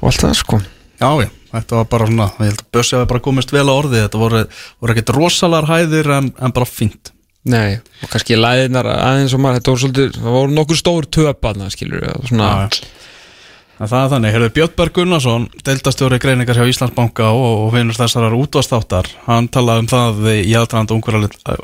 og 0.01 0.11
allt 0.11 0.27
það 0.27 0.37
sko 0.43 0.61
Já, 1.01 1.09
já, 1.25 1.31
þetta 1.55 1.79
var 1.79 1.87
bara 1.89 2.07
svona, 2.11 2.27
ég 2.37 2.51
held 2.51 2.61
að 2.61 2.67
Bössi 2.77 2.97
hafi 2.99 3.09
bara 3.09 3.23
komist 3.25 3.55
vel 3.55 3.65
á 3.65 3.73
orði, 3.73 4.03
þetta 4.03 4.19
voru, 4.21 4.43
voru 4.83 4.93
ekkert 4.93 5.13
rosalar 5.17 5.69
hæðir 5.71 6.11
en, 6.13 6.27
en 6.37 6.53
bara 6.53 6.69
fínt. 6.69 7.15
Nei, 7.49 7.79
og 8.05 8.11
kannski 8.13 8.37
læðinar 8.37 8.85
aðeins 8.93 9.33
og 9.33 9.41
maður, 9.41 9.63
þetta 9.63 9.73
voru 9.73 9.83
svolítið, 9.87 10.19
það 10.19 10.37
voru 10.37 10.53
nokkur 10.59 10.81
stór 10.83 11.09
töpaðna, 11.17 11.71
skilur 11.73 12.05
við, 12.05 12.27
svona 12.29 12.51
Já, 12.51 12.67
já. 12.69 13.00
En 13.81 13.89
það 13.89 14.03
er 14.03 14.11
þannig, 14.13 14.35
heyrðu 14.35 14.49
Björnberg 14.59 14.93
Gunnarsson, 14.99 15.45
deildastjóri 15.65 16.19
greiningar 16.21 16.59
hjá 16.59 16.67
Íslandsbanka 16.69 17.31
og, 17.33 17.71
finnur 17.73 17.97
þessarar 17.97 18.35
útvastáttar, 18.37 19.07
hann 19.25 19.49
talaði 19.49 19.85
um 19.87 19.89
það 19.89 20.27
í 20.35 20.53
aðdraðand 20.61 20.93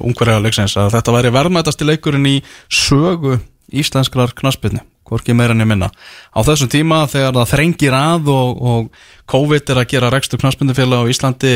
ungverja 0.00 0.38
leiksins 0.40 0.78
að 0.80 0.94
þetta 0.94 1.12
væri 1.12 1.32
verðmætasti 1.34 1.88
leikurinn 1.88 2.30
í 2.30 2.38
sögu 2.72 3.36
íslenskrar 3.68 4.32
knaspinni, 4.38 4.80
hvorki 5.04 5.36
meira 5.36 5.52
enn 5.52 5.60
ég 5.66 5.68
minna. 5.68 5.90
Á 6.32 6.40
þessum 6.40 6.72
tíma 6.72 7.02
þegar 7.12 7.36
það 7.36 7.52
þrengir 7.52 7.98
að 8.00 8.32
og, 8.32 8.64
og 8.64 9.04
COVID 9.28 9.74
er 9.74 9.82
að 9.82 9.88
gera 9.92 10.12
rekstur 10.16 10.40
knaspindufélag 10.40 11.04
á 11.04 11.10
Íslandi, 11.12 11.54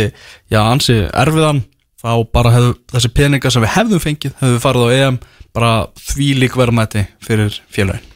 já, 0.52 0.60
ansi 0.60 0.98
erfiðan, 1.08 1.64
þá 2.04 2.12
bara 2.36 2.52
hefðu 2.58 2.76
þessi 2.92 3.14
peningar 3.16 3.56
sem 3.56 3.64
við 3.64 3.76
hefðum 3.78 4.04
fengið, 4.04 4.36
hefðu 4.44 4.62
farið 4.68 4.92
á 4.92 4.96
EM, 5.00 5.20
bara 5.56 5.74
því 6.12 6.32
lík 6.44 6.60
verðmæti 6.60 7.08
fyrir 7.24 7.62
félagin. 7.72 8.09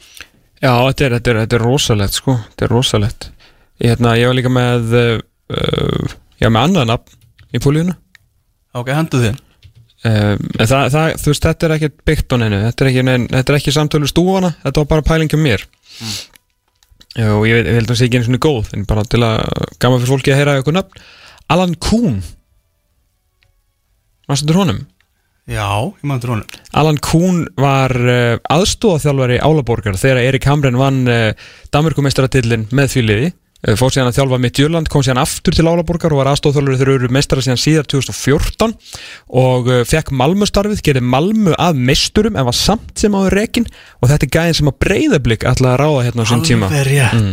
Já, 0.64 0.72
þetta 0.72 1.04
er, 1.04 1.14
þetta 1.18 1.30
er, 1.30 1.38
þetta 1.44 1.56
er 1.58 1.64
rosalegt 1.66 2.16
sko, 2.16 2.38
þetta 2.48 2.64
er 2.64 2.72
rosalegt. 2.72 3.26
Ég, 3.82 3.90
hérna, 3.90 4.14
ég 4.16 4.30
var 4.30 4.38
líka 4.38 4.52
með 4.54 4.94
uh, 4.96 6.14
já, 6.40 6.48
með 6.48 6.60
annað 6.62 6.86
nafn 6.92 7.54
í 7.54 7.60
pólíuna 7.62 7.96
Ok, 8.78 8.88
hendu 8.94 9.18
þinn 9.22 9.40
um, 10.08 10.46
það, 10.58 10.86
það, 10.94 11.08
þú 11.20 11.32
veist, 11.32 11.48
þetta 11.48 11.66
er 11.66 11.74
ekki 11.76 11.90
byggt 12.10 12.34
á 12.34 12.36
neinu, 12.40 12.60
þetta 12.68 12.84
er 12.84 12.90
ekki, 12.92 13.04
nein, 13.08 13.26
þetta 13.32 13.52
er 13.52 13.58
ekki 13.58 13.74
samtölu 13.74 14.10
stúfana, 14.10 14.52
þetta 14.62 14.82
var 14.82 14.88
bara 14.94 15.06
pæling 15.10 15.36
um 15.36 15.44
mér. 15.44 15.66
Mm. 15.98 16.14
já, 17.18 17.28
og 17.34 17.44
ég, 17.48 17.60
ég 17.60 17.78
held 17.78 17.86
að 17.86 17.92
það 17.92 18.00
sé 18.00 18.08
ekki 18.08 18.20
einu 18.20 18.28
svona 18.28 18.42
góð, 18.46 18.72
en 18.78 18.88
bara 18.88 19.04
til 19.10 19.22
að 19.26 19.44
gama 19.82 20.00
fyrir 20.00 20.14
fólki 20.14 20.34
að 20.34 20.40
heyra 20.40 20.56
eitthvað 20.58 20.78
nafn. 20.80 21.04
Alan 21.54 21.76
Kuhn. 21.76 22.18
Hvað 24.24 24.40
stöndur 24.40 24.60
honum? 24.62 24.80
Já, 25.44 25.92
ég 25.92 26.04
maður 26.08 26.30
honum. 26.32 26.60
Alan 26.72 26.98
Kuhn 27.04 27.42
var 27.60 27.92
uh, 27.92 28.36
aðstóðaþjálfari 28.48 29.42
Álaborgar 29.44 29.98
þegar 30.00 30.22
Erik 30.22 30.46
Hamren 30.48 30.78
vann 30.80 31.02
uh, 31.04 31.34
Danmarkumeistaratillin 31.74 32.64
með 32.72 32.94
því 32.94 33.02
liði 33.04 33.32
fór 33.80 33.92
síðan 33.94 34.10
að 34.10 34.16
þjálfa 34.18 34.38
mitt 34.44 34.58
Jörland, 34.60 34.88
kom 34.92 35.02
síðan 35.06 35.22
aftur 35.22 35.54
til 35.56 35.64
Álaborgar 35.64 36.12
og 36.12 36.20
var 36.20 36.28
aðstóðaþjálfari 36.34 36.78
þegar 36.80 36.90
eru 36.98 37.08
meistara 37.16 37.44
síðan 37.46 37.60
síðar 37.62 37.86
2014 37.88 38.74
og 39.40 39.70
fekk 39.88 40.12
Malmö 40.20 40.48
starfið, 40.50 40.82
gerði 40.84 41.02
Malmö 41.14 41.54
að 41.56 41.80
meisturum 41.88 42.36
en 42.36 42.44
var 42.50 42.56
samt 42.58 42.92
sem 43.00 43.16
áður 43.16 43.36
rekin 43.40 43.66
og 44.02 44.10
þetta 44.12 44.28
er 44.28 44.32
gæðin 44.36 44.58
sem 44.60 44.70
að 44.70 44.76
breyðablík 44.84 45.46
ætlaði 45.48 45.72
að 45.72 45.80
ráða 45.80 46.04
hérna 46.08 46.26
á 46.26 46.30
sín 46.30 46.44
tíma. 46.44 46.68
Mm. 46.68 47.32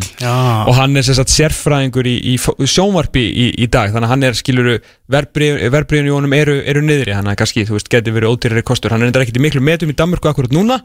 og 0.71 0.73
hann 0.79 0.95
er 1.01 1.07
sérstætt 1.09 1.35
sérfræðingur 1.35 2.07
í, 2.07 2.15
í 2.31 2.37
fó- 2.39 2.55
sjónvarpi 2.63 3.23
í, 3.27 3.47
í 3.59 3.67
dag. 3.67 3.91
Þannig 3.91 4.07
að 4.07 4.13
hann 4.15 4.27
er 4.29 4.39
skiluru 4.39 4.77
verbriðin 5.11 6.07
í 6.07 6.15
honum 6.15 6.33
eru, 6.37 6.57
eru 6.63 6.81
niðri. 6.85 7.11
Þannig 7.17 7.35
að 7.35 7.39
kannski 7.43 7.67
þú 7.67 7.75
veist 7.77 7.91
geti 7.91 8.15
verið 8.15 8.31
ódýrari 8.35 8.63
kostur. 8.63 8.95
Hann 8.95 9.03
er 9.03 9.11
ekkert 9.11 9.39
í 9.39 9.43
miklu 9.43 9.63
metum 9.63 9.91
í 9.91 9.97
Danmörku 9.99 10.31
akkurat 10.31 10.55
núna 10.55 10.79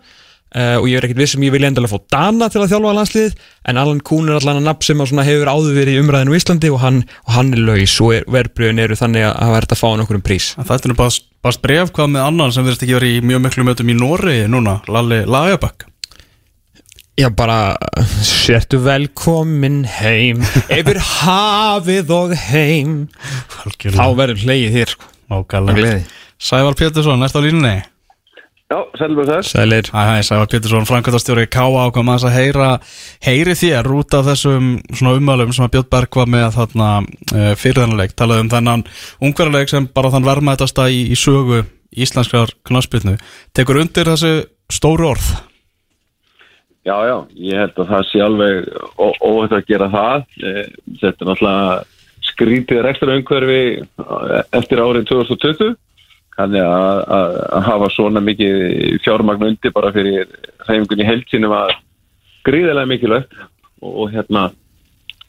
uh, 0.55 0.77
og 0.79 0.87
ég 0.91 0.99
er 0.99 1.07
ekkert 1.09 1.23
viss 1.23 1.37
um 1.39 1.47
ég 1.47 1.55
vilja 1.55 1.71
endilega 1.73 1.93
fá 1.97 2.05
Dana 2.15 2.49
til 2.53 2.63
að 2.63 2.75
þjálfa 2.75 2.95
landsliðið 3.01 3.35
en 3.73 3.81
Alan 3.83 4.03
Kuhn 4.07 4.31
er 4.31 4.39
allan 4.39 4.61
að 4.61 4.69
nafn 4.69 4.87
sem 4.89 5.03
að 5.03 5.11
svona 5.11 5.27
hefur 5.27 5.51
áður 5.51 5.81
verið 5.81 5.97
í 5.97 6.05
umræðinu 6.05 6.37
í 6.37 6.41
Íslandi 6.41 6.71
og 6.75 6.81
hann, 6.85 7.03
og 7.27 7.35
hann 7.39 7.53
er 7.57 7.65
laus 7.67 7.97
og 8.05 8.15
er, 8.19 8.29
verbriðin 8.37 8.85
eru 8.85 9.01
þannig 9.01 9.27
að 9.27 9.35
það 9.41 9.57
verður 9.57 9.77
að 9.77 9.83
fá 9.83 9.89
hann 9.91 10.05
okkur 10.07 10.21
um 10.21 10.25
prís. 10.29 10.53
Þetta 10.61 10.79
er 10.79 10.93
nú 10.93 11.01
bara, 11.01 11.17
bara 11.49 11.63
bref 11.67 11.93
hvað 11.97 12.15
með 12.15 12.29
annan 12.31 12.55
sem 12.55 12.67
verðist 12.69 12.87
ekki 12.87 12.99
verið 13.01 13.19
í 13.19 13.27
mjög 13.33 13.45
miklu 13.49 13.67
mötum 13.71 13.93
í 13.93 13.99
Nóri 13.99 14.39
núna, 14.53 14.81
Lalli 14.93 15.25
Lagerbakk 15.27 15.89
Já 17.17 17.31
bara, 17.33 17.77
sértu 18.21 18.77
velkomin 18.85 19.87
heim 19.89 20.43
Yfir 20.69 20.99
hafið 21.23 22.11
og 22.13 22.35
heim. 22.37 23.07
Þá 23.97 24.05
verður 24.19 24.43
hlegið 24.43 24.75
þér 24.77 24.93
sko. 24.93 25.09
Sævar 26.37 26.77
Pétursson, 26.77 27.25
ertu 27.25 27.41
á 27.41 27.47
línunni? 27.47 27.77
Já, 28.67 28.81
selva 28.99 29.23
þess. 29.29 29.53
Sælir 29.55 29.87
hæ, 29.95 30.23
Sævar 30.27 30.49
Pétursson, 30.51 30.87
framkvæmtastjóri 30.89 31.45
K.A. 31.55 31.85
ákvæm 31.87 32.09
að 32.11 32.25
heyra, 32.35 32.71
heyri 33.23 33.55
þér 33.55 33.87
út 33.95 34.17
af 34.19 34.27
þessum 34.27 34.73
svona 34.91 35.13
umælum 35.21 35.53
sem 35.55 35.69
að 35.69 35.77
Björn 35.77 35.91
Berg 35.95 36.19
var 36.19 36.33
með 36.35 36.49
þarna 36.57 36.89
uh, 37.07 37.53
fyrir 37.55 37.79
þennan 37.85 38.01
leik, 38.01 38.17
talaði 38.19 38.43
um 38.43 38.51
þennan 38.57 38.83
ungverðarleik 39.23 39.71
sem 39.71 39.87
bara 39.95 40.11
þann 40.17 40.27
verðmætasta 40.27 40.89
í, 40.91 41.05
í 41.15 41.19
sögu 41.21 41.63
íslenskar 41.95 42.51
knaspilnu 42.67 43.15
tekur 43.55 43.79
undir 43.85 44.11
þessi 44.11 44.33
stóru 44.75 45.13
orð 45.15 45.31
Já, 46.87 46.95
já, 47.07 47.17
ég 47.35 47.59
held 47.63 47.79
að 47.83 47.89
það 47.91 48.05
sé 48.11 48.21
alveg 48.23 48.67
ó- 48.95 49.17
óhætt 49.27 49.55
að 49.57 49.65
gera 49.67 49.89
það. 49.91 50.21
Eh, 50.39 50.69
Þetta 51.01 51.25
er 51.25 51.31
náttúrulega 51.33 51.81
skrítið 52.29 52.83
rekstra 52.87 53.17
umhverfi 53.19 53.63
eftir 54.55 54.83
árið 54.85 55.09
2020. 55.11 55.73
Þannig 56.37 56.61
að, 56.69 56.99
að, 57.17 57.35
að 57.57 57.67
hafa 57.71 57.89
svona 57.95 58.21
mikið 58.21 58.57
fjármagn 59.05 59.47
undir 59.47 59.73
bara 59.73 59.93
fyrir 59.95 60.27
reyfingunni 60.67 61.07
heilsinu 61.09 61.49
var 61.49 61.73
gríðilega 62.45 62.91
mikilvægt 62.91 63.37
og, 63.81 63.93
og 63.93 64.11
hérna 64.13 64.51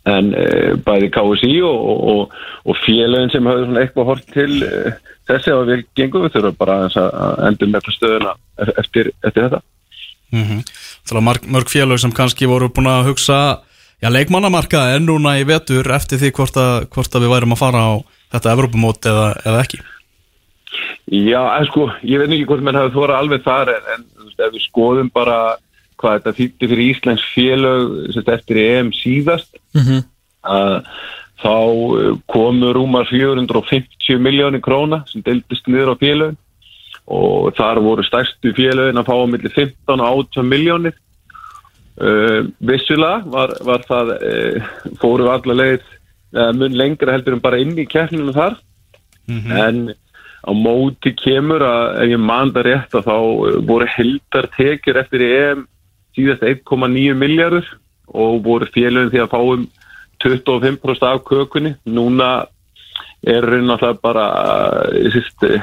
en 0.07 0.33
e, 0.35 0.47
bæði 0.83 1.09
KSI 1.15 1.53
og, 1.67 1.87
og, 2.11 2.35
og 2.67 2.81
félögin 2.83 3.31
sem 3.33 3.47
hafði 3.47 3.65
svona 3.67 3.83
eitthvað 3.83 4.09
hort 4.11 4.27
til 4.35 4.51
e, 4.63 4.93
þessi 5.27 5.53
að 5.53 5.71
við 5.71 5.85
gengum 5.99 6.25
við 6.25 6.37
þurfum 6.37 6.59
bara 6.59 6.77
að 6.85 6.99
að 7.03 7.41
endur 7.49 7.71
með 7.73 7.89
stöðuna 7.95 8.35
eftir, 8.83 9.11
eftir 9.23 9.47
þetta. 9.47 9.61
mm 10.31 10.43
-hmm. 10.43 11.23
mörg, 11.23 11.47
mörg 11.47 11.71
félög 11.71 11.99
sem 11.99 12.11
kannski 12.11 12.47
voru 12.47 12.69
búin 12.69 12.91
að 12.91 13.07
hugsa 13.11 13.59
já, 14.01 14.09
leikmannamarka 14.09 14.95
en 14.95 15.05
núna 15.05 15.39
í 15.39 15.47
vetur 15.47 15.91
eftir 15.91 16.19
því 16.19 16.31
hvort 16.31 16.57
að, 16.57 16.87
hvort 16.89 17.15
að 17.15 17.21
við 17.21 17.33
værum 17.35 17.55
að 17.55 17.63
fara 17.63 17.79
á 17.79 17.91
þetta 18.31 18.51
Evrópumót 18.51 19.05
eða, 19.05 19.27
eða 19.45 19.61
ekki 19.63 19.79
Já, 21.07 21.39
en 21.55 21.65
sko, 21.69 21.85
ég 22.03 22.19
veit 22.19 22.33
ekki 22.35 22.47
hvort 22.49 22.63
menn 22.65 22.75
hafi 22.75 22.91
þóra 22.91 23.21
alveg 23.21 23.45
þar 23.45 23.69
en, 23.71 23.85
en 23.93 24.01
þú 24.11 24.25
veist, 24.25 24.41
ef 24.43 24.51
við 24.57 24.65
skoðum 24.65 25.11
bara 25.13 25.37
hvað 25.97 26.17
þetta 26.17 26.33
þýtti 26.39 26.67
fyrir 26.67 26.89
Íslands 26.91 27.23
félög 27.33 28.17
eftir 28.33 28.59
EM 28.63 28.91
síðast 28.91 29.55
Mhm. 29.73 30.03
að 30.43 30.73
þá 31.37 31.55
eh, 32.01 32.11
komu 32.27 32.73
rúmar 32.73 33.07
450 33.07 34.19
miljónir 34.19 34.61
króna 34.61 35.03
sem 35.07 35.21
deildist 35.21 35.67
niður 35.67 35.93
á 35.93 36.01
félögin. 36.01 36.37
Og 37.07 37.53
þar 37.55 37.79
voru 37.79 38.03
stærstu 38.03 38.51
félögin 38.57 38.99
að 38.99 39.07
fá 39.07 39.15
á 39.15 39.25
milli 39.31 39.49
15 39.53 40.01
og 40.01 40.27
18 40.27 40.43
miljónir 40.43 40.95
uh, 42.01 42.41
vissulega 42.59 43.23
var, 43.31 43.53
var 43.63 43.85
það 43.87 44.11
uh, 44.17 44.65
fóru 44.99 45.29
allar 45.31 45.55
leið 45.55 45.85
uh, 46.35 46.51
mun 46.51 46.75
lengra 46.75 47.15
heldur 47.15 47.37
en 47.37 47.43
bara 47.45 47.61
inn 47.63 47.77
í 47.79 47.87
keppninu 47.87 48.35
þar. 48.35 48.57
En 49.55 49.93
á 50.43 50.51
móti 50.53 51.13
kemur 51.17 51.63
að 51.65 52.03
ef 52.03 52.11
ég 52.13 52.21
man 52.21 52.53
það 52.55 52.67
rétt 52.69 52.97
að 52.97 53.07
þá 53.09 53.17
uh, 53.17 53.57
voru 53.69 53.87
heldartekjur 53.95 55.01
eftir 55.01 55.25
EM 55.27 55.65
síðast 56.17 56.45
1,9 56.45 57.17
miljardur 57.17 57.71
og 58.07 58.43
voru 58.45 58.69
félögin 58.73 59.11
því 59.13 59.23
að 59.23 59.33
fá 59.33 59.39
um 59.41 59.65
25% 60.23 61.03
af 61.05 61.25
kökunni. 61.27 61.75
Núna 61.85 62.47
er 63.27 63.45
raun 63.45 63.73
alltaf 63.73 63.99
bara 64.01 64.27
uh, 64.87 65.09
síst, 65.13 65.43
uh, 65.45 65.61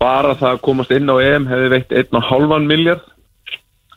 bara 0.00 0.36
það 0.38 0.54
að 0.54 0.62
komast 0.66 0.94
inn 0.94 1.10
á 1.10 1.16
EM 1.20 1.48
hefði 1.50 1.72
veitt 1.74 1.96
1,5 2.04 2.68
miljard 2.68 3.06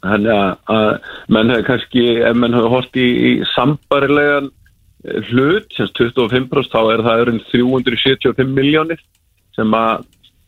þannig 0.03 0.33
að, 0.35 0.89
menn 1.31 1.53
hefði 1.53 1.67
kannski 1.69 2.03
ef 2.27 2.35
menn 2.37 2.55
hefði 2.57 2.71
hort 2.73 2.99
í, 2.99 3.07
í 3.07 3.31
sambarilegan 3.53 4.49
eh, 5.07 5.19
hlut, 5.29 5.69
sem 5.77 5.89
25% 5.95 6.73
þá 6.73 6.81
er 6.91 7.05
það 7.07 7.33
um 7.33 7.41
375 7.51 8.55
miljónir 8.57 9.03
sem 9.55 9.77
að 9.77 10.03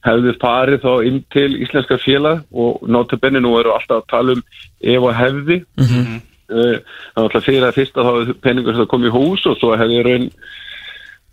hefði 0.05 0.35
farið 0.41 0.83
þá 0.83 0.91
inn 1.07 1.21
til 1.33 1.49
íslenska 1.63 1.97
félag 2.01 2.43
og 2.53 2.83
notabenni 2.89 3.41
nú 3.41 3.55
eru 3.59 3.73
alltaf 3.73 4.03
að 4.03 4.11
tala 4.11 4.35
um 4.35 4.43
ef 4.81 5.07
og 5.09 5.15
hefði 5.17 5.57
mm 5.63 5.87
-hmm. 5.87 6.19
það 6.49 7.15
var 7.15 7.23
alltaf 7.23 7.47
fyrir 7.47 7.65
að 7.67 7.77
fyrsta 7.79 8.05
þá 8.05 8.33
peningur 8.41 8.75
sem 8.75 8.91
kom 8.91 9.05
í 9.05 9.15
hús 9.15 9.45
og 9.45 9.57
svo 9.57 9.75
hefði 9.75 10.03
raun 10.05 10.27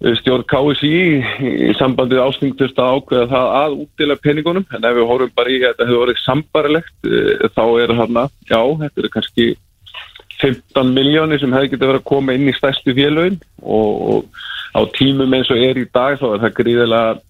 eh, 0.05 0.14
stjórn 0.20 0.47
KSI 0.53 0.93
í, 0.93 1.11
í 1.68 1.75
sambandi 1.79 2.16
við 2.16 2.25
ásningtust 2.27 2.79
að 2.79 2.93
ákveða 2.97 3.27
það 3.35 3.47
að 3.62 3.77
útdela 3.83 4.16
peningunum 4.16 4.66
en 4.73 4.85
ef 4.85 4.97
við 4.97 5.09
horfum 5.11 5.37
bara 5.37 5.51
í 5.51 5.59
að 5.61 5.68
þetta 5.68 5.89
hefur 5.89 6.03
orðið 6.07 6.25
sambarilegt 6.25 6.97
eh, 7.05 7.49
þá 7.57 7.64
er 7.83 7.95
hann 8.01 8.16
já, 8.49 8.61
þetta 8.81 8.97
er 9.03 9.12
kannski 9.12 9.47
15 10.43 10.95
miljónir 10.95 11.39
sem 11.41 11.53
hefði 11.53 11.75
getið 11.75 11.89
verið 11.91 12.01
að 12.01 12.11
koma 12.11 12.35
inn 12.35 12.49
í 12.49 12.57
stærstu 12.57 12.95
félögin 12.97 13.39
og, 13.62 13.91
og 14.11 14.25
á 14.75 14.81
tímum 14.97 15.35
eins 15.37 15.51
og 15.53 15.61
er 15.61 15.79
í 15.79 15.87
dag 15.93 16.18
þá 16.18 16.27
er 16.33 16.43
það 16.47 16.57
gríðilega 16.59 17.20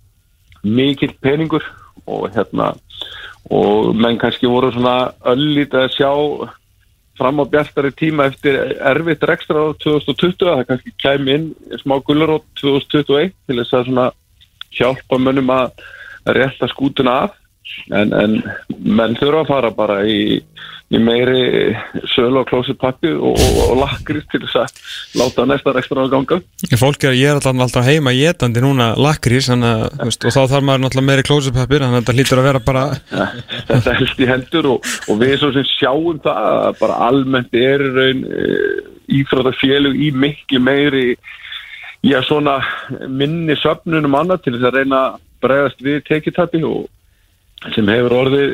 mikill 0.63 1.15
peningur 1.23 1.65
og 2.07 2.31
hérna 2.35 2.73
og 3.51 3.95
menn 3.99 4.19
kannski 4.21 4.49
voru 4.51 4.71
svona 4.73 5.13
öllítið 5.27 5.81
að 5.83 5.95
sjá 5.97 6.13
fram 7.19 7.43
á 7.43 7.45
bjartari 7.45 7.93
tíma 7.93 8.31
eftir 8.31 8.57
erfitt 8.79 9.27
rekstra 9.29 9.67
á 9.69 9.77
2020 9.83 10.47
að 10.49 10.57
það 10.57 10.69
kannski 10.71 10.95
kæmi 11.03 11.35
inn 11.37 11.49
smá 11.83 11.99
gullurótt 12.07 12.47
2021 12.63 13.35
til 13.47 13.59
þess 13.61 13.77
að 13.77 13.89
svona 13.91 14.07
hjálpa 14.73 15.19
mönnum 15.21 15.53
að 15.53 15.85
rétta 16.39 16.71
skútuna 16.71 17.19
af 17.27 17.39
en, 17.91 18.13
en 18.13 18.39
menn 18.83 19.17
þurfa 19.19 19.43
að 19.43 19.51
fara 19.51 19.71
bara 19.75 19.99
í, 20.09 20.39
í 20.93 21.01
meiri 21.03 21.73
sölu 22.13 22.43
og 22.43 22.49
klósitpappi 22.51 23.13
og, 23.15 23.37
og, 23.37 23.59
og 23.67 23.81
lakris 23.81 24.27
til 24.33 24.43
þess 24.45 24.61
að 24.63 25.21
láta 25.21 25.47
næsta 25.49 25.75
rekstra 25.77 26.07
á 26.07 26.13
ganga 26.13 26.41
fólk 26.81 27.07
er, 27.09 27.17
ég 27.19 27.33
er 27.33 27.51
alltaf, 27.53 27.87
heima 27.87 28.15
getandi 28.17 28.63
núna 28.65 28.93
þannig 28.97 29.69
að, 29.69 29.85
veist, 30.05 30.25
og 30.29 30.37
þá 30.37 30.41
þarf 30.55 30.67
maður 30.69 30.85
náttúrulega 30.85 31.09
meiri 31.11 31.27
klósupapir 31.29 31.85
þannig 31.85 31.99
að 31.99 32.03
þetta 32.03 32.17
hlýtur 32.19 32.43
að 32.43 32.49
vera 32.51 32.65
bara 32.71 32.87
Ja, 33.13 33.29
þetta 33.73 33.99
helst 34.01 34.23
í 34.23 34.31
hendur 34.31 34.71
og, 34.77 34.91
og 35.09 35.21
við 35.23 35.37
svo 35.41 35.53
sem 35.57 35.69
sjáum 35.75 36.23
það 36.25 36.49
að 36.53 36.81
bara 36.83 37.03
almennt 37.11 37.61
er 37.63 37.87
raun 37.93 38.25
íþrótafélug 39.13 39.99
í 39.99 40.11
miklu 40.15 40.61
meiri 40.63 41.07
já 42.03 42.19
svona 42.27 42.59
minni 43.09 43.55
söfnunum 43.61 44.17
annað 44.19 44.47
til 44.47 44.57
þess 44.57 44.69
að 44.71 44.79
reyna 44.81 45.03
að 45.07 45.21
bregðast 45.43 45.85
við 45.85 46.03
tekitapi 46.09 46.63
og 46.67 46.89
sem 47.75 47.89
hefur 47.93 48.17
orðið 48.23 48.53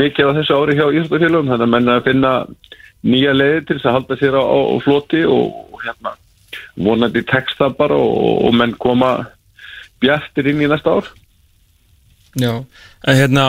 mikið 0.00 0.30
á 0.30 0.36
þessu 0.38 0.58
ári 0.58 0.76
hjá 0.78 0.86
íþrótafélugum 0.88 1.50
þannig 1.50 1.66
að 1.66 1.74
menna 1.74 1.96
að 1.98 2.06
finna 2.08 2.32
nýja 3.10 3.32
leiði 3.36 3.62
til 3.66 3.76
þess 3.78 3.88
að 3.88 3.96
halda 3.98 4.18
sér 4.20 4.36
á, 4.36 4.42
á, 4.44 4.58
floti 4.84 5.22
og, 5.26 5.78
hérna 5.80 6.12
vonandi 6.76 7.22
tekst 7.28 7.58
það 7.60 7.76
bara 7.78 7.96
og, 7.96 8.44
og 8.46 8.54
menn 8.58 8.76
koma 8.80 9.14
bjartir 10.00 10.50
inn 10.50 10.62
í 10.64 10.68
næsta 10.70 10.98
ár. 10.98 11.08
Já, 12.38 12.52
en 13.08 13.16
hérna 13.18 13.44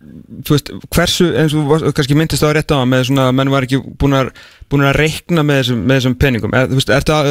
þú 0.00 0.54
veist, 0.56 0.70
hversu, 0.94 1.28
eins 1.36 1.54
og 1.54 1.68
varst- 1.68 1.92
kannski 1.96 2.16
myndist 2.16 2.42
það 2.42 2.54
rétt 2.56 2.72
á 2.72 2.80
með 2.88 3.04
svona, 3.10 3.26
menn 3.36 3.52
var 3.52 3.66
ekki 3.66 3.80
búin 4.00 4.16
að, 4.16 4.32
búin 4.72 4.86
að 4.88 4.96
reikna 4.96 5.44
með 5.44 5.60
þessum, 5.60 5.82
með 5.84 6.00
þessum 6.00 6.16
peningum. 6.24 6.56
Er, 6.56 6.70
þú 6.70 6.78
veist, 6.80 6.92
er 6.96 7.06
það 7.10 7.30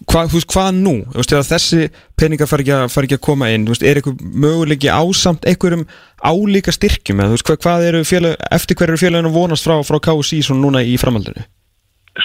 hvað, 0.00 0.30
þú 0.32 0.38
veist, 0.38 0.50
hvað 0.52 0.70
nú, 0.78 0.94
veist, 1.14 1.34
þessi 1.48 1.88
peningar 2.18 2.50
fari 2.50 2.66
ekki, 2.66 2.92
fari 2.92 3.08
ekki 3.08 3.18
að 3.18 3.24
koma 3.28 3.50
inn, 3.52 3.66
veist, 3.68 3.84
er 3.84 4.00
eitthvað 4.00 4.22
möguleiki 4.44 4.90
ásamt 4.92 5.46
einhverjum 5.48 5.84
álíka 6.22 6.74
styrkjum, 6.74 7.22
hvað, 7.32 7.58
hvað 7.64 7.88
eru 7.90 8.04
félag, 8.08 8.36
eftir 8.54 8.78
hver 8.78 8.92
eru 8.92 9.02
félaginu 9.02 9.34
vonast 9.34 9.68
frá, 9.68 9.78
frá 9.86 10.00
KSI 10.08 10.42
svona 10.46 10.64
núna 10.64 10.84
í 10.86 10.96
framhaldinu? 11.00 11.44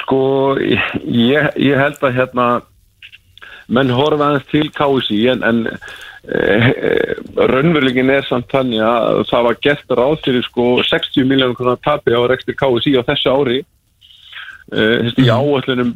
Sko, 0.04 0.20
ég, 0.60 1.54
ég 1.56 1.80
held 1.80 2.04
að 2.04 2.18
hérna 2.18 2.48
menn 3.72 3.92
horfa 3.92 4.32
aðeins 4.32 4.52
til 4.52 4.68
KSI 4.76 5.22
en, 5.34 5.44
en 5.44 5.64
e, 6.28 7.16
raunverulegin 7.36 8.12
er 8.12 8.28
samt 8.28 8.50
þannig 8.52 8.84
að 8.84 9.24
það 9.32 9.48
var 9.48 9.60
gert 9.64 9.96
ráð 10.00 10.20
fyrir 10.26 10.46
sko 10.48 10.68
60 10.88 11.28
miljónum 11.28 11.58
konar 11.58 11.80
tapi 11.84 12.16
á 12.16 12.22
rekstur 12.32 12.56
KSI 12.60 12.96
á 13.00 13.08
þessu 13.08 13.34
ári 13.34 13.60
e, 14.72 14.88
í 15.24 15.28
áallunum 15.32 15.94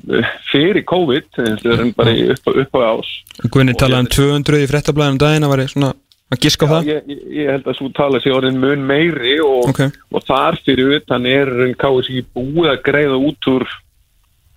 fyrir 0.52 0.86
COVID 0.90 1.28
þessi 1.40 1.74
er 1.74 1.84
bara 1.98 2.14
í 2.16 2.24
upp, 2.34 2.54
upp 2.64 2.80
á 2.80 2.82
ás 2.94 3.12
Guðni 3.52 3.76
talaði 3.80 4.06
um 4.06 4.12
200 4.16 4.64
í 4.64 4.72
fréttablaðinu 4.72 5.18
um 5.18 5.22
daginn 5.26 5.48
að 5.48 5.54
var 5.54 5.64
svona 5.72 5.92
að 6.32 6.42
giska 6.46 6.68
á 6.68 6.72
það? 6.72 6.90
ég, 6.92 7.12
ég, 7.12 7.22
ég 7.42 7.54
held 7.56 7.68
að 7.68 7.78
svo 7.80 7.92
tala 7.98 8.24
sér 8.24 8.38
orðin 8.40 8.62
mun 8.62 8.88
meiri 8.88 9.38
og, 9.44 9.70
Ok. 9.74 9.84
og 10.16 10.26
þar 10.28 10.60
fyrir 10.66 10.98
utan 11.00 11.28
er 11.30 11.54
KSI 11.82 12.26
búið 12.32 12.72
að 12.72 12.84
greiða 12.88 13.20
út 13.20 13.52
úr 13.52 13.68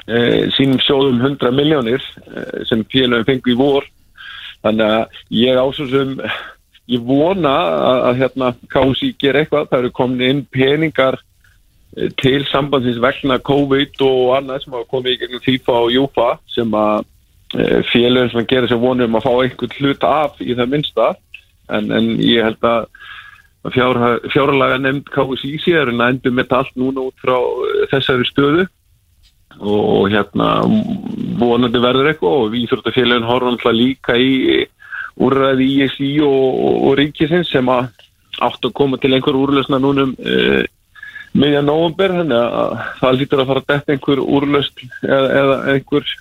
e, 0.07 0.19
sínum 0.55 0.81
sjóðum 0.85 1.21
100 1.23 1.55
miljónir 1.57 2.03
e, 2.31 2.65
sem 2.69 2.87
félagum 2.87 3.27
fengu 3.27 3.55
í 3.55 3.59
vor 3.59 3.89
þannig 4.65 4.99
að 4.99 5.23
ég 5.35 5.61
ásum 5.61 6.23
ég 6.91 7.05
vona 7.05 7.53
að, 7.65 8.01
að 8.09 8.19
hérna 8.23 8.51
KSI 8.73 9.13
ger 9.21 9.39
eitthvað, 9.41 9.71
það 9.71 9.79
eru 9.83 9.93
komin 9.97 10.25
inn 10.29 10.43
peningar 10.53 11.17
eh, 11.19 11.23
til 11.95 12.45
sambandsins 12.51 13.01
vegna 13.03 13.39
COVID 13.39 14.01
og 14.03 14.37
annað 14.39 14.65
sem 14.65 14.75
hafa 14.75 14.91
komið 14.91 15.15
í 15.15 15.19
gegnum 15.21 15.43
FIFA 15.45 15.77
og 15.85 15.93
Júfa 15.95 16.29
sem 16.51 16.77
að 16.79 17.05
eh, 17.55 17.81
félögum 17.93 18.33
sem 18.33 18.49
gerir 18.51 18.71
sér 18.71 18.83
vonum 18.83 19.19
að 19.19 19.27
fá 19.27 19.33
einhvern 19.35 19.77
hlut 19.79 20.07
af 20.09 20.41
í 20.43 20.57
það 20.59 20.73
minnsta. 20.73 21.11
En, 21.71 21.93
en 21.95 22.11
ég 22.21 22.45
held 22.45 22.67
að 22.69 22.89
fjár, 23.73 24.01
fjárlaga 24.33 24.81
nefnd 24.83 25.13
KSI 25.15 25.55
sér 25.63 25.93
en 25.93 26.03
endur 26.05 26.35
með 26.35 26.57
allt 26.59 26.75
núna 26.81 27.07
út 27.07 27.23
frá 27.23 27.37
eh, 27.39 27.87
þessari 27.95 28.27
stöðu. 28.33 28.67
Og 29.63 30.11
hérna 30.11 30.65
vonandi 31.39 31.79
verður 31.79 32.11
eitthvað 32.11 32.41
og 32.49 32.57
Íþróttafélagin 32.59 33.29
horfum 33.29 33.55
alltaf 33.55 33.77
líka 33.77 34.17
í 34.19 34.65
úrræði 35.23 35.69
ISI 35.85 36.15
og, 36.27 36.49
og, 36.59 36.79
og 36.89 36.97
ríkisins 36.99 37.53
sem 37.55 37.69
að 37.71 37.93
átt 38.43 38.67
að 38.67 38.75
koma 38.75 38.99
til 38.99 39.13
einhver 39.15 39.37
úrlösna 39.39 39.79
núnum 39.79 40.17
uh, 40.19 40.65
miðjan 41.35 41.67
nóvumber 41.67 42.15
þannig 42.15 42.39
að 42.39 42.75
það 43.01 43.19
lítur 43.19 43.43
að 43.43 43.51
fara 43.51 43.63
að 43.63 43.71
detta 43.73 43.95
einhver 43.95 44.23
úrlösn 44.23 44.91
eða, 45.03 45.29
eða 45.41 45.57
einhver 45.75 46.13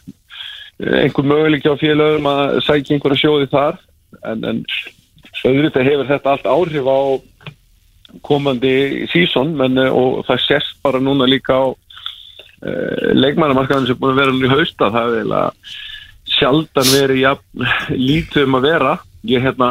einhver 0.83 1.27
möguleik 1.29 1.67
á 1.69 1.73
félagum 1.79 2.29
að 2.31 2.57
sækja 2.65 2.97
einhverja 2.97 3.21
sjóði 3.21 3.49
þar. 3.51 3.77
En, 4.29 4.43
en 4.49 4.63
auðvitað 5.43 5.87
hefur 5.89 6.09
þetta 6.09 6.33
allt 6.33 6.49
áhrif 6.49 6.89
á 6.89 6.99
komandi 8.25 8.73
sísón 9.09 9.55
og 9.61 10.21
það 10.27 10.43
sést 10.43 10.75
bara 10.85 11.01
núna 11.01 11.25
líka 11.29 11.57
á 11.57 11.65
uh, 11.73 13.07
leikmannamarkaðin 13.17 13.89
sem 13.89 13.95
er 13.95 14.01
búin 14.01 14.13
að 14.13 14.21
vera 14.21 14.37
í 14.37 14.53
hausta 14.53 14.91
það 14.93 15.07
er 15.07 15.17
eiginlega 15.17 15.73
sjaldan 16.33 16.91
verið 16.93 17.23
jafn 17.23 17.65
lítið 17.97 18.47
um 18.47 18.59
að 18.59 18.69
vera. 18.69 18.93
Ég 19.27 19.43
hérna, 19.43 19.69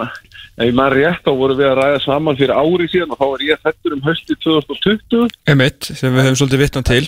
ef 0.58 0.66
ég 0.68 0.74
maður 0.76 0.98
rétt 1.00 1.22
þá 1.24 1.30
voru 1.38 1.56
við 1.58 1.68
að 1.70 1.78
ræða 1.80 2.00
saman 2.04 2.36
fyrir 2.38 2.52
ári 2.58 2.88
síðan 2.92 3.14
og 3.14 3.20
þá 3.20 3.26
var 3.32 3.44
ég 3.46 3.62
þettur 3.66 3.94
um 3.96 4.02
hösti 4.08 4.36
2020 4.44 5.38
Emitt, 5.54 5.88
sem 5.96 6.12
við 6.12 6.26
höfum 6.26 6.38
svolítið 6.42 6.62
vitnað 6.66 6.88
til. 6.90 7.04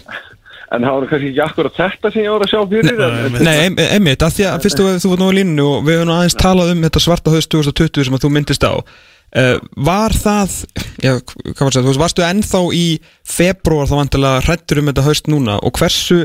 En 0.75 0.83
það 0.83 0.95
var 0.97 1.09
kannski 1.11 1.29
ekki 1.31 1.43
akkur 1.45 1.69
að 1.69 1.75
þetta 1.79 2.11
sem 2.15 2.25
ég 2.25 2.33
voru 2.33 2.47
að 2.47 2.53
sjá 2.55 2.63
fyrir 2.71 3.03
en, 3.05 3.19
en, 3.29 3.35
Nei, 3.47 3.57
em- 3.67 3.77
Emitt, 3.99 4.25
að 4.27 4.39
því 4.39 4.47
að 4.49 4.65
fyrst 4.65 4.81
þú, 4.81 4.87
þú 5.05 5.11
var 5.13 5.21
nú 5.21 5.29
á 5.29 5.37
línunu 5.39 5.67
og 5.75 5.85
við 5.87 5.99
höfum 6.01 6.15
aðeins 6.15 6.39
talað 6.41 6.73
um 6.73 6.87
þetta 6.87 7.03
svarta 7.05 7.35
haust 7.35 7.53
2020 7.53 8.09
sem 8.09 8.17
að 8.17 8.25
þú 8.25 8.31
myndist 8.35 8.65
á. 8.65 8.75
Uh, 9.35 9.59
Var 9.87 10.15
það, 10.15 10.57
já, 11.03 11.13
hvað 11.21 11.63
var 11.67 11.77
það, 11.77 11.87
þú 11.91 12.01
varstu 12.01 12.25
ennþá 12.27 12.61
í 12.79 12.85
februar 13.29 13.89
þá 13.91 13.95
vantilega 13.99 14.43
hrættur 14.47 14.81
um 14.81 14.91
þetta 14.91 15.07
haust 15.09 15.31
núna? 15.31 15.59
Og 15.67 15.75
hversu 15.79 16.21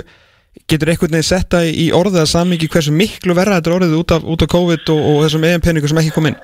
getur 0.70 0.92
einhvern 0.94 1.14
veginn 1.18 1.26
setta 1.30 1.64
í 1.66 1.90
orðið 1.96 2.24
að 2.24 2.32
samingi 2.32 2.70
hversu 2.70 2.94
miklu 2.94 3.36
verra 3.38 3.58
þetta 3.60 3.72
er 3.72 3.78
orðið 3.80 3.98
út 4.00 4.14
af, 4.16 4.26
út 4.26 4.46
af 4.46 4.52
COVID 4.54 4.92
og, 4.94 5.02
og 5.12 5.22
þessum 5.26 5.46
eigin 5.50 5.66
peningum 5.66 5.92
sem 5.92 6.02
ekki 6.04 6.14
kom 6.16 6.30
inn 6.30 6.38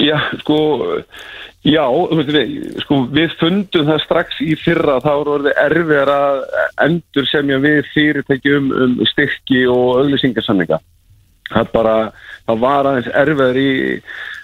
Já, 0.00 0.16
sko, 0.40 0.58
já, 1.66 1.84
við, 2.24 2.54
sko, 2.84 3.02
við 3.12 3.34
fundum 3.40 3.88
það 3.90 4.02
strax 4.06 4.40
í 4.44 4.54
fyrra 4.56 4.98
það 5.04 5.18
voru 5.20 5.34
orðið 5.38 5.60
erfiðar 5.66 6.12
að 6.14 6.40
endur 6.86 7.28
semja 7.28 7.60
við 7.60 7.80
fyrirtæki 7.92 8.56
um, 8.56 8.98
styrki 9.10 9.66
og 9.68 10.00
auglýsingarsamninga. 10.00 10.80
Það 11.50 11.72
bara, 11.74 11.94
það 12.48 12.62
var 12.64 12.88
aðeins 12.90 13.12
erfiðar 13.22 13.60
í 13.60 13.70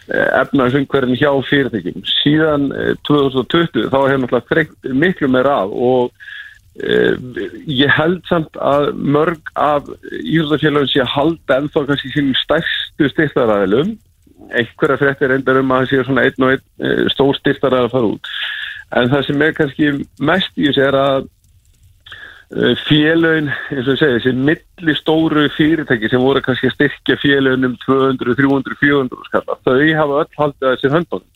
efnaðsumhverfin 0.07 1.19
hjá 1.19 1.31
fyrirtækjum. 1.49 2.05
Síðan 2.23 2.71
eh, 2.77 2.95
2020 3.09 3.89
þá 3.91 3.99
hefur 3.99 4.23
náttúrulega 4.23 4.49
freygt 4.51 4.91
miklu 4.95 5.31
meira 5.33 5.61
af 5.65 5.73
og 5.73 6.13
eh, 6.79 7.17
ég 7.67 7.91
held 7.97 8.23
samt 8.31 8.59
að 8.61 8.93
mörg 8.95 9.51
af 9.59 9.89
íþjóðafélagum 10.21 10.91
sé 10.93 11.03
að 11.03 11.15
halda 11.17 11.61
ennþá 11.61 11.87
kannski 11.91 12.13
sínum 12.15 12.37
stærstu 12.45 13.11
styrtaræðilum 13.15 13.97
einhverja 14.53 15.01
fréttir 15.01 15.33
reyndar 15.33 15.59
um 15.61 15.73
að 15.75 15.85
það 15.85 15.93
séu 15.93 16.07
svona 16.07 16.27
einn 16.27 16.47
og 16.47 16.55
einn 16.55 16.65
eh, 16.87 17.07
stór 17.15 17.39
styrtar 17.39 17.75
að 17.75 17.91
fara 17.95 18.13
út 18.15 18.35
en 18.95 19.11
það 19.11 19.25
sem 19.27 19.43
er 19.43 19.57
kannski 19.57 19.89
mest 20.23 20.61
í 20.61 20.69
þessu 20.69 20.85
er 20.87 20.99
að 20.99 21.25
eh, 22.55 22.75
félögin, 22.87 23.49
eins 23.73 23.89
og 23.89 23.95
ég 23.95 24.03
segi, 24.03 24.19
þessi 24.19 24.35
milli 24.51 24.97
stóru 24.99 25.47
fyrirtæki 25.57 26.11
sem 26.13 26.23
voru 26.23 26.43
kannski 26.45 26.71
að 26.71 26.77
styrkja 26.77 27.19
félögin 27.23 27.71
um 27.71 27.79
200, 27.87 28.37
300, 28.43 28.79
400 28.83 29.31
skalla, 29.31 29.59
þau 29.67 29.81
hafa 30.03 30.21
öll 30.23 30.39
haldið 30.43 30.71
að 30.71 30.79
sér 30.83 30.95
höndbóðum. 30.97 31.33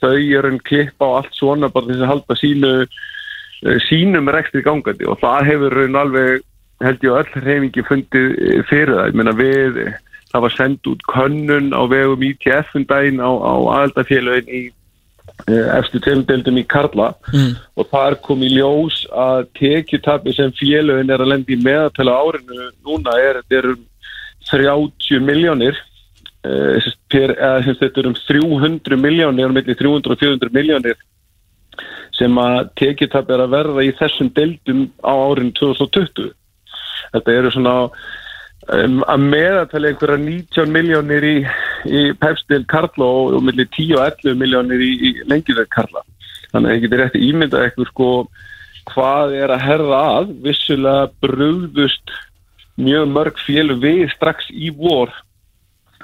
Þau 0.00 0.14
eru 0.16 0.50
en 0.50 0.62
klippa 0.64 1.08
á 1.08 1.16
allt 1.20 1.34
svona 1.36 1.68
bara 1.72 1.90
þess 1.90 2.04
að 2.04 2.12
halda 2.12 2.38
sínu 2.40 2.74
eh, 2.84 3.80
sínum 3.88 4.30
rekstri 4.32 4.64
gangandi 4.64 5.08
og 5.08 5.20
það 5.24 5.50
hefur 5.50 5.80
raun 5.80 6.00
alveg 6.04 6.46
held 6.80 7.02
ég 7.04 7.16
öll 7.16 7.42
reyfingi 7.44 7.82
fundið 7.84 8.30
fyrir 8.70 8.94
það. 8.94 9.10
Ég 9.10 9.18
meina 9.20 9.34
við 9.36 9.82
það 10.30 10.44
var 10.46 10.54
sendt 10.56 10.90
út 10.90 11.02
könnun 11.10 11.72
á 11.74 11.82
vegum 11.90 12.22
ITF 12.22 12.76
um 12.78 12.86
daginn 12.86 13.22
á, 13.22 13.30
á 13.30 13.54
aðaldafélagin 13.80 14.50
í 14.50 14.62
eh, 15.48 15.68
efstu 15.78 16.00
tegumdeldum 16.02 16.58
í 16.60 16.66
Karla 16.66 17.12
Mm. 17.32 17.56
og 17.76 17.90
þar 17.90 18.16
kom 18.22 18.42
í 18.42 18.50
ljós 18.54 19.04
að 19.10 19.46
tekjutabi 19.58 20.34
sem 20.34 20.52
félagin 20.58 21.10
er 21.10 21.22
að 21.22 21.32
lendi 21.34 21.56
meðatala 21.56 22.18
árinu 22.22 22.70
núna 22.86 23.14
er, 23.18 23.42
er 23.50 23.72
um 23.74 23.86
30 24.50 25.20
miljónir 25.20 25.78
eða 26.40 27.62
sem 27.64 27.76
þetta 27.76 28.00
er 28.00 28.06
um 28.08 28.14
300 28.16 28.96
miljónir, 28.96 29.52
millir 29.52 29.76
300 29.76 30.14
og 30.14 30.18
400 30.18 30.54
miljónir 30.54 30.96
sem 32.16 32.38
að 32.40 32.70
tekjutabi 32.80 33.34
er 33.34 33.42
að 33.44 33.52
verða 33.54 33.84
í 33.84 33.92
þessum 33.98 34.30
deildum 34.34 34.86
á 35.04 35.12
árinu 35.12 35.52
2020 35.58 36.32
þetta 37.12 37.36
eru 37.36 37.52
svona 37.52 37.74
um, 38.68 39.00
að 39.08 39.26
meðatali 39.32 39.90
einhverja 39.90 40.20
19 40.22 40.74
miljónir 40.74 41.26
í, 41.26 41.36
í 41.88 42.04
pepstil 42.20 42.62
Karla 42.70 43.08
og, 43.08 43.34
og 43.38 43.44
millir 43.46 43.68
10 43.76 43.96
og 43.96 44.04
11 44.06 44.40
miljónir 44.40 44.84
í, 44.84 44.92
í 45.08 45.12
lengjurverð 45.30 45.72
Karla. 45.74 46.04
Þannig 46.50 46.70
að 46.70 46.76
ég 46.76 46.84
geti 46.84 47.00
rétt 47.00 47.18
ímyndað 47.20 47.66
eitthvað 47.66 47.90
sko 47.92 48.10
hvað 48.90 49.34
er 49.38 49.54
að 49.54 49.64
herða 49.64 50.02
að. 50.18 50.30
Vissulega 50.44 51.10
brugðust 51.22 52.14
mjög 52.80 53.10
mörg 53.14 53.42
fél 53.44 53.74
við 53.82 54.06
strax 54.14 54.48
í 54.50 54.70
vor 54.74 55.12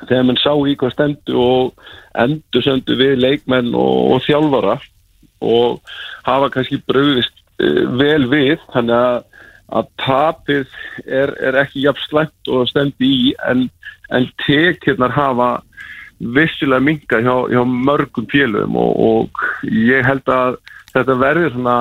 þegar 0.05 0.27
mann 0.29 0.41
sá 0.43 0.53
í 0.53 0.75
hvað 0.77 0.93
stendu 0.93 1.39
og 1.41 1.87
endur 2.21 2.65
sendu 2.65 2.99
við 2.99 3.17
leikmenn 3.23 3.73
og, 3.73 4.13
og 4.13 4.25
þjálfara 4.27 4.77
og 5.47 5.95
hafa 6.27 6.51
kannski 6.53 6.83
brugðist 6.89 7.33
uh, 7.63 7.85
vel 7.97 8.29
við. 8.31 8.61
Þannig 8.75 8.97
að, 8.97 9.19
að 9.75 9.89
tapið 9.99 10.75
er, 11.07 11.33
er 11.43 11.59
ekki 11.63 11.85
jafn 11.87 12.05
slæmt 12.07 12.51
og 12.53 12.69
stendi 12.71 13.09
í 13.09 13.33
en, 13.51 13.67
en 14.15 14.29
tekirnar 14.45 15.15
hafa 15.17 15.51
vissilega 16.19 16.81
minga 16.81 17.21
hjá, 17.21 17.35
hjá 17.51 17.63
mörgum 17.67 18.29
félögum 18.31 18.79
og, 18.81 18.93
og 18.97 19.47
ég 19.67 20.07
held 20.07 20.29
að 20.33 20.59
þetta 20.95 21.19
verður 21.21 21.53
svona 21.57 21.79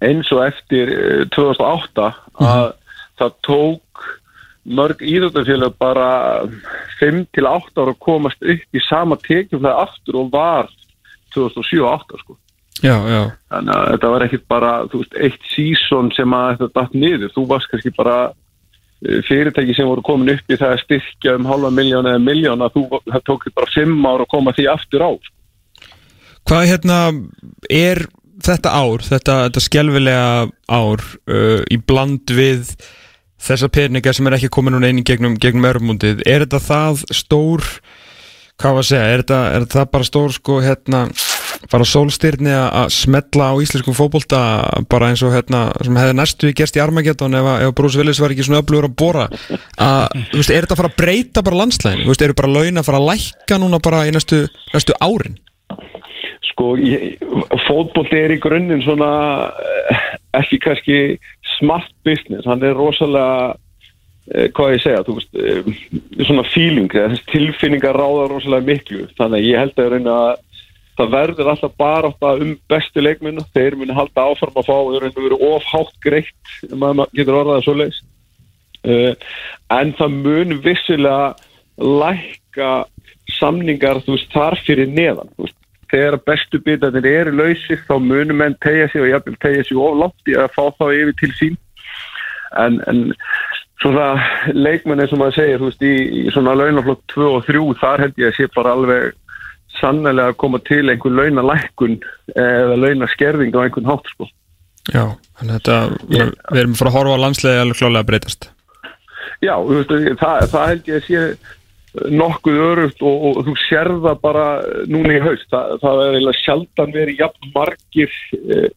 eins 0.00 0.32
og 0.34 0.44
eftir 0.48 0.92
eh, 0.96 1.24
2008 1.36 2.08
að 2.40 2.66
það 3.20 3.36
tók 3.44 4.04
mörg 4.70 5.02
íðröndafélag 5.04 5.76
bara 5.80 6.10
5 7.00 7.22
til 7.34 7.48
8 7.48 7.80
ára 7.80 7.94
að 7.94 8.02
komast 8.02 8.42
upp 8.42 8.76
í 8.76 8.82
sama 8.88 9.18
tekjumlega 9.20 9.86
aftur 9.86 10.22
og 10.24 10.32
var 10.32 10.70
2007-2008 11.36 12.22
sko. 12.24 12.36
Já, 12.80 12.94
já, 12.96 13.22
Þannig 13.52 13.74
að 13.76 13.88
þetta 13.92 14.10
var 14.12 14.24
ekkit 14.24 14.44
bara, 14.48 14.70
þú 14.88 15.00
veist, 15.02 15.16
eitt 15.20 15.48
sísón 15.52 16.12
sem 16.16 16.36
að 16.36 16.52
þetta 16.52 16.80
datt 16.80 16.94
niður. 16.96 17.32
Þú 17.34 17.42
varst 17.50 17.68
kannski 17.72 17.92
bara 17.96 18.14
eh, 18.30 19.18
fyrirtæki 19.28 19.76
sem 19.76 19.90
voru 19.90 20.04
komin 20.06 20.32
upp 20.32 20.54
í 20.54 20.58
það 20.60 20.76
að 20.76 20.84
styrkja 20.86 21.34
um 21.36 21.50
halva 21.50 21.72
miljón 21.74 22.08
eða 22.08 22.22
miljón 22.24 22.64
að 22.64 22.78
þú, 22.78 22.86
það 23.10 23.26
tók 23.28 23.44
þig 23.44 23.56
bara 23.58 23.74
fimm 23.74 24.08
ár 24.08 24.24
að 24.24 24.32
koma 24.32 24.56
því 24.56 24.66
aftur 24.72 25.04
á. 25.04 25.10
Hvað 26.48 26.66
hérna 26.70 27.00
er 27.68 28.04
þetta 28.40 28.72
ár, 28.72 29.04
þetta, 29.04 29.36
þetta 29.48 29.62
skelvilega 29.64 30.30
ár 30.72 31.04
uh, 31.28 31.60
í 31.68 31.76
bland 31.84 32.32
við 32.32 32.72
þessa 33.40 33.70
peningar 33.72 34.16
sem 34.16 34.28
er 34.28 34.36
ekki 34.36 34.52
komin 34.52 34.76
núna 34.76 34.90
í 34.90 35.04
gegnum, 35.06 35.36
gegnum 35.40 35.68
örmundið, 35.68 36.24
er 36.28 36.44
þetta 36.44 36.60
það 36.64 37.04
stór, 37.16 37.66
hvað 38.60 38.76
var 38.76 38.84
að 38.84 38.88
segja, 38.90 39.10
er 39.12 39.22
þetta, 39.22 39.40
er 39.50 39.66
þetta 39.66 39.84
bara 39.92 40.08
stór 40.08 40.34
sko 40.36 40.58
hérna 40.64 41.04
fara 41.68 41.86
sólstyrni 41.86 42.52
að 42.54 42.88
smetla 42.94 43.50
á 43.52 43.54
íslenskum 43.60 43.96
fótbolta 43.96 44.40
bara 44.90 45.10
eins 45.10 45.22
og 45.26 45.34
hérna 45.34 45.66
sem 45.84 45.98
hefði 45.98 46.16
næstu 46.16 46.52
gerst 46.56 46.78
í 46.78 46.82
Armageddon 46.82 47.36
ef, 47.36 47.50
ef 47.66 47.74
Bruce 47.76 48.00
Willis 48.00 48.20
var 48.22 48.32
ekki 48.32 48.46
svona 48.46 48.62
öflugur 48.62 48.88
að 48.88 48.96
bora. 49.02 49.28
Að, 49.76 50.24
þú 50.32 50.40
veist, 50.40 50.54
er 50.54 50.64
þetta 50.64 50.76
að 50.76 50.82
fara 50.82 50.92
að 50.92 50.98
breyta 51.02 51.44
bara 51.46 51.60
landslæðin, 51.60 52.04
þú 52.06 52.12
veist, 52.14 52.26
eru 52.26 52.38
bara 52.40 52.52
laun 52.56 52.80
að 52.80 52.88
fara 52.88 53.00
að 53.02 53.08
lækka 53.10 53.60
núna 53.60 53.82
bara 53.84 54.02
í 54.08 54.14
næstu, 54.16 54.42
næstu 54.72 54.96
árin? 55.04 55.38
Sko, 56.50 56.72
fótbolti 57.68 58.18
er 58.18 58.34
í 58.34 58.40
grunninn 58.42 58.84
svona 58.84 59.10
eh, 59.92 60.06
ekki 60.40 60.60
kannski 60.64 61.00
smart 61.58 61.90
business, 62.06 62.48
hann 62.48 62.64
er 62.64 62.76
rosalega 62.78 63.52
eh, 64.32 64.48
hvað 64.56 64.74
ég 64.74 64.84
segja, 64.84 65.04
þú 65.06 65.18
veist 65.20 65.40
eh, 65.40 66.24
svona 66.24 66.46
feeling, 66.50 66.90
tilfinningar 67.30 67.98
ráða 68.00 68.30
rosalega 68.32 68.72
miklu, 68.72 69.04
þannig 69.20 69.42
að 69.42 69.50
ég 69.50 69.60
held 69.60 70.08
að 70.10 70.46
það 71.00 71.12
verður 71.16 71.50
alltaf 71.54 71.74
bara 71.80 72.12
um 72.44 72.54
bestu 72.70 73.02
leikminu, 73.02 73.44
þeir 73.56 73.76
muni 73.80 73.96
halda 73.96 74.28
áfram 74.30 74.56
að 74.60 74.68
fá, 74.68 74.76
þeir 74.76 75.04
raun 75.04 75.16
og 75.16 75.26
veru 75.26 75.42
ofhátt 75.50 76.00
greitt, 76.04 76.56
maður 76.70 77.14
getur 77.16 77.40
orðað 77.40 77.66
svo 77.66 77.76
leis 77.80 78.00
uh, 78.84 79.14
en 79.76 79.94
það 79.98 80.18
mun 80.24 80.58
vissilega 80.64 81.34
lækka 81.80 82.72
samningar, 83.38 84.02
þú 84.04 84.16
veist, 84.16 84.30
þar 84.34 84.58
fyrir 84.66 84.92
neðan, 84.92 85.32
veist. 85.38 85.56
Þegar 85.90 86.20
bestu 86.22 86.60
bitarnir 86.62 87.06
eru 87.10 87.32
lausir 87.34 87.80
þá 87.88 87.96
munum 87.98 88.38
menn 88.38 88.54
tegja 88.62 88.84
sig 88.92 89.02
og 89.02 89.08
jafnvel 89.10 89.38
tegja 89.42 89.64
sig 89.66 89.78
of 89.82 89.96
langt 89.98 90.30
í 90.30 90.36
að 90.38 90.52
fá 90.54 90.68
þá 90.78 90.84
yfir 90.86 91.16
til 91.18 91.30
sín. 91.34 91.56
En, 92.62 92.76
en 92.86 93.00
svona 93.82 94.12
leikmenni 94.54 95.08
sem 95.10 95.18
maður 95.18 95.40
segir 95.40 95.58
þú 95.58 95.70
veist 95.72 95.82
í, 95.82 95.94
í 96.20 96.22
svona 96.30 96.54
launaflokk 96.60 97.02
2 97.10 97.26
og 97.32 97.48
3 97.48 97.64
þar 97.82 98.04
held 98.04 98.22
ég 98.22 98.30
að 98.30 98.38
sé 98.38 98.46
bara 98.54 98.76
alveg 98.76 99.29
sannlega 99.80 100.28
að 100.30 100.38
koma 100.42 100.60
til 100.68 100.84
einhver 100.92 101.16
launalækkun 101.16 101.98
eða 102.36 102.78
launaskerðing 102.84 103.56
á 103.56 103.60
einhvern 103.64 103.90
hátt 103.90 104.10
sko. 104.12 104.28
Já, 104.90 105.04
þannig 105.38 105.54
að 105.54 105.58
þetta, 105.58 105.78
Ég- 106.16 106.34
við 106.50 106.60
erum 106.62 106.74
fara 106.78 106.90
að 106.90 106.96
horfa 106.98 107.16
á 107.16 107.22
landslæði 107.24 107.62
alveg 107.64 107.80
klálega 107.80 108.02
að 108.04 108.10
breytast 108.10 108.50
Já, 109.40 109.54
veist, 109.64 109.92
það, 110.20 110.46
það 110.52 110.68
held 110.70 110.88
ég 110.90 110.96
að 111.00 111.06
sé 111.06 111.20
nokkuð 112.20 112.58
örugt 112.62 113.00
og, 113.02 113.22
og 113.30 113.38
þú 113.48 113.54
sér 113.64 113.88
það 114.04 114.20
bara 114.22 114.44
núna 114.86 115.16
í 115.16 115.22
haust. 115.24 115.46
Það, 115.50 115.72
það 115.82 116.02
er 116.04 116.12
eiginlega 116.14 116.42
sjaldan 116.44 116.92
verið 116.94 117.22
jafn 117.24 117.50
margir 117.54 118.12
eh, 118.36 118.68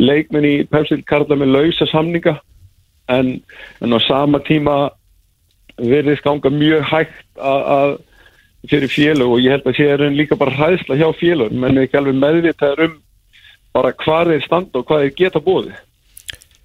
leikmenn 0.00 0.46
í 0.46 0.54
Pepsil 0.70 1.00
Karla 1.08 1.38
með 1.40 1.54
lausa 1.56 1.88
samninga 1.90 2.36
en, 3.10 3.32
en 3.82 3.96
á 3.96 3.98
sama 4.06 4.40
tíma 4.46 4.76
verðist 5.80 6.22
ganga 6.26 6.52
mjög 6.52 6.84
hægt 6.92 7.26
að 7.40 7.96
fyrir 8.68 8.92
félög 8.92 9.36
og 9.36 9.40
ég 9.40 9.54
held 9.54 9.68
að 9.68 9.78
sé 9.78 9.86
er 9.88 10.02
líka 10.12 10.36
bara 10.40 10.56
hræðsla 10.56 10.98
hjá 11.00 11.08
félög 11.16 11.54
menn 11.54 11.78
er 11.78 11.86
ekki 11.86 12.00
alveg 12.00 12.18
meðvitaður 12.20 12.84
um 12.88 12.98
bara 13.72 13.94
hvað 14.02 14.34
þeir 14.34 14.44
standa 14.44 14.80
og 14.80 14.86
hvað 14.88 15.06
þeir 15.06 15.16
geta 15.22 15.42
bóði 15.44 15.74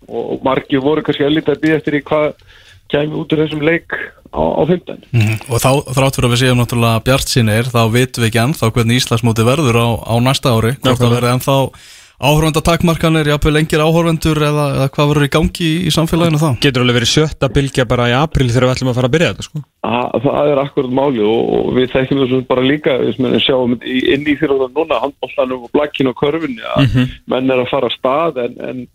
og 0.05 0.43
margir 0.45 0.83
voru 0.83 1.03
kannski 1.05 1.25
að 1.25 1.37
lítið 1.37 1.55
að 1.55 1.63
býða 1.63 1.79
eftir 1.79 1.97
í 1.97 2.03
hvað 2.05 2.27
kæmi 2.91 3.17
út 3.17 3.33
úr 3.33 3.41
þessum 3.41 3.63
leik 3.65 3.95
á, 4.29 4.41
á 4.41 4.61
fymtan. 4.69 5.01
Mm. 5.15 5.37
Og 5.49 5.61
þá, 5.61 5.71
þrátt 5.95 6.17
fyrir 6.17 6.27
að 6.27 6.33
við 6.35 6.41
séum 6.43 6.59
náttúrulega 6.61 7.03
bjart 7.07 7.31
sinir, 7.31 7.69
þá 7.71 7.81
vitum 7.93 8.23
við 8.23 8.29
ekki 8.29 8.41
ennþá 8.43 8.71
hvernig 8.75 9.01
Íslandsmóti 9.01 9.45
verður 9.47 9.79
á, 9.81 9.87
á 10.05 10.15
næsta 10.21 10.53
ári 10.53 10.75
hvort 10.77 11.01
það 11.01 11.15
verður 11.15 11.31
ennþá 11.33 11.57
áhörvenda 12.21 12.61
takmarkanir, 12.63 13.27
jafnvel 13.27 13.53
lengir 13.57 13.81
áhörvendur 13.83 14.39
eða, 14.39 14.65
eða 14.77 14.87
hvað 14.95 15.09
verður 15.11 15.25
í 15.27 15.31
gangi 15.33 15.71
í 15.83 15.91
samfélaginu 15.91 16.39
þá? 16.39 16.47
Getur 16.63 16.85
alveg 16.85 16.99
verið 16.99 17.11
sjötta 17.11 17.49
bylgja 17.51 17.85
bara 17.89 18.07
í 18.11 18.15
april 18.15 18.47
þegar 18.47 18.67
við 18.69 18.73
ætlum 18.75 18.91
að 18.91 18.99
fara 18.99 19.09
að 19.09 19.15
byrja 19.15 19.31
þetta 19.33 19.47
sko? 19.47 19.63
Það, 19.85 20.15
það 20.25 20.51
er 20.53 20.61
akkurat 20.63 20.95
máli 20.99 21.25
og, 21.27 21.51
og 21.57 21.69
við 21.75 21.91
þekkjum 21.95 22.21
þessu 22.23 22.41
bara 22.49 22.65
líka 22.65 22.97
við 23.01 23.37
sjáum 23.43 23.75
í, 23.81 23.97
inn 24.15 24.23
í 24.23 24.37
því 24.39 24.51
að 24.55 24.65
núna 24.79 25.01
handbóllanum 25.03 25.67
og 25.67 25.73
blakkinu 25.75 26.13
og 26.13 26.19
körfunni 26.21 26.67
að 26.71 26.99
menn 27.33 27.51
er 27.51 27.63
að 27.65 27.71
fara 27.73 27.91
að 27.91 27.97
stað 27.99 28.41
en, 28.45 28.55
en 28.69 28.85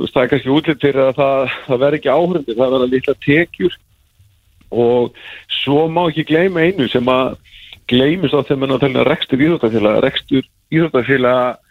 veist, 0.00 0.14
það 0.14 0.22
er 0.22 0.30
kannski 0.32 0.54
útlitt 0.54 0.84
fyrir 0.84 1.02
að 1.10 1.18
það, 1.20 1.58
það 1.66 1.82
verður 1.82 1.98
ekki 2.00 2.14
áhörndi, 2.14 2.56
það 2.56 2.72
verður 2.76 2.92
litla 2.94 3.16
tekjur. 3.26 3.76
Og 4.76 5.20
svo 5.62 5.84
má 5.92 6.02
ekki 6.08 6.26
gleyma 6.32 6.64
einu 6.66 6.88
sem 6.90 7.12
að 7.12 7.36
gleymist 7.90 8.34
á 8.34 8.42
þegar 8.42 8.60
mann 8.62 8.74
að 8.74 8.82
tala 8.82 9.02
um 9.02 9.06
rekstur 9.06 9.42
íþróttafélag 9.44 10.00
rekstur 10.02 10.48
íþróttafélag 10.74 11.62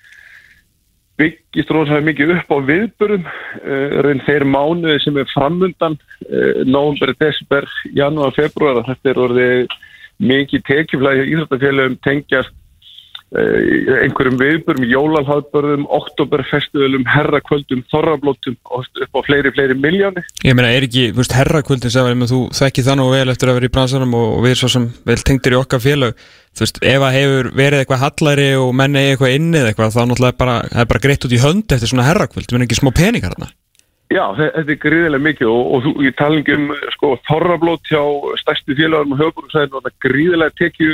byggist 1.20 1.72
rosalega 1.72 2.10
mikið 2.10 2.34
upp 2.36 2.52
á 2.52 2.58
viðbörum 2.70 3.24
uh, 3.30 3.96
raun 4.04 4.22
þeir 4.28 4.46
mánuði 4.50 4.98
sem 5.04 5.22
er 5.22 5.32
framundan 5.32 5.96
uh, 5.96 6.62
nóvember, 6.68 7.16
desember, 7.22 7.70
janúar, 7.96 8.36
februar 8.36 8.84
þetta 8.90 9.14
er 9.14 9.24
orðið 9.28 9.80
mikið 10.26 10.68
tekjuflæði 10.68 11.26
íþróttafélagum 11.32 11.98
tengjast 12.04 12.52
uh, 12.52 13.98
einhverjum 14.04 14.38
viðbörum 14.42 14.88
jólalháðbörðum, 14.92 15.88
oktoberfestivalum 16.00 17.08
herrakvöldum, 17.16 17.84
þorrablótum 17.92 18.60
og 18.76 18.88
upp 19.08 19.20
á 19.20 19.22
fleiri, 19.28 19.56
fleiri 19.56 19.80
miljóni 19.80 20.24
Ég 20.44 20.56
meina, 20.56 20.72
er 20.72 20.88
ekki, 20.88 21.10
veist, 21.16 21.36
herrakvöldin 21.36 21.96
sem 21.96 22.28
þú 22.28 22.46
þekki 22.60 22.84
það 22.88 23.00
nú 23.02 23.12
vel 23.16 23.28
eftir 23.32 23.52
að 23.52 23.62
vera 23.62 23.72
í 23.72 23.76
bransanum 23.78 24.20
og, 24.20 24.34
og 24.40 24.50
við 24.50 24.60
svo 24.60 24.72
sem 24.76 24.90
vel 25.08 25.22
tengdir 25.24 25.56
í 25.56 25.62
okkar 25.64 25.84
félag 25.84 26.28
þú 26.56 26.64
veist, 26.66 26.80
ef 26.82 27.06
að 27.10 27.16
hefur 27.20 27.50
verið 27.60 27.84
eitthvað 27.84 28.04
hallari 28.06 28.50
og 28.62 28.72
menn 28.80 28.96
eigi 29.00 29.14
eitthvað 29.16 29.36
inni 29.38 29.60
eða 29.62 29.74
eitthvað 29.74 29.94
þá 29.96 30.02
náttúrulega 30.10 30.34
er 30.36 30.40
bara, 30.42 30.56
það 30.72 30.82
er 30.86 30.90
bara 30.94 31.04
greitt 31.06 31.28
út 31.30 31.36
í 31.36 31.44
hönd 31.44 31.76
eftir 31.76 31.92
svona 31.92 32.08
herrakvöld, 32.10 32.48
þú 32.50 32.56
meina 32.58 32.68
ekki 32.70 32.80
smá 32.82 32.92
peningar 32.96 33.36
þarna? 33.36 33.52
Já, 34.14 34.22
þe- 34.38 34.52
þetta 34.54 34.72
er 34.76 34.80
gríðilega 34.86 35.24
mikið 35.26 35.50
og, 35.50 35.64
og 35.76 35.84
þú, 35.88 35.92
ég 36.06 36.14
tala 36.20 36.38
ekki 36.40 36.54
um 36.56 36.68
sko, 36.94 37.10
þorrablót 37.26 37.90
hjá 37.90 38.02
stærstu 38.44 38.76
félagum 38.78 39.16
og 39.16 39.22
höfbúrúsæðin 39.24 39.74
og 39.76 39.82
þetta 39.88 40.04
gríðilega 40.06 40.54
tekju, 40.62 40.90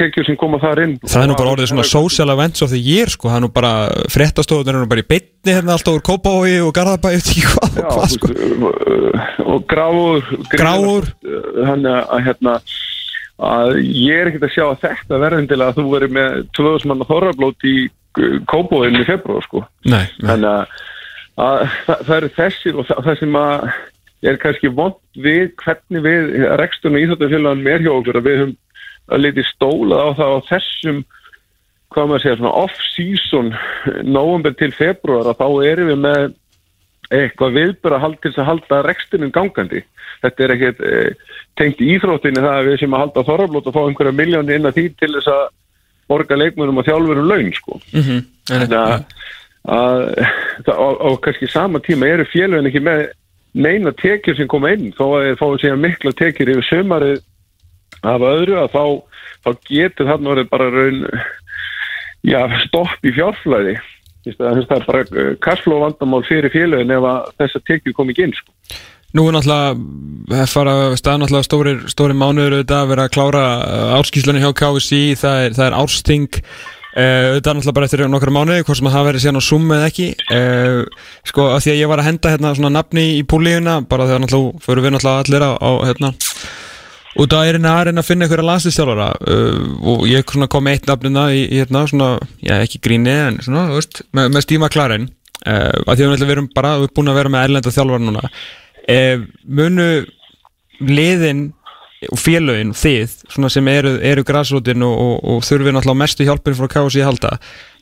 tekju 0.00 0.24
sem 0.26 0.36
koma 0.40 0.58
þar 0.58 0.80
inn. 0.82 0.96
Það 1.06 1.22
er 1.22 1.30
nú 1.30 1.36
bara 1.38 1.52
orðið 1.54 1.70
svona 1.70 1.84
social 1.86 2.32
events 2.34 2.64
of 2.66 2.74
the 2.74 2.80
year 2.82 3.06
sko, 3.14 3.30
það 3.30 3.38
er 3.38 3.44
nú 3.46 3.50
bara 3.54 3.70
fréttastofunar 4.10 4.74
er 4.74 4.82
nú 4.82 4.90
bara 4.90 5.04
í 5.04 5.08
beinni 5.14 5.54
hérna 5.54 5.76
alltaf 5.78 5.94
úr 5.94 6.02
Kópavogi 6.10 6.58
og 6.66 6.74
Garðabæ, 6.74 7.14
ég 7.14 7.22
veit 7.22 7.30
ekki 7.30 7.46
hvað, 7.52 7.78
Já, 7.78 7.86
hvað 7.86 8.02
þú 8.02 8.18
sko. 8.18 8.32
uh, 8.34 9.30
og 9.54 9.64
gráur 9.70 10.28
Gráur. 10.58 11.08
þannig 11.22 12.00
að 12.02 12.26
hérna 12.26 12.56
að 13.42 13.76
ég 13.82 14.20
er 14.20 14.30
ekkert 14.30 14.46
að 14.48 14.54
sjá 14.54 14.64
að 14.68 14.82
þetta 14.84 15.20
verðin 15.24 15.48
til 15.50 15.60
að 15.60 15.78
þú 15.78 15.84
verið 15.90 16.12
með 16.14 16.36
2000 16.58 16.90
manna 16.90 17.08
þorrablót 17.08 17.66
í 17.66 17.76
kópóðinu 18.50 19.02
í 19.02 19.08
februar 19.08 19.42
sko 19.42 19.64
Nei, 19.90 20.04
nei. 20.22 20.28
þannig 20.28 20.50
að, 20.50 20.76
að 21.42 21.64
það, 21.86 22.04
það 22.04 22.14
eru 22.16 22.30
þessir 22.36 22.78
og 22.78 22.88
það, 22.90 23.02
það 23.08 23.18
sem 23.22 23.40
að 23.40 23.66
er 24.24 24.38
kannski 24.40 24.70
vond 24.72 25.00
við 25.20 25.50
hvernig 25.60 26.04
við 26.04 26.30
reksturinn 26.60 26.96
og 26.96 27.04
íþjóttafélagum 27.04 27.68
er 27.74 27.84
hjá 27.84 27.92
okkur 27.92 28.20
að 28.20 28.28
við 28.28 28.40
höfum 28.40 28.54
að 29.12 29.24
liti 29.24 29.44
stólað 29.50 30.00
á 30.00 30.10
það 30.20 30.32
á 30.32 30.38
þessum 30.48 31.02
hvað 31.94 32.08
maður 32.10 32.24
segja, 32.24 32.38
svona 32.38 32.54
off-season 32.64 33.50
november 34.06 34.54
til 34.58 34.70
februar 34.74 35.28
að 35.30 35.42
þá 35.42 35.48
erum 35.68 35.90
við 35.92 36.00
með 36.06 36.24
eitthvað 37.18 37.58
viðbara 37.58 38.00
hald 38.02 38.20
til 38.22 38.32
að 38.34 38.48
halda 38.50 38.80
rekstinum 38.86 39.32
gangandi. 39.34 39.82
Þetta 40.24 40.44
er 40.44 40.54
ekkert 40.54 40.80
e, 40.84 40.94
tengt 41.60 41.82
í 41.84 41.90
íþróttinni 41.96 42.42
það 42.42 42.58
að 42.58 42.70
við 42.70 42.80
sem 42.82 42.96
að 42.96 43.04
halda 43.04 43.26
þorrablót 43.28 43.68
og 43.70 43.76
fá 43.76 43.82
einhverja 43.84 44.16
miljóni 44.20 44.56
inn 44.56 44.68
að 44.70 44.78
því 44.78 44.86
til 45.00 45.10
þess 45.16 45.32
að 45.34 45.44
borga 46.10 46.38
leikmönum 46.38 46.80
og 46.80 46.88
þjálfurum 46.88 47.28
laun 47.30 47.52
sko. 47.56 47.80
Mhm, 47.92 48.24
Þannig 48.50 48.74
að, 48.78 48.94
að 49.74 50.02
það, 50.66 50.74
á, 50.76 50.88
á 51.00 51.08
kannski 51.24 51.50
sama 51.52 51.80
tíma 51.84 52.10
eru 52.12 52.26
félagin 52.28 52.68
ekki 52.70 52.84
með 52.84 53.06
neina 53.54 53.92
tekjur 53.94 54.36
sem 54.36 54.50
koma 54.50 54.74
inn 54.74 54.90
þó 54.96 55.06
að 55.14 55.28
þeir 55.28 55.40
fáið 55.40 55.56
segja 55.62 55.80
mikla 55.80 56.12
tekjur 56.18 56.52
yfir 56.56 56.68
sömarið 56.68 57.22
af 58.04 58.26
öðru 58.28 58.58
að 58.60 58.74
þá, 58.74 58.84
þá 59.46 59.50
getur 59.70 60.10
þarna 60.10 60.32
verið 60.34 60.50
bara 60.50 60.70
raun 60.74 61.02
já, 62.24 62.40
stopp 62.66 63.06
í 63.06 63.12
fjárflæði 63.14 63.76
það 64.24 64.74
er 64.78 64.86
bara 64.88 65.04
kassfló 65.44 65.80
vandamál 65.82 66.24
fyrir 66.28 66.52
félagin 66.52 66.94
ef 66.94 67.08
að 67.10 67.32
þessar 67.42 67.64
tekjur 67.70 67.96
kom 67.96 68.12
ekki 68.12 68.28
inn 68.28 68.36
sko. 68.36 68.52
Nú 69.14 69.28
er 69.28 69.36
náttúrulega 69.36 69.74
það 70.32 70.48
fara 70.50 70.76
stað 70.98 71.20
náttúrulega 71.22 71.46
stóri, 71.46 71.74
stóri 71.92 72.16
mánuður 72.18 72.56
auðvitað 72.56 72.80
að 72.80 72.88
vera 72.90 73.04
að 73.04 73.12
klára 73.14 73.44
árskíslunni 74.00 74.42
hjá 74.42 74.50
KSI, 74.58 75.02
það 75.20 75.44
er, 75.44 75.54
það 75.54 75.68
er 75.68 75.76
ársting 75.78 76.40
auðvitað 76.94 77.56
náttúrulega 77.58 77.76
bara 77.78 77.88
eftir 77.90 78.04
nokkra 78.10 78.34
mánuði, 78.34 78.64
hvort 78.66 78.80
sem 78.80 78.90
að 78.90 78.96
það 78.96 79.08
verið 79.10 79.24
síðan 79.24 79.38
á 79.38 79.48
Zoom 79.48 79.72
eða 79.76 79.88
ekki 79.92 80.08
sko 81.30 81.48
að 81.52 81.62
því 81.62 81.72
að 81.74 81.80
ég 81.80 81.90
var 81.90 82.02
að 82.02 82.08
henda 82.10 82.34
hérna 82.34 82.54
svona 82.58 82.74
nafni 82.74 83.06
í 83.20 83.24
púlíuna 83.26 83.80
bara 83.86 84.08
þegar 84.10 84.24
náttúrulega 84.24 84.66
fyrir 84.66 84.86
við 84.86 84.94
náttúrulega 84.96 85.24
allir 85.24 85.46
á, 85.46 85.52
á 85.58 85.70
hérna 87.14 87.22
út 87.22 87.34
á 87.34 87.46
erina 87.46 87.74
að 87.78 87.84
reyna 87.88 88.02
að 88.02 88.08
finna 88.08 88.26
einhverja 88.26 88.46
landslistjálfara 88.48 89.08
uh, 89.30 89.58
og 89.94 90.06
ég 90.10 90.24
kom 90.26 90.70
eitt 90.70 90.86
nafnina 90.88 91.28
í, 91.32 91.44
í 91.46 91.60
hérna 91.62 91.86
svona, 91.86 92.18
já 92.42 92.58
ekki 92.58 92.80
gríni 92.82 93.14
en 93.14 93.40
svona, 93.44 93.68
þú 93.70 93.78
veist, 93.78 94.02
með, 94.12 94.30
með 94.34 94.46
Stíma 94.46 94.70
Klaren 94.72 95.08
uh, 95.46 95.82
að 95.86 96.00
því 96.00 96.08
að 96.08 96.24
við 96.24 96.34
erum 96.36 96.48
bara, 96.54 96.76
við 96.78 96.88
erum 96.88 96.96
búin 96.98 97.12
að 97.12 97.20
vera 97.20 97.34
með 97.34 97.44
erlenda 97.48 97.74
þjálfara 97.74 98.04
núna. 98.04 98.24
Uh, 98.84 99.26
munu 99.46 99.90
liðin 100.84 101.44
og 102.12 102.18
félögin, 102.20 102.74
þið, 102.76 103.12
svona 103.32 103.48
sem 103.52 103.68
eru, 103.70 103.94
eru 104.04 104.24
græsrótin 104.26 104.82
og, 104.84 104.96
og, 105.00 105.14
og 105.24 105.44
þurfið 105.46 105.76
náttúrulega 105.76 106.00
mestu 106.02 106.26
hjálpin 106.26 106.56
frá 106.58 106.66
KSI 106.72 107.00
að 107.00 107.08
halda 107.08 107.30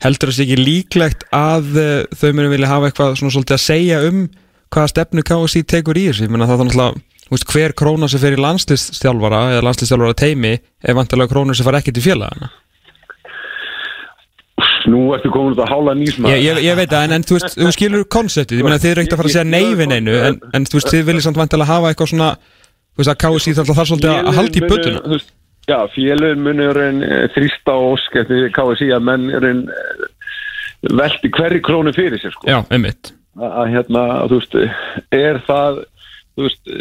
heldur 0.05 0.31
það 0.31 0.37
sé 0.37 0.45
ekki 0.45 0.59
líklegt 0.61 1.25
að 1.35 1.73
uh, 1.73 1.89
þau 2.13 2.29
munu 2.37 2.53
vilja 2.53 2.69
hafa 2.71 2.91
eitthvað 2.91 3.17
svona 3.19 3.35
svolítið 3.35 3.57
að 3.57 3.65
segja 3.65 3.99
um 4.07 4.21
hvaða 4.73 4.93
stefnu 4.93 5.25
KSI 5.27 5.63
tekur 5.73 5.99
í 5.99 6.05
þessu, 6.07 6.27
ég 6.27 6.31
menna 6.33 6.47
það 6.47 6.61
er 6.61 6.69
náttúrulega 6.69 7.03
veist, 7.31 7.47
hver 7.51 7.75
króna 7.77 8.09
sem 8.11 8.21
fer 8.21 8.35
í 8.35 8.41
landsliststjálfara 8.41 9.45
eða 9.53 9.65
landsliststjálfara 9.69 10.17
teimi 10.19 10.53
er 10.57 10.97
vantilega 10.97 11.31
krónur 11.31 11.57
sem 11.57 11.67
far 11.67 11.79
ekkert 11.79 12.01
í 12.01 12.05
félagana? 12.05 12.51
Nú 14.91 15.05
ertu 15.15 15.31
komin 15.31 15.53
út 15.55 15.61
að 15.63 15.71
hála 15.71 15.93
nýsma 15.95 16.33
ég, 16.33 16.41
ég, 16.43 16.57
ég 16.65 16.75
veit 16.75 16.91
það, 16.91 17.05
en, 17.07 17.15
en 17.15 17.27
þú 17.27 17.37
veist, 17.37 17.55
þú 17.55 17.69
skilur 17.75 18.03
konseptið, 18.11 18.59
ég 18.59 18.67
meina 18.67 18.81
þið 18.83 18.89
er 18.89 18.99
reynd 18.99 19.13
að 19.13 19.21
fara 19.21 19.31
að 19.31 19.37
segja 19.37 19.47
neifin 19.47 19.95
einu 19.95 20.17
en, 20.19 20.41
en 20.57 20.67
þú 20.67 20.79
veist, 20.79 20.91
þið 20.91 21.05
viljið 21.07 21.25
samt 21.27 21.39
vantilega 21.39 21.71
hafa 21.71 21.93
eitthvað 21.93 22.11
svona 22.11 22.33
þú 22.35 22.99
veist, 22.99 23.13
að 23.13 23.21
KSI 23.23 23.55
þarf 23.59 23.71
þar 23.79 23.89
svolítið 23.91 24.11
að 24.13 24.37
halda 24.39 24.59
í 24.59 24.67
veist, 25.13 25.31
Já, 25.63 25.77
félögin 25.93 26.43
munur 26.43 26.75
en 26.83 26.99
þrýsta 27.31 27.77
ósk 27.79 28.17
eftir 28.19 28.49
KSI 28.51 28.89
að 28.97 29.05
menn 29.07 29.29
er 29.31 29.45
en 29.47 29.61
velti 30.91 31.31
hverri 31.31 31.61
krónu 31.63 31.93
fyrir 31.95 32.19
sér 32.19 32.33
sko. 32.35 32.49
Já, 32.51 32.59
einmitt. 32.73 33.13
Að 33.39 33.53
að, 33.61 33.69
hérna, 33.71 34.03
þú 34.27 34.39
veist, 34.41 34.57
er 35.15 35.39
það 35.47 35.79
þú 36.35 36.47
veist, 36.47 36.73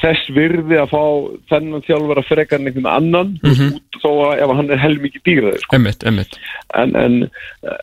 þess 0.00 0.30
virði 0.36 0.78
að 0.80 0.92
fá 0.92 1.02
þennan 1.52 1.82
þjálfara 1.86 2.22
frekar 2.28 2.60
en 2.60 2.70
einhvern 2.70 2.88
annan 2.92 3.34
Mhm. 3.42 3.74
út 3.76 3.98
þó 4.02 4.10
að 4.26 4.42
ef 4.42 4.54
hann 4.56 4.70
er 4.70 4.80
helmikið 4.82 5.22
dýraði 5.26 5.58
sko. 5.62 5.76
En, 6.74 6.96
en 6.96 7.30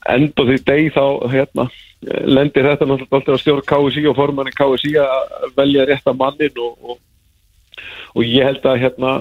enda 0.10 0.44
því 0.50 0.58
deg 0.66 0.94
þá 0.96 1.06
hérna, 1.32 1.70
lendir 2.26 2.64
þetta 2.64 2.88
náttúrulega 2.88 3.20
alltaf 3.20 3.36
að 3.36 3.44
stjórn 3.44 3.68
KSI 3.68 4.08
og 4.10 4.16
formanni 4.16 4.52
KSI 4.56 4.96
að 5.04 5.54
velja 5.58 5.86
rétta 5.86 6.14
mannin 6.16 6.60
og, 6.64 6.78
og, 6.82 6.98
og 8.16 8.24
ég 8.24 8.44
held 8.48 8.64
að 8.66 8.80
hérna, 8.84 9.14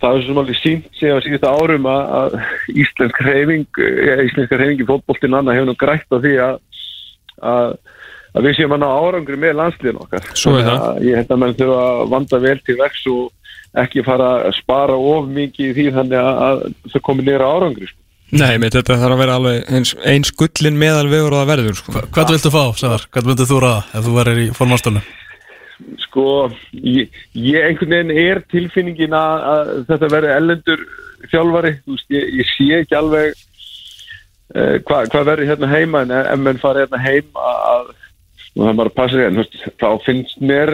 það 0.00 0.16
er 0.16 0.26
sem 0.26 0.38
alveg 0.42 0.60
sínt 0.62 0.86
á 1.02 1.18
síðasta 1.20 1.54
árum 1.54 1.86
að, 1.90 2.02
að 2.20 2.38
íslensk 2.84 3.22
hreyfing 3.26 3.66
eh, 3.82 4.24
íslenska 4.26 4.56
hreyfing 4.56 4.80
í 4.82 4.88
fótboltin 4.88 5.34
annað 5.36 5.58
hefur 5.58 5.70
nú 5.72 5.76
grætt 5.78 6.10
á 6.10 6.16
því 6.22 6.34
að, 6.46 6.60
að 7.42 7.78
að 8.34 8.48
við 8.48 8.56
séum 8.58 8.74
að 8.76 8.82
ná 8.82 8.88
árangri 8.90 9.38
með 9.40 9.56
landsliðin 9.60 10.02
okkar 10.04 10.26
er 10.30 10.66
það. 10.68 11.02
ég 11.06 11.20
held 11.20 11.30
að 11.34 11.40
menn 11.42 11.56
þurfa 11.60 11.86
að 11.86 12.02
vanda 12.14 12.42
vel 12.46 12.58
til 12.66 12.76
vex 12.80 13.06
og 13.10 13.54
ekki 13.84 14.04
fara 14.06 14.28
að 14.48 14.58
spara 14.58 14.98
of 15.14 15.30
mikið 15.30 15.70
í 15.70 15.74
því 15.78 15.88
þannig 15.98 16.20
að, 16.20 16.44
að 16.46 16.92
þau 16.92 17.00
komi 17.06 17.26
nýra 17.26 17.50
árangri 17.50 17.90
sko. 17.90 17.98
Nei, 18.30 18.52
einmitt, 18.54 18.76
þetta 18.76 18.94
þarf 19.00 19.16
að 19.16 19.22
vera 19.24 19.36
alveg 19.40 19.70
eins, 19.74 19.90
eins 20.06 20.30
gullin 20.38 20.76
meðal 20.78 21.08
vegur 21.10 21.34
og 21.34 21.40
það 21.40 21.48
verður 21.50 21.78
sko. 21.80 22.02
Hvað 22.14 22.28
viltu 22.30 22.52
fá, 22.54 22.62
Sævar? 22.78 23.06
Hvað 23.10 23.30
viltu 23.32 23.46
þú 23.50 23.62
ræða 23.64 23.80
ef 23.90 24.04
þú 24.06 24.12
verður 24.20 24.42
í 24.42 24.44
formálstölu? 24.54 25.02
sko, 26.06 26.24
ég, 26.72 27.20
ég 27.36 27.66
einhvern 27.66 27.94
veginn 27.94 28.16
er 28.18 28.42
tilfinningin 28.50 29.14
að, 29.16 29.46
að 29.52 29.70
þetta 29.90 30.10
verði 30.14 30.34
ellendur 30.36 30.84
þjálfari, 31.30 31.72
þú 31.84 31.96
veist, 31.96 32.10
ég, 32.16 32.28
ég 32.40 32.50
sé 32.50 32.68
ekki 32.80 32.98
alveg 32.98 33.32
uh, 34.56 34.76
hvað 34.88 35.10
hva 35.14 35.24
verður 35.30 35.50
hérna 35.52 35.72
heima 35.72 36.04
en 36.04 36.14
ef 36.20 36.44
menn 36.44 36.62
fara 36.62 36.84
hérna 36.84 37.02
heim 37.04 37.42
að, 37.44 37.92
nú 38.56 38.64
það 38.64 38.70
er 38.72 38.78
bara 38.82 38.90
að 38.92 38.98
passa 38.98 39.22
hérna, 39.24 39.44
þá 39.80 39.88
finnst 40.06 40.40
mér 40.42 40.72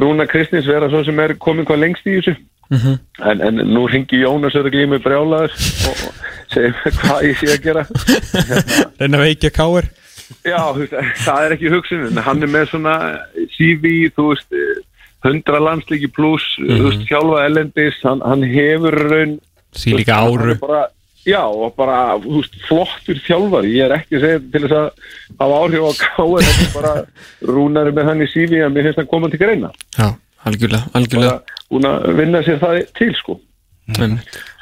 Rúna 0.00 0.26
Kristins 0.30 0.68
vera 0.70 0.88
svo 0.92 1.00
sem 1.06 1.18
er 1.24 1.34
komin 1.42 1.66
hvað 1.66 1.80
lengst 1.84 2.06
í 2.06 2.18
þessu. 2.20 2.36
Mhm. 2.70 2.92
en, 3.26 3.40
en 3.42 3.56
nú 3.74 3.80
ringi 3.90 4.20
Jónas 4.22 4.54
öðru 4.54 4.70
glími 4.70 5.00
brjálaður 5.02 5.50
og, 5.90 6.02
og 6.06 6.52
segir 6.52 6.76
mér 6.76 6.94
hvað 7.00 7.24
ég 7.26 7.40
sé 7.40 7.48
að 7.50 7.64
gera. 7.64 7.82
Reyna 9.00 9.18
að 9.18 9.24
veikja 9.24 9.50
káir 9.50 9.88
Já, 10.46 10.60
veist, 10.76 10.94
það 11.24 11.40
er 11.48 11.54
ekki 11.56 11.72
hugsunin 11.72 12.20
hann 12.22 12.46
er 12.46 12.52
með 12.52 12.68
svona 12.70 12.94
CV 13.56 13.90
þú 14.14 14.28
veist, 14.28 14.54
100 15.26 15.58
landslíki 15.66 16.12
pluss, 16.14 16.46
þú 16.62 16.84
veist, 16.86 17.02
hjálfa 17.10 17.42
ellendis 17.48 17.98
hann, 18.06 18.22
hann 18.22 18.46
hefur 18.46 18.94
raun 19.10 19.34
Sí 19.74 19.90
líka 19.98 20.20
þú 20.22 20.30
veist, 20.30 20.38
hann 20.38 20.54
áru. 20.54 20.58
bara, 20.62 20.84
Já, 21.28 21.42
og 21.44 21.74
bara, 21.76 22.16
veist, 22.24 22.54
flottur 22.64 23.18
þjálfari 23.26 23.74
ég 23.74 23.86
er 23.86 23.96
ekki 23.98 24.16
að 24.16 24.22
segja 24.24 24.42
til 24.54 24.62
þess 24.64 24.76
að 24.78 24.86
hafa 25.42 25.58
áhrif 25.60 25.82
á 25.84 25.90
þetta 25.92 26.52
er 26.52 26.70
bara 26.74 26.92
rúnari 27.50 27.92
með 27.96 28.08
hann 28.08 28.24
í 28.24 28.28
CV 28.32 28.62
að 28.64 28.72
mér 28.76 28.88
finnst 28.88 29.02
hann 29.02 29.10
koma 29.10 29.28
til 29.32 29.40
greina 29.42 29.72
Já, 29.98 30.06
algjörlega, 30.48 30.92
algjörlega 30.96 31.34
bara 31.34 31.58
búin 31.70 31.90
að 31.90 32.06
vinna 32.18 32.44
sér 32.46 32.62
það 32.62 32.80
til, 32.98 33.10
sko. 33.18 33.36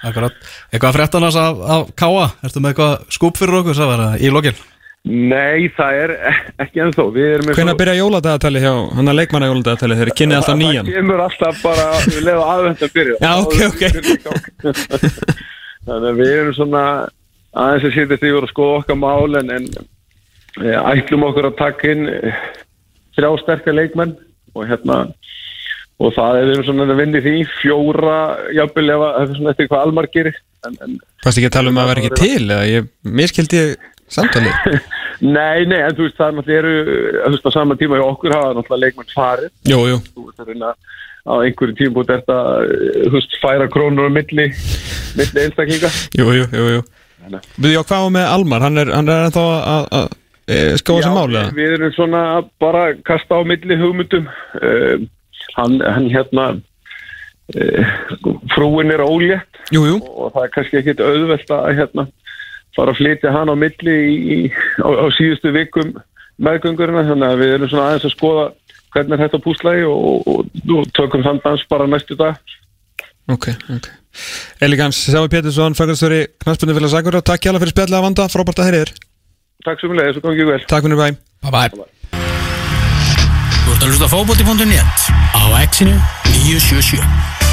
Akkurat. 0.09 0.35
Eitthvað 0.73 0.89
að 0.89 0.97
frétta 0.97 1.21
annars 1.21 1.39
af, 1.39 1.63
af 1.77 1.95
Káa? 1.99 2.27
Ertu 2.47 2.63
með 2.63 2.75
eitthvað 2.75 3.15
skúp 3.19 3.39
fyrir 3.39 3.61
okkur, 3.61 3.81
eða 3.87 4.11
í 4.19 4.33
lokin? 4.33 4.61
Nei, 5.09 5.69
það 5.77 5.99
er 6.03 6.13
ekki 6.61 6.83
ennþá 6.83 7.05
Við 7.15 7.29
erum 7.37 7.47
með 7.49 7.57
Hvenær 7.57 7.77
byrja 7.79 7.95
jóladagatali 8.01 8.63
hjá 8.65 8.73
hann 8.99 9.11
að 9.13 9.19
leikmanna 9.21 9.49
jóladagatali 9.49 9.97
þegar 10.01 10.11
kynnið 10.19 10.39
alltaf 10.41 10.59
nýjan 10.59 10.89
Það 10.89 10.97
kemur 10.99 11.23
alltaf 11.25 11.63
bara 11.63 11.87
við 12.03 12.19
lefa 12.27 12.49
aðvend 12.55 12.83
að 12.83 12.97
byrja 12.99 13.15
Já, 13.23 13.33
ok, 13.39 13.57
ok. 13.69 13.83
Þannig 15.89 16.11
að 16.11 16.19
við 16.21 16.33
erum 16.37 16.57
svona 16.57 16.83
aðeins 17.57 17.87
að 17.89 17.95
sitja 17.97 18.21
því 18.21 18.33
að 18.37 18.49
skoða 18.51 18.81
okkar 18.83 18.99
mál 19.01 19.39
en, 19.41 19.53
en 19.57 19.69
e, 20.61 20.75
ætlum 20.77 21.25
okkur 21.31 21.49
að 21.49 21.61
taka 21.61 21.93
inn 21.95 22.09
eh, 22.13 22.43
þrjá 23.17 23.31
sterkar 23.43 23.79
leikmenn 23.79 24.13
og 24.55 24.67
hérna 24.69 24.99
og 25.99 26.13
það 26.15 26.41
er 26.41 26.51
við 26.53 26.61
svona 26.69 26.87
að 26.87 27.01
vinna 27.01 27.19
í 27.19 27.25
því. 27.25 27.37
Fjóra, 27.59 28.19
jafnvel 28.55 28.93
að 28.95 29.07
er 29.09 29.33
svona 29.33 29.55
eftir 29.55 29.71
hvað 29.71 29.87
Almar 29.87 30.09
gerir. 30.15 30.37
Fast 31.25 31.41
ekki 31.41 31.49
að 31.49 31.57
tala 31.57 31.73
um 31.73 31.81
að 31.81 31.91
vera 31.91 32.05
ekki 32.05 32.21
til 32.21 32.45
eða 32.45 32.69
ég 32.69 32.93
miskildi 33.19 33.65
samtalið? 34.13 34.79
Nei, 35.19 35.65
nei, 35.67 35.81
en 35.83 35.97
þú 35.99 36.05
veist 36.05 36.15
það 36.15 36.29
er 36.29 36.35
náttúrulega 36.37 36.61
eru, 36.61 37.07
þú 37.25 37.31
veist 37.33 37.47
á 37.51 37.51
sama 37.51 37.75
tíma 37.75 37.97
hjá 37.99 38.05
okkur 38.05 38.35
hafa 38.37 38.53
náttúrulega 38.55 38.85
leikmenn 38.85 39.09
farið. 39.11 39.49
Jú, 39.67 39.81
jú, 39.91 39.97
að 41.27 41.35
á 41.35 41.43
einhverju 41.49 41.77
tímpúti 41.81 42.15
þetta, 42.15 42.37
þú 43.09 43.13
veist, 43.17 43.37
færa 43.43 43.67
krónur 43.73 44.09
á 44.09 44.13
milli, 44.15 44.47
milli 45.19 45.45
einstaklinga? 45.45 45.91
Jú, 46.19 46.29
jú, 46.39 46.47
jú, 46.53 46.69
jú. 46.77 46.87
Við 47.61 47.75
já, 47.75 47.83
hvað 47.83 48.05
var 48.07 48.15
með 48.15 48.31
Almar? 48.37 48.63
Hann 48.65 48.79
er, 48.85 48.93
hann 48.95 49.09
er 49.13 49.27
ennþá 49.27 49.45
að- 49.59 49.89
að 49.99 50.09
skóa 50.81 51.03
sem 51.05 51.13
máli 51.13 51.41
við, 51.43 51.51
við 51.59 51.73
erum 51.77 51.93
svona 51.93 52.21
að 52.39 52.47
bara 52.63 52.85
kasta 53.05 53.37
á 53.37 53.43
milli 53.45 53.77
hugmyndum. 53.77 54.29
Uh, 54.63 55.03
hann, 55.59 55.75
hann 55.85 56.07
hérna 56.09 56.47
uh, 56.57 57.91
frúin 58.55 58.93
er 58.95 59.03
ólétt. 59.05 59.61
Jú, 59.75 59.83
jú, 59.85 59.99
og 60.09 60.33
það 60.33 60.47
er 60.47 60.55
kannski 60.55 60.81
ekkit 60.81 61.03
auðvelt 61.05 61.51
að 61.53 61.69
hérna 61.83 62.07
fara 62.79 62.95
að 62.95 63.01
flytja 63.03 63.33
hann 63.35 63.51
á 63.53 63.57
milli 63.59 63.97
í, 64.09 64.17
í, 64.39 64.39
á, 64.81 64.89
á 64.89 65.07
síðustu 65.19 65.53
vikum 65.53 65.93
meðgöngurina, 66.39 67.03
þannig 67.09 67.29
að 67.35 67.41
við 67.43 67.53
erum 67.57 67.71
svona 67.73 67.87
aðeins 67.91 68.07
að 68.09 68.15
skoða 68.15 68.45
hvernig 68.95 69.17
er 69.17 69.25
þetta 69.27 69.43
púslægi 69.45 69.89
og, 69.89 70.29
og, 70.29 70.47
og 70.79 70.93
tökum 70.97 71.25
þann 71.27 71.43
dans 71.45 71.67
bara 71.71 71.89
næstu 71.91 72.17
dag. 72.19 72.39
Ok, 73.29 73.51
ok. 73.75 73.91
Elegans, 74.65 75.03
Sjávi 75.05 75.29
Pétursson, 75.35 75.77
faggastöri 75.79 76.25
Knastbunni 76.41 76.75
Félags 76.79 76.97
Akurá, 76.97 77.21
takk 77.21 77.45
hjá 77.45 77.53
fyrir 77.59 77.75
spjallið 77.75 77.99
að 78.01 78.07
vanda. 78.09 78.29
Frábært 78.33 78.63
að 78.65 78.71
heyrir, 78.71 78.95
Takk 79.67 79.81
sem 79.83 79.91
við 79.91 79.99
leiðis 79.99 80.21
og 80.21 80.27
gangið 80.29 80.51
vel. 80.53 80.61
Takk 80.71 80.87
fyrir 80.87 81.01
bæ. 81.01 81.09
Bye 81.43 81.53
bye. 81.55 81.89
Þú 83.65 83.75
ert 83.75 83.83
að 83.83 83.91
hlusta 83.91 84.07
á 84.07 84.11
fótbolti.net 84.15 85.11
á 85.35 85.43
exinu 85.65 85.99
977 86.31 87.48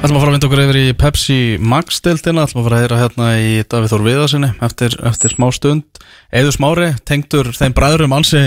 ætlum 0.00 0.16
að 0.16 0.22
fara 0.22 0.30
að 0.30 0.34
vinda 0.36 0.48
okkur 0.48 0.60
yfir 0.64 0.78
í 0.80 0.84
Pepsi 0.96 1.36
Max-deltina 1.60 2.44
ætlum 2.46 2.62
að 2.62 2.66
fara 2.66 2.76
að 2.78 2.82
heyra 2.84 2.98
hérna 3.02 3.26
í 3.36 3.50
Davíð 3.68 3.90
Þór 3.92 4.04
Viðarsinni 4.06 4.48
eftir, 4.64 4.94
eftir 5.10 5.34
smá 5.34 5.46
stund. 5.52 6.00
Eður 6.32 6.54
Smári, 6.56 6.88
tengdur 7.08 7.50
þeim 7.56 7.74
bræðurum 7.76 8.14
ansi 8.16 8.40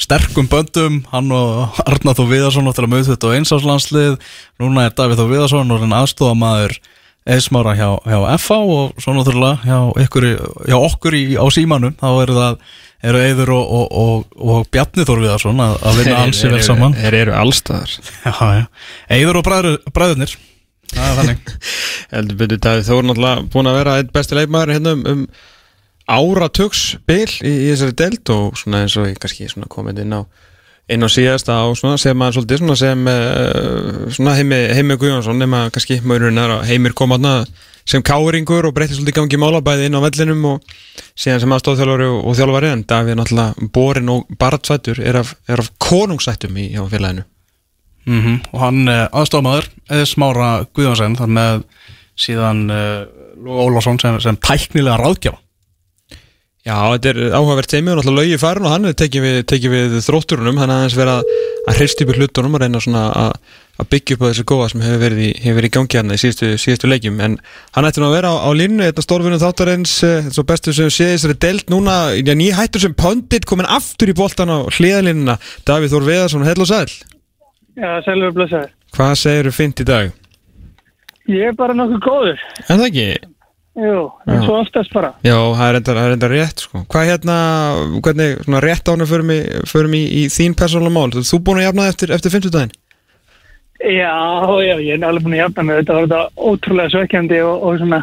sterkum 0.00 0.48
böndum. 0.48 1.02
Hann 1.12 1.28
og 1.36 1.76
Arnar 1.84 2.16
Þór 2.16 2.30
Viðarsson 2.32 2.70
áttur 2.70 2.86
að 2.88 2.94
möðu 2.94 3.10
þetta 3.10 3.28
á 3.28 3.36
einsáslandslið 3.36 4.16
núna 4.62 4.86
er 4.88 4.96
Davíð 4.96 5.20
Þór 5.20 5.30
Viðarsson 5.34 5.74
og 5.76 5.84
hann 5.84 5.96
aðstofamaður 6.00 6.76
Eður 7.26 7.42
Smára 7.42 7.72
hjá, 7.76 7.88
hjá 8.06 8.18
FA 8.38 8.56
og 8.62 8.98
svo 9.02 9.12
náttúrulega 9.16 9.66
hjá, 9.66 9.78
ykkur, 10.06 10.26
í- 10.30 10.68
hjá 10.70 10.76
okkur 10.78 11.16
í, 11.18 11.22
á 11.36 11.44
símanum. 11.52 11.96
Þá 11.98 12.08
eru 12.22 12.36
það 12.40 12.58
eru 13.10 13.22
Eður 13.26 13.50
og, 13.58 13.72
og, 13.82 13.86
og, 14.00 14.36
og 14.56 14.68
Bjarni 14.72 15.04
Þór 15.04 15.24
Viðarsson 15.26 15.60
að, 15.60 15.76
að 15.90 15.98
vinna 16.00 16.20
ansi 16.24 16.52
vel 16.54 16.62
saman. 16.64 16.94
Þeir 16.96 17.18
eru 17.24 17.34
allstaðar. 17.36 17.96
Eður 19.18 19.42
og 19.42 19.48
bræður, 19.50 19.80
bræðurnir 19.92 20.36
Það 20.92 21.06
er 21.10 21.20
þannig. 21.20 21.52
Heldur 22.14 22.40
betur 22.40 22.62
Davíð 22.66 22.90
Þór 22.90 23.06
náttúrulega 23.10 23.46
búin 23.52 23.70
að 23.70 23.78
vera 23.80 23.98
einn 24.00 24.10
besti 24.14 24.38
leikmaður 24.38 24.74
hérna 24.76 24.96
um, 24.96 25.06
um 25.12 25.22
áratugsbil 26.06 27.30
í, 27.42 27.50
í 27.50 27.70
þessari 27.72 27.96
deild 27.98 28.34
og 28.34 28.58
svona 28.60 28.84
eins 28.84 28.94
og 29.00 29.08
ég 29.10 29.18
kannski 29.22 29.48
komið 29.72 30.04
inn 30.04 30.14
á 30.14 30.22
inn 30.86 31.02
á 31.02 31.08
síðasta 31.10 31.56
á 31.58 31.66
svona 31.74 31.98
sem 31.98 32.14
maður 32.18 32.38
svolítið 32.38 32.60
svona 32.62 32.76
sem 32.78 33.08
uh, 33.10 34.04
svona 34.14 34.36
heimi, 34.38 34.58
heimi 34.76 34.96
Guðjónsson 35.00 35.40
nema 35.42 35.64
kannski 35.74 35.98
maurinn 36.06 36.38
er 36.38 36.60
að 36.60 36.68
heimir 36.70 36.94
kom 36.94 37.14
aðna 37.16 37.40
sem 37.86 38.02
káringur 38.06 38.68
og 38.68 38.74
breytti 38.74 38.94
svolítið 38.94 39.18
gangi 39.18 39.40
mála 39.42 39.62
bæði 39.66 39.88
inn 39.90 39.98
á 39.98 40.04
vellinum 40.06 40.46
og 40.52 40.76
síðan 41.18 41.42
sem 41.42 41.56
aðstofþjálfari 41.56 42.06
og, 42.12 42.20
og 42.22 42.38
þjálfari 42.38 42.70
en 42.70 42.84
Davíð 42.86 43.18
náttúrulega 43.18 43.70
borin 43.74 44.12
og 44.14 44.30
barðsættur 44.38 45.02
er 45.02 45.18
af, 45.22 45.34
er 45.50 45.62
af 45.62 45.72
konungsættum 45.82 46.62
í 46.62 46.68
félaginu 46.92 47.26
mm 48.06 48.36
og 48.52 48.60
hann 48.62 48.86
uh, 48.88 49.06
aðstofmaður 49.12 49.70
eða 49.90 50.06
smára 50.08 50.50
Guðjónsson 50.72 51.18
þar 51.18 51.32
með 51.38 51.64
síðan 52.16 52.62
uh, 52.70 53.02
Lóa 53.36 53.66
Ólafsson 53.66 54.00
sem, 54.00 54.20
sem 54.24 54.38
tæknilega 54.40 54.96
ráðgjafa. 55.00 55.42
Já, 56.66 56.80
þetta 56.96 57.10
er 57.12 57.34
áhugavert 57.36 57.70
teimi 57.70 57.92
og 57.92 58.00
náttúrulega 58.00 58.24
laugi 58.24 58.38
farin 58.42 58.64
og 58.66 58.72
hann 58.72 58.88
tekið 58.98 59.22
við, 59.22 59.36
tekið 59.46 59.70
við 59.70 59.92
þrótturunum. 60.02 60.56
Hann 60.58 60.72
er 60.72 60.80
aðeins 60.80 60.96
verið 60.98 61.12
að, 61.12 61.36
að 61.62 61.78
hrist 61.78 62.02
upp 62.02 62.10
í 62.10 62.16
hlutunum 62.16 62.56
og 62.58 62.62
reyna 62.64 62.80
svona 62.82 63.04
að, 63.20 63.52
að 63.78 63.88
byggja 63.92 64.16
upp 64.16 64.24
á 64.26 64.28
þessu 64.32 64.46
góða 64.50 64.66
sem 64.72 64.82
hefur 64.82 65.02
verið 65.04 65.22
í, 65.22 65.30
hefur 65.44 65.58
verið 65.60 65.70
í 65.70 65.74
gangi 65.76 66.00
hérna 66.00 66.18
í 66.18 66.22
síðustu, 66.24 66.50
síðustu 66.58 66.90
leikjum. 66.90 67.22
En 67.22 67.38
hann 67.76 67.86
ætti 67.86 68.02
nú 68.02 68.08
að 68.08 68.16
vera 68.16 68.34
á, 68.34 68.36
á 68.42 68.50
línu 68.58 68.82
þetta 68.88 69.06
stórfunum 69.06 69.42
þáttarins, 69.44 69.94
eh, 70.10 70.30
svo 70.34 70.46
bestu 70.50 70.74
sem 70.74 70.90
séð 70.90 71.12
þessari 71.14 71.40
delt 71.46 71.70
núna, 71.70 72.00
já, 72.18 72.34
ný 72.34 72.50
hættur 72.56 72.82
sem 72.82 72.98
pöndit 72.98 73.46
komin 73.46 73.70
aftur 73.70 74.10
í 74.10 74.18
boltan 74.18 74.50
á 74.50 74.66
hliðalínuna 74.66 75.38
Davíð 75.70 75.94
Þór 75.94 76.10
Veðarsson, 76.10 76.48
hell 76.50 76.66
og 76.66 76.72
sæl 76.72 76.88
Já, 77.76 77.90
sælur 78.06 78.32
blessaður. 78.36 78.70
Hvað 78.96 79.14
segir 79.20 79.48
þú 79.50 79.54
fint 79.56 79.80
í 79.82 79.86
dag? 79.86 80.12
Ég 81.28 81.50
er 81.50 81.56
bara 81.58 81.74
nokkuð 81.76 82.04
góður. 82.04 82.44
En 82.66 82.78
það 82.78 82.86
ekki? 82.86 83.08
Jú, 83.76 83.96
en 84.24 84.38
svo 84.46 84.54
oftast 84.62 84.92
bara. 84.96 85.10
Já, 85.26 85.36
það 85.36 85.66
er 85.66 85.78
enda, 85.80 85.92
það 85.98 86.06
er 86.06 86.14
enda 86.14 86.28
rétt 86.32 86.62
sko. 86.64 86.80
Hvað 86.88 87.08
hérna, 87.10 87.36
hvernig 88.06 88.38
svona 88.46 88.62
rétt 88.64 88.88
ánum 88.88 89.10
förum 89.10 89.32
í, 89.34 89.38
förum 89.68 89.96
í, 89.98 90.02
í 90.22 90.22
þín 90.32 90.56
persónulega 90.56 90.94
mál 90.96 91.12
Þú 91.28 91.40
búin 91.44 91.60
að 91.60 91.66
jafna 91.66 91.84
það 91.84 91.92
eftir, 91.92 92.12
eftir 92.16 92.34
50 92.38 92.54
daginn? 92.54 92.76
Já, 93.76 94.14
já, 94.64 94.74
ég 94.80 94.94
er 94.96 95.04
alveg 95.04 95.26
búin 95.26 95.36
að 95.36 95.42
jafna 95.42 95.66
mig. 95.68 95.82
Þetta 95.82 95.98
var 95.98 96.06
þetta 96.06 96.48
ótrúlega 96.48 96.94
svekkjandi 96.94 97.42
og, 97.44 97.66
og 97.68 97.82
svona 97.82 98.00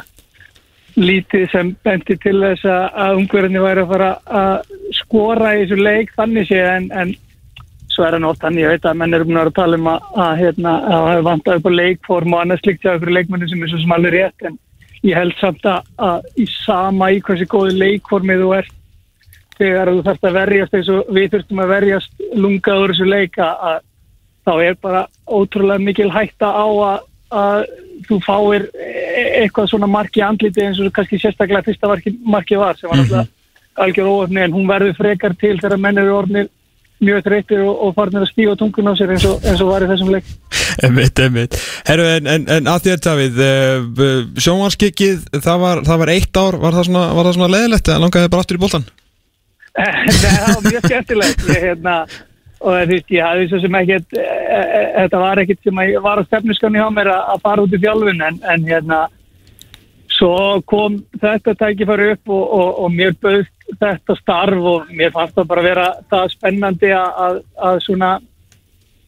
lítið 0.94 1.48
sem 1.50 1.74
benti 1.82 2.20
til 2.22 2.36
þess 2.44 2.70
að, 2.70 3.18
ungverðinni 3.18 3.64
væri 3.64 3.82
að 3.82 3.94
fara 3.96 4.10
að 4.30 4.74
skora 5.00 5.56
í 5.58 5.64
þessu 5.64 5.80
leik 5.82 6.14
þannig 6.14 6.50
sé 6.52 6.60
en, 6.62 6.90
en 6.94 7.16
svo 7.94 8.06
er 8.08 8.18
hann 8.18 8.28
oft 8.28 8.44
hann, 8.46 8.60
ég 8.60 8.74
veit 8.74 8.86
að 8.90 9.00
menn 9.00 9.14
eru 9.14 9.28
búin 9.28 9.38
að 9.38 9.44
vera 9.46 9.54
að 9.54 9.60
tala 9.60 9.80
um 9.80 9.90
að, 9.92 10.06
að, 10.26 10.36
hérna, 10.42 10.76
að 10.82 10.94
það 10.94 11.10
hefur 11.12 11.26
vantað 11.30 11.60
upp 11.60 11.68
á 11.70 11.78
leikform 11.80 12.36
og 12.36 12.42
annað 12.42 12.62
slikt 12.64 12.86
hjá 12.86 12.94
ykkur 12.98 13.14
leikmenni 13.18 13.50
sem 13.52 13.64
er 13.64 13.72
svo 13.72 13.82
sem 13.82 13.96
alveg 13.98 14.16
rétt 14.18 14.48
en 14.50 14.58
ég 15.04 15.20
held 15.20 15.36
samt 15.40 15.68
að, 15.70 15.92
að 16.10 16.30
í 16.40 16.48
sama 16.54 17.12
í 17.14 17.22
hversi 17.28 17.48
góði 17.52 17.78
leikformið 17.82 18.44
þú 18.44 18.52
ert 18.58 18.78
þegar 19.60 19.92
þú 19.92 20.04
þarfst 20.08 20.28
að 20.28 20.38
verjast 20.40 20.78
eins 20.78 20.92
og 20.94 21.12
við 21.14 21.32
þurftum 21.34 21.64
að 21.64 21.74
verjast 21.74 22.24
lungaður 22.34 22.94
þessu 22.94 23.10
leika 23.10 23.50
að 23.72 23.82
þá 24.44 24.54
er 24.66 24.78
bara 24.82 25.04
ótrúlega 25.30 25.84
mikil 25.84 26.10
hætta 26.12 26.50
á 26.50 26.66
að, 26.66 27.06
að 27.44 27.60
þú 28.08 28.18
fáir 28.26 28.66
e- 28.74 29.30
eitthvað 29.44 29.70
svona 29.72 29.90
marki 29.92 30.24
andliti 30.26 30.66
eins 30.66 30.82
og 30.82 30.92
kannski 30.96 31.22
sérstaklega 31.22 31.64
fyrsta 31.68 31.92
marki, 32.26 32.58
var 32.60 32.80
sem 32.80 32.90
var 32.90 33.04
alltaf 33.04 33.32
algjör 33.84 34.10
óöfni 34.10 34.44
en 34.44 34.54
hún 34.54 34.68
verður 34.70 34.98
frekar 34.98 35.34
til 35.40 35.56
þegar 35.62 35.80
menn 35.82 36.02
eru 36.02 36.18
orðnir 36.18 36.50
mjög 37.06 37.22
þreyttir 37.28 37.62
og, 37.64 37.76
og 37.86 37.94
farnir 37.98 38.26
að 38.26 38.32
stífa 38.32 38.56
tungun 38.60 38.90
á 38.90 38.94
sér 38.98 39.14
eins 39.14 39.28
og, 39.30 39.46
eins 39.46 39.62
og 39.64 39.72
var 39.72 39.86
í 39.86 39.90
þessum 39.92 40.12
leik. 40.14 40.34
Emmitt, 40.84 41.20
emmitt 41.22 41.58
Herru, 41.88 42.08
en, 42.18 42.28
en, 42.34 42.50
en 42.56 42.70
að 42.72 42.88
þér 42.88 43.02
Davíð 43.06 43.40
uh, 43.46 44.12
sjónvarskikkið, 44.42 45.24
það 45.44 45.64
var, 45.64 45.82
það 45.88 46.04
var 46.04 46.12
eitt 46.16 46.40
ár 46.40 46.60
var 46.62 46.78
það 46.78 46.90
svona, 46.90 47.08
var 47.14 47.30
það 47.30 47.38
svona 47.38 47.54
leðilegt 47.54 47.92
að 47.94 48.06
langaði 48.06 48.34
bara 48.34 48.46
aftur 48.46 48.60
í 48.60 48.64
boltan? 48.64 48.86
Nei, 49.78 50.14
það 50.14 50.48
var 50.48 50.64
mjög 50.68 50.88
skemmtilegt 50.88 51.44
ég, 51.50 51.66
hérna, 51.68 51.98
og 52.64 52.78
þú 52.78 52.94
veist, 52.94 53.12
ég 53.14 53.28
hafði 53.28 53.50
svo 53.52 53.62
sem 53.64 53.78
ekkert 53.80 54.18
e, 54.18 54.24
e, 54.24 54.84
þetta 55.00 55.22
var 55.24 55.42
ekkert 55.44 55.68
sem 55.68 55.82
að 55.84 55.92
ég 55.92 56.06
var 56.06 56.22
á 56.22 56.28
stefnuskanni 56.30 56.82
hjá 56.82 56.90
mér 56.94 57.12
að, 57.14 57.42
fara 57.44 57.66
út 57.66 57.74
í 57.74 57.82
þjálfun 57.82 58.26
en, 58.30 58.40
en 58.54 58.68
hérna 58.70 59.04
svo 60.14 60.62
kom 60.70 61.00
þetta 61.22 61.56
tækifæri 61.60 62.12
upp 62.14 62.32
og, 62.34 62.44
og, 62.44 62.70
og 62.86 62.94
mér 62.94 63.16
bauðst 63.24 63.76
þetta 63.82 64.16
starf 64.20 64.70
og 64.74 64.94
mér 64.94 65.12
fannst 65.16 65.36
það 65.38 65.50
bara 65.50 65.66
vera 65.66 65.90
það 66.12 66.32
spennandi 66.36 66.94
að, 66.94 67.10
að, 67.26 67.42
að 67.70 67.82
svona 67.88 68.14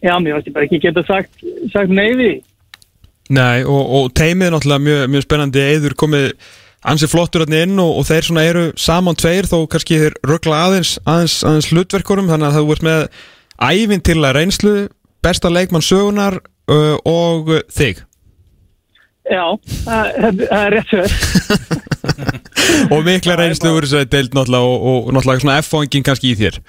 já, 0.01 0.13
mér 0.19 0.35
fannst 0.35 0.49
ég 0.49 0.57
bara 0.57 0.67
ekki 0.67 0.81
geta 0.83 1.05
sagt, 1.07 1.47
sagt 1.73 1.93
neyði 1.93 2.35
Nei, 3.33 3.63
og, 3.65 3.81
og 3.97 4.11
teimið 4.13 4.47
er 4.47 4.53
náttúrulega 4.53 4.85
mjög, 4.85 4.99
mjög 5.09 5.23
spennandi. 5.25 5.61
Eður 5.73 5.95
komið 5.97 6.25
ansi 6.85 7.07
flottur 7.09 7.41
hérna 7.41 7.63
inn 7.65 7.79
og, 7.81 8.03
þeir 8.05 8.27
svona 8.27 8.43
eru 8.45 8.65
saman 8.77 9.17
tveir 9.17 9.47
þó 9.49 9.57
kannski 9.71 9.97
þeir 10.03 10.17
ruggla 10.29 10.59
aðeins, 10.67 10.91
aðeins, 11.09 11.39
aðeins 11.41 11.71
hlutverkurum 11.71 12.29
þannig 12.29 12.51
að 12.51 12.59
það 12.59 12.67
voru 12.69 12.87
með 12.89 13.07
ævintilega 13.65 14.37
reynslu 14.37 14.75
besta 15.25 15.49
leikmann 15.49 15.85
sögunar 15.85 16.37
uh, 16.37 16.97
og 17.01 17.49
þig 17.73 18.04
Já, 19.25 19.45
það, 19.85 20.41
er 20.53 20.73
rétt 20.75 20.91
fyrir 20.91 21.13
og 22.93 23.05
mikla 23.05 23.37
reynslu 23.39 23.71
úr 23.73 23.87
þess 23.87 23.97
að 24.03 24.09
deild 24.13 24.35
náttúrulega 24.37 24.67
og, 24.69 24.83
og 24.89 25.13
náttúrulega 25.15 25.41
svona 25.41 25.61
F-fóngin 25.63 26.05
kannski 26.05 26.33
í 26.33 26.39
þér. 26.39 26.59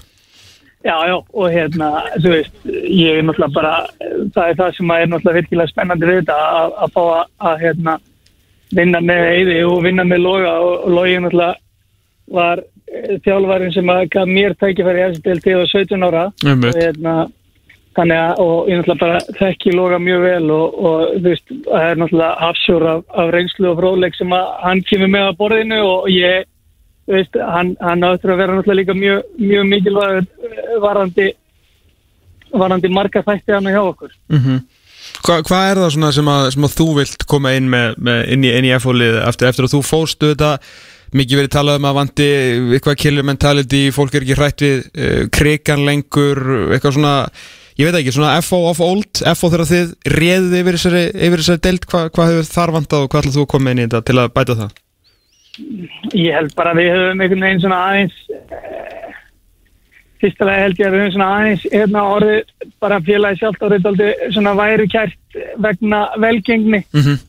Já, 0.86 0.94
já, 1.10 1.16
og 1.18 1.50
hérna, 1.50 1.90
þú 2.22 2.32
veist, 2.32 2.56
ég 2.70 3.18
er 3.18 3.26
náttúrulega 3.26 3.56
bara, 3.56 3.74
það 4.32 4.50
er 4.52 4.58
það 4.60 4.74
sem 4.76 4.92
er 4.94 5.08
náttúrulega 5.10 5.38
virkilega 5.40 5.72
spennandi 5.72 6.08
við 6.08 6.20
þetta 6.22 6.36
að, 6.60 6.76
að 6.84 6.94
fá 6.94 7.02
að, 7.04 7.22
að 7.50 7.64
hérna, 7.64 7.96
vinna 8.80 9.00
með 9.04 9.22
Eyði 9.32 9.58
og 9.66 9.80
vinna 9.86 10.06
með 10.06 10.22
Loga 10.24 10.52
og, 10.62 10.74
og 10.86 10.94
Logi 10.96 11.16
náttúrulega 11.24 11.56
var 12.36 12.62
eh, 12.62 13.16
þjálfarinn 13.26 13.74
sem 13.74 13.90
að 13.92 14.04
gaf 14.14 14.30
mér 14.30 14.56
tækifæri 14.60 15.02
í 15.02 15.08
þessu 15.08 15.24
til 15.26 15.42
til 15.44 15.58
17 15.74 16.06
ára. 16.08 16.24
Einmitt. 16.46 16.70
og 16.72 16.80
hérna, 16.80 17.16
þannig 17.96 18.20
að, 18.20 18.42
og 18.44 18.68
ég 18.70 18.80
náttúrulega 18.80 19.02
bara 19.02 19.38
þekki 19.38 19.72
Loga 19.76 19.98
mjög 20.02 20.26
vel 20.26 20.50
og, 20.56 20.76
og 20.90 21.00
þú 21.14 21.22
veist, 21.30 21.54
það 21.64 21.86
er 21.86 22.02
náttúrulega 22.02 22.42
hafsjór 22.42 22.86
af, 22.92 23.02
af 23.22 23.32
reynslu 23.34 23.70
og 23.70 23.80
fróðleik 23.80 24.18
sem 24.18 24.36
að 24.36 24.52
hann 24.66 24.84
kemur 24.90 25.12
með 25.14 25.26
að 25.30 25.38
borðinu 25.40 25.80
og 25.86 26.08
ég 26.12 26.46
þú 27.06 27.16
veist, 27.16 27.40
hann, 27.54 27.74
hann 27.80 28.06
áttur 28.06 28.34
að 28.34 28.42
vera 28.42 28.56
náttúrulega 28.56 28.80
líka 28.82 28.98
mjög, 28.98 29.28
mjög 29.40 29.68
mikilvægur 29.72 30.24
eh, 30.50 30.72
varandi 30.84 31.28
varandi 32.56 32.90
marga 32.92 33.22
þætti 33.26 33.56
hann 33.56 33.72
hjá 33.72 33.82
okkur. 33.84 34.18
Mm 34.32 34.58
Hva, 35.22 35.40
Hvað 35.46 35.70
er 35.70 35.80
það 35.80 35.92
svona 35.94 36.10
sem 36.14 36.28
að, 36.30 36.44
sem 36.54 36.66
að 36.66 36.74
þú 36.76 36.86
vilt 36.98 37.24
koma 37.30 37.52
inn 37.56 37.70
með, 37.70 37.96
með 38.02 38.20
inn 38.34 38.44
í, 38.46 38.50
í 38.50 38.72
F-fólið 38.76 39.18
eftir, 39.22 39.50
eftir 39.50 39.66
að 39.66 39.74
þú 39.74 39.80
fóstu 39.86 40.30
þetta 40.32 40.50
mikið 41.16 41.40
verið 41.40 41.52
talað 41.54 41.78
um 41.80 41.86
að 41.88 41.98
vanti 42.00 42.26
eitthvað 42.76 42.98
killer 43.02 43.26
mentality, 43.26 43.82
fólk 43.94 44.16
er 44.16 44.26
ekki 44.26 44.38
hrætt 44.38 44.64
við 44.64 44.82
uh, 44.82 45.20
krigan 45.32 45.84
lengur 45.86 46.42
eitthvað 46.74 46.96
svona, 46.98 47.14
ég 47.76 47.88
veit 47.88 47.98
ekki, 48.00 48.14
svona 48.16 48.40
FO 48.44 48.62
of 48.70 48.80
old, 48.80 49.22
FO 49.36 49.52
þegar 49.52 49.70
þið 49.70 49.94
réðið 50.16 50.58
yfir 50.60 50.78
þessari, 50.78 51.04
yfir 51.12 51.42
þessari 51.42 51.64
deild, 51.66 51.86
hva, 51.90 52.02
hvað 52.08 52.32
hefur 52.32 52.50
þar 52.54 52.74
vantað 52.78 53.04
og 53.04 53.10
hvað 53.12 53.22
ætlað 53.22 53.36
þú 53.36 53.44
að 53.44 53.52
koma 53.52 53.72
inn 53.72 53.82
í 53.82 53.86
þetta 53.86 54.02
til 54.06 54.18
að 54.22 54.34
bæta 54.36 54.58
það? 54.62 54.74
ég 56.16 56.34
held 56.36 56.54
bara 56.56 56.72
að 56.74 56.80
við 56.82 56.90
höfum 56.92 57.22
einhvern 57.24 57.44
veginn 57.46 57.62
svona 57.62 57.78
aðeins 57.88 58.16
eh, 58.28 59.14
fyrsta 60.20 60.48
lega 60.48 60.64
held 60.66 60.80
ég 60.80 60.88
að 60.88 60.96
við 60.96 61.02
höfum 61.02 61.14
svona 61.14 61.30
aðeins 61.36 61.64
hérna 61.72 62.02
orðið 62.16 62.72
bara 62.84 63.00
félagi 63.06 63.40
sjálft 63.40 63.64
orðið 63.68 63.88
aldrei 63.90 64.10
svona 64.34 64.54
væri 64.58 64.88
kært 64.92 65.40
vegna 65.64 66.02
velgengni 66.20 66.82
Mm 66.92 67.00
-hmm. 67.00 67.22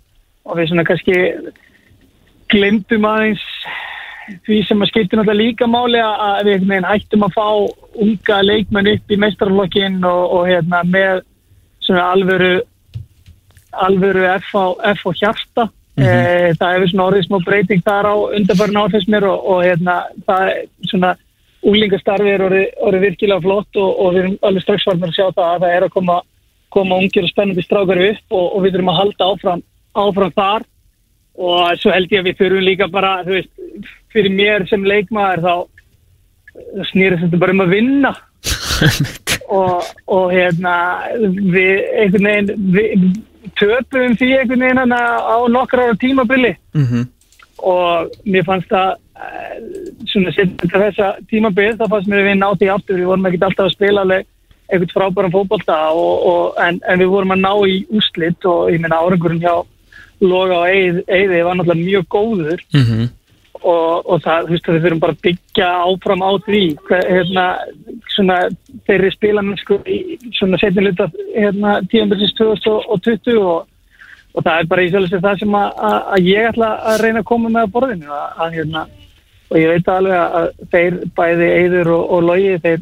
og 0.45 0.57
við 0.57 0.67
svona 0.71 0.87
kannski 0.87 1.17
glemdum 2.51 3.05
aðeins 3.05 3.43
því 4.47 4.57
sem 4.67 4.81
að 4.83 4.89
skipti 4.91 5.17
náttúrulega 5.17 5.39
líka 5.39 5.67
máli 5.71 5.99
að 6.03 6.49
við 6.49 6.65
veginn 6.67 6.87
hættum 6.87 7.25
að 7.27 7.35
fá 7.37 7.47
unga 8.03 8.39
leikmenn 8.43 8.91
upp 8.93 9.13
í 9.13 9.19
meistarflokkin 9.23 10.01
og, 10.07 10.23
og 10.37 10.49
hérna 10.49 10.81
með 10.87 11.21
svona 11.85 12.09
alvöru 12.13 12.51
alvöru 13.77 14.25
F 14.37 14.51
á, 14.57 14.65
F 14.93 15.05
á 15.07 15.11
hjarta. 15.21 15.67
E, 15.97 16.09
það 16.59 16.73
hefur 16.75 16.91
svona 16.91 17.05
orðið 17.09 17.23
smá 17.25 17.37
breyting 17.45 17.85
þar 17.85 18.09
á 18.13 18.15
undarfærin 18.37 18.81
áfins 18.83 19.07
mér 19.09 19.25
og, 19.31 19.47
og 19.49 19.63
hérna 19.65 19.95
það 20.27 20.51
er 20.51 20.59
svona 20.91 21.13
úlingastarfi 21.67 22.33
er 22.33 22.43
orðið, 22.45 22.67
orðið 22.85 23.05
virkilega 23.07 23.43
flott 23.45 23.79
og, 23.81 23.89
og 24.03 24.11
við 24.13 24.21
erum 24.21 24.35
alveg 24.45 24.65
strax 24.65 24.85
varnir 24.87 25.09
að 25.09 25.17
sjá 25.17 25.25
það 25.25 25.47
að 25.47 25.63
það 25.63 25.73
er 25.73 25.85
að 25.87 25.93
koma, 25.95 26.17
koma 26.75 26.99
ungir 27.01 27.25
og 27.25 27.31
spennandi 27.31 27.65
strákar 27.65 28.03
upp 28.11 28.37
og, 28.37 28.45
og 28.45 28.65
við 28.65 28.77
erum 28.77 28.91
að 28.93 28.99
halda 29.01 29.29
áfram 29.31 29.63
áfram 29.97 30.35
þar 30.37 30.67
og 31.37 31.79
svo 31.81 31.93
held 31.93 32.11
ég 32.11 32.23
að 32.23 32.29
við 32.29 32.39
þurfum 32.41 32.65
líka 32.65 32.87
bara, 32.91 33.11
þú 33.25 33.35
veist, 33.35 33.51
fyrir 34.13 34.33
mér 34.33 34.65
sem 34.69 34.85
leikmaður 34.85 35.43
þá 35.45 35.53
snýrist 36.89 37.25
þetta 37.25 37.41
bara 37.41 37.55
um 37.55 37.65
að 37.65 37.75
vinna. 37.77 38.15
Og, 39.47 39.85
og 40.11 40.31
hérna 40.35 40.71
við 41.23 41.77
einhvern 42.01 42.25
veginn 42.27 42.65
við 42.75 43.03
töpum 43.55 44.15
því 44.19 44.27
einhvern 44.41 44.65
veginn 44.65 44.81
hana 44.81 44.97
á 45.23 45.37
nokkra 45.47 45.85
ára 45.87 45.95
tímabili. 46.01 46.51
Mhm. 46.75 47.05
og 47.57 48.11
mér 48.27 48.43
fannst 48.45 48.67
það 48.69 48.89
eh, 49.17 49.53
svona 50.11 50.33
setjum 50.35 50.57
til 50.61 50.81
þessa 50.83 51.07
tímabil 51.31 51.71
þá 51.79 51.85
fannst 51.89 52.11
mér 52.11 52.19
að 52.19 52.27
við 52.27 52.35
nátt 52.41 52.65
í 52.67 52.69
aftur. 52.69 52.99
Við 52.99 53.07
vorum 53.09 53.29
ekkert 53.29 53.47
alltaf 53.47 53.69
að 53.69 53.73
spila 53.77 54.03
alveg 54.03 55.31
fótbolta 55.31 55.77
og, 55.95 56.27
og, 56.27 56.43
en, 56.61 56.81
en 56.83 56.99
við 56.99 57.13
vorum 57.15 57.33
að 57.33 57.43
ná 57.45 57.53
í 57.71 57.79
úslit 57.87 58.45
og 58.45 58.67
ég 58.73 58.83
meina 58.83 58.99
árangurinn 58.99 59.41
hjá 59.41 59.63
Loga 60.23 60.63
og 60.63 60.67
Eið, 60.71 60.99
Eiði 61.05 61.45
var 61.45 61.57
náttúrulega 61.59 61.85
mjög 61.85 62.11
góður. 62.13 62.67
Mhm. 62.73 63.07
og, 63.57 64.05
og 64.05 64.19
það, 64.21 64.43
þú 64.47 64.53
veist, 64.53 64.67
við 64.69 64.83
þurfum 64.83 64.99
bara 65.01 65.15
að 65.15 65.23
byggja 65.25 65.67
áfram 65.87 66.23
á 66.23 66.31
því 66.45 66.61
hver, 66.87 67.07
hérna, 67.09 67.45
svona 68.13 68.35
þeirri 68.85 69.09
spilamennsku 69.15 69.79
í 69.89 69.97
svona 70.37 70.59
setni 70.61 70.85
luta 70.85 71.07
hérna, 71.33 71.79
tíðanbilsins 71.89 72.35
2020 72.37 73.41
og, 73.41 73.65
og 74.37 74.45
það 74.45 74.61
er 74.61 74.69
bara 74.69 74.85
í 74.85 74.91
sjálfsveit 74.93 75.25
það 75.25 75.41
sem 75.41 75.57
að, 75.57 75.81
að, 75.89 76.29
ég 76.29 76.51
ætla 76.51 76.69
að 76.91 77.01
reyna 77.01 77.23
að 77.23 77.29
koma 77.31 77.53
með 77.53 77.65
að 77.65 77.73
borðinu 77.79 78.13
að, 78.13 78.29
að, 78.45 78.55
hérna, 78.59 78.85
og 79.49 79.59
ég 79.61 79.73
veit 79.73 79.91
alveg 79.95 80.39
að 80.39 80.49
þeir 80.75 80.99
bæði 81.17 81.51
Eiður 81.57 81.93
og, 81.97 82.07
og 82.13 82.25
Logi 82.29 82.55
þeir, 82.67 82.81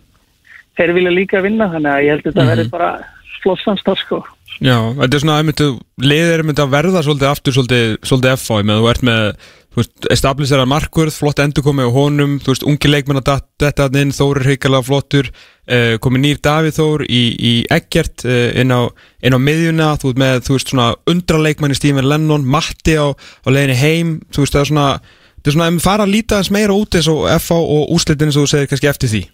þeir 0.76 0.96
vilja 1.00 1.18
líka 1.22 1.46
vinna 1.46 1.72
þannig 1.72 1.94
að 1.94 2.06
ég 2.06 2.16
held 2.16 2.26
að 2.26 2.32
þetta 2.34 2.50
verði 2.52 2.72
bara 2.76 2.92
flott 3.40 3.64
samstaf 3.64 4.04
sko 4.04 4.26
Já, 4.64 4.78
þetta 4.96 5.18
er 5.18 5.22
svona 5.22 5.42
einmitt, 5.42 5.62
liðið 6.00 6.32
er 6.32 6.42
einmitt 6.44 6.64
að 6.64 6.74
verða 6.74 7.04
svolítið 7.04 7.30
aftur 7.32 7.56
svolítið, 7.56 7.96
svolítið 8.08 8.36
FH 8.38 8.60
með. 8.64 8.78
Þú 8.80 8.90
ert 8.92 9.04
með, 9.10 9.26
þú 9.74 9.82
veist, 9.82 10.08
establisera 10.16 10.68
markvörð 10.72 11.18
flott 11.20 11.42
endurkomi 11.44 11.84
á 11.84 11.92
honum, 11.92 12.38
þú 12.44 12.54
veist, 12.54 12.66
ungi 12.72 12.92
leikmenn 12.92 13.20
að 13.20 13.44
detta 13.60 13.90
hann 13.90 14.00
inn, 14.00 14.16
Þór 14.16 14.40
er 14.40 14.50
heikalega 14.54 14.88
flottur 14.88 15.30
uh, 15.34 15.98
komið 16.04 16.24
nýr 16.24 16.42
Davíð 16.48 16.80
Þór 16.80 17.06
í, 17.10 17.22
í 17.36 17.54
Eggert 17.76 18.24
uh, 18.24 18.48
inn, 18.56 18.72
á, 18.72 18.88
á 18.88 19.40
miðjuna, 19.50 19.92
þú 20.00 20.14
veist, 20.14 20.24
með, 20.24 20.42
þú 20.48 20.56
veist, 20.56 20.72
svona 20.72 20.90
undra 21.12 21.44
leikmenn 21.44 21.76
í 21.76 21.80
Stífin 21.82 22.08
Lennon, 22.08 22.48
Matti 22.48 22.96
á, 22.96 23.12
á 23.12 23.48
leiðinni 23.52 23.80
heim, 23.82 24.18
þú 24.32 24.46
veist, 24.46 24.56
það 24.56 24.64
er 24.64 24.72
svona 24.72 24.90
þetta 25.36 25.52
er 25.52 25.58
svona, 25.60 25.68
ef 25.68 25.76
við 25.76 25.84
fara 25.86 26.08
að 26.08 26.16
líta 26.16 26.40
þess 26.40 26.56
meira 26.56 26.74
út 26.80 26.96
eins 26.96 27.12
og 27.12 27.26
FH 27.36 27.58
og 27.60 27.92
úslitin 27.94 28.32
eins 28.32 28.40
og 28.40 28.48
þú 28.48 28.54
segir 28.56 28.72
kannski 28.72 28.90
eftir 28.90 29.12
því 29.12 29.28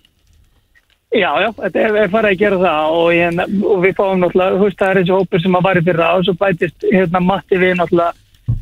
Já, 1.11 1.31
já, 1.43 1.49
þetta 1.57 1.79
er, 1.81 1.95
er 2.05 2.11
farið 2.11 2.31
að 2.31 2.39
gera 2.39 2.57
það 2.61 2.97
og, 2.97 3.07
ég, 3.11 3.39
og 3.67 3.79
við 3.83 3.97
fáum 3.97 4.21
náttúrulega, 4.21 4.55
þú 4.55 4.67
veist, 4.67 4.77
það 4.79 4.91
er 4.91 4.99
þessi 5.01 5.15
hópur 5.17 5.41
sem 5.43 5.57
að 5.57 5.65
var 5.65 5.79
í 5.79 5.81
fyrra 5.89 6.11
og 6.15 6.23
svo 6.23 6.35
bætist 6.39 6.85
hérna 6.87 7.21
Matti 7.25 7.59
við 7.59 7.73
náttúrulega 7.81 8.13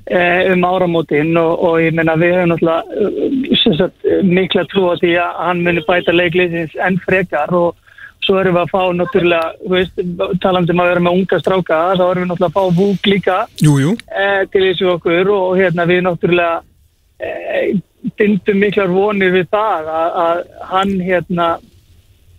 eh, 0.09 0.49
um 0.55 0.65
áramótin 0.65 1.37
og, 1.37 1.51
og 1.67 1.75
ég 1.83 1.93
meina 1.99 2.15
við 2.17 2.33
höfum 2.39 2.49
náttúrulega 2.55 3.77
sagt, 3.77 4.09
mikla 4.25 4.65
trú 4.71 4.87
á 4.89 4.93
því 4.97 5.13
að 5.21 5.37
hann 5.43 5.63
muni 5.67 5.85
bæta 5.85 6.17
leikliðsins 6.17 6.75
enn 6.87 6.99
frekar 7.05 7.53
og 7.53 7.77
svo 8.25 8.41
erum 8.41 8.57
við 8.57 8.63
að 8.65 8.73
fá 8.73 8.81
náttúrulega, 8.97 9.53
þú 9.61 9.75
veist, 9.75 10.03
talandi 10.41 10.73
um 10.73 10.81
að 10.81 10.91
vera 10.95 11.05
með 11.05 11.21
unga 11.21 11.41
stráka, 11.45 11.81
þá 12.01 12.05
erum 12.09 12.25
við 12.25 12.29
náttúrulega 12.33 12.49
að 12.49 12.57
fá 12.57 12.81
vúk 12.81 13.13
líka 13.13 13.39
Jú, 13.61 13.77
jú. 13.85 13.95
eh, 14.09 14.43
til 14.49 14.65
þessu 14.65 14.93
okkur 14.97 15.33
og 15.37 15.57
hérna 15.61 15.85
við 15.89 16.05
náttúrulega 16.09 16.61
eh, 17.21 17.73
bindum 18.17 18.63
miklar 18.65 18.89
vonir 18.89 19.37
við 19.37 19.51
það 19.53 19.97
að, 20.01 20.23
að 20.25 20.47
hann 20.73 21.01
hérna 21.05 21.57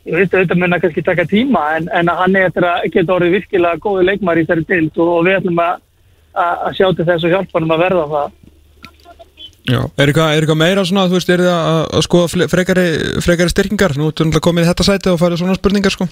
ég 0.08 0.16
veist 0.16 0.34
að 0.34 0.44
þetta 0.44 0.58
mun 0.58 0.76
að 0.76 0.82
kannski 0.84 1.04
taka 1.04 1.28
tíma 1.28 1.62
en, 1.76 1.88
en 1.92 2.10
hann 2.20 2.36
er 2.38 2.48
eftir 2.48 2.66
að 2.66 2.88
geta 2.94 3.16
orðið 3.16 3.36
virkilega 3.36 3.82
góði 3.84 4.06
leikmar 4.08 4.40
í 4.40 4.44
þessari 4.46 4.66
dild 4.70 5.00
og, 5.00 5.14
og 5.18 5.24
við 5.26 5.38
ætlum 5.40 5.62
að, 5.64 5.82
að, 6.44 6.68
sjá 6.78 6.86
til 6.88 7.08
þess 7.10 7.26
og 7.26 7.34
hjálpa 7.34 7.60
hann 7.60 7.74
að 7.76 7.82
verða 7.84 8.06
það 8.14 8.36
Já, 9.70 9.80
er 10.00 10.10
eitthvað, 10.10 10.34
er 10.34 10.58
meira 10.58 10.82
svona, 10.88 11.06
þú 11.06 11.18
veist, 11.18 11.30
er 11.30 11.42
það 11.44 11.66
að, 11.70 11.80
að 11.94 12.04
skoða 12.06 12.46
frekari, 12.50 12.84
frekari 13.22 13.52
styrkingar? 13.52 13.92
Nú 14.00 14.08
ertu 14.08 14.24
náttúrulega 14.24 14.46
komið 14.46 14.64
í 14.64 14.68
þetta 14.70 14.86
sæti 14.88 15.10
og 15.12 15.18
farið 15.20 15.42
svona 15.42 15.56
spurningar, 15.58 15.94
sko. 15.94 16.06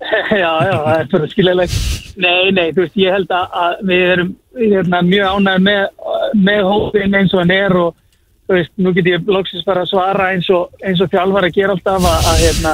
já, 0.42 0.52
já, 0.68 0.76
það 0.84 0.92
er 0.94 1.08
bara 1.12 1.30
skiljalegt 1.32 1.78
Nei, 2.20 2.52
nei, 2.56 2.66
þú 2.76 2.84
veist, 2.84 3.00
ég 3.00 3.16
held 3.16 3.32
að, 3.34 3.56
að 3.62 3.82
við 3.88 4.04
erum 4.14 4.30
hérna, 4.60 5.02
mjög 5.08 5.34
ánægð 5.34 5.66
með, 5.66 5.82
með 6.46 6.62
hópin 6.68 7.18
eins 7.18 7.34
og 7.34 7.42
hann 7.42 7.54
er 7.56 7.76
og 7.80 7.90
veist, 8.50 8.72
nú 8.80 8.92
get 8.96 9.08
ég 9.08 9.28
loksins 9.30 9.64
bara 9.66 9.84
að 9.84 9.92
svara 9.92 10.28
eins 10.34 10.48
og, 10.54 10.70
eins 10.86 11.00
og 11.02 11.10
þjálfar 11.12 11.46
að 11.48 11.56
gera 11.56 11.76
alltaf 11.76 12.06
að, 12.10 12.28
að 12.30 12.40
hérna, 12.44 12.72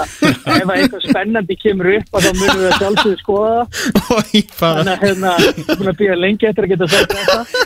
ef 0.57 0.67
að 0.67 0.75
eitthvað 0.77 1.07
spennandi 1.07 1.57
kemur 1.61 1.91
upp 1.95 2.19
að 2.19 2.27
þá 2.27 2.31
munum 2.41 2.61
við 2.61 2.69
að 2.69 2.79
sjálfsögðu 2.81 3.17
skoða 3.23 3.65
þannig 4.61 4.93
að 4.95 5.05
hérna, 5.07 5.35
ég 5.43 5.61
er 5.63 5.81
búin 5.81 5.93
að 5.93 6.01
býja 6.01 6.19
lengi 6.21 6.51
eftir 6.51 6.67
að 6.67 6.73
geta 6.75 6.91
sagt 6.95 7.17
þetta. 7.19 7.65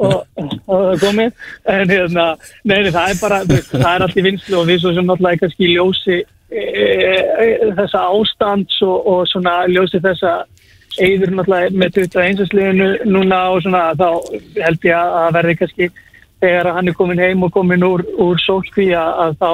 Og, 0.00 0.14
og 0.40 0.84
það 0.86 1.02
komið. 1.02 1.40
En 1.68 1.90
hérna, 1.90 2.26
neini 2.64 2.92
það 2.94 3.10
er 3.12 3.18
bara 3.20 3.40
veist, 3.48 3.74
það 3.74 3.90
er 3.90 4.04
allt 4.06 4.20
í 4.20 4.24
vinslu 4.24 4.60
og 4.60 4.68
við 4.70 4.78
svo 4.80 4.94
sem 4.96 5.08
náttúrulega 5.08 5.42
kannski 5.42 5.72
ljósi 5.74 6.20
e, 6.20 6.62
e, 6.62 7.48
þessa 7.76 8.06
ástands 8.08 8.78
og, 8.86 9.10
og 9.12 9.26
svona 9.28 9.58
ljósi 9.68 10.00
þessa 10.00 10.38
eður 10.98 11.34
náttúrulega 11.36 11.74
með 11.82 11.98
21. 12.00 12.46
sliðinu 12.50 12.88
núna 13.12 13.42
og 13.54 13.64
svona 13.64 13.90
þá 13.98 14.08
held 14.64 14.88
ég 14.88 14.96
að 15.20 15.34
verði 15.36 15.58
kannski 15.60 15.90
þegar 16.40 16.70
að 16.70 16.78
hann 16.78 16.90
er 16.90 16.96
komin 16.96 17.22
heim 17.22 17.44
og 17.46 17.52
komin 17.54 17.84
úr, 17.84 18.04
úr 18.20 18.40
sótkví 18.40 18.90
að, 18.96 19.12
að 19.24 19.36
þá 19.40 19.52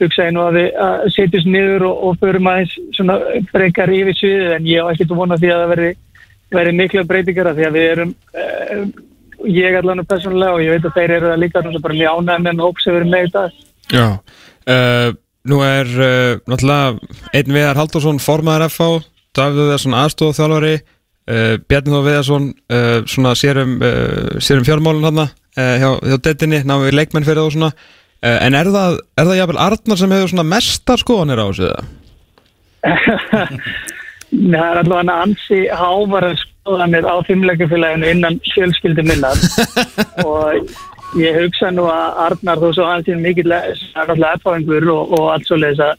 hugsa 0.00 0.26
ég 0.28 0.34
nú 0.34 0.44
að 0.44 0.58
við 0.58 0.78
að 0.80 1.06
setjast 1.14 1.48
niður 1.48 1.86
og, 1.90 2.02
og 2.08 2.18
förum 2.22 2.48
aðeins 2.50 2.74
svona 2.96 3.16
frekar 3.50 3.92
yfir 3.92 4.16
sviðið 4.16 4.54
en 4.56 4.68
ég 4.68 4.84
á 4.84 4.90
ekkert 4.92 5.14
að 5.14 5.20
vona 5.20 5.38
því 5.40 5.52
að 5.52 5.62
það 5.62 5.72
verði, 5.74 5.90
verði 6.56 6.76
mikla 6.78 7.06
breytingar 7.10 7.50
af 7.50 7.58
því 7.58 7.66
að 7.68 7.76
við 7.76 7.88
erum 7.94 8.12
uh, 8.44 8.84
ég 9.48 9.80
allan 9.80 10.04
persónulega 10.08 10.56
og 10.56 10.62
ég 10.64 10.76
veit 10.76 10.86
að 10.88 10.96
þeir 10.96 11.16
eru 11.16 11.32
það 11.32 11.42
líka 11.42 11.58
náttúrulega 11.58 11.84
bara 11.86 11.98
mjög 11.98 12.16
ánægð 12.20 12.46
með 12.46 12.64
hóp 12.64 12.80
sem 12.80 12.92
við 12.92 13.00
erum 13.00 13.12
með 13.14 13.26
í 13.26 13.34
dag. 13.36 13.58
Já, 13.90 14.06
uh, 14.74 15.08
nú 15.50 15.60
er 15.66 15.92
uh, 15.96 16.32
náttúrulega 16.52 17.36
einn 17.40 17.54
Viðar 17.56 17.80
Halldórsson 17.80 18.22
formaður 18.24 18.66
FH, 18.70 18.88
Davíð 19.36 19.60
Viðarsson 19.64 19.98
aðstofþjálfari, 20.00 20.72
uh, 20.80 21.54
Bjarni 21.68 21.94
Þó 21.94 22.00
Viðarsson 22.08 22.48
svona 23.10 23.36
sérum, 23.38 23.76
sérum 24.40 24.66
fjármálun 24.66 25.08
hann 25.10 25.24
uh, 25.26 25.36
hjá, 25.56 25.88
hjá 26.10 26.18
dettinni, 26.26 26.60
náðu 26.66 26.92
leikmenn 26.94 27.26
fyrir 27.26 27.46
þá 27.46 27.56
svona, 27.56 27.70
uh, 28.22 28.36
en 28.36 28.58
er 28.58 28.70
það, 28.74 29.00
er 29.16 29.30
það 29.30 29.40
jafnvel 29.40 29.62
Arnar 29.66 30.02
sem 30.02 30.14
hefur 30.16 30.34
svona 30.34 30.50
mestar 30.50 31.02
skoðanir 31.02 31.42
á 31.42 31.46
þessu 31.50 31.70
það? 31.70 31.96
það 34.30 34.62
er 34.62 34.80
allavega 34.84 35.16
ansi 35.24 35.60
hávarar 35.74 36.38
skoðanir 36.38 37.08
á 37.08 37.14
fimmleikafélaginu 37.26 38.12
innan 38.14 38.38
fjölskyldi 38.54 39.04
minnar. 39.06 39.40
Og 40.26 40.70
ég 41.18 41.38
hugsa 41.40 41.72
nú 41.74 41.88
að 41.90 42.20
Arnar 42.26 42.62
þó 42.62 42.68
svo 42.76 42.86
hann 42.86 43.04
sé 43.06 43.16
mikill 43.18 43.50
náttúrulega 43.50 44.36
erfáingur 44.36 44.86
og, 44.94 45.14
og 45.18 45.26
allt 45.34 45.48
svo 45.48 45.58
leis 45.58 45.80
að, 45.82 45.98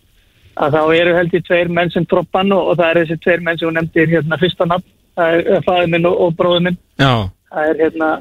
að 0.63 0.77
þá 0.77 0.81
eru 1.01 1.15
held 1.17 1.35
ég 1.35 1.45
tveir 1.47 1.71
menn 1.73 1.91
sem 1.91 2.07
troppan 2.07 2.53
og, 2.55 2.71
og 2.71 2.79
það 2.79 2.89
er 2.89 3.01
þessi 3.01 3.19
tveir 3.25 3.43
menn 3.45 3.59
sem 3.59 3.67
hún 3.67 3.79
nefndir 3.79 4.13
hérna 4.13 4.39
fyrsta 4.39 4.69
nafn, 4.69 4.87
það 5.19 5.39
er 5.41 5.65
fæður 5.67 5.91
minn 5.95 6.07
og, 6.07 6.21
og 6.25 6.37
bróður 6.39 6.65
minn. 6.69 6.79
Já, 7.01 7.13
það 7.51 7.73
er 7.73 7.83
hérna 7.85 8.11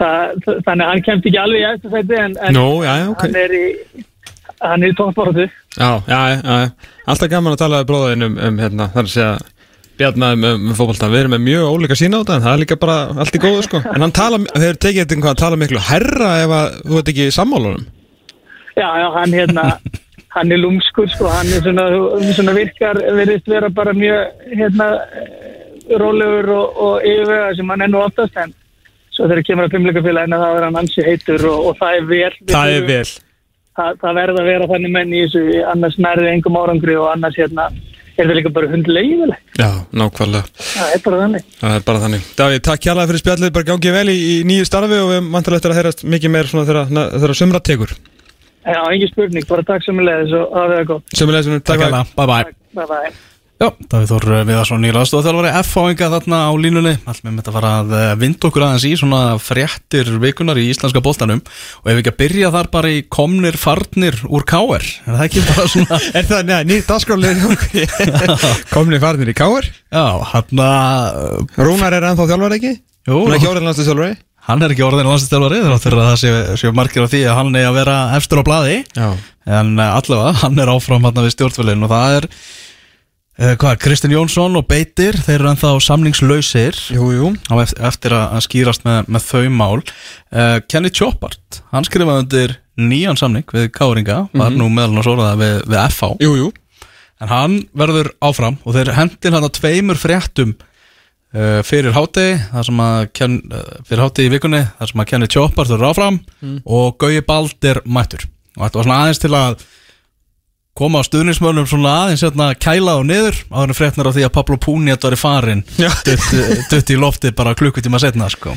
þannig 0.00 0.84
að 0.84 0.90
hann 0.90 1.04
kemst 1.06 1.26
ekki 1.30 1.40
alveg 1.40 1.62
í 1.62 1.66
eftir 1.70 1.94
sæti 1.94 2.20
en, 2.20 2.36
en 2.42 2.56
Nú, 2.56 2.68
já, 2.84 2.92
já, 3.00 3.08
ok. 3.12 3.24
hann 3.24 3.40
er 3.42 3.56
í 3.56 3.66
hann 4.62 4.86
er 4.86 4.92
í 4.92 4.96
tónsportu 4.96 5.44
já, 5.46 5.90
já, 6.06 6.20
já, 6.32 6.40
já. 6.44 6.94
alltaf 7.06 7.30
gaman 7.32 7.56
að 7.56 7.62
tala 7.64 7.82
við 7.82 7.90
bróðin 7.90 8.26
um, 8.28 8.40
um 8.48 8.58
hérna, 8.64 8.88
þar 8.94 9.06
að 9.08 9.14
segja 9.14 9.36
Bjarni 9.96 10.26
um, 10.28 10.42
um, 10.44 10.64
um 10.68 10.76
fótbolta, 10.76 11.08
við 11.08 11.22
erum 11.22 11.32
með 11.32 11.44
mjög 11.46 11.70
ólíka 11.72 11.96
sína 11.96 12.18
á 12.20 12.20
þetta 12.20 12.34
en 12.36 12.42
það 12.44 12.52
er 12.52 12.60
líka 12.60 12.76
bara 12.80 12.96
allt 13.16 13.36
í 13.38 13.40
góðu 13.40 13.62
sko. 13.64 13.78
En 13.94 14.02
hann 14.04 14.12
tala, 14.12 14.38
þeir 14.44 14.76
tekið 14.76 14.98
þetta 15.00 15.16
hvað 15.22 15.30
að 15.30 15.38
tala 15.40 15.58
miklu 15.62 15.84
herra 15.86 16.32
ef 16.42 16.52
að 16.52 16.74
þú 16.82 16.98
ert 17.00 17.08
ekki 17.12 17.28
í 17.30 17.36
sammálunum 17.36 17.86
Já, 18.76 18.88
já, 19.00 19.06
hann 19.14 19.32
hérna 19.32 19.64
hann 20.36 20.52
er 20.52 20.60
lúmskur, 20.60 21.08
sko, 21.14 21.30
hann 21.32 21.48
er 21.48 21.64
svona, 21.64 21.86
svona 22.36 22.52
virkar, 22.58 23.00
verðist 23.16 23.48
vera 23.48 23.72
bara 23.72 23.96
mjög 23.96 24.44
hérna 24.52 24.90
rólegur 25.96 26.52
og, 26.52 26.76
og 26.76 27.06
yfirvega 27.06 27.54
sem 27.56 27.72
hann 27.72 27.86
er 27.86 27.92
nú 27.92 28.04
oftast 28.04 28.36
en 28.42 28.52
svo 29.16 29.28
þegar 29.30 29.46
kemur 29.48 29.66
að 29.66 29.76
fimmleikafélagina 29.76 30.40
þá 30.42 30.48
er 30.50 30.66
hann 30.68 30.80
ansi 30.82 31.04
heitur 31.06 31.48
og, 31.50 31.70
og 31.70 31.78
það 31.80 31.98
er 31.98 32.08
vel. 32.12 32.32
Það 32.52 32.76
er 32.76 32.88
vel. 32.90 33.04
Það, 33.76 34.00
það 34.00 34.18
verða 34.20 34.42
að 34.42 34.50
vera 34.52 34.70
þannig 34.72 34.96
menn 34.96 35.12
í 35.12 35.22
þessu 35.26 35.60
annars 35.72 36.00
nærið 36.00 36.32
engum 36.32 36.58
árangri 36.60 36.96
og 36.96 37.10
annars 37.12 37.36
hérna 37.36 37.68
er 38.16 38.30
það 38.30 38.38
líka 38.38 38.52
bara 38.56 38.70
hundleiðilegt 38.72 39.60
Já, 39.60 39.68
nákvæmlega. 39.92 40.64
Það 40.64 40.94
er 40.94 41.04
bara 41.04 41.20
þannig. 41.22 41.46
Það 41.60 41.76
er 41.76 41.86
bara 41.90 42.02
þannig. 42.06 42.26
Davíð, 42.40 42.58
takk 42.68 42.84
kjærlega 42.86 43.10
fyrir 43.12 43.22
spjallið, 43.22 43.54
bara 43.58 43.68
gangið 43.70 43.96
vel 43.98 44.08
í, 44.12 44.16
í 44.16 44.34
nýju 44.48 44.68
starfi 44.68 45.00
og 45.02 45.12
við 45.12 45.30
vantar 45.36 45.58
eftir 45.58 45.74
að 45.74 45.80
heyrast 45.82 46.04
mikið 46.16 46.34
meir 46.36 46.50
svona 46.50 46.66
þegar, 46.70 47.36
sumra 47.36 47.62
tekur. 47.64 47.94
Já, 48.66 48.80
engin 48.90 49.12
spurning, 49.12 49.46
bara 49.46 49.68
takk 49.68 49.84
sem 49.86 50.00
leiðis 50.02 50.36
og 50.40 50.52
hafa 50.56 50.74
það 50.74 50.92
gott. 50.92 51.16
Sumulegis, 51.20 51.52
takk 51.60 51.70
Takk 51.70 51.80
fyrir 51.84 51.90
hella, 51.92 52.04
bye 52.16 52.28
bye 52.32 52.44
Bye 52.76 52.92
bye 52.92 53.35
Já, 53.56 53.70
Davíð 53.88 54.10
Þór 54.10 54.24
Viðarsson 54.44 54.82
í 54.84 54.90
laðstofþjálfari 54.92 55.50
F-fáinga 55.62 56.10
þarna 56.12 56.40
á 56.44 56.52
línunni. 56.60 56.90
Allt 57.08 57.22
með 57.24 57.38
þetta 57.38 57.52
fara 57.54 57.70
að 57.80 57.94
eh, 57.96 58.10
vinda 58.20 58.48
okkur 58.50 58.64
aðeins 58.66 58.84
í 58.84 58.90
svona 59.00 59.20
fréttir 59.40 60.10
vikunar 60.20 60.60
í 60.60 60.66
íslenska 60.74 61.00
boltanum. 61.00 61.40
Og 61.80 61.88
ef 61.88 61.96
við 61.96 62.02
ekki 62.02 62.12
að 62.12 62.18
byrja 62.20 62.50
þar 62.52 62.68
bara 62.74 62.90
í 62.92 62.98
komnir 63.16 63.56
farnir 63.56 64.18
úr 64.28 64.44
káer 64.44 64.84
er 64.84 65.16
það 65.16 65.24
ekki 65.24 65.44
bara 65.48 65.64
svona 65.72 66.00
Er 66.20 66.28
það, 66.28 66.52
nýtt 66.68 66.90
dagskrálega 66.90 67.56
Komni 68.74 69.00
farnir 69.00 69.32
í 69.32 69.36
káar 69.40 69.70
Já, 69.72 70.04
hann 70.34 70.62
að 70.66 71.56
Rúnar 71.56 71.96
er 71.96 72.08
ennþá 72.10 72.28
þjálfar 72.28 72.56
ekki? 72.58 72.74
Jú, 73.08 73.22
Hún 73.22 73.32
er 73.32 73.38
ekki 73.38 73.50
orðin 73.54 73.70
landslýstjálfari 73.70 74.18
hann 74.46 74.62
er 74.62 74.70
ekki 74.76 74.84
orðin 74.86 75.08
landslistjálfari 75.10 75.56
þrátt 75.64 75.82
fyrir 75.82 75.98
að 75.98 76.12
það 76.12 76.20
sé, 76.20 76.34
sé 76.60 76.70
margir 76.76 77.02
á 77.02 77.10
því 77.10 77.22
að 77.26 77.38
hann 77.40 77.56
er 77.58 77.64
að 77.66 77.78
vera 77.80 77.96
efstur 78.14 78.38
á 78.38 78.46
blaði. 78.46 78.76
Já. 78.94 79.08
En 79.58 79.72
allavega, 79.82 80.36
hann 80.44 80.62
er 80.62 80.70
áfram 80.70 81.08
hann 81.08 81.18
við 81.24 81.34
stjórnvölin 81.34 81.82
og 81.82 81.90
það 81.90 82.14
er 82.20 82.28
hvað, 83.36 83.74
Kristinn 83.84 84.14
Jónsson 84.14 84.56
og 84.56 84.64
Beitir 84.70 85.16
þeir 85.20 85.42
eru 85.42 85.50
ennþá 85.50 85.72
samningslausir 85.84 86.78
Jú, 86.94 87.08
jú. 87.12 87.32
eftir 87.84 88.14
að 88.16 88.38
skýrast 88.46 88.86
með, 88.86 89.10
með 89.12 89.26
þau 89.26 89.50
mál. 89.52 89.82
Uh, 90.32 90.60
Kenny 90.70 90.88
Choppart, 90.88 91.60
hann 91.72 91.84
skrifaði 91.84 92.24
undir 92.24 92.54
nýjan 92.80 93.16
samning 93.20 93.44
við 93.52 93.68
Káringa 93.76 94.22
var 94.36 94.52
nú 94.52 94.70
meðal 94.72 94.94
hann 94.96 95.04
svoraða 95.04 95.36
við, 95.40 95.58
við 95.68 95.82
FH 95.82 96.10
Jú, 96.24 96.32
jú. 96.40 96.48
En 97.20 97.30
hann 97.32 97.58
verður 97.76 98.10
áfram 98.24 98.58
og 98.64 98.76
þeir 98.76 98.94
hendin 98.96 99.36
hann 99.36 99.46
að 99.46 99.54
tveimur 99.56 100.00
fréttum 100.00 100.56
uh, 100.56 101.60
fyrir 101.64 101.92
hátegi 101.96 102.38
þar 102.50 102.68
sem 102.70 102.82
að 102.86 103.06
ken, 103.16 103.38
uh, 103.52 103.62
fyrir 103.88 104.04
hátegi 104.04 104.28
í 104.28 104.34
vikunni 104.34 104.62
þar 104.80 104.92
sem 104.92 105.04
að 105.04 105.08
Kenny 105.12 105.28
Choppart 105.32 105.72
verður 105.72 105.90
áfram 105.92 106.18
og 106.64 106.96
Gauji 107.00 107.24
Bald 107.24 107.68
er 107.68 107.80
mættur. 107.84 108.24
Og 108.56 108.64
þetta 108.64 108.78
var 108.80 108.88
svona 108.88 109.00
aðeins 109.04 109.20
til 109.20 109.32
að 109.36 109.64
koma 110.76 111.00
á 111.00 111.08
stuðnismönnum 111.08 111.66
svona 111.70 111.96
aðeins 112.04 112.24
hérna 112.26 112.52
kæla 112.60 112.98
og 113.00 113.06
niður. 113.08 113.38
Áður 113.50 113.72
en 113.72 113.78
fréttnar 113.78 114.10
á 114.10 114.14
því 114.16 114.26
að 114.28 114.34
Pablo 114.36 114.58
Puniet 114.60 115.04
var 115.06 115.16
í 115.16 115.20
farin 115.20 115.64
dutt, 115.76 116.90
í 116.92 116.98
lofti 117.00 117.32
bara 117.36 117.56
klukkutíma 117.58 118.00
setna 118.02 118.28
sko. 118.32 118.56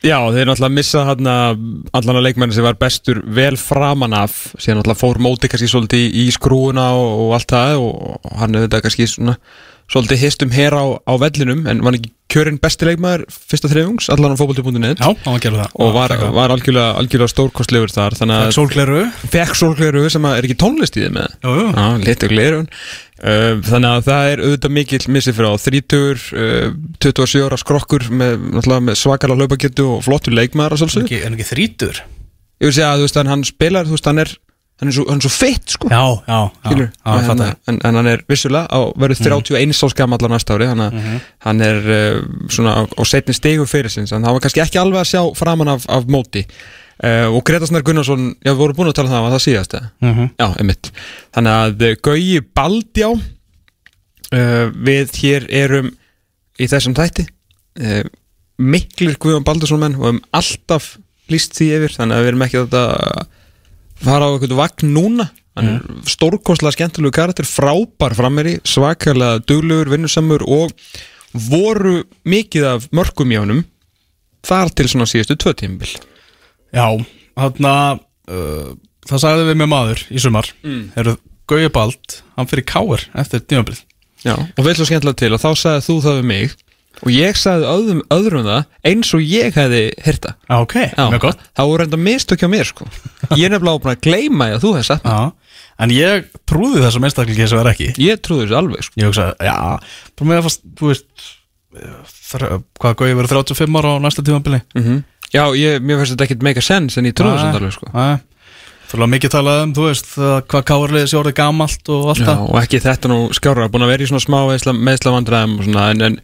Já, 0.00 0.16
þeir 0.32 0.48
náttúrulega 0.48 0.72
missa 0.72 1.02
hann 1.04 1.26
allan 1.28 2.16
að 2.16 2.24
leikmenni 2.24 2.56
sem 2.56 2.64
var 2.64 2.78
bestur 2.80 3.20
vel 3.36 3.58
framan 3.60 4.16
af. 4.16 4.46
Síðan 4.56 4.80
náttúrulega 4.80 5.00
fór 5.02 5.20
móti 5.20 5.50
kannski 5.52 5.68
svolítið 5.68 6.16
í 6.22 6.24
skrúuna 6.32 6.86
og, 6.96 7.26
og 7.26 7.34
allt 7.36 7.52
það 7.52 7.82
og 7.84 8.30
hann 8.40 8.56
hefði 8.56 8.70
þetta 8.70 8.80
kannski 8.86 9.08
svona 9.12 9.36
svolítið 9.90 10.24
histum 10.24 10.54
hér 10.54 10.76
á, 10.78 10.84
á 11.02 11.12
vellinum 11.18 11.66
en 11.70 11.82
var 11.84 11.96
ekki 11.98 12.12
kjörinn 12.30 12.60
besti 12.62 12.86
leikmaður 12.86 13.24
fyrsta 13.50 13.68
þriðungs 13.72 14.06
allan 14.14 14.36
á 14.36 14.38
það. 15.64 15.72
Og 15.82 15.94
var, 15.96 16.14
var 16.36 16.54
algjörlega, 16.54 16.92
algjörlega 17.00 17.32
stórkostlegur 17.32 17.94
þar 17.94 18.16
að 18.36 18.52
Sólgleru 18.54 19.00
fekk 19.32 19.58
sólgleru 19.58 20.04
sem 20.14 20.28
er 20.30 20.46
ekki 20.46 20.58
tónlist 20.62 20.98
í 20.98 21.02
þið 21.02 21.16
með. 21.16 21.34
Já, 21.74 21.88
litur 22.04 22.34
glerun 22.34 22.68
uh, 22.70 23.58
Þannig 23.66 23.90
að 23.90 24.06
það 24.06 24.30
er 24.30 24.44
auðvitað 24.44 24.76
mikill 24.78 25.02
missi 25.16 25.34
fyrir 25.34 25.50
á 25.50 25.54
30, 25.66 26.24
uh, 26.38 26.70
27 27.02 27.44
ára 27.48 27.60
skrokkur 27.64 28.06
með, 28.14 28.46
með 28.62 29.00
svakalega 29.00 29.42
hlaupagetu 29.42 29.90
og 29.96 30.06
flottur 30.06 30.38
leikmaður 30.38 30.78
að 30.78 30.86
En 31.00 31.08
ekki, 31.08 31.22
en 31.26 31.34
ekki 31.38 31.50
þrítur 31.50 32.02
Ég 32.60 32.68
vil 32.68 32.76
segja 32.76 32.92
að 32.92 33.06
veist, 33.06 33.16
hann 33.32 33.44
spilar, 33.48 33.86
þú 33.88 33.96
veist, 33.96 34.08
hann 34.10 34.20
er 34.20 34.32
hann 34.80 34.88
er 34.88 34.96
svo, 34.96 35.04
hann 35.10 35.20
er 35.20 35.26
svo 35.26 35.32
feitt, 35.32 35.74
sko. 35.74 35.88
Já, 35.92 36.00
já, 36.24 36.38
já, 36.64 36.76
já, 37.04 37.32
en, 37.34 37.40
en, 37.68 37.78
en 37.84 37.98
hann 38.00 38.08
er 38.08 38.22
vissulega 38.28 38.64
á, 38.72 38.80
verður 38.96 39.18
31 39.20 39.66
mm. 39.68 39.90
skammallar 39.92 40.32
næsta 40.32 40.56
ári 40.56 40.68
hann, 40.70 40.84
hann 41.44 41.64
er 41.64 41.80
uh, 41.84 42.20
svona 42.48 42.76
á, 42.80 42.82
á 42.88 43.02
setni 43.08 43.36
stegum 43.36 43.68
fyrir 43.68 43.92
sinns 43.92 44.14
en 44.16 44.24
það 44.24 44.38
var 44.38 44.44
kannski 44.46 44.62
ekki 44.64 44.80
alveg 44.80 45.02
að 45.02 45.10
sjá 45.12 45.22
framan 45.36 45.74
af, 45.74 45.84
af 45.92 46.08
móti. 46.08 46.46
Uh, 47.00 47.28
og 47.32 47.44
Greta 47.48 47.68
Snær 47.68 47.84
Gunnarsson 47.84 48.30
já, 48.40 48.50
við 48.52 48.60
vorum 48.60 48.76
búin 48.76 48.90
að 48.90 48.96
tala 48.98 49.08
um 49.08 49.14
það, 49.14 49.26
var 49.26 49.34
það 49.34 49.44
síðast 49.46 49.76
eða? 49.76 49.90
Mhm. 50.04 50.30
Já, 50.40 50.46
einmitt. 50.60 50.90
Þannig 51.36 51.58
að 51.58 51.84
uh, 51.84 51.92
Gauji 52.08 52.40
Baldjá 52.60 53.08
uh, 53.10 54.66
Við 54.88 55.14
hér 55.22 55.46
erum 55.62 55.92
í 56.60 56.68
þessum 56.68 56.96
þætti. 56.96 57.24
Miklir 58.60 59.16
Guðjón 59.16 59.46
Baldursson 59.46 59.80
menn 59.80 59.94
og 59.96 60.10
um 60.10 60.18
alltaf 60.36 60.90
líst 61.32 61.54
því 61.56 61.68
yfir 61.78 61.94
Þannig 61.94 62.18
að 62.18 62.20
við 62.20 62.30
erum 62.32 62.42
ekki 62.44 62.58
þetta 62.58 62.82
fara 64.04 64.28
á 64.28 64.30
eitthvað 64.32 64.58
vagn 64.60 64.92
núna. 64.94 65.28
Hann 65.58 65.70
er 65.72 65.80
stórkostlega 66.08 66.76
skemmtilegu 66.76 67.12
karakter 67.12 67.48
Frábær 67.48 68.14
frammeri, 68.16 68.58
svakalega 68.64 69.40
duglegur, 69.44 69.90
vinnusamur 69.92 70.44
og 70.46 70.72
voru 71.50 72.00
mikið 72.26 72.68
af 72.70 72.86
mörgum 72.96 73.34
í 73.34 73.40
honum 73.40 73.64
þar 74.46 74.70
til 74.72 74.86
svona 74.88 75.08
síðustu 75.10 75.36
tvö 75.36 75.52
tímabil. 75.58 75.90
Já, 76.72 76.86
hann 77.36 77.66
uh, 77.66 78.70
það 79.10 79.22
sagði 79.26 79.50
við 79.50 79.60
með 79.60 79.70
maður 79.74 80.06
í 80.08 80.22
sumar. 80.22 80.48
Mm. 80.64 80.86
Eru 81.02 81.18
Gauja 81.50 81.70
Bald, 81.74 82.20
hann 82.38 82.48
fyrir 82.50 82.66
káir 82.68 83.08
eftir 83.18 83.42
tímabil 83.42 83.78
Já, 84.20 84.34
og 84.36 84.66
vel 84.66 84.74
svo 84.76 84.86
skemmtilega 84.88 85.18
til 85.22 85.32
og 85.34 85.40
þá 85.40 85.48
sagði 85.56 85.84
þú 85.86 85.94
það 86.04 86.18
við 86.18 86.26
mig 86.28 86.56
og 87.00 87.10
ég 87.14 87.38
sagði 87.38 87.68
öðrum, 87.70 88.00
öðrum 88.12 88.46
það 88.46 88.90
eins 88.90 89.10
og 89.16 89.22
ég 89.24 89.54
hefði 89.56 89.82
hýrta 90.04 90.34
Já, 90.36 90.54
ok, 90.58 90.76
mjög 90.98 91.22
gott. 91.26 91.44
Það 91.56 91.70
voru 91.72 91.86
enda 91.86 92.00
mistök 92.06 92.42
hjá 92.44 92.50
mér 92.52 92.68
sko. 92.68 92.86
Ég 93.38 93.46
er 93.46 93.54
nefnilega 93.54 93.82
búin 93.84 93.94
að 93.94 94.02
gleyma 94.04 94.48
að 94.54 94.64
þú 94.64 94.72
hefði 94.76 94.88
sagt 94.90 95.06
mér. 95.06 95.20
Já, 95.20 95.60
en 95.80 95.94
ég 95.96 96.26
trúði 96.50 96.82
þessum 96.84 97.06
einstaklingi 97.08 97.46
sem 97.48 97.60
er 97.62 97.70
ekki. 97.72 97.90
Ég 98.02 98.20
trúði 98.24 98.48
þessu 98.48 98.58
alveg 98.60 98.84
sko. 98.84 99.00
Ég 99.00 99.08
hugsaði, 99.12 99.48
já, 99.48 99.54
bara 100.18 100.30
með 100.32 100.42
að 100.42 100.48
fast, 100.50 100.66
þú 100.80 100.90
veist 100.90 101.28
Hvað 101.70 102.96
Gauja 102.98 103.14
verið 103.14 103.32
35 103.36 103.78
ára 103.78 103.94
á 103.94 104.02
næsta 104.02 104.24
tímabili? 104.26 104.60
Mm 104.74 105.00
Já, 105.30 105.44
ég, 105.54 105.78
mér 105.78 106.00
finnst 106.00 106.16
þetta 106.16 106.24
ekkert 106.26 106.42
make 106.42 106.58
a 106.58 106.64
sense 106.66 106.98
en 106.98 107.06
ég 107.06 107.14
trúði 107.14 107.36
þessu 107.38 107.58
alveg 107.60 107.74
sko. 107.76 107.90
Nei, 107.94 108.18
Þú 108.90 108.98
veist 108.98 109.10
mikið 109.12 109.30
talað 109.30 109.60
um, 109.62 109.72
þú 109.76 109.84
veist, 109.84 110.08
hvað 110.50 110.64
káarliðið 110.66 111.04
sé 111.12 111.18
orðið 111.20 111.36
gamalt 111.38 111.90
og 111.94 112.08
allt 112.10 112.22
Já, 112.24 112.26
það. 112.32 112.40
og 112.48 112.56
ekki 112.58 112.80
þetta 112.82 113.10
nú 113.12 113.18
skjára 113.38 113.68
búin 113.70 113.84
að 113.86 113.92
vera 113.92 114.02
í 114.02 114.08
svona 114.10 114.24
smá 114.24 114.38
meðsla, 114.48 114.74
meðsla 114.74 115.12
vandræðum 115.14 115.54
og 115.54 115.68
svona 115.68 115.84
en, 115.92 116.02
en 116.08 116.16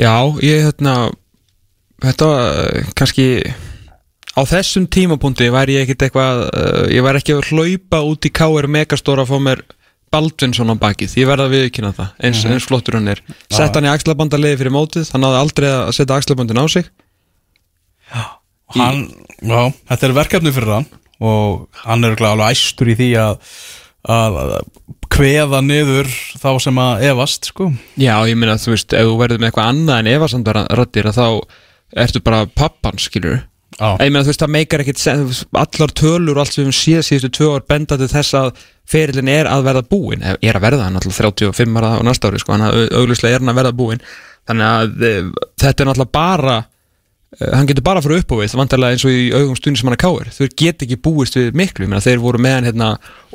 já, 0.00 0.14
ég 0.44 0.66
hérna 0.68 0.96
þetta 2.04 2.30
eh, 2.50 2.90
kannski 2.98 3.28
á 4.34 4.42
þessum 4.48 4.88
tímapunkti 4.90 5.50
væri 5.54 5.78
ég 5.78 5.86
ekkert 5.86 6.08
eitthvað 6.08 6.42
uh, 6.48 6.84
ég 6.90 7.04
væri 7.06 7.20
ekki 7.22 7.36
að 7.36 7.50
hlaupa 7.52 8.02
út 8.02 8.26
í 8.26 8.32
KR 8.34 8.68
Megastóra 8.70 9.22
að 9.22 9.30
fá 9.30 9.38
mér 9.46 9.62
Baldvinsson 10.14 10.70
á 10.70 10.76
bakið, 10.78 11.16
ég 11.18 11.26
verða 11.26 11.48
að 11.48 11.54
viðkynna 11.56 11.92
það 11.94 12.26
eins, 12.26 12.42
eins 12.46 12.66
flottur 12.68 12.98
hann 12.98 13.10
er. 13.10 13.22
Sett 13.50 13.74
hann 13.74 13.88
í 13.88 13.90
axlabandaliði 13.90 14.60
fyrir 14.60 14.74
mótið, 14.74 15.08
hann 15.10 15.24
náði 15.24 15.40
aldrei 15.40 15.66
að 15.72 15.90
setja 15.96 16.18
axlabandin 16.20 16.60
á 16.62 16.66
sig. 16.70 16.90
Hann, 18.74 19.00
já, 19.42 19.60
þetta 19.90 20.06
er 20.06 20.14
verkefni 20.14 20.52
fyrir 20.54 20.76
hann 20.76 20.86
og 21.24 21.82
hann 21.82 22.06
er 22.06 22.14
alveg 22.14 22.54
æstur 22.54 22.90
í 22.90 22.96
því 22.98 23.08
að, 23.24 23.50
að, 24.14 24.38
að 24.44 24.54
kveða 25.14 25.60
niður 25.64 26.10
þá 26.42 26.50
sem 26.64 26.78
að 26.82 27.06
efast 27.10 27.50
sko. 27.52 27.70
Já, 28.00 28.16
ég 28.28 28.38
meina 28.38 28.58
þú 28.60 28.74
veist, 28.74 28.94
ef 28.96 29.08
þú 29.08 29.16
verður 29.20 29.42
með 29.42 29.50
eitthvað 29.50 29.72
annað 29.72 30.00
en 30.02 30.12
efasamdaraddir 30.14 31.10
þá 31.14 31.26
ertu 32.04 32.22
bara 32.24 32.46
pappan, 32.50 32.98
skilur 32.98 33.42
Já. 33.74 33.96
Ég 33.98 34.12
meina 34.12 34.22
þú 34.22 34.30
veist, 34.30 34.42
það 34.44 34.52
meikar 34.54 34.82
ekkit 34.84 35.00
allar 35.58 35.92
tölur 35.98 36.36
og 36.36 36.44
allt 36.44 36.54
sem 36.54 36.68
við 36.68 36.76
séð 36.78 37.06
síðustu 37.08 37.30
tvö 37.34 37.48
ár 37.56 37.64
benda 37.66 37.98
til 37.98 38.10
þess 38.12 38.36
að 38.38 38.60
ferilin 38.86 39.30
er 39.32 39.48
að 39.50 39.64
verða 39.66 39.82
búin 39.90 40.22
Eh, 40.22 40.36
er 40.46 40.58
að 40.58 40.66
verða 40.68 40.86
hann 40.86 41.00
alltaf 41.00 41.18
35 41.18 41.80
ára 41.80 41.96
á 41.98 42.02
næsta 42.06 42.30
ári 42.30 42.42
sko, 42.42 42.54
hann 42.54 42.68
að 42.68 42.94
auglustlega 43.00 43.38
er 43.38 43.42
hann 43.42 43.50
að 43.50 43.58
verða 43.62 43.74
búin 43.80 44.04
þannig 44.46 44.68
að 44.68 45.04
e, 45.08 45.12
þetta 45.62 45.82
er 45.82 45.88
náttúrulega 45.88 46.14
bara 46.14 46.56
hann 47.40 47.66
getur 47.66 47.84
bara 47.86 48.00
að 48.00 48.08
fara 48.08 48.18
upp 48.20 48.34
á 48.34 48.36
við 48.38 48.56
vantarlega 48.58 48.94
eins 48.94 49.04
og 49.06 49.14
í 49.14 49.22
augum 49.34 49.56
stundin 49.58 49.78
sem 49.80 49.88
hann 49.88 49.96
er 49.96 50.02
káir 50.02 50.30
þau 50.34 50.44
get 50.60 50.84
ekki 50.84 50.98
búist 51.02 51.38
við 51.38 51.56
miklu, 51.58 51.86
ég 51.86 51.90
meina 51.90 52.04
þeir 52.04 52.22
voru 52.22 52.42
með 52.42 52.54
hann 52.58 52.68
hérna 52.68 52.90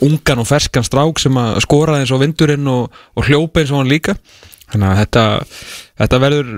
ungan 0.05 0.43
og 0.43 0.47
ferskan 0.47 0.87
strák 0.87 1.19
sem 1.19 1.39
að 1.39 1.59
skora 1.65 1.97
eins 1.99 2.13
og 2.15 2.21
vindurinn 2.23 2.69
og, 2.71 2.95
og 3.15 3.27
hljópa 3.27 3.63
eins 3.63 3.73
og 3.73 3.81
hann 3.81 3.91
líka. 3.91 4.15
Þannig 4.69 4.85
að 4.85 4.99
þetta, 4.99 5.23
þetta 5.97 6.17
verður 6.21 6.49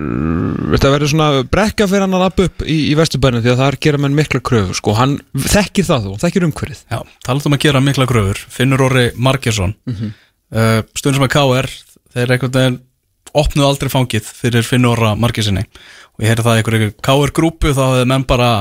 þetta 0.74 0.90
verður 0.92 1.12
svona 1.14 1.44
brekka 1.48 1.88
fyrir 1.88 2.04
hann 2.04 2.18
að 2.18 2.24
lappa 2.26 2.48
upp 2.50 2.66
í, 2.66 2.78
í 2.92 2.96
vesturbænum 3.00 3.44
því 3.46 3.54
að 3.54 3.62
það 3.62 3.72
er 3.72 3.78
gera 3.88 4.02
menn 4.04 4.18
mikla 4.18 4.42
kröfur 4.44 4.78
sko, 4.78 4.96
hann 5.00 5.16
þekkir 5.32 5.88
það 5.88 6.08
þú, 6.10 6.16
þekkir 6.26 6.48
umhverfið. 6.50 6.82
Já, 6.92 7.00
talað 7.24 7.48
um 7.48 7.56
að 7.56 7.64
gera 7.64 7.84
mikla 7.86 8.10
gröfur 8.12 8.44
Finnur 8.52 8.84
Orri 8.90 9.06
Margesson 9.16 9.78
mm 9.88 9.96
-hmm. 9.96 10.12
uh, 10.60 10.80
stundum 10.92 11.22
sem 11.22 11.30
að 11.30 11.36
KR 11.38 11.72
þeir 12.12 12.80
opnuðu 13.32 13.68
aldrei 13.68 13.92
fangið 13.92 14.28
fyrir 14.28 14.68
Finnur 14.68 14.98
Orra 14.98 15.16
Margesinni 15.16 15.64
og 16.22 16.28
ég 16.28 16.30
heyri 16.30 16.46
það 16.46 16.60
í 16.60 16.62
einhverju 16.62 16.92
KR 17.02 17.34
grúpu 17.34 17.74
þá 17.74 17.82
hefði 17.88 18.06
menn 18.12 18.28
bara 18.30 18.52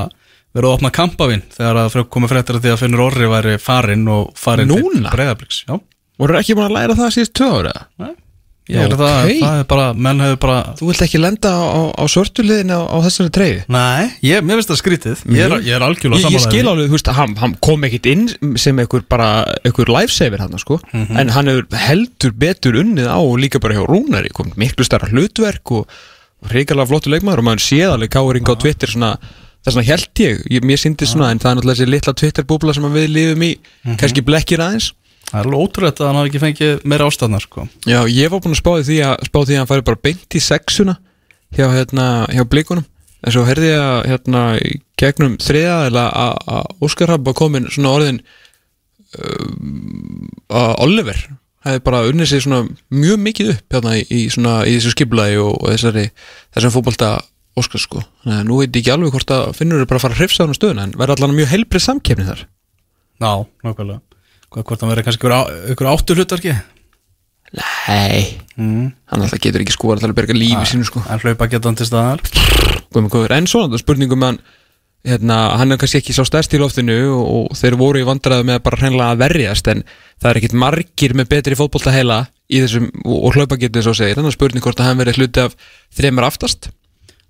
verið 0.51 0.67
að 0.67 0.73
opna 0.79 0.91
kampavinn 0.95 1.45
þegar 1.53 1.79
að 1.83 1.99
komið 2.11 2.33
fréttir 2.33 2.57
að 2.57 2.65
því 2.65 2.73
að 2.73 2.81
Finnur 2.81 3.05
Orri 3.05 3.29
væri 3.29 3.53
farinn 3.61 4.09
og 4.11 4.33
farinn 4.39 4.73
Núna? 4.73 5.13
Breiðabliks 5.13 5.61
Já, 5.69 5.77
voru 6.19 6.41
ekki 6.41 6.57
búin 6.57 6.67
að 6.71 6.75
læra 6.79 6.97
það 6.97 7.15
síðust 7.15 7.37
tvö 7.37 7.51
ára 7.61 7.75
ég 8.71 8.77
heyri 8.77 8.97
það, 8.97 9.15
ok. 9.25 9.39
það 9.41 9.59
er 9.59 9.65
bara, 9.71 9.85
menn 10.07 10.23
hefur 10.23 10.39
bara 10.43 10.57
þú 10.79 10.89
vilt 10.89 11.03
ekki 11.05 11.21
lenda 11.21 11.51
á, 11.51 11.61
á, 11.65 11.81
á 11.97 12.03
svörtuliðin 12.13 12.73
á, 12.73 12.79
á 12.87 12.97
þessari 13.05 13.33
treyju? 13.35 13.63
Nei, 13.73 14.11
ég, 14.27 14.45
mér 14.45 14.59
finnst 14.59 14.71
það 14.71 14.79
skrítið. 14.79 15.23
Ég 15.33 15.43
er, 15.47 15.55
ég 15.65 15.75
er 15.75 15.85
algjörlega 15.87 16.21
ég, 16.21 16.21
ég 16.21 16.43
sammála 16.43 16.45
skil 16.45 16.71
alveg, 16.71 16.87
þú 16.91 16.95
veist, 16.95 17.11
hann, 17.17 17.33
hann 17.41 17.55
kom 17.67 17.87
ekkit 17.89 18.07
inn 18.13 18.55
sem 18.61 18.79
einhver 18.79 19.03
bara, 19.11 19.31
einhver 19.65 19.91
lifesaver 19.91 20.45
hann 20.45 20.55
sko, 20.61 20.77
en 20.93 21.33
hann 21.35 21.51
hefur 21.51 21.81
heldur 21.83 22.35
betur 22.45 22.79
unnið 22.83 23.09
á 23.11 23.17
og 23.19 23.35
líka 23.41 23.59
bara 23.63 23.75
hjá 23.75 23.83
Rúnari 23.89 24.31
kom 24.35 24.53
miklu 24.61 24.87
starra 24.87 25.09
hlutverk 25.11 25.75
og, 25.81 25.99
reikalega 26.49 26.89
flottu 26.89 27.11
leikmaður 27.13 27.43
og 27.43 27.47
maður 27.49 27.63
séð 27.65 27.93
alveg 27.95 28.13
káring 28.15 28.49
á 28.49 28.55
Twitter 28.61 28.91
svona, 28.91 29.11
það 29.61 29.69
er 29.69 29.75
svona 29.75 29.89
held 29.91 30.23
ég, 30.23 30.41
ég 30.55 30.65
mér 30.65 30.81
syndi 30.81 31.09
svona, 31.09 31.29
en 31.31 31.41
það 31.41 31.51
er 31.51 31.59
náttúrulega 31.59 31.79
þessi 31.79 31.91
litla 31.93 32.15
Twitter 32.17 32.47
búbla 32.49 32.75
sem 32.77 32.87
við 32.95 33.07
lifum 33.13 33.45
í, 33.45 33.51
kannski 34.01 34.25
blekkir 34.25 34.63
aðeins. 34.65 34.91
Það 35.31 35.39
er 35.39 35.47
alveg 35.47 35.61
ótrúlega 35.63 36.01
að 36.01 36.09
hann 36.09 36.17
hafi 36.19 36.31
ekki 36.31 36.41
fengið 36.41 36.85
meira 36.91 37.07
ástæðnar 37.07 37.43
sko. 37.45 37.67
Já, 37.87 37.99
ég 38.09 38.31
var 38.33 38.41
búin 38.43 38.55
að 38.55 38.59
spá 38.59 38.71
því 38.81 38.97
að, 39.07 39.27
spá 39.29 39.37
því 39.39 39.53
að 39.53 39.61
hann 39.61 39.69
færi 39.69 39.85
bara 39.87 40.01
beint 40.07 40.35
í 40.35 40.41
sexuna 40.43 40.95
hjá, 41.55 41.67
hérna, 41.71 42.07
hjá 42.33 42.43
blikunum. 42.51 42.87
En 43.21 43.35
svo 43.35 43.45
herði 43.45 43.69
ég 43.69 43.83
að 43.85 43.99
hérna, 44.09 44.41
gegnum 44.99 45.37
þriða 45.41 45.77
eða 45.91 46.05
að 46.25 46.83
Óskar 46.87 47.13
Rapp 47.13 47.27
var 47.29 47.37
komin 47.37 47.69
svona 47.69 47.93
orðin 47.95 48.19
um, 49.21 50.27
að 50.49 50.73
Oliver 50.87 51.21
hefði 51.65 51.83
bara 51.85 52.05
unnið 52.09 52.31
sig 52.31 52.43
svona 52.45 52.63
mjög 52.93 53.19
mikið 53.27 53.51
upp 53.55 53.75
hérna, 53.75 53.97
í, 54.01 54.21
svona, 54.33 54.55
í 54.65 54.77
þessu 54.77 54.93
skipulagi 54.95 55.37
og, 55.41 55.53
og 55.59 55.73
þessari, 55.75 56.07
þessum 56.55 56.73
fótbolta 56.77 57.11
Óskar 57.59 57.81
sko. 57.83 57.99
Þannig 58.23 58.37
að 58.37 58.45
nú 58.47 58.57
veit 58.61 58.69
ég 58.71 58.77
ekki 58.79 58.91
alveg 58.93 59.11
hvort 59.11 59.31
að 59.35 59.49
finnur 59.57 59.81
bara 59.83 59.99
að 59.99 60.05
fara 60.05 60.15
að 60.15 60.21
hrifsa 60.21 60.45
hann 60.45 60.55
á 60.55 60.57
stöðuna 60.57 60.85
en 60.87 60.93
verður 60.95 61.17
allan 61.17 61.35
mjög 61.35 61.49
heilbrið 61.51 61.83
samkefni 61.83 62.27
þar? 62.29 62.43
Já, 63.19 63.31
nákvæmlega. 63.67 63.99
Hvort 64.55 64.83
hann 64.83 64.91
verið 64.93 65.07
kannski 65.07 65.19
ykkur, 65.19 65.35
á- 65.35 65.51
ykkur 65.73 65.89
áttur 65.91 66.21
hlutverki? 66.21 66.55
Nei, 67.59 68.39
mm. 68.55 68.87
hann 69.11 69.25
alltaf 69.25 69.41
getur 69.43 69.65
ekki 69.65 69.75
sko 69.75 69.91
að 69.91 70.05
tala 70.05 70.15
að 70.15 70.21
berga 70.21 70.37
lífi 70.37 70.63
sínu 70.71 70.87
sko. 70.87 71.03
En 71.11 71.19
hlaupa 71.19 71.49
geta 71.51 71.67
hann 71.67 71.79
til 71.79 71.89
staðar. 71.89 72.23
En 72.95 73.51
svona, 73.51 73.67
það 73.67 73.75
er 73.75 73.83
spurningum 73.83 74.23
hann 74.23 74.39
hérna, 75.07 75.37
hann 75.57 75.73
er 75.73 75.79
kannski 75.81 76.01
ekki 76.01 76.15
sá 76.15 76.21
stærst 76.27 76.53
í 76.53 76.59
loftinu 76.61 76.97
og, 77.15 77.55
þeir 77.57 77.77
voru 77.79 78.01
í 78.01 78.07
vandræðu 78.07 78.45
með 78.47 78.59
að 78.59 78.65
bara 78.67 78.81
hreinlega 78.81 79.15
að 79.15 79.23
verjast 79.23 79.71
en 79.71 79.83
það 80.21 80.29
er 80.29 80.39
ekkit 80.41 80.59
margir 80.63 81.15
með 81.17 81.31
betri 81.33 81.57
fótbolta 81.57 81.93
heila 81.95 82.19
í 82.51 82.61
þessum 82.61 82.91
og, 83.05 83.17
og 83.17 83.37
hlaupagetu 83.37 83.81
eins 83.81 83.89
og 83.89 83.97
segir, 83.97 84.19
þannig 84.19 84.33
að 84.33 84.37
spurning 84.37 84.65
hvort 84.65 84.83
að 84.83 84.91
hann 84.91 85.01
verið 85.01 85.19
hluti 85.21 85.45
af 85.47 85.57
þreymur 85.97 86.27
aftast? 86.27 86.69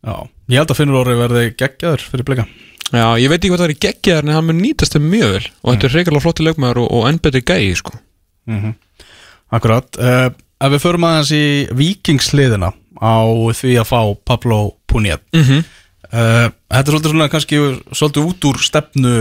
Já, 0.02 0.16
ég 0.50 0.62
held 0.62 0.74
að 0.74 0.80
Finnur 0.82 1.02
Orri 1.04 1.18
verði 1.20 1.48
geggjaður 1.54 2.06
fyrir 2.10 2.28
blika. 2.28 2.48
Já, 2.92 3.06
ég 3.22 3.30
veit 3.32 3.38
ekki 3.38 3.52
hvað 3.54 3.62
það 3.62 3.68
er 3.68 3.74
í 3.76 3.82
geggjaðar 3.86 4.26
en 4.26 4.34
hann 4.36 4.48
mun 4.48 4.58
nýtast 4.60 4.96
þeim 4.98 5.12
mjög 5.12 5.36
vel. 5.36 5.44
Og 5.62 5.76
þetta 5.76 5.88
er 5.88 5.94
reyngarlega 5.96 6.24
flotti 6.26 6.46
leikmaður 6.48 6.80
og, 6.82 6.88
og 6.98 7.06
enn 7.08 7.20
betri 7.22 7.44
gæi 7.46 7.76
sko. 7.80 7.94
mm 8.50 8.74
Akkurat. 9.52 10.00
Uh, 10.00 10.32
Ef 10.62 10.72
við 10.76 10.84
förum 10.84 11.06
aðeins 11.08 11.32
í 11.34 11.46
vikingsliðina 11.76 12.70
á 13.02 13.18
því 13.58 13.72
að 13.82 13.88
fá 13.90 14.00
Pablo 14.30 14.60
Puniet. 14.88 15.24
Mm 15.34 15.44
-hmm. 15.44 15.64
Uh, 16.14 16.48
Þetta 16.72 16.82
er 16.86 16.92
svolítið 16.94 17.12
svona 17.16 17.30
kannski 17.32 17.60
svolítið 17.92 18.30
út 18.32 18.48
úr 18.52 18.62
stefnu 18.64 19.16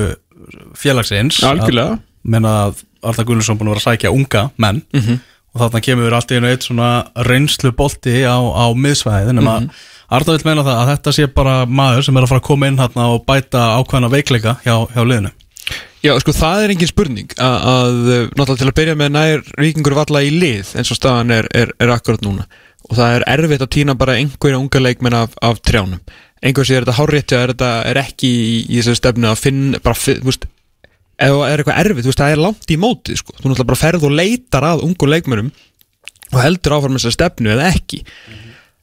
félagsins 0.79 1.41
Algjörlega. 1.47 1.99
Menna 2.31 2.53
að 2.69 2.83
Arda 3.07 3.25
Gullarsson 3.25 3.57
búin 3.59 3.71
að 3.71 3.77
vera 3.79 3.83
að 3.85 3.89
sækja 3.95 4.13
unga 4.13 4.43
menn 4.61 4.83
Mhm. 4.93 5.21
og 5.55 5.61
þarna 5.65 5.81
kemur 5.83 6.07
við 6.11 6.15
allt 6.19 6.31
í 6.31 6.37
einu 6.39 6.51
eitt 6.51 6.63
svona 6.69 6.91
reynslu 7.27 7.73
bolti 7.75 8.13
á, 8.23 8.37
á 8.39 8.67
miðsvæðin 8.75 9.35
nema 9.41 9.57
mm 9.61 9.65
Mhm. 9.67 9.71
Arda 10.11 10.33
vil 10.35 10.43
meina 10.45 10.63
það 10.67 10.79
að 10.83 10.89
þetta 10.91 11.13
sé 11.15 11.27
bara 11.35 11.67
maður 11.67 12.03
sem 12.05 12.17
er 12.17 12.23
að 12.25 12.29
fara 12.29 12.41
að 12.41 12.49
koma 12.49 12.67
inn 12.67 12.77
hérna 12.79 13.05
og 13.15 13.25
bæta 13.27 13.61
ákveðna 13.79 14.11
veikleika 14.11 14.57
hjá, 14.65 14.89
hjá 14.91 15.03
liðinu 15.07 15.31
Já, 16.03 16.19
sko, 16.19 16.33
það 16.33 16.65
er 16.65 16.71
engin 16.73 16.89
spurning 16.89 17.29
að, 17.37 17.57
að 17.71 18.31
náttúrulega 18.35 18.57
til 18.59 18.69
að 18.71 18.79
byrja 18.81 18.95
með 18.97 19.11
nær 19.15 19.43
vikingur 19.61 19.95
valla 19.95 20.23
í 20.25 20.31
lið 20.33 20.73
eins 20.81 20.91
og 20.91 20.97
staðan 20.99 21.31
er, 21.31 21.47
er, 21.55 21.71
er 21.79 21.89
akkurat 21.95 22.23
núna 22.25 22.47
og 22.91 22.97
það 22.97 23.15
er 23.21 23.25
erfitt 23.37 23.63
að 23.63 23.71
týna 23.77 23.95
bara 23.95 24.17
einhverja 24.19 24.59
unga 24.59 24.81
leikmenn 24.83 25.15
af, 25.15 25.37
af 25.43 25.61
trjánum 25.63 26.01
einhver 26.41 26.67
sé 26.67 26.79
er 26.79 26.87
þetta 26.87 26.97
hárétti 26.97 27.37
að 27.37 27.47
þetta 27.53 27.71
er 27.91 28.01
ekki 28.01 28.31
í, 28.31 28.55
í 28.69 28.81
þessu 28.81 28.97
stefnu 28.99 29.29
að 29.31 29.43
finna 29.43 29.81
bara, 29.85 29.99
þú 29.99 30.29
veist, 30.29 30.47
það 31.21 31.43
er 31.47 31.63
eitthvað 31.63 31.81
erfitt 31.83 32.07
þú 32.07 32.13
veist, 32.13 32.23
það 32.23 32.37
er 32.37 32.45
langt 32.45 32.71
í 32.71 32.79
mótið, 32.81 33.19
sko. 33.21 33.35
Þú 33.37 33.43
náttúrulega 33.43 33.71
bara 33.73 33.81
ferð 33.81 34.07
og 34.09 34.15
leitar 34.17 34.69
að 34.71 34.85
ungu 34.87 35.11
leikmennum 35.11 35.51
og 36.31 36.39
heldur 36.41 36.77
áfram 36.77 36.97
þessa 36.97 37.13
stefnu 37.17 37.53
eða 37.57 37.69
ekki. 37.75 38.01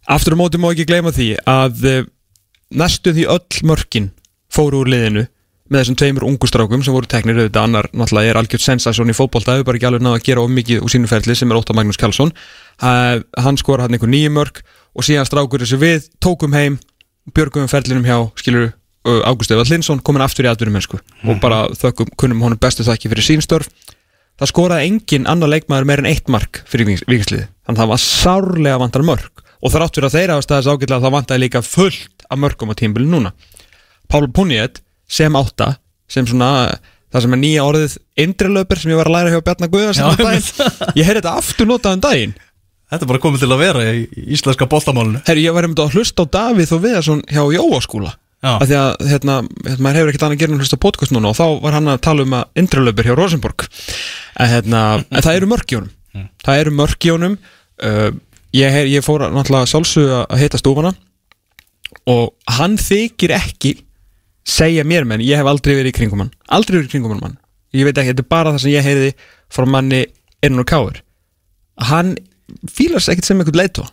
Aftur 0.07 0.37
á 0.37 0.39
móti 0.39 0.59
má 0.61 0.69
ekki 0.69 0.87
gleyma 0.87 1.13
því 1.15 1.31
að 1.49 1.87
uh, 1.87 2.05
næstu 2.77 3.15
því 3.15 3.25
öll 3.33 3.65
mörkin 3.67 4.11
fóru 4.53 4.83
úr 4.83 4.91
liðinu 4.91 5.25
með 5.67 5.81
þessum 5.81 5.97
tveimur 5.99 6.25
ungu 6.27 6.47
strákum 6.47 6.83
sem 6.85 6.95
voru 6.95 7.09
teknir. 7.11 7.39
Auðvitað 7.41 7.65
annar 7.67 7.89
náttúrulega 7.91 8.31
er 8.31 8.39
algjört 8.39 8.63
sensasjón 8.63 9.11
í 9.11 9.15
fótbolta 9.17 9.55
hefur 9.55 9.67
bara 9.67 9.79
ekki 9.79 9.89
alveg 9.89 10.05
náða 10.05 10.19
að 10.19 10.27
gera 10.29 10.43
of 10.45 10.53
mikið 10.53 10.85
úr 10.85 10.93
sínu 10.93 11.09
ferli 11.11 11.35
sem 11.35 11.51
er 11.51 11.59
Óttar 11.59 11.75
Magnús 11.75 11.99
Karlsson. 11.99 12.31
Uh, 12.79 13.19
hann 13.41 13.59
skora 13.59 13.87
hann 13.87 13.97
einhver 13.97 14.11
nýju 14.11 14.31
mörk 14.35 14.61
og 14.95 15.07
síðan 15.07 15.27
strákur 15.27 15.63
þessu 15.63 15.79
við, 15.81 16.07
tókum 16.23 16.55
heim 16.55 16.79
björgum 17.35 17.67
ferlinum 17.71 18.07
hjá, 18.07 18.19
skilur 18.39 18.71
Ágúst 19.07 19.51
Efa 19.53 19.63
Linsson, 19.69 20.01
komin 20.03 20.23
aftur 20.25 20.47
í 20.47 20.49
atvinnum 20.51 20.75
mennsku 20.75 20.97
og 20.99 21.37
bara 21.39 21.67
þökkum, 21.79 22.09
kunnum 22.19 22.41
honum 22.43 22.59
bestu 22.59 22.83
þakki 22.83 23.11
fyrir 23.13 23.23
sínstörf 23.23 23.69
það 24.37 24.51
skoraði 24.51 24.89
engin 24.91 25.27
annar 25.29 25.51
leikmaður 25.51 25.87
meir 25.89 26.03
en 26.03 26.09
eitt 26.09 26.27
mark 26.31 26.61
fyrir 26.69 26.89
vikingsliði 26.91 27.47
þannig 27.65 27.77
að 27.77 27.81
það 27.81 27.91
var 27.93 28.03
sárlega 28.03 28.81
vantar 28.83 29.05
mörk. 29.07 29.43
Og 29.57 29.73
þrátt 29.73 29.97
fyrir 29.97 30.07
að 30.07 30.17
þeirra 30.17 30.35
hafa 30.37 30.45
staðis 30.45 30.67
ágætlega 30.69 31.01
þá 31.01 31.15
vantaði 31.15 31.43
líka 31.43 31.63
fullt 31.65 32.27
af 32.29 32.41
mörkum 32.43 32.69
á 32.69 32.75
tímbilin 32.77 33.09
núna. 33.09 33.31
Pál 34.07 34.27
Puniet 34.29 34.83
sem 35.09 35.33
átta 35.39 35.71
sem 36.11 36.27
svona 36.29 36.77
það 37.11 37.23
sem 37.23 37.35
er 37.35 37.41
nýja 37.41 37.65
orðið 37.65 37.95
indrilöpur 38.23 38.81
sem 38.81 38.91
ég 38.91 38.99
var 38.99 39.09
að 39.09 39.15
læra 39.15 39.33
hjá 39.33 39.43
Bjarnar 39.47 39.71
Guðars 39.71 40.01
Já, 40.01 40.07
um 40.11 40.97
ég 40.99 41.07
heyrði 41.07 41.21
þetta 41.21 41.35
aftur 41.39 41.69
notað 41.69 41.97
um 41.97 42.03
daginn 42.03 42.35
Þetta 42.87 43.03
er 43.03 43.09
bara 43.09 43.21
komið 43.23 43.43
til 43.43 43.51
að 43.51 43.61
vera 43.61 43.83
í 43.91 44.05
íslenska 44.31 44.67
boltamálinu. 44.71 45.19
Herri, 45.27 45.43
ég 45.43 45.55
var 45.55 45.67
einmitt 45.67 45.81
að 45.83 45.97
hlusta 45.97 46.23
á 46.23 46.31
Davíð 46.37 46.73
og 46.77 46.83
Viðarsson 46.85 47.23
hjá 47.27 47.43
Jóaskúla 47.57 48.13
af 48.47 48.67
því 48.69 48.77
að 48.77 49.07
hérna, 49.09 49.35
hérna, 49.65 49.81
maður 49.81 49.97
hefur 49.97 50.11
ekkert 50.11 50.23
annað 50.27 50.35
að 50.35 50.41
gera 50.43 50.53
en 50.53 50.61
hlusta 50.61 50.79
podcast 50.79 51.13
núna 51.15 51.31
og 51.31 51.37
þá 51.39 51.45
var 51.63 51.75
hann 51.75 51.89
að 51.91 52.03
tala 52.05 52.23
um 52.23 52.35
að 52.37 52.61
indrelöpur 52.61 53.09
hjá 53.09 53.15
Rosenborg. 53.17 53.65
En, 54.37 54.51
hérna, 54.51 54.83
en 55.09 55.25
það 55.25 55.39
eru 55.39 55.49
í 55.73 55.79
honum. 55.79 56.29
Það 56.45 56.61
eru 56.61 56.75
honum. 57.15 57.35
Uh, 57.81 58.11
ég, 58.55 58.77
ég 58.93 59.05
fór 59.05 59.25
náttúrulega 59.25 59.71
sjálfsög 59.73 60.13
að 60.21 60.39
heita 60.41 60.61
stúfana 60.61 60.93
og 62.07 62.31
hann 62.57 62.77
þykir 62.79 63.33
ekki 63.35 63.73
segja 64.47 64.85
mér 64.87 65.03
menn, 65.05 65.25
ég 65.25 65.41
hef 65.41 65.49
aldrei 65.49 65.75
verið 65.75 65.91
í 65.91 65.97
kringum 65.97 66.23
hann. 66.23 66.31
Aldrei 66.47 66.77
verið 66.77 66.87
í 66.87 66.93
kringum 66.93 67.17
hann 67.17 67.25
mann. 67.25 67.35
Ég 67.75 67.89
veit 67.89 67.97
ekki, 67.97 68.13
þetta 68.13 68.23
er 68.23 68.31
bara 68.31 68.53
það 68.55 68.63
sem 68.63 68.73
ég 68.77 68.85
heyriði 68.87 69.11
frá 69.51 69.67
manni 69.67 70.05
og 70.47 70.69
káir 70.69 71.01
hann 71.89 72.15
fílast 72.71 73.11
ekkert 73.11 73.27
sem 73.29 73.41
einhvern 73.41 73.61
leitu 73.61 73.85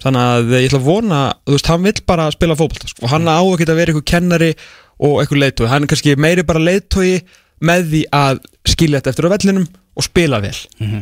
þannig 0.00 0.30
að 0.32 0.54
ég 0.56 0.70
ætla 0.70 0.80
að 0.80 0.88
vona 0.88 1.20
þú 1.44 1.56
veist, 1.56 1.70
hann 1.72 1.84
vill 1.84 2.06
bara 2.08 2.30
spila 2.32 2.56
fótbolta 2.56 2.88
sko. 2.88 3.04
og 3.04 3.12
hann 3.12 3.28
á 3.28 3.40
að 3.40 3.74
vera 3.74 3.92
einhver 3.92 4.06
kennari 4.06 4.54
og 5.00 5.20
einhver 5.20 5.42
leitu 5.42 5.68
hann 5.68 5.84
er 5.84 5.92
kannski 5.92 6.16
meiri 6.16 6.46
bara 6.46 6.62
leitói 6.62 7.20
með 7.60 7.90
því 7.92 8.02
að 8.16 8.42
skilja 8.68 9.00
þetta 9.00 9.12
eftir 9.12 9.28
á 9.28 9.34
vellinum 9.34 9.68
og 10.00 10.06
spila 10.06 10.38
vel. 10.40 10.56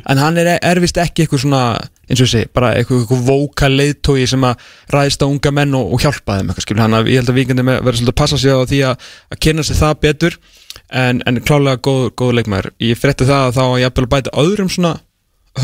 En 0.08 0.18
hann 0.18 0.38
er 0.40 0.56
erfist 0.56 0.98
ekki 0.98 1.24
eitthvað 1.24 1.42
svona 1.44 1.62
eins 2.08 2.22
og 2.24 2.30
segi, 2.30 2.48
bara 2.56 2.72
eitthvað, 2.78 3.02
eitthvað 3.04 3.26
vóka 3.28 3.68
leitói 3.70 4.26
sem 4.30 4.46
að 4.48 4.62
ræðist 4.94 5.22
á 5.22 5.26
unga 5.28 5.52
menn 5.54 5.76
og, 5.78 5.92
og 5.94 6.02
hjálpa 6.02 6.38
þeim 6.38 6.52
eitthvað, 6.54 6.80
hann 6.82 6.96
að 6.98 7.10
ég 7.12 7.20
held 7.20 7.32
að 7.32 7.38
vikandi 7.38 7.66
verður 7.68 7.98
svolítið 8.00 8.14
að 8.14 8.20
passa 8.22 8.40
sig 8.40 8.56
á 8.56 8.60
því 8.70 8.80
að, 8.88 9.10
að 9.28 9.40
kynna 9.44 9.66
sig 9.66 9.78
það 9.78 10.00
betur. 10.06 10.38
En, 10.88 11.20
en 11.28 11.40
klálega 11.44 11.82
góð, 11.84 12.06
góð 12.16 12.34
leikmaður. 12.38 12.70
Ég 12.80 12.98
frétti 12.98 13.28
það 13.28 13.44
að 13.44 13.54
þá 13.58 13.62
að 13.66 13.78
ég 13.82 13.92
að 13.92 14.10
bæta 14.14 14.34
öðrum 14.40 14.72
svona 14.72 14.94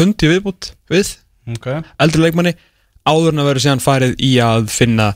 hundi 0.01 0.31
viðbútt 0.33 0.73
við 0.93 1.15
okay. 1.57 1.83
eldri 2.03 2.27
leikmanni 2.27 2.55
áður 3.05 3.35
en 3.35 3.43
að 3.43 3.51
vera 3.51 3.65
síðan 3.65 3.85
farið 3.85 4.15
í 4.25 4.35
að 4.43 4.69
finna 4.73 5.15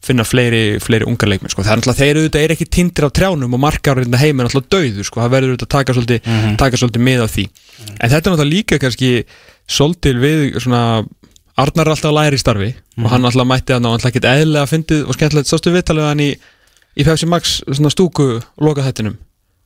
finna 0.00 0.24
fleiri, 0.24 0.78
fleiri 0.80 1.04
ungar 1.08 1.28
leikmenn 1.28 1.52
sko. 1.52 1.62
það 1.64 1.74
er 1.74 1.80
náttúrulega 1.80 2.00
þeir 2.00 2.18
auðvitað 2.20 2.44
er 2.44 2.52
ekki 2.54 2.66
tindir 2.72 3.04
á 3.04 3.10
trjánum 3.12 3.56
og 3.56 3.60
markar 3.60 4.00
heim 4.00 4.40
er 4.40 4.46
náttúrulega 4.46 4.72
dauður 4.72 5.08
sko. 5.08 5.20
það 5.20 5.34
verður 5.34 5.50
auðvitað 5.52 5.66
að 5.66 5.74
taka 5.74 5.96
svolítið, 5.96 6.30
taka 6.60 6.80
svolítið 6.80 7.04
með 7.04 7.24
á 7.24 7.28
því. 7.28 7.44
En 7.90 8.12
þetta 8.12 8.16
er 8.16 8.32
náttúrulega 8.34 8.52
líka 8.54 8.78
kannski 8.80 9.10
svolítið 9.68 10.22
við 10.24 10.46
svona 10.64 10.84
Arnar 11.60 11.90
er 11.90 11.92
alltaf 11.92 12.08
að 12.08 12.16
læra 12.16 12.38
í 12.38 12.40
starfi 12.40 12.68
og 13.02 13.10
hann 13.12 13.28
alltaf 13.28 13.48
mætti 13.50 13.74
að 13.74 13.82
ná 13.84 13.90
alltaf 13.90 14.08
ekkert 14.08 14.28
eðlega 14.30 14.68
fyndið 14.70 15.02
og 15.04 15.16
skemmtilegt. 15.16 15.50
Sástu 15.50 15.72
viðtalið 15.74 16.06
hann 16.06 16.22
í, 16.24 16.30
í 16.96 17.04
Pepsi 17.04 17.28
Max 17.28 17.58
svona 17.66 17.92
stúku 17.92 18.28
loka 18.64 18.86
þettinum 18.86 19.18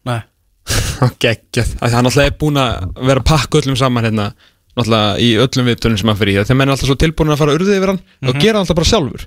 Nei 0.08 0.24
því 1.12 1.92
hann 1.92 2.08
alltaf 2.08 2.24
er 2.24 2.34
búin 2.40 2.58
að 2.58 2.88
vera 2.98 3.22
að 3.22 3.28
pakka 3.28 3.60
öllum 3.60 3.78
saman 3.78 4.08
hérna 4.08 4.32
náttúrulega 4.74 5.18
í 5.22 5.28
öllum 5.44 5.68
viðtölum 5.70 5.98
sem 6.00 6.10
hann 6.10 6.18
fyrir 6.18 6.34
í 6.34 6.44
þegar 6.44 6.58
menn 6.60 6.68
er 6.70 6.74
alltaf 6.74 6.88
svo 6.90 6.96
tilbúin 6.98 7.30
að 7.34 7.40
fara 7.42 7.52
að 7.54 7.58
urðið 7.60 7.76
yfir 7.78 7.92
hann 7.92 8.00
og 8.30 8.40
gera 8.42 8.62
alltaf 8.62 8.78
bara 8.80 8.90
sjálfur. 8.90 9.26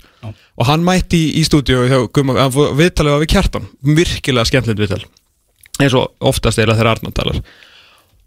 Og 0.57 0.67
hann 0.67 0.83
mætti 0.87 1.19
í, 1.23 1.29
í 1.39 1.43
stúdíu 1.47 1.85
fór- 2.51 2.73
viðtalið 2.81 3.15
var 3.15 3.23
við 3.23 3.31
kjartan 3.35 3.67
virkilega 3.97 4.49
skemmtilegt 4.49 4.83
viðtal 4.83 5.03
eins 5.77 5.93
og 5.95 6.09
oftast 6.25 6.57
að 6.59 6.73
þeirra 6.73 6.91
Arnar 6.95 7.13
talar. 7.15 7.39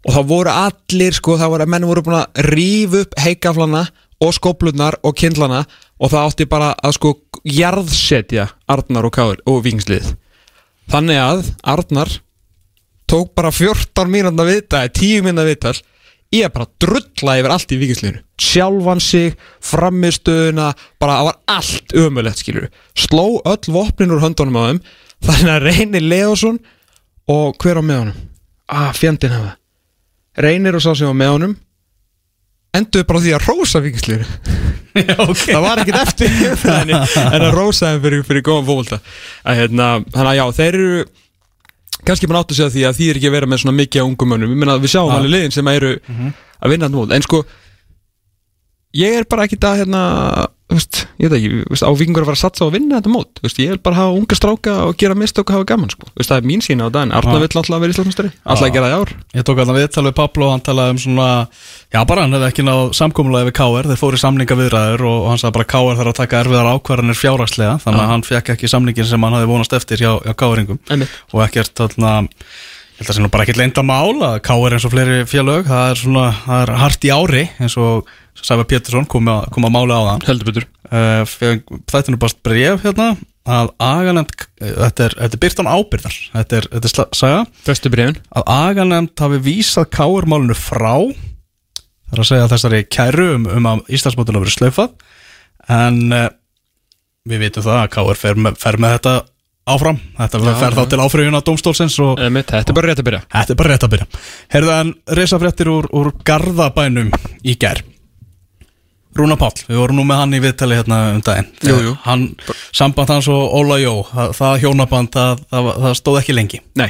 Og 0.07 0.15
það 0.15 0.29
voru 0.31 0.49
allir 0.55 1.13
sko, 1.13 1.35
það 1.37 1.51
voru 1.53 1.65
að 1.67 1.71
menn 1.75 1.85
voru 1.89 2.01
búin 2.07 2.19
að 2.23 2.45
rífa 2.47 3.01
upp 3.05 3.17
heikaflana 3.21 3.83
og 4.21 4.33
skóplurnar 4.37 4.97
og 5.05 5.13
kindlana 5.17 5.63
og 6.01 6.09
það 6.13 6.25
átti 6.31 6.47
bara 6.49 6.71
að 6.81 6.95
sko 6.97 7.11
jarðsetja 7.45 8.47
Arnar 8.71 9.05
og 9.09 9.13
Káur 9.13 9.39
og 9.49 9.61
Vingslið 9.65 10.11
þannig 10.91 11.19
að 11.21 11.43
Arnar 11.73 12.11
tók 13.11 13.33
bara 13.37 13.51
14 13.53 14.09
mínúna 14.11 14.45
viðtal 14.47 14.87
10 14.89 15.25
mínúna 15.25 15.45
viðtal 15.49 15.75
ég 16.31 16.45
er 16.47 16.51
bara 16.53 16.67
að 16.67 16.85
drulla 16.85 17.37
yfir 17.41 17.53
allt 17.53 17.73
í 17.75 17.79
vikingsliðinu 17.81 18.21
sjálfan 18.41 19.01
sig, 19.03 19.33
framistöðuna 19.67 20.71
bara 21.01 21.17
það 21.19 21.27
var 21.27 21.39
allt 21.57 21.95
ömulegt 22.03 22.43
skilur 22.43 22.69
sló 22.97 23.25
öll 23.47 23.73
vopnin 23.75 24.13
úr 24.15 24.23
höndunum 24.23 24.59
á 24.59 24.63
þeim 24.69 24.83
þannig 25.27 25.51
að 25.55 25.65
Reynir 25.67 26.05
Leosson 26.05 26.61
og 27.31 27.59
hver 27.61 27.79
á 27.79 27.83
með 27.83 27.99
honum? 28.01 28.21
Ah, 28.71 28.91
fjandinn 28.95 29.35
hafa 29.35 29.57
Reynir 30.41 30.79
og 30.79 30.83
sá 30.83 30.93
sem 30.95 31.09
var 31.11 31.19
með 31.19 31.35
honum 31.35 31.57
endur 32.79 33.07
bara 33.07 33.19
á 33.19 33.23
því 33.25 33.33
að 33.35 33.47
rósa 33.49 33.83
vikingsliðinu 33.83 34.69
okay. 35.27 35.53
það 35.53 35.65
var 35.65 35.81
ekkert 35.83 36.01
eftir 36.05 36.69
en, 36.71 36.93
að 36.95 37.49
rósa 37.55 37.91
þeim 37.91 38.05
fyrir, 38.05 38.23
fyrir 38.27 38.45
góðan 38.47 38.69
fólta 38.69 39.01
hérna, 39.43 39.91
þannig 40.11 40.31
að 40.31 40.39
já, 40.39 40.45
þeir 40.61 40.79
eru 40.79 41.03
kannski 42.07 42.29
bara 42.29 42.43
áttu 42.43 42.57
að 42.57 42.73
því 42.75 42.85
að 42.89 42.95
því 42.99 43.09
er 43.09 43.19
ekki 43.19 43.29
að 43.29 43.35
vera 43.37 43.49
með 43.51 43.63
svona 43.63 43.77
mikið 43.77 44.01
á 44.01 44.05
ungum 44.07 44.31
mönnum, 44.33 44.53
ég 44.53 44.61
meina 44.61 44.77
við 44.81 44.93
sjáum 44.95 45.11
Já. 45.11 45.15
alveg 45.17 45.33
liðin 45.35 45.55
sem 45.55 45.71
eru 45.71 45.91
að 46.01 46.73
vinna 46.73 46.87
þetta 46.87 46.97
mót, 46.97 47.13
en 47.15 47.25
sko 47.27 47.41
ég 49.01 49.19
er 49.19 49.27
bara 49.29 49.47
ekkert 49.47 49.67
að 49.69 49.81
hérna, 49.83 50.03
veist, 50.71 51.01
ég 51.21 51.29
veit 51.29 51.37
ekki, 51.37 51.61
veist, 51.71 51.85
á 51.85 51.91
vikingur 51.91 52.25
að 52.25 52.31
fara 52.31 52.39
að 52.39 52.43
satsa 52.45 52.65
að 52.67 52.75
vinna 52.77 52.99
þetta 52.99 53.13
mót, 53.13 53.41
veist, 53.43 53.61
ég 53.61 53.73
vil 53.75 53.81
bara 53.83 53.99
hafa 53.99 54.17
unga 54.17 54.37
stráka 54.39 54.77
og 54.87 54.97
gera 55.01 55.17
mistök 55.19 55.51
og 55.51 55.57
hafa 55.57 55.69
gaman, 55.73 55.91
sko, 55.93 56.09
það 56.21 56.37
er 56.37 56.47
mín 56.47 56.63
sína 56.65 56.87
á 56.87 56.93
daginn, 56.93 57.15
Arna 57.17 57.37
vill 57.41 57.51
alltaf 57.51 57.83
vera 57.83 57.95
Íslandsmestari, 57.95 58.33
alltaf 58.45 58.67
að 58.69 58.75
gera 58.77 58.89
það 58.89 58.95
í 58.95 58.99
ár. 59.01 59.13
Ég 59.35 59.47
tók 59.47 59.61
alltaf 59.63 59.79
viðtal 59.81 60.05
við 60.07 60.17
Pablo 60.21 60.47
og 60.47 60.55
hann 60.55 60.65
talaði 60.65 60.95
um 60.95 61.01
svona 61.05 61.27
Já 61.91 62.05
bara 62.07 62.23
hann 62.23 62.31
hefði 62.31 62.47
ekki 62.47 62.63
náð 62.63 62.93
samkomulega 62.95 63.49
við 63.49 63.55
KR 63.57 63.89
Þeir 63.89 63.99
fóru 63.99 64.15
í 64.15 64.21
samninga 64.21 64.55
viðræður 64.55 65.01
og 65.09 65.25
hann 65.27 65.41
sagði 65.41 65.55
bara 65.57 65.69
KR 65.73 65.97
þarf 65.99 66.11
að 66.13 66.19
taka 66.21 66.39
erfiðar 66.39 66.69
ákvarðanir 66.71 67.19
fjárhagslega 67.19 67.73
Þannig 67.83 68.03
að 68.05 68.11
hann 68.13 68.23
fekk 68.27 68.51
ekki 68.55 68.69
samningin 68.71 69.09
sem 69.09 69.25
hann 69.27 69.35
hafði 69.35 69.49
vonast 69.51 69.75
eftir 69.75 70.03
hjá, 70.05 70.13
hjá. 70.23 71.07
Og 71.35 71.43
þarna 71.81 72.13
Ég 73.01 73.07
held 73.07 73.09
að 73.09 73.15
það 73.15 73.17
sé 73.17 73.21
nú 73.25 73.29
bara 73.33 73.45
ekkert 73.47 73.79
mál 73.81 74.23
að 74.27 74.33
KR 74.45 74.75
eins 74.75 74.83
og 74.85 74.91
fleiri 74.93 75.21
félög 75.25 75.63
Það 75.65 75.85
er 75.89 75.99
svona, 76.03 76.25
það 76.45 76.59
er 76.61 76.71
hart 76.77 77.07
í 77.07 77.09
ári 77.09 77.43
eins 77.57 77.75
og 77.81 78.11
Sæfa 78.39 78.67
Pétursson 78.69 79.07
kom 79.09 79.27
að, 79.31 79.49
kom 79.53 79.67
að 79.67 79.75
máli 79.75 79.97
á 79.97 80.01
þann 80.07 80.23
heldur 80.29 80.49
betur. 80.51 80.69
Þetta 80.91 82.01
er 82.01 82.13
nú 82.13 82.21
bara 82.21 82.39
bref 82.47 82.85
hérna 82.85 83.09
að 83.51 83.71
aganend, 83.81 84.33
þetta 84.59 85.05
er, 85.07 85.15
þetta 85.17 85.37
er 85.37 85.41
byrtan 85.41 85.69
ábyrðar 85.71 86.17
þetta 86.35 86.57
er, 86.59 86.67
þetta 86.75 86.89
er 86.91 87.15
saga. 87.17 87.43
Að 88.37 88.51
aganemnd 88.53 89.23
hafi 89.23 89.39
vísað 89.41 89.89
káurmálinu 89.95 90.57
frá 90.57 90.93
það 92.11 92.19
er 92.19 92.21
að 92.21 92.29
segja 92.29 92.51
þessari 92.51 92.83
kæru 92.91 93.27
um, 93.37 93.47
um 93.55 93.69
að 93.71 93.83
Íslandsmótinu 93.97 94.39
hafi 94.39 94.47
verið 94.47 94.57
slaufað. 94.57 94.95
En 95.71 95.99
uh, 96.11 96.27
við 97.29 97.45
vitum 97.45 97.65
það 97.65 97.79
að 97.79 97.91
káur 97.95 98.19
fer, 98.19 98.41
fer 98.59 98.79
með 98.81 98.97
þetta 98.97 99.15
áfram. 99.71 100.01
Þetta 100.17 100.41
Já, 100.41 100.51
fer 100.59 100.75
þá 100.75 100.81
já. 100.81 100.89
til 100.91 101.01
áfrýjuna 101.05 101.41
dómstólsins 101.47 101.97
og 102.03 102.21
Einmitt, 102.21 102.51
Þetta 102.51 102.73
er 102.73 102.77
bara 102.77 102.91
rétt 102.91 103.03
að 103.03 103.09
byrja. 103.09 103.23
Þetta 103.31 103.55
er 103.55 103.61
bara 103.61 103.71
rétt 103.73 103.87
að 103.87 103.93
byrja. 103.95 104.09
Herðu 104.51 104.75
en 104.75 104.93
reysa 105.21 105.41
fréttir 105.41 105.71
úr, 105.71 105.87
úr 105.95 106.11
Garðabænum 106.27 107.13
í 107.47 107.55
gær 107.61 107.83
Rúna 109.17 109.35
Páll, 109.39 109.65
við 109.67 109.79
vorum 109.81 109.97
nú 109.99 110.05
með 110.07 110.21
hann 110.21 110.35
í 110.37 110.41
viðtali 110.43 110.77
hérna 110.79 110.99
um 111.11 111.23
daginn. 111.25 111.49
Jú, 111.67 111.77
jú. 111.83 111.95
hann, 112.05 112.27
Samband 112.71 113.11
hans 113.11 113.27
og 113.31 113.55
Óla 113.59 113.79
Jó 113.81 113.93
það, 114.07 114.35
það 114.37 114.61
hjónaband, 114.63 115.11
það, 115.15 115.41
það, 115.51 115.69
það 115.83 115.97
stóð 115.99 116.19
ekki 116.21 116.35
lengi. 116.37 116.61
Nei, 116.79 116.89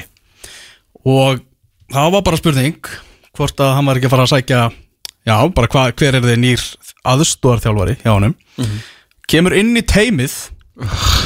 og 1.01 1.41
það 1.91 2.13
var 2.15 2.25
bara 2.29 2.39
spurning 2.39 2.93
hvort 3.37 3.63
að 3.63 3.75
hann 3.77 3.89
var 3.89 3.99
ekki 3.99 4.09
að 4.09 4.15
fara 4.15 4.27
að 4.27 4.33
sækja 4.35 4.61
já, 5.27 5.35
bara 5.55 5.71
hva, 5.73 5.85
hver 5.97 6.17
er 6.17 6.25
þið 6.25 6.41
nýr 6.43 6.65
aðstóðarþjálfari 7.11 7.97
hjá 8.03 8.11
honum? 8.13 8.35
Kemur 9.31 9.55
inn 9.57 9.73
í 9.79 9.85
teimið 9.87 10.35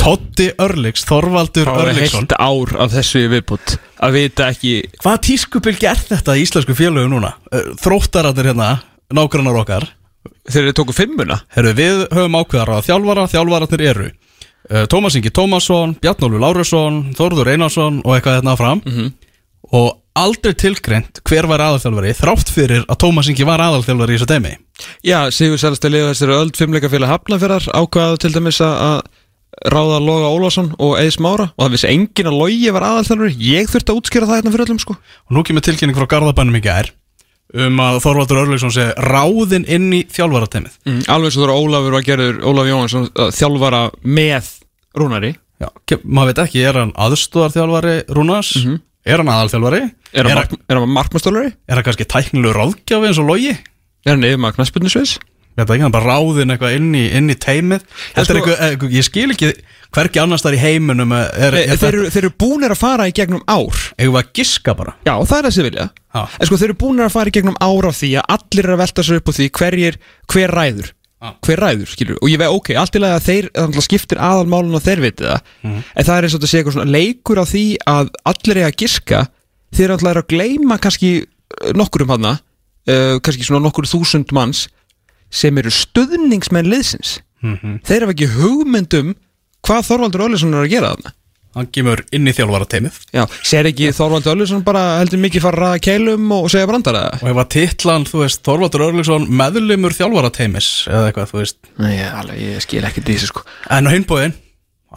Totti 0.01 0.49
Örliks, 0.59 1.05
Þorvaldur 1.07 1.69
það 1.69 1.77
var 1.79 1.99
heilt 1.99 2.33
ár 2.35 2.71
af 2.81 2.95
þessu 2.95 3.21
viðbútt 3.31 3.75
að 4.03 4.17
vita 4.17 4.49
ekki 4.51 4.73
hvaða 5.03 5.21
tískupilgi 5.27 5.87
er 5.87 6.01
þetta 6.01 6.35
í 6.35 6.43
íslensku 6.43 6.75
félögu 6.75 7.11
núna? 7.11 7.35
Þróttaratir 7.83 8.49
hérna, 8.51 8.71
nágrannar 9.15 9.61
okkar 9.61 9.87
þegar 10.49 10.69
þið 10.69 10.77
tóku 10.79 10.95
fimmuna? 10.95 11.37
Herru, 11.55 11.73
við 11.77 12.05
höfum 12.13 12.37
ákveðar 12.41 12.71
að 12.77 12.87
þjálfara, 12.89 13.27
þjálfaratir 13.33 13.83
eru 13.89 14.07
uh, 14.09 14.85
Tómas 14.91 15.15
Ingi 15.19 15.31
Tómasson, 15.33 15.95
Bjarnólfur 16.01 16.41
Lárusson, 16.43 16.99
Þórður 17.17 17.51
Einarsson 17.55 18.01
og 18.05 18.15
eitthvað 18.17 18.39
hérna 18.41 18.57
fram. 18.59 18.81
Mhm. 18.85 19.13
og 19.75 19.95
aldrei 20.15 20.53
tilgreint 20.53 21.17
hver 21.27 21.47
var 21.49 21.59
aðalþjálfari 21.65 22.13
þrátt 22.15 22.51
fyrir 22.53 22.83
að 22.85 22.99
Tómas 23.01 23.27
Ingi 23.31 23.43
var 23.49 23.59
aðalþjálfari 23.65 24.13
í 24.13 24.19
þessu 24.19 24.27
teimi 24.29 24.51
Já, 25.03 25.17
Sigur 25.33 25.57
Sælstæli 25.59 26.03
og 26.05 26.11
þessari 26.13 26.35
öll 26.37 26.51
fimmleikafélag 26.55 27.09
hafnafjörðar 27.09 27.65
ákvaðu 27.73 28.19
til 28.21 28.31
dæmis 28.35 28.61
að- 28.61 29.01
ráða 29.71 29.97
Loga 30.03 30.27
Ólafsson 30.35 30.73
og 30.83 30.97
Eis 30.99 31.15
Mára. 31.17 31.45
Og 31.57 31.65
það 31.65 31.71
vissi 31.71 31.87
enginn 31.87 32.27
að 32.27 32.37
Logi 32.41 32.71
var 32.75 32.83
aðalþjálfari. 32.83 33.37
Ég 33.39 33.69
þurfti 33.71 33.93
að 33.93 33.99
útskýra 34.01 34.27
það 34.27 34.35
hérna 34.41 34.51
fyrir 34.51 34.65
öllum 34.67 34.81
sko. 34.83 34.95
Og 34.99 35.31
nú 35.37 35.43
kemur 35.47 35.63
tilkynning 35.63 35.95
frá 35.95 36.07
Garðabænum 36.11 36.57
í 36.59 36.61
gær 36.65 36.89
um 37.55 37.79
að 37.85 37.97
Þorvaldur 38.03 38.41
Örlaugsson 38.43 38.73
sé 38.75 38.89
ráðinn 39.05 39.65
inn 39.71 39.87
í 39.95 40.01
þjálfarateimið 40.11 40.75
mm, 40.85 41.01
Alveg 41.13 41.33
svo 41.35 41.47
þú 41.47 41.55
Ólafur 41.55 41.95
var 41.95 42.05
gerður 42.07 42.41
Ólaf 42.49 42.69
Jóhansson 42.69 43.05
að 43.13 43.31
þjálfara 43.37 43.81
með 44.03 44.49
Rúnari 44.99 45.31
Já, 45.61 45.69
maður 46.03 46.33
veit 46.33 46.41
ekki, 46.43 46.63
er 46.67 46.79
hann 46.81 46.91
aðstóðarþjálfari 46.99 47.93
Rúnars? 48.17 48.49
Er 49.07 49.21
hann 49.21 49.29
aðalþjálfari? 49.31 49.79
Er 50.15 50.27
hann, 50.27 50.57
er 50.67 50.79
hann 50.81 50.91
markmannstólari? 50.91 51.53
er 51.55 51.79
hann 51.79 51.85
kannski 51.87 52.07
tæknilegu 52.11 52.51
ráðgjafi 52.57 53.07
eins 53.07 53.21
og 53.21 53.29
Logi? 53.29 53.53
Er 54.05 54.15
hann 54.17 54.25
yfir 54.27 54.41
maður 54.43 54.59
knaspunnisveis? 54.59 55.15
Þetta 55.55 55.71
er 55.71 55.77
ekki, 55.77 55.85
hann 55.85 55.95
bara 55.95 56.11
ráðinn 56.17 56.51
eitthvað 56.51 56.75
inn 56.75 56.89
í, 56.99 57.05
inn 57.15 57.31
í 57.31 57.37
teimið 57.39 57.85
sko- 57.87 58.57
eitthvað, 58.67 58.91
ég 58.97 59.07
skil 59.07 59.29
ekki 59.31 59.53
hvergi 59.95 60.19
annars 60.21 60.43
þar 60.43 60.57
í 60.57 60.59
heiminum 60.61 61.11
er, 61.15 61.29
er, 61.33 61.55
er 61.71 61.77
Þeir, 61.79 61.93
eru- 61.95 62.09
þeir 62.11 62.23
eru 62.25 62.33
búnir 62.43 62.73
að 62.75 62.81
fara 62.81 63.07
í 63.07 63.13
gegnum 63.15 63.43
ár 63.47 63.77
við 63.97 64.17
að 64.19 64.29
giska 64.35 64.75
bara 64.75 64.93
Já, 65.07 65.15
það 65.23 65.37
er 65.39 65.47
það 65.47 65.55
sem 65.57 65.67
vilja 65.69 65.87
Já. 66.15 66.21
En 66.39 66.47
sko 66.49 66.59
þeir 66.59 66.69
eru 66.69 66.77
búinir 66.83 67.05
að 67.07 67.15
fara 67.15 67.31
í 67.31 67.35
gegnum 67.35 67.57
ár 67.63 67.87
á 67.87 67.91
því 67.95 68.09
að 68.19 68.29
allir 68.35 68.65
eru 68.67 68.75
að 68.75 68.81
velta 68.83 69.03
sér 69.07 69.19
upp 69.19 69.31
á 69.31 69.33
því 69.35 69.47
hverjir, 69.59 69.97
hver 70.31 70.53
ræður 70.55 70.91
Já. 71.25 71.29
hver 71.47 71.61
ræður, 71.63 71.87
skilur, 71.89 72.17
og 72.21 72.29
ég 72.29 72.37
veit, 72.41 72.51
ok, 72.53 72.69
allt 72.77 72.95
í 72.95 73.01
lagi 73.01 73.15
að 73.17 73.25
þeir 73.25 73.45
að 73.63 73.77
skiptir 73.87 74.19
aðalmálun 74.21 74.75
og 74.77 74.83
þeir 74.83 74.99
viti 75.01 75.23
það 75.25 75.39
Mhm. 75.63 75.79
en 75.95 76.05
það 76.05 76.17
er 76.19 76.23
eins 76.27 76.35
og 76.35 76.41
þetta 76.43 76.49
sé 76.51 76.59
eitthvað 76.59 76.75
svona 76.75 76.91
leikur 76.91 77.39
á 77.41 77.45
því 77.49 77.63
að 77.87 78.09
allir 78.31 78.57
er 78.61 78.67
að 78.69 78.75
giska 78.83 79.21
þeir 79.73 79.93
alltaf 79.95 80.11
eru 80.11 80.21
að 80.21 80.27
gleyma 80.35 80.77
kannski 80.83 81.11
uh, 81.23 81.71
nokkurum 81.73 82.11
hana, 82.13 82.33
uh, 82.91 83.15
kannski 83.23 83.47
svona 83.47 83.63
nokkur 83.65 83.87
þúsund 83.89 84.31
manns 84.35 84.67
sem 85.31 85.57
eru 85.57 85.71
stuðningsmenn 85.73 86.69
liðsins 86.69 87.21
Mhm. 87.41 87.79
þeir 87.87 88.01
hafa 88.05 88.13
ekki 88.15 88.29
hugmyndum 88.35 89.15
hvað 89.65 89.87
Þorvaldur 89.89 90.25
Ólisson 90.29 90.53
er 90.55 90.65
að 90.65 90.73
gera 90.75 90.91
þarna? 90.95 91.15
Hann 91.55 91.69
kemur 91.71 92.01
inn 92.11 92.27
í 92.27 92.33
þjálfarateimið 92.35 92.95
Já, 93.15 93.21
sér 93.47 93.69
ekki 93.69 93.91
Þorvaldur 93.95 94.35
Ólisson 94.35 94.63
bara 94.67 94.81
heldur 94.99 95.21
mikið 95.23 95.45
fara 95.45 95.69
að 95.75 95.83
keilum 95.87 96.31
og 96.35 96.49
segja 96.51 96.67
brandara? 96.67 97.03
Og 97.21 97.29
ef 97.31 97.39
að 97.45 97.51
titlan, 97.55 98.07
þú 98.09 98.23
veist, 98.25 98.41
Þorvaldur 98.43 98.83
Örlaugsson 98.89 99.27
meðlimur 99.39 99.95
þjálfarateimis 99.95 100.71
eða 100.91 101.11
eitthvað, 101.11 101.29
þú 101.31 101.39
veist. 101.39 101.61
Nei, 101.79 101.93
ég, 101.95 102.09
alveg, 102.11 102.41
ég 102.43 102.65
skil 102.65 102.81
ekki 102.89 103.05
þessu 103.07 103.29
sko. 103.31 103.45
En 103.71 103.87
á 103.87 103.95
hinbóðin, 103.95 104.35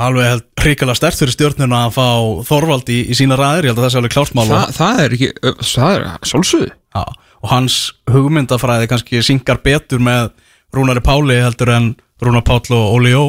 alveg 0.09 0.29
held 0.33 0.67
ríkala 0.67 0.99
stert 0.99 1.21
fyrir 1.23 1.37
stjórnuna 1.37 1.85
að 1.87 1.95
fá 1.95 2.09
Þorvald 2.51 2.91
í, 2.91 2.99
í 3.07 3.19
sína 3.19 3.39
ræðir, 3.39 3.69
ég 3.69 3.73
held 3.77 3.79
að 3.79 3.87
það 3.87 3.95
sé 3.95 4.03
alveg 4.03 4.17
klártmál 4.17 4.49
Þa, 4.51 4.61
Það 4.81 5.05
er 5.05 5.17
ekki, 5.19 5.31
það 5.63 5.95
er 5.95 6.09
svolsöðu 6.33 6.69
Já, 6.75 7.03
og 7.39 7.49
hans 7.55 7.79
hugmyndafræði 8.11 8.91
kannski 8.91 9.23
syngar 9.27 9.63
betur 9.63 10.03
með 10.03 10.33
Rúnari 10.75 11.07
Páli 11.07 11.39
heldur 11.39 11.71
en 11.77 11.93
Rúnar 12.19 12.43
Páll 12.43 12.75
og 12.75 12.97
Óli 12.99 13.13
Jó 13.15 13.23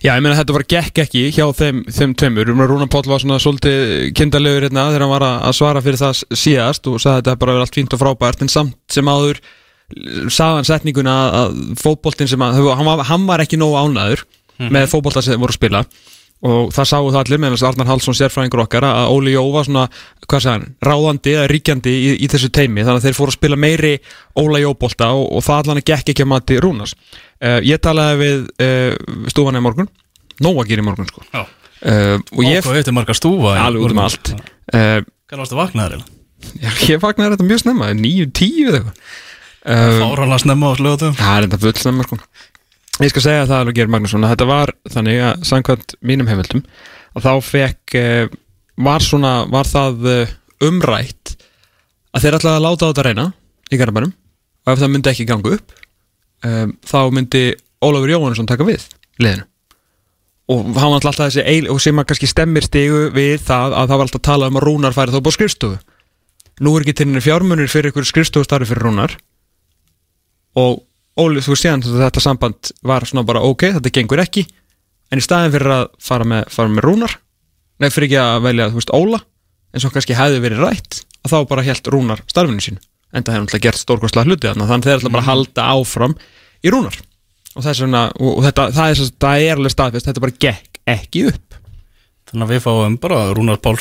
Já, 0.00 0.12
ég 0.14 0.22
meina 0.24 0.36
þetta 0.38 0.56
var 0.56 0.66
gekk 0.70 1.00
ekki 1.04 1.22
hjá 1.34 1.44
þeim, 1.56 1.82
þeim 1.90 2.14
tveimur. 2.18 2.52
Rúnar 2.70 2.90
Páll 2.92 3.08
var 3.10 3.22
svona 3.22 3.40
svolítið 3.42 4.10
kindalegur 4.16 4.68
hérna 4.68 4.88
þegar 4.90 5.06
hann 5.06 5.14
var 5.14 5.26
að 5.26 5.48
að 5.48 5.56
svara 5.58 5.82
fyrir 5.84 6.00
það 6.00 6.22
síðast 6.42 6.90
og 6.90 7.00
sagði 7.02 7.16
að 7.16 7.22
þetta 7.22 7.40
bara 7.42 7.56
verið 7.56 7.66
allt 7.66 7.80
fínt 7.80 7.96
og 7.96 8.02
frábært 8.02 8.44
en 8.44 8.52
samt 8.52 8.78
sem 8.92 9.10
áður 9.10 9.42
sagði 10.30 10.60
hann 10.60 10.68
setninguna 10.68 11.16
að, 11.16 11.34
að 11.40 11.74
fótboltinn 11.82 12.30
sem 12.30 12.46
að 12.46 12.62
hann 12.70 12.86
var, 12.86 13.04
hann 13.10 13.26
var 13.28 13.42
ekki 13.42 13.58
nógu 13.60 13.80
ánæður 13.80 14.24
með 14.70 14.90
fótbolta 14.92 15.22
sem 15.24 15.40
voru 15.40 15.54
að 15.54 15.60
spila. 15.60 15.84
Og 16.40 16.70
það 16.72 16.86
sáu 16.88 17.08
það 17.10 17.18
allir 17.20 17.40
meðan 17.42 17.66
Arnar 17.68 17.88
Hallsson 17.90 18.16
sérfræðingur 18.16 18.62
okkar 18.62 18.86
að 18.88 19.10
Óli 19.12 19.34
Jó 19.34 19.42
var 19.52 19.66
svona 19.68 19.82
hann, 20.32 20.62
ráðandi 20.80 21.34
eða 21.34 21.50
ríkjandi 21.52 21.92
í, 21.92 22.14
í 22.24 22.28
þessu 22.32 22.48
teimi 22.48 22.80
þannig 22.80 23.02
að 23.02 23.08
þeir 23.08 23.18
fóru 23.18 23.34
að 23.34 23.36
spila 23.36 23.58
meiri 23.60 23.90
Óla 24.40 24.62
Jó-bolta 24.62 25.10
og, 25.18 25.26
og 25.36 25.44
það 25.44 25.60
allan 25.60 25.82
gekk 25.84 26.14
ekki 26.14 26.24
að 26.24 26.30
mati 26.32 26.56
Rúnars 26.64 26.94
uh, 27.44 27.58
ég 27.66 27.80
talaði 27.82 28.18
við 28.20 28.44
uh, 28.64 29.24
stúfana 29.32 29.60
í 29.60 29.64
morgun. 29.64 29.88
Nóg 30.44 30.60
að 30.62 30.70
gera 30.72 30.84
í 30.84 30.86
morgun 30.86 31.08
sko. 31.10 31.24
Uh, 31.32 32.16
og 32.36 32.44
ég, 32.44 32.60
Og 32.60 32.68
hvað 32.68 32.78
veitir 32.78 32.96
marga 32.96 33.16
stúfa 33.16 33.54
alveg 33.64 33.86
út 33.88 33.94
um 33.96 34.02
allt. 34.04 34.32
Uh, 34.74 35.00
Hvað 35.30 35.42
varstu 35.44 35.58
vaknaður 35.58 35.98
eða? 35.98 36.08
já, 36.64 36.70
ég 36.90 37.00
fagnar 37.02 37.34
þetta 37.34 37.46
mjög 37.46 37.60
snemma, 37.62 37.90
9-10 37.96 38.70
eða 38.70 38.80
eitthvað. 38.80 39.02
Fáranlega 39.60 40.40
snemma 40.40 40.70
á 40.72 40.74
slöðum 40.78 41.16
Það 41.18 41.34
er 41.36 41.46
þetta 41.46 41.58
full 41.64 41.74
snemma 41.82 42.06
sko. 42.06 42.16
Ég 43.00 43.12
skal 43.12 43.22
segja 43.26 43.42
það 43.48 43.58
alveg 43.62 43.76
Geir 43.76 43.90
Magnússon 43.92 44.24
að 44.24 44.32
þetta 44.34 44.46
var 44.48 44.72
þannig 44.92 45.20
að 45.24 45.44
samkvæmt 45.50 45.94
mínum 46.10 46.28
heimildum 46.30 46.62
að 47.16 47.26
þá 47.26 47.32
fekk 47.44 47.96
var 48.80 49.04
svona, 49.04 49.32
var 49.52 49.68
það 49.68 50.08
umrætt 50.64 51.34
að 52.16 52.24
þeir 52.24 52.36
ætlaði 52.40 52.56
að 52.58 52.64
láta 52.66 52.88
á 52.88 52.90
þetta 52.90 53.04
reyna 53.06 53.26
í 53.70 53.78
Garabænum 53.80 54.12
og 54.66 54.72
ef 54.74 54.80
það 54.82 54.92
myndi 54.96 55.12
ekki 55.12 55.28
ganga 55.28 55.54
upp 55.56 55.76
um, 56.46 56.74
þá 56.86 57.00
myndi 57.14 57.44
Ólafur 57.80 58.12
Jóhannesson 58.12 58.48
taka 58.48 58.66
við 58.68 58.84
liðinu. 59.20 59.46
Og 60.50 60.66
hann 60.66 60.92
var 60.92 60.98
alltaf 60.98 61.20
þessi 61.20 61.44
eil, 61.46 61.68
og 61.70 61.78
sem 61.82 61.98
að 62.00 62.08
kannski 62.10 62.28
stemmir 62.28 62.66
stigu 62.66 63.06
við 63.14 63.38
það 63.46 63.76
að 63.78 63.92
það 63.92 63.96
var 64.00 64.06
alltaf 64.08 64.20
að 64.20 64.28
tala 64.28 64.50
um 64.50 64.58
að 64.58 64.66
Rúnar 64.66 64.96
færi 64.96 65.14
þá 65.14 65.20
búið 65.22 65.36
skrifstofu. 65.36 65.78
Nú 66.60 66.74
er 66.74 66.84
ekki 66.84 66.96
til 66.98 67.06
henni 67.06 67.22
fjármunir 67.24 67.70
fyrir 67.70 67.92
ykkur 67.92 68.08
skrifstofustarfi 68.08 68.68
fyrir 68.68 68.88
Rúnar. 68.88 69.14
Og 70.58 70.82
Óli, 71.20 71.42
þú 71.44 71.54
að 71.68 71.86
þetta 72.00 72.22
samband 72.22 72.70
var 72.86 73.04
svona 73.06 73.26
bara 73.26 73.42
ok, 73.44 73.66
þetta 73.76 73.92
gengur 73.92 74.22
ekki. 74.22 74.44
En 75.10 75.20
í 75.20 75.24
staðin 75.24 75.52
fyrir 75.52 75.72
að 75.74 75.88
fara 76.00 76.26
með, 76.26 76.44
fara 76.54 76.72
með 76.72 76.86
Rúnar 76.86 77.16
nei, 77.80 77.88
fyrir 77.88 78.08
ekki 78.08 78.20
að 78.20 78.46
velja, 78.46 78.68
þú 78.70 78.80
veist, 78.80 78.94
Óla 78.94 79.20
eins 79.70 79.86
og 79.86 79.94
kannski 79.94 80.16
hefði 80.18 80.42
verið 80.44 80.64
rætt 80.64 81.02
að 81.24 81.34
þá 81.34 81.38
bara 81.50 81.66
helt 81.66 81.90
Rúnar 81.92 82.22
starfinu 82.30 82.64
sínu 82.64 82.82
en 83.12 83.24
það 83.26 83.34
hefði 83.34 83.44
náttúrulega 83.44 83.66
gert 83.68 83.80
stórkostlega 83.82 84.30
hluti 84.30 84.50
þarna 84.50 84.68
þannig 84.70 84.88
þeir 84.88 84.98
ætla 85.00 85.14
bara 85.14 85.24
að 85.24 85.30
halda 85.32 85.68
áfram 85.74 86.16
í 86.64 86.72
Rúnar. 86.74 86.98
Og 87.58 87.64
vegna, 87.66 88.02
og, 88.20 88.34
og 88.38 88.44
þetta, 88.46 88.66
það 88.76 88.90
er, 88.92 89.06
það 89.24 89.44
er 89.46 89.56
alveg 89.58 89.72
staðfest, 89.74 90.06
þetta 90.10 90.22
bara 90.22 90.38
gekk 90.46 90.82
ekki 90.90 91.24
upp. 91.30 91.56
Þannig 92.30 92.44
að 92.46 92.52
við 92.54 92.60
fáum 92.62 92.98
bara 93.02 93.22
Rúnars 93.34 93.58
Pál, 93.64 93.74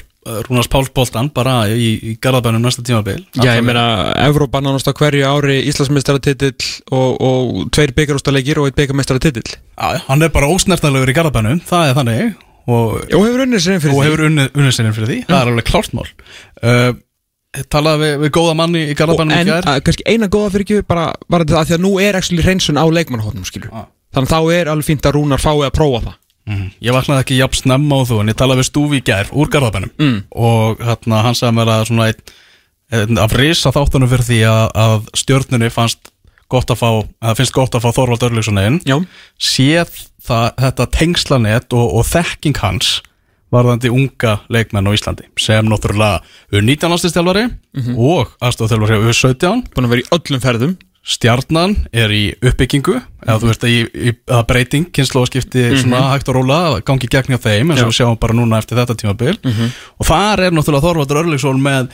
Páls 0.73 0.89
boltan 0.93 1.30
bara 1.34 1.53
í, 1.69 1.91
í 2.01 2.15
Garðabænum 2.22 2.64
næsta 2.65 2.81
tímabil. 2.85 3.19
Já, 3.38 3.53
ég 3.56 3.64
meina, 3.65 3.84
Evrópa 4.26 4.60
nánast 4.61 4.89
á 4.89 4.93
hverju 4.97 5.22
ári 5.30 5.60
Íslandsmeistaratitill 5.69 6.65
og, 6.91 7.22
og 7.22 7.69
tveir 7.73 7.93
byggarústaleikir 7.97 8.60
og 8.61 8.68
eitt 8.69 8.77
byggarmeistaratitill 8.77 9.45
Já, 9.53 10.01
hann 10.10 10.26
er 10.26 10.34
bara 10.34 10.49
ósnertanlegur 10.51 11.14
í 11.14 11.15
Garðabænum, 11.18 11.61
það 11.69 11.91
er 11.91 11.97
þannig. 12.01 12.34
Og, 12.69 12.97
Og 13.15 13.23
hefur 13.26 13.45
unnið 13.45 13.64
sér 13.65 13.80
fyrir 13.81 13.95
því. 13.95 14.01
hefur 14.10 14.26
unnið, 14.27 14.49
unnið 14.60 14.76
sinni 14.76 14.95
fyrir 14.97 15.10
því, 15.14 15.19
það 15.30 15.39
er 15.39 15.53
alveg 15.53 15.69
klárt 15.69 15.95
mál. 15.97 16.10
Uh, 16.60 16.89
Talaði 17.73 18.03
við, 18.03 18.11
við 18.21 18.31
góða 18.38 18.55
manni 18.59 18.81
í 18.91 18.95
Garðabænum 18.97 19.34
í 19.34 19.38
En 19.41 19.47
gær 19.49 19.65
að, 19.71 19.80
kannski 19.88 20.03
eina 20.05 20.27
góða 20.30 20.51
fyrir 20.53 20.65
ekki 20.67 20.81
bara, 20.85 21.05
bara 21.34 21.47
það 21.49 21.63
því 21.71 21.77
að 21.80 21.81
nú 21.88 21.93
er 22.03 22.17
actually 22.19 22.43
hreinsun 22.45 22.77
á 22.77 22.85
leikmannhóttum 22.85 23.47
skilur 23.47 23.71
Ah. 23.73 23.88
Þannig 24.13 24.30
að 24.30 24.34
þá 24.35 24.53
er 24.59 24.69
alveg 24.73 24.85
fínt 24.89 25.05
að 25.09 25.15
Rúnar 25.17 25.41
fái 25.41 25.55
að 25.65 25.73
prófa 25.77 26.03
það 26.07 26.17
Mhm. 26.49 26.69
Ég 26.81 26.93
vaknaði 26.95 27.21
ekki 27.21 27.35
jafn 27.38 27.57
snemma 27.59 27.97
á 27.99 28.01
þú 28.09 28.15
en 28.21 28.30
ég 28.31 28.38
talaði 28.39 28.61
við 28.63 28.67
Stúfi 28.69 28.97
í 28.97 29.03
gær 29.05 29.27
úr 29.38 29.49
Garðabænum 29.53 29.91
Mm. 29.99 30.23
og 30.34 30.80
hérna, 30.81 31.21
hann 31.21 31.35
sagði 31.38 31.53
mér 31.59 31.69
að 31.69 31.84
svona 31.85 32.07
einn, 32.09 32.21
einn 32.91 33.17
af 33.21 33.34
risa 33.38 33.69
þáttunum 33.76 34.09
fyrir 34.09 34.26
því 34.26 34.39
að, 34.49 34.71
að 34.73 35.09
stjörnunni 35.13 35.69
fannst 35.69 36.09
gott 36.49 36.71
að 36.73 36.80
fá, 36.81 36.89
að 37.21 37.35
finnst 37.38 37.53
gott 37.53 37.76
að 37.77 37.84
fá 37.85 37.91
Þorvald 37.93 38.81
Já, 38.88 38.97
séð 39.38 39.93
það, 40.26 40.47
þetta 40.57 40.88
tengslanett 40.97 41.73
og, 41.77 41.93
og 41.99 42.05
þekking 42.09 42.57
hans 42.63 43.01
varðandi 43.53 43.89
unga 43.89 44.35
leikmenn 44.53 44.85
á 44.85 44.91
Íslandi 44.93 45.26
sem 45.41 45.65
náttúrulega 45.65 46.21
U19 46.53 46.91
landslistjálfari 46.93 47.47
og 47.97 48.35
aðstofþjálfari 48.45 48.99
U17 49.09 49.63
búin 49.73 49.88
að 49.88 49.95
vera 49.95 50.03
í 50.03 50.09
öllum 50.17 50.43
ferðum. 50.43 50.77
Stjarnan 51.09 51.71
er 51.95 52.11
í 52.13 52.35
uppbyggingu 52.45 52.99
eða 53.26 53.38
þú 53.41 53.47
veist 53.49 53.63
að, 53.65 53.71
í, 53.71 53.77
í, 54.09 54.11
að 54.30 54.43
breyting 54.51 54.89
kynnslóðskipti 54.93 55.63
svona 55.80 56.01
hægt 56.11 56.27
og 56.30 56.35
róla 56.35 56.57
gangi 56.85 57.07
gegn 57.09 57.34
hjá 57.34 57.39
þeim 57.47 57.71
eins 57.71 57.81
og 57.81 57.89
við 57.89 57.97
sjáum 58.01 58.19
bara 58.19 58.35
núna 58.38 58.59
eftir 58.59 58.77
þetta 58.77 58.97
tímabil. 58.99 59.38
Og 59.97 60.05
þar 60.05 60.43
er 60.49 60.53
náttúrulega 60.53 60.85
Þorvaldur 60.85 61.21
Örlegsson 61.23 61.63
með 61.63 61.89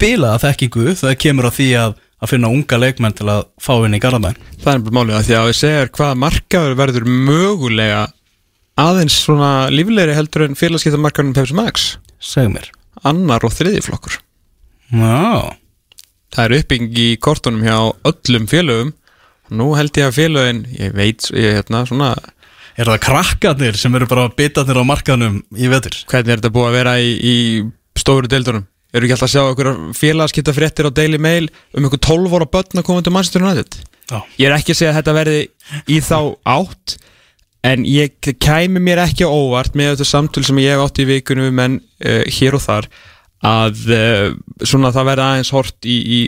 bilaða 0.00 0.40
þekkingu 0.48 0.96
þegar 0.96 1.18
kemur 1.22 1.46
að 1.50 1.56
því 1.60 1.68
að, 1.84 1.94
að 2.24 2.32
finna 2.32 2.50
unga 2.56 2.78
leikmenn 2.82 3.14
til 3.20 3.28
að 3.30 3.44
fá 3.62 3.74
inn 3.86 3.94
í 3.94 4.00
Garðabæn 4.02 4.36
Það 4.64 4.72
er 4.74 4.82
bara 4.88 4.96
málið 4.98 5.16
að 5.20 5.26
því 5.28 5.36
að 5.38 5.46
við 5.52 5.58
segjar 5.60 5.92
hvað 5.98 6.18
markaður 6.24 6.76
verður 6.82 7.08
mögulega 7.28 8.02
aðeins 8.78 9.16
svona 9.24 9.52
líflegri 9.74 10.14
heldur 10.16 10.46
en 10.46 10.58
félagskiptamarkaðurinn 10.58 11.36
Pepsi 11.36 11.56
Max. 11.58 11.88
Segð 12.22 12.52
mér. 12.56 12.68
Annar 13.06 13.44
og 13.46 13.54
þriði 13.54 13.82
flokkur. 13.86 14.18
Já, 14.94 15.54
Það 16.34 16.44
er 16.44 16.54
uppbygging 16.58 16.98
í 17.00 17.08
kortunum 17.24 17.62
hjá 17.64 17.76
öllum 18.08 18.48
félögum. 18.50 18.90
Nú 19.48 19.70
held 19.78 19.96
ég 19.96 20.10
að 20.10 20.16
félögin 20.18 20.64
ég 20.76 20.96
veit, 20.96 21.28
ég 21.32 21.56
hérna 21.56 21.86
svona 21.88 22.10
er 22.78 22.86
það 22.92 23.00
krakkarnir 23.06 23.78
sem 23.80 23.94
eru 23.96 24.06
bara 24.10 24.28
bitarnir 24.36 24.76
á 24.76 24.84
markaðnum 24.86 25.38
í 25.56 25.70
vetur? 25.72 25.96
hvernig 26.10 26.34
er 26.34 26.42
þetta 26.42 26.52
búið 26.54 26.68
að 26.68 26.76
vera 26.76 26.92
í, 27.00 27.14
í 27.16 27.36
stóru 27.98 28.28
deildunum? 28.30 28.66
Eru 28.92 29.04
ekki 29.08 29.16
alltaf 29.16 29.28
að 29.28 29.32
sjá 29.34 29.42
okkur 29.46 29.70
félagskipta 29.96 30.54
fréttir 30.56 30.88
á 30.88 30.92
Daily 30.94 31.18
Mail 31.20 31.48
um 31.76 31.88
ykkur 31.88 32.02
12 32.06 32.36
ára 32.38 32.50
börn 32.52 32.80
að 32.80 32.86
koma 32.86 33.04
til 33.04 33.14
Manchester 33.16 33.44
United? 33.44 33.80
Já, 34.08 34.20
ég 34.38 34.46
er 34.48 34.56
ekki 34.56 34.76
að 34.76 34.80
segja 34.82 34.92
að 34.92 35.00
þetta 35.00 35.16
verði 35.16 35.40
í 35.88 35.98
þá 36.04 36.18
átt 36.54 36.96
en 37.66 37.84
ég 37.88 38.14
kæmi 38.38 38.80
mér 38.82 39.00
ekki 39.02 39.26
á 39.26 39.30
óvart 39.30 39.74
með 39.78 39.94
þetta 39.96 40.06
samtöl 40.12 40.44
sem 40.46 40.60
ég 40.62 40.74
hef 40.76 40.84
átt 40.84 41.00
í 41.02 41.06
vikunum 41.08 41.54
menn 41.58 41.78
uh, 41.80 42.22
hér 42.38 42.54
og 42.58 42.62
þar 42.64 42.86
að 43.46 43.82
uh, 43.94 44.28
svona 44.66 44.92
það 44.94 45.08
verði 45.10 45.26
aðeins 45.26 45.52
hort 45.54 45.86
í, 45.88 45.96
í, 45.98 46.20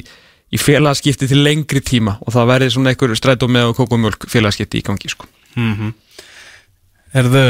í 0.51 0.59
félagskipti 0.61 1.29
til 1.31 1.43
lengri 1.47 1.83
tíma 1.87 2.17
og 2.25 2.35
það 2.35 2.51
verði 2.55 2.71
svona 2.75 2.93
einhver 2.95 3.15
strætó 3.19 3.49
með 3.51 3.71
og 3.73 3.79
kókumjölk 3.81 4.27
félagskipti 4.31 4.83
í 4.83 4.87
gangi 4.87 5.11
sko. 5.13 5.27
er 7.15 7.31
þau 7.31 7.47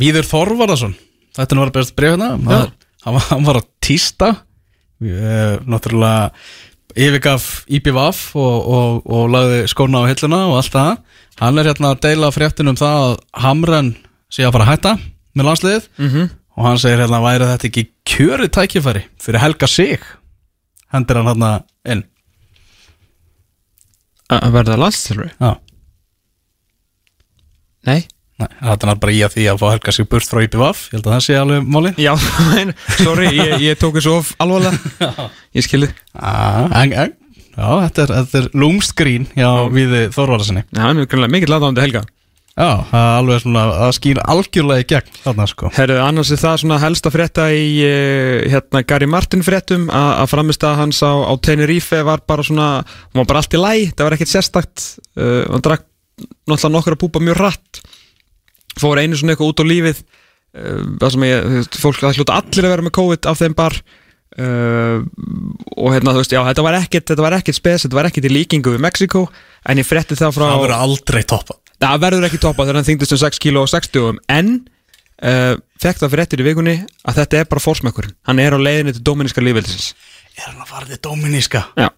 Víður 0.00 0.28
Þorvarðarsson 0.28 0.94
Þetta 1.32 1.54
er 1.54 1.56
nú 1.56 1.62
var 1.64 1.72
best 1.72 1.94
breyf 1.96 2.12
hérna. 2.12 2.34
Hann, 2.36 3.18
hann, 3.30 3.46
var- 3.46 3.58
að 3.62 3.68
týsta 3.82 4.28
uh, 4.36 5.54
náttúrulega 5.64 6.30
yfirgaf 6.92 7.46
IPVAF 7.72 8.18
og, 8.36 8.56
og, 8.68 8.98
og 9.08 9.30
lagði 9.32 9.62
skóna 9.72 10.02
á 10.04 10.10
hilluna 10.12 10.42
og 10.50 10.58
allt 10.60 10.74
það 10.76 10.90
hann 11.40 11.58
er 11.58 11.70
hérna 11.70 11.94
að 11.94 12.02
deila 12.06 12.30
fréttin 12.34 12.68
um 12.72 12.78
það 12.78 13.06
að 13.06 13.16
Hamren 13.44 13.90
sé 14.32 14.46
að 14.46 14.54
fara 14.56 14.66
að 14.66 14.72
hætta 14.72 14.94
með 15.32 15.48
landsliðið. 15.48 15.90
-hmm. 15.98 16.30
og 16.56 16.64
hann 16.66 16.78
segir 16.78 17.04
hérna 17.04 17.22
væri 17.24 17.50
þetta 17.50 17.68
ekki 17.70 17.84
kjörið 18.04 18.50
tækifæri 18.58 19.04
fyrir 19.20 19.40
Helga 19.40 19.66
Sig? 19.66 20.00
Hendur 20.92 21.16
hann 21.16 21.30
hérna 21.32 21.52
inn. 21.84 22.04
Að 24.32 24.52
verða 24.52 24.80
landstjálfari? 24.80 25.32
Já, 25.40 25.56
Nei. 27.88 28.02
Nei, 28.40 28.48
þetta 28.62 28.88
er 28.88 28.98
bara 29.02 29.12
í 29.14 29.18
að 29.22 29.34
því 29.36 29.44
að 29.52 29.58
fá 29.60 29.64
Helga 29.70 29.92
Sig 29.94 30.08
burt 30.10 30.26
frá 30.26 30.40
IPVAF 30.46 30.78
ég 30.88 30.96
held 30.96 31.06
að 31.06 31.14
það 31.14 31.24
sé 31.26 31.34
alveg 31.38 31.66
máli 31.74 31.92
Já, 32.00 32.12
sorry, 33.04 33.26
ég, 33.36 33.52
ég 33.62 33.80
tók 33.80 33.98
þessu 33.98 34.14
of 34.16 34.30
alvarlega. 34.42 35.10
Ég 35.56 35.66
skilði 35.66 35.90
ah, 36.16 36.64
en, 36.80 36.94
en, 36.96 37.12
Já, 37.52 37.68
þetta 37.84 38.02
er, 38.06 38.16
þetta 38.16 38.40
er 38.40 38.50
lúmst 38.56 38.96
grín 38.96 39.28
hjá 39.36 39.48
Víði 39.72 40.06
Þorvarðarsinni 40.14 40.64
Já, 40.70 40.82
hann 40.86 41.02
er 41.02 41.08
grunlega 41.10 41.34
mikill 41.34 41.52
aðdáðandi 41.52 41.84
helga. 41.84 42.04
Já, 42.52 42.84
það 42.90 43.06
er 43.06 43.14
alveg 43.16 43.38
svona 43.40 43.60
að 43.80 43.90
skýra 43.96 44.24
algjörlega 44.28 44.82
í 44.82 44.86
gegn 44.90 45.14
þarna 45.22 45.44
sko. 45.48 45.70
Herru, 45.72 45.94
annars 46.04 46.32
er 46.34 46.40
það 46.42 46.58
svona 46.60 46.78
helst 46.82 47.06
að 47.08 47.14
frétta 47.14 47.46
í 47.56 47.68
uh, 47.86 48.50
hérna 48.52 48.82
Gary 48.84 49.08
Martin 49.08 49.44
fréttum 49.46 49.86
að, 49.88 50.08
að 50.20 50.28
framist 50.34 50.66
að 50.68 50.76
hans 50.82 51.00
á, 51.00 51.12
á 51.24 51.32
Tenerife 51.40 52.02
var 52.04 52.20
bara 52.28 52.44
svona, 52.44 52.66
hún 53.14 53.22
var 53.22 53.30
bara 53.30 53.40
allt 53.40 53.56
í 53.56 53.62
læ 53.62 53.72
það 53.94 54.04
var 54.04 54.16
ekkert 54.18 54.32
sérstakt 54.34 54.84
uh, 55.16 55.48
hann 55.48 55.64
drakk 55.64 55.88
náttúrulega 56.44 56.74
nokkur 56.76 56.98
að 56.98 57.00
púpa 57.06 57.24
mjög 57.24 57.40
rætt 57.40 57.80
fór 58.82 59.00
einu 59.00 59.16
svona 59.16 59.32
eitthvað 59.32 59.54
út 59.54 59.64
á 59.64 59.70
lífið 59.72 60.04
uh, 60.04 60.84
það 61.00 61.08
sem 61.16 61.26
ég, 61.30 61.72
fólk 61.80 62.04
það 62.04 62.20
hljóta 62.20 62.36
allir 62.42 62.68
að 62.68 62.74
vera 62.76 62.86
með 62.90 62.96
COVID 63.00 63.30
af 63.32 63.40
þeim 63.40 63.56
bar 63.56 63.80
uh, 64.40 65.02
og 65.76 65.88
hérna 65.94 66.14
þú 66.14 66.22
veist, 66.22 66.34
já, 66.34 66.42
þetta 66.48 66.66
var 66.66 66.78
ekkert 66.80 67.08
þetta 67.12 67.26
var 67.26 67.36
ekkert 67.38 67.58
spes, 67.58 67.86
þetta 67.86 67.98
var 67.98 68.08
ekkert 68.10 68.28
í 68.28 68.32
líkingu 68.32 68.74
við 68.74 68.84
Mexiko 68.86 69.26
en 69.68 69.82
ég 69.82 69.88
frétti 69.88 70.18
það 70.18 70.36
frá 70.38 70.46
Það 70.48 70.64
verður 70.66 70.78
aldrei 70.78 71.22
toppa 71.34 71.58
Það 71.82 72.02
verður 72.04 72.28
ekki 72.28 72.42
toppa 72.42 72.66
þegar 72.66 72.78
hann 72.78 72.88
þyngdist 72.90 73.16
um 73.16 73.22
6 73.24 73.42
kg 73.42 73.62
og 73.64 73.70
60 73.72 74.20
en 74.36 74.52
uh, 75.22 75.54
fekk 75.82 76.02
það 76.02 76.12
fyrir 76.14 76.24
eftir 76.26 76.42
í 76.44 76.46
vikunni 76.46 76.76
að 77.02 77.22
þetta 77.22 77.40
er 77.40 77.50
bara 77.50 77.64
fórsmekkurinn 77.64 78.14
hann 78.28 78.42
er 78.42 78.54
á 78.54 78.58
leiðinni 78.62 78.94
til 78.96 79.04
Dominíska 79.10 79.44
lífveldisins 79.44 79.92
Er 80.38 80.48
hann 80.48 80.62
að 80.64 80.70
fara 80.70 80.88
til 80.88 81.00
Dominíska? 81.04 81.66
Já. 81.76 81.90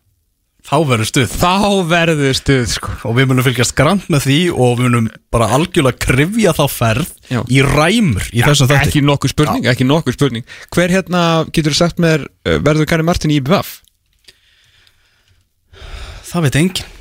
Þá 0.64 0.76
verður 0.88 1.08
stuð. 1.10 1.32
Þá 1.36 1.64
verður 1.90 2.36
stuð 2.38 2.62
sko. 2.72 2.92
Og 3.04 3.16
við 3.18 3.26
munum 3.28 3.44
fylgjast 3.44 3.74
grann 3.76 4.00
með 4.08 4.24
því 4.24 4.36
og 4.54 4.78
við 4.78 4.86
munum 4.86 5.08
bara 5.34 5.48
algjörlega 5.52 6.00
krifja 6.00 6.54
þá 6.56 6.62
ferð 6.72 7.10
Já. 7.28 7.40
í 7.52 7.58
ræmur 7.66 8.30
í 8.32 8.40
þessum 8.40 8.70
þætti. 8.70 8.88
Ekki 8.88 9.02
nokkuð 9.04 9.34
spurning, 9.34 9.66
ekki 9.68 9.86
nokkuð 9.88 10.16
spurning. 10.16 10.46
Hver 10.72 10.94
hérna 10.94 11.24
getur 11.52 11.76
sagt 11.76 12.00
mér 12.00 12.24
uh, 12.24 12.56
verður 12.64 12.88
Kari 12.88 13.04
Martin 13.04 13.34
í 13.34 13.36
IBF? 13.42 13.74
Það 16.30 16.46
veit 16.48 16.56
enginn. 16.62 16.94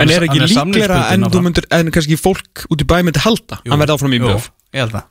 En 0.00 0.12
er 0.14 0.28
ekki 0.28 0.38
líklega 0.38 1.00
samningsbundinn 1.10 1.66
en, 1.76 1.90
kannski 1.92 2.16
fólk 2.16 2.62
út 2.70 2.80
í 2.80 2.86
bæ 2.88 3.00
myndi 3.02 3.20
halda 3.20 3.58
Jú. 3.66 3.74
hann 3.74 3.82
verði 3.82 3.96
áfram 3.98 4.14
í 4.14 4.20
Jú, 4.22 4.30
IBF 4.30 4.46
Ég 4.70 4.84
held 4.84 4.94
það. 4.94 5.10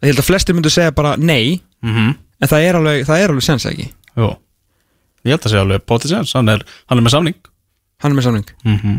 Ég 0.00 0.08
held 0.08 0.22
að 0.24 0.26
flestir 0.26 0.56
myndu 0.56 0.72
segja 0.72 0.96
bara 0.96 1.12
nei 1.20 1.60
mm 1.84 1.92
-hmm. 1.92 2.16
en 2.40 2.50
það 2.50 2.66
er 2.66 2.80
alveg, 2.80 3.04
það 3.06 3.20
er 3.20 3.34
alveg 3.34 3.46
sens 3.46 3.68
ekki? 3.68 3.92
Jú 4.16 4.32
Ég 5.24 5.34
held 5.34 5.46
að 5.46 5.54
segja 5.54 5.64
alveg 5.64 5.84
Pótisens, 5.88 6.34
hann 6.36 6.52
er, 6.52 6.64
hann 6.90 7.00
er 7.00 7.06
með 7.06 7.16
samning 7.16 7.38
Hann 8.04 8.12
er 8.12 8.18
með 8.18 8.26
samning 8.28 8.50
mm 8.64 8.78
-hmm. 8.80 8.98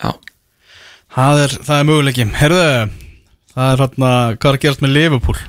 Já 0.00 0.10
það, 1.14 1.44
er, 1.44 1.56
það 1.68 1.78
er 1.78 1.88
möguleiki 1.88 2.28
Herðu, 2.40 2.66
það 3.54 3.72
er 3.72 3.84
hérna 3.84 4.12
Hvað 4.36 4.50
er 4.50 4.58
að 4.58 4.62
gerast 4.66 4.84
með 4.84 4.94
Liverpool? 4.98 5.40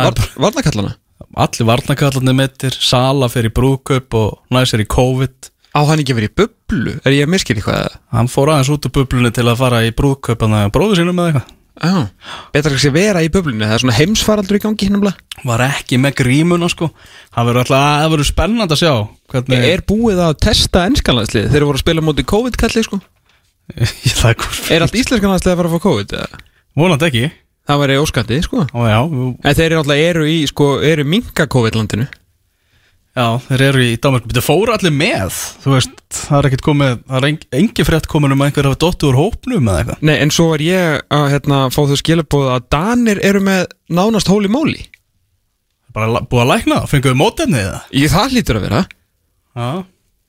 Er 0.00 0.26
Varnakallana? 0.40 0.96
allir 1.36 1.66
varnakallarnir 1.68 2.34
mittir 2.34 2.74
Sala 2.74 3.28
fyrir 3.30 3.52
brúðkaup 3.54 4.14
og 4.18 4.38
næsir 4.50 4.82
í 4.82 4.88
COVID 4.90 5.50
Á 5.70 5.80
hann 5.86 6.02
ekki 6.02 6.16
verið 6.18 6.32
í 6.32 6.36
bublu? 6.40 6.96
Er 7.06 7.14
ég 7.14 7.28
að 7.28 7.34
miskil 7.36 7.56
eitthvað? 7.56 7.84
eða? 7.84 7.98
hann 8.16 8.30
fór 8.30 8.50
aðeins 8.50 8.72
út 8.74 8.86
úr 8.88 8.94
bublunni 8.96 9.30
til 9.30 9.46
að 9.46 9.60
fara 9.60 9.84
í 9.86 9.94
brúðkaup 9.94 10.42
hann 10.42 10.56
að 10.58 10.72
bróðu 10.74 10.98
sínum 10.98 11.14
með 11.14 11.30
eitthvað 11.30 11.59
Já, 11.80 11.92
betra 12.52 12.70
kannski 12.74 12.90
að 12.90 12.96
vera 12.98 13.22
í 13.24 13.30
bublunni 13.32 13.64
Það 13.64 13.74
er 13.78 13.82
svona 13.84 13.94
heimsfaraldur 13.96 14.58
í 14.58 14.62
gangi 14.66 14.88
hinnumlega 14.88 15.46
var 15.48 15.62
ekki 15.64 15.96
með 15.96 16.18
grímuna 16.18 16.68
sko. 16.68 16.90
Það 17.32 17.46
verður 17.48 17.60
alltaf, 17.62 17.84
það 18.02 18.10
verður 18.12 18.28
spennand 18.28 18.74
að 18.74 18.80
sjá 18.82 18.92
hvernig 19.32 19.64
Er 19.70 19.82
búið 19.88 20.20
að 20.26 20.34
testa 20.44 20.82
ennskanlandslið 20.90 21.46
Þeir 21.48 21.60
eru 21.62 21.70
voru 21.70 21.80
að 21.80 21.84
spila 21.86 22.04
móti 22.04 22.26
COVID-kalli 22.28 22.84
sko? 22.84 23.00
Er, 23.80 24.82
allt 24.84 24.96
íslenskanlandslið 24.98 25.52
að 25.54 25.60
fara 25.62 25.70
að 25.70 25.76
fá 25.78 25.82
COVID? 25.86 26.14
eða? 26.20 26.40
vonandi 26.80 27.06
ekki. 27.08 27.24
Það 27.70 27.80
væri 27.84 27.96
óskandi 28.02 28.38
sko. 28.42 28.64
Ó, 28.74 28.80
já, 28.88 28.98
jú- 29.06 29.34
En 29.46 29.54
þeir 29.56 29.66
eru 29.70 29.80
alltaf 29.82 30.00
eru 30.10 30.24
í 30.26 30.38
sko 30.50 30.66
Eru 30.86 31.04
minka 31.06 31.46
COVID-landinu 31.50 32.06
já, 33.20 33.26
þeir 33.46 33.64
eru 33.68 33.82
í 33.84 33.96
Danmark 34.02 34.26
það 34.32 34.46
fóru 34.46 34.72
allir 34.74 34.94
með? 34.96 35.38
Þú 35.64 35.74
veist, 35.76 35.94
það 36.16 36.38
er 36.40 36.48
ekkert 36.50 36.64
komið 36.66 36.94
það 37.04 37.18
er 37.20 37.28
engi, 37.30 37.48
engi 37.60 37.86
frétt 37.86 38.08
komin 38.10 38.34
um 38.34 38.42
að 38.44 38.50
einhver 38.50 38.68
hafa 38.70 38.80
dottu 38.86 39.10
úr 39.10 39.18
hópnum 39.20 39.68
eða 39.70 39.82
eitthvað. 39.84 40.02
Nei, 40.08 40.16
en 40.24 40.32
svo 40.34 40.48
er 40.56 40.64
ég 40.66 40.98
að 41.20 41.26
hérna, 41.34 41.60
fá 41.74 41.80
þau 41.90 41.98
skilabóð 42.00 42.50
að 42.56 42.66
Danir 42.74 43.22
eru 43.30 43.44
með 43.46 43.66
nánast 44.00 44.32
hóli 44.32 44.50
móli 44.52 44.82
bara 45.90 46.20
búið 46.22 46.44
að 46.44 46.50
lækna, 46.52 46.76
fenguðu 46.86 47.18
mótefni 47.18 47.58
eða? 47.64 47.80
Í 47.90 48.04
það 48.12 48.36
hlýtur 48.36 48.58
að 48.60 48.68
vera. 48.68 48.82
Já, 49.58 49.70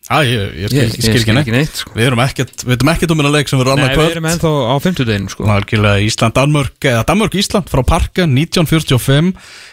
Já, 0.09 0.17
ég, 0.25 0.55
ég 0.57 0.71
Ég- 0.73 0.95
ég 0.97 1.03
skil 1.05 1.19
ekki 1.21 1.33
neitt. 1.35 1.51
neitt 1.53 1.75
sko. 1.77 1.91
Við 1.93 2.07
erum 2.09 2.19
ekkert, 2.23 2.63
við 2.65 2.73
erum 2.73 2.89
ekkert 2.89 3.11
um 3.13 3.19
hérna 3.21 3.31
leik 3.35 3.47
sem 3.47 3.59
verður 3.61 3.75
Nei, 3.77 3.83
annað 3.85 3.91
við 3.91 3.99
kvöld 3.99 4.15
erum 4.15 4.27
ennþá 4.31 4.51
á 4.65 4.75
50 4.81 5.29
sko. 5.29 5.43
Algjörlega 5.45 6.01
Ísland-Danmörk 6.07 6.87
eða 6.89 7.03
Danmörk-Ísland 7.05 7.69
frá 7.69 7.81
Parka 7.85 8.25
1945 8.25 9.29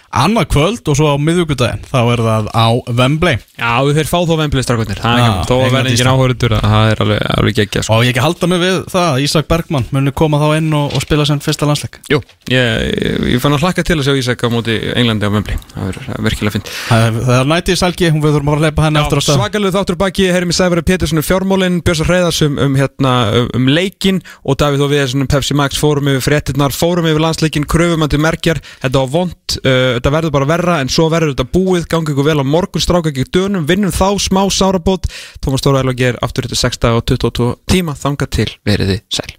annað 0.09 0.49
kvöld 0.55 0.89
og 0.89 0.97
svo 0.99 1.11
á 1.13 1.17
miðvíkudaginn 1.21 1.85
þá 1.89 1.99
er 2.01 2.23
það 2.25 2.51
á 2.57 2.67
Wembley. 2.99 3.41
Já, 3.59 3.73
þeir 3.99 4.09
fá 4.09 4.19
þó 4.25 4.35
vemblið 4.41 4.65
strákvöldnir 4.65 5.03
Það 5.03 5.19
er 5.19 5.21
Já, 5.21 5.29
ekki, 5.29 5.49
þó 5.49 5.55
að 5.59 6.67
Það 6.69 6.93
er 6.93 7.03
alveg, 7.05 7.23
alveg 7.39 7.59
geggja 7.59 7.83
sko. 7.85 7.99
og 7.99 8.05
ég 8.07 8.13
ekki 8.15 8.25
halda 8.25 8.49
mig 8.49 8.63
við 8.63 8.77
það 8.93 9.09
að 9.09 9.25
Ísak 9.27 9.49
Bergmann 9.51 9.89
muni 9.95 10.15
koma 10.17 10.41
þá 10.41 10.49
inn 10.59 10.71
og, 10.79 10.95
og 10.97 11.05
spila 11.05 11.27
sem 11.29 11.43
fyrsta 11.45 11.69
landsleik? 11.69 12.01
Jú, 12.09 12.21
ég, 12.53 12.85
ég, 12.89 13.27
ég 13.35 13.43
fann 13.43 13.57
að 13.57 13.67
hlakka 13.67 13.85
til 13.85 13.99
að 13.99 14.09
sjá 14.09 14.21
Ísak 14.23 14.45
á 14.45 14.49
móti 14.53 14.79
Englandi 14.95 15.29
á 15.29 15.33
vemblið 15.35 15.65
Það 15.75 15.91
er 15.91 16.01
það 16.07 16.15
er 16.17 16.27
virkilega 16.29 16.57
fint 16.57 16.73
Það 16.89 17.21
það 17.29 17.35
er 17.39 17.51
nætið 17.53 17.79
Salgi, 17.79 18.11
hún 18.13 18.23
við 18.23 18.37
þurfum 18.37 18.51
bara 18.51 18.61
að 18.61 18.67
leipa 18.69 18.87
henni 18.87 19.01
aftur 19.03 19.21
á 19.21 19.23
stað. 19.25 19.39
Svakalegu 19.39 19.75
þáttur 19.75 19.99
baki, 20.01 20.27
herri 20.33 20.49
mig 20.49 20.57
Sæfari 20.57 20.85
Pétursson 20.87 21.21
um 21.21 21.27
fjármólin, 21.27 21.79
Björnsar 21.85 22.09
Hreiðars 22.09 22.41
um, 22.47 22.59
um, 22.65 22.77
hérna, 22.79 23.13
um, 23.39 23.51
um 23.59 23.69
leikin 23.71 24.21
og 24.43 24.59
Davíð 24.61 24.85
og 24.87 24.93
við 24.93 25.15
um 25.19 25.29
Pepsi 25.31 25.57
Max 25.59 25.79
fórum 25.81 26.11
yfir 26.13 26.25
fréttinnar, 26.27 26.75
fórum 26.75 27.09
yfir 27.11 27.23
landsleikin, 27.23 27.67
kröfum 27.69 28.05
hann 28.05 28.13
til 28.13 28.23
merkjar, 28.23 28.61
þetta 28.83 29.05
var 29.05 29.13
vond, 29.15 29.59
uh, 29.63 29.98
þetta 29.99 30.15
verður 30.15 30.35
bara 30.39 30.49
verra 30.49 30.79
en 30.83 30.93
svo 30.93 31.09
verður 31.13 31.35
þetta 31.35 31.49
búið, 31.55 31.89
gangi 31.91 32.15
ykkur 32.15 32.29
vel 32.31 32.39
á 32.43 32.47
morgun, 32.47 32.85
stráka 32.85 33.13
ekki 33.13 33.27
dönum, 33.35 33.67
vinnum 33.69 33.95
þá 33.95 34.15
smá 34.23 34.45
sárabót, 34.55 35.11
Tómas 35.43 35.65
Stóra 35.65 35.83
Elva 35.83 35.97
ger 35.99 36.21
aftur 36.25 36.49
þetta 36.49 36.63
6 36.65 36.89
og 36.95 37.05
22 37.13 37.53
tíma, 37.69 37.99
þanga 37.99 38.31
til 38.31 38.51
veriði 38.67 39.03
sæl. 39.13 39.31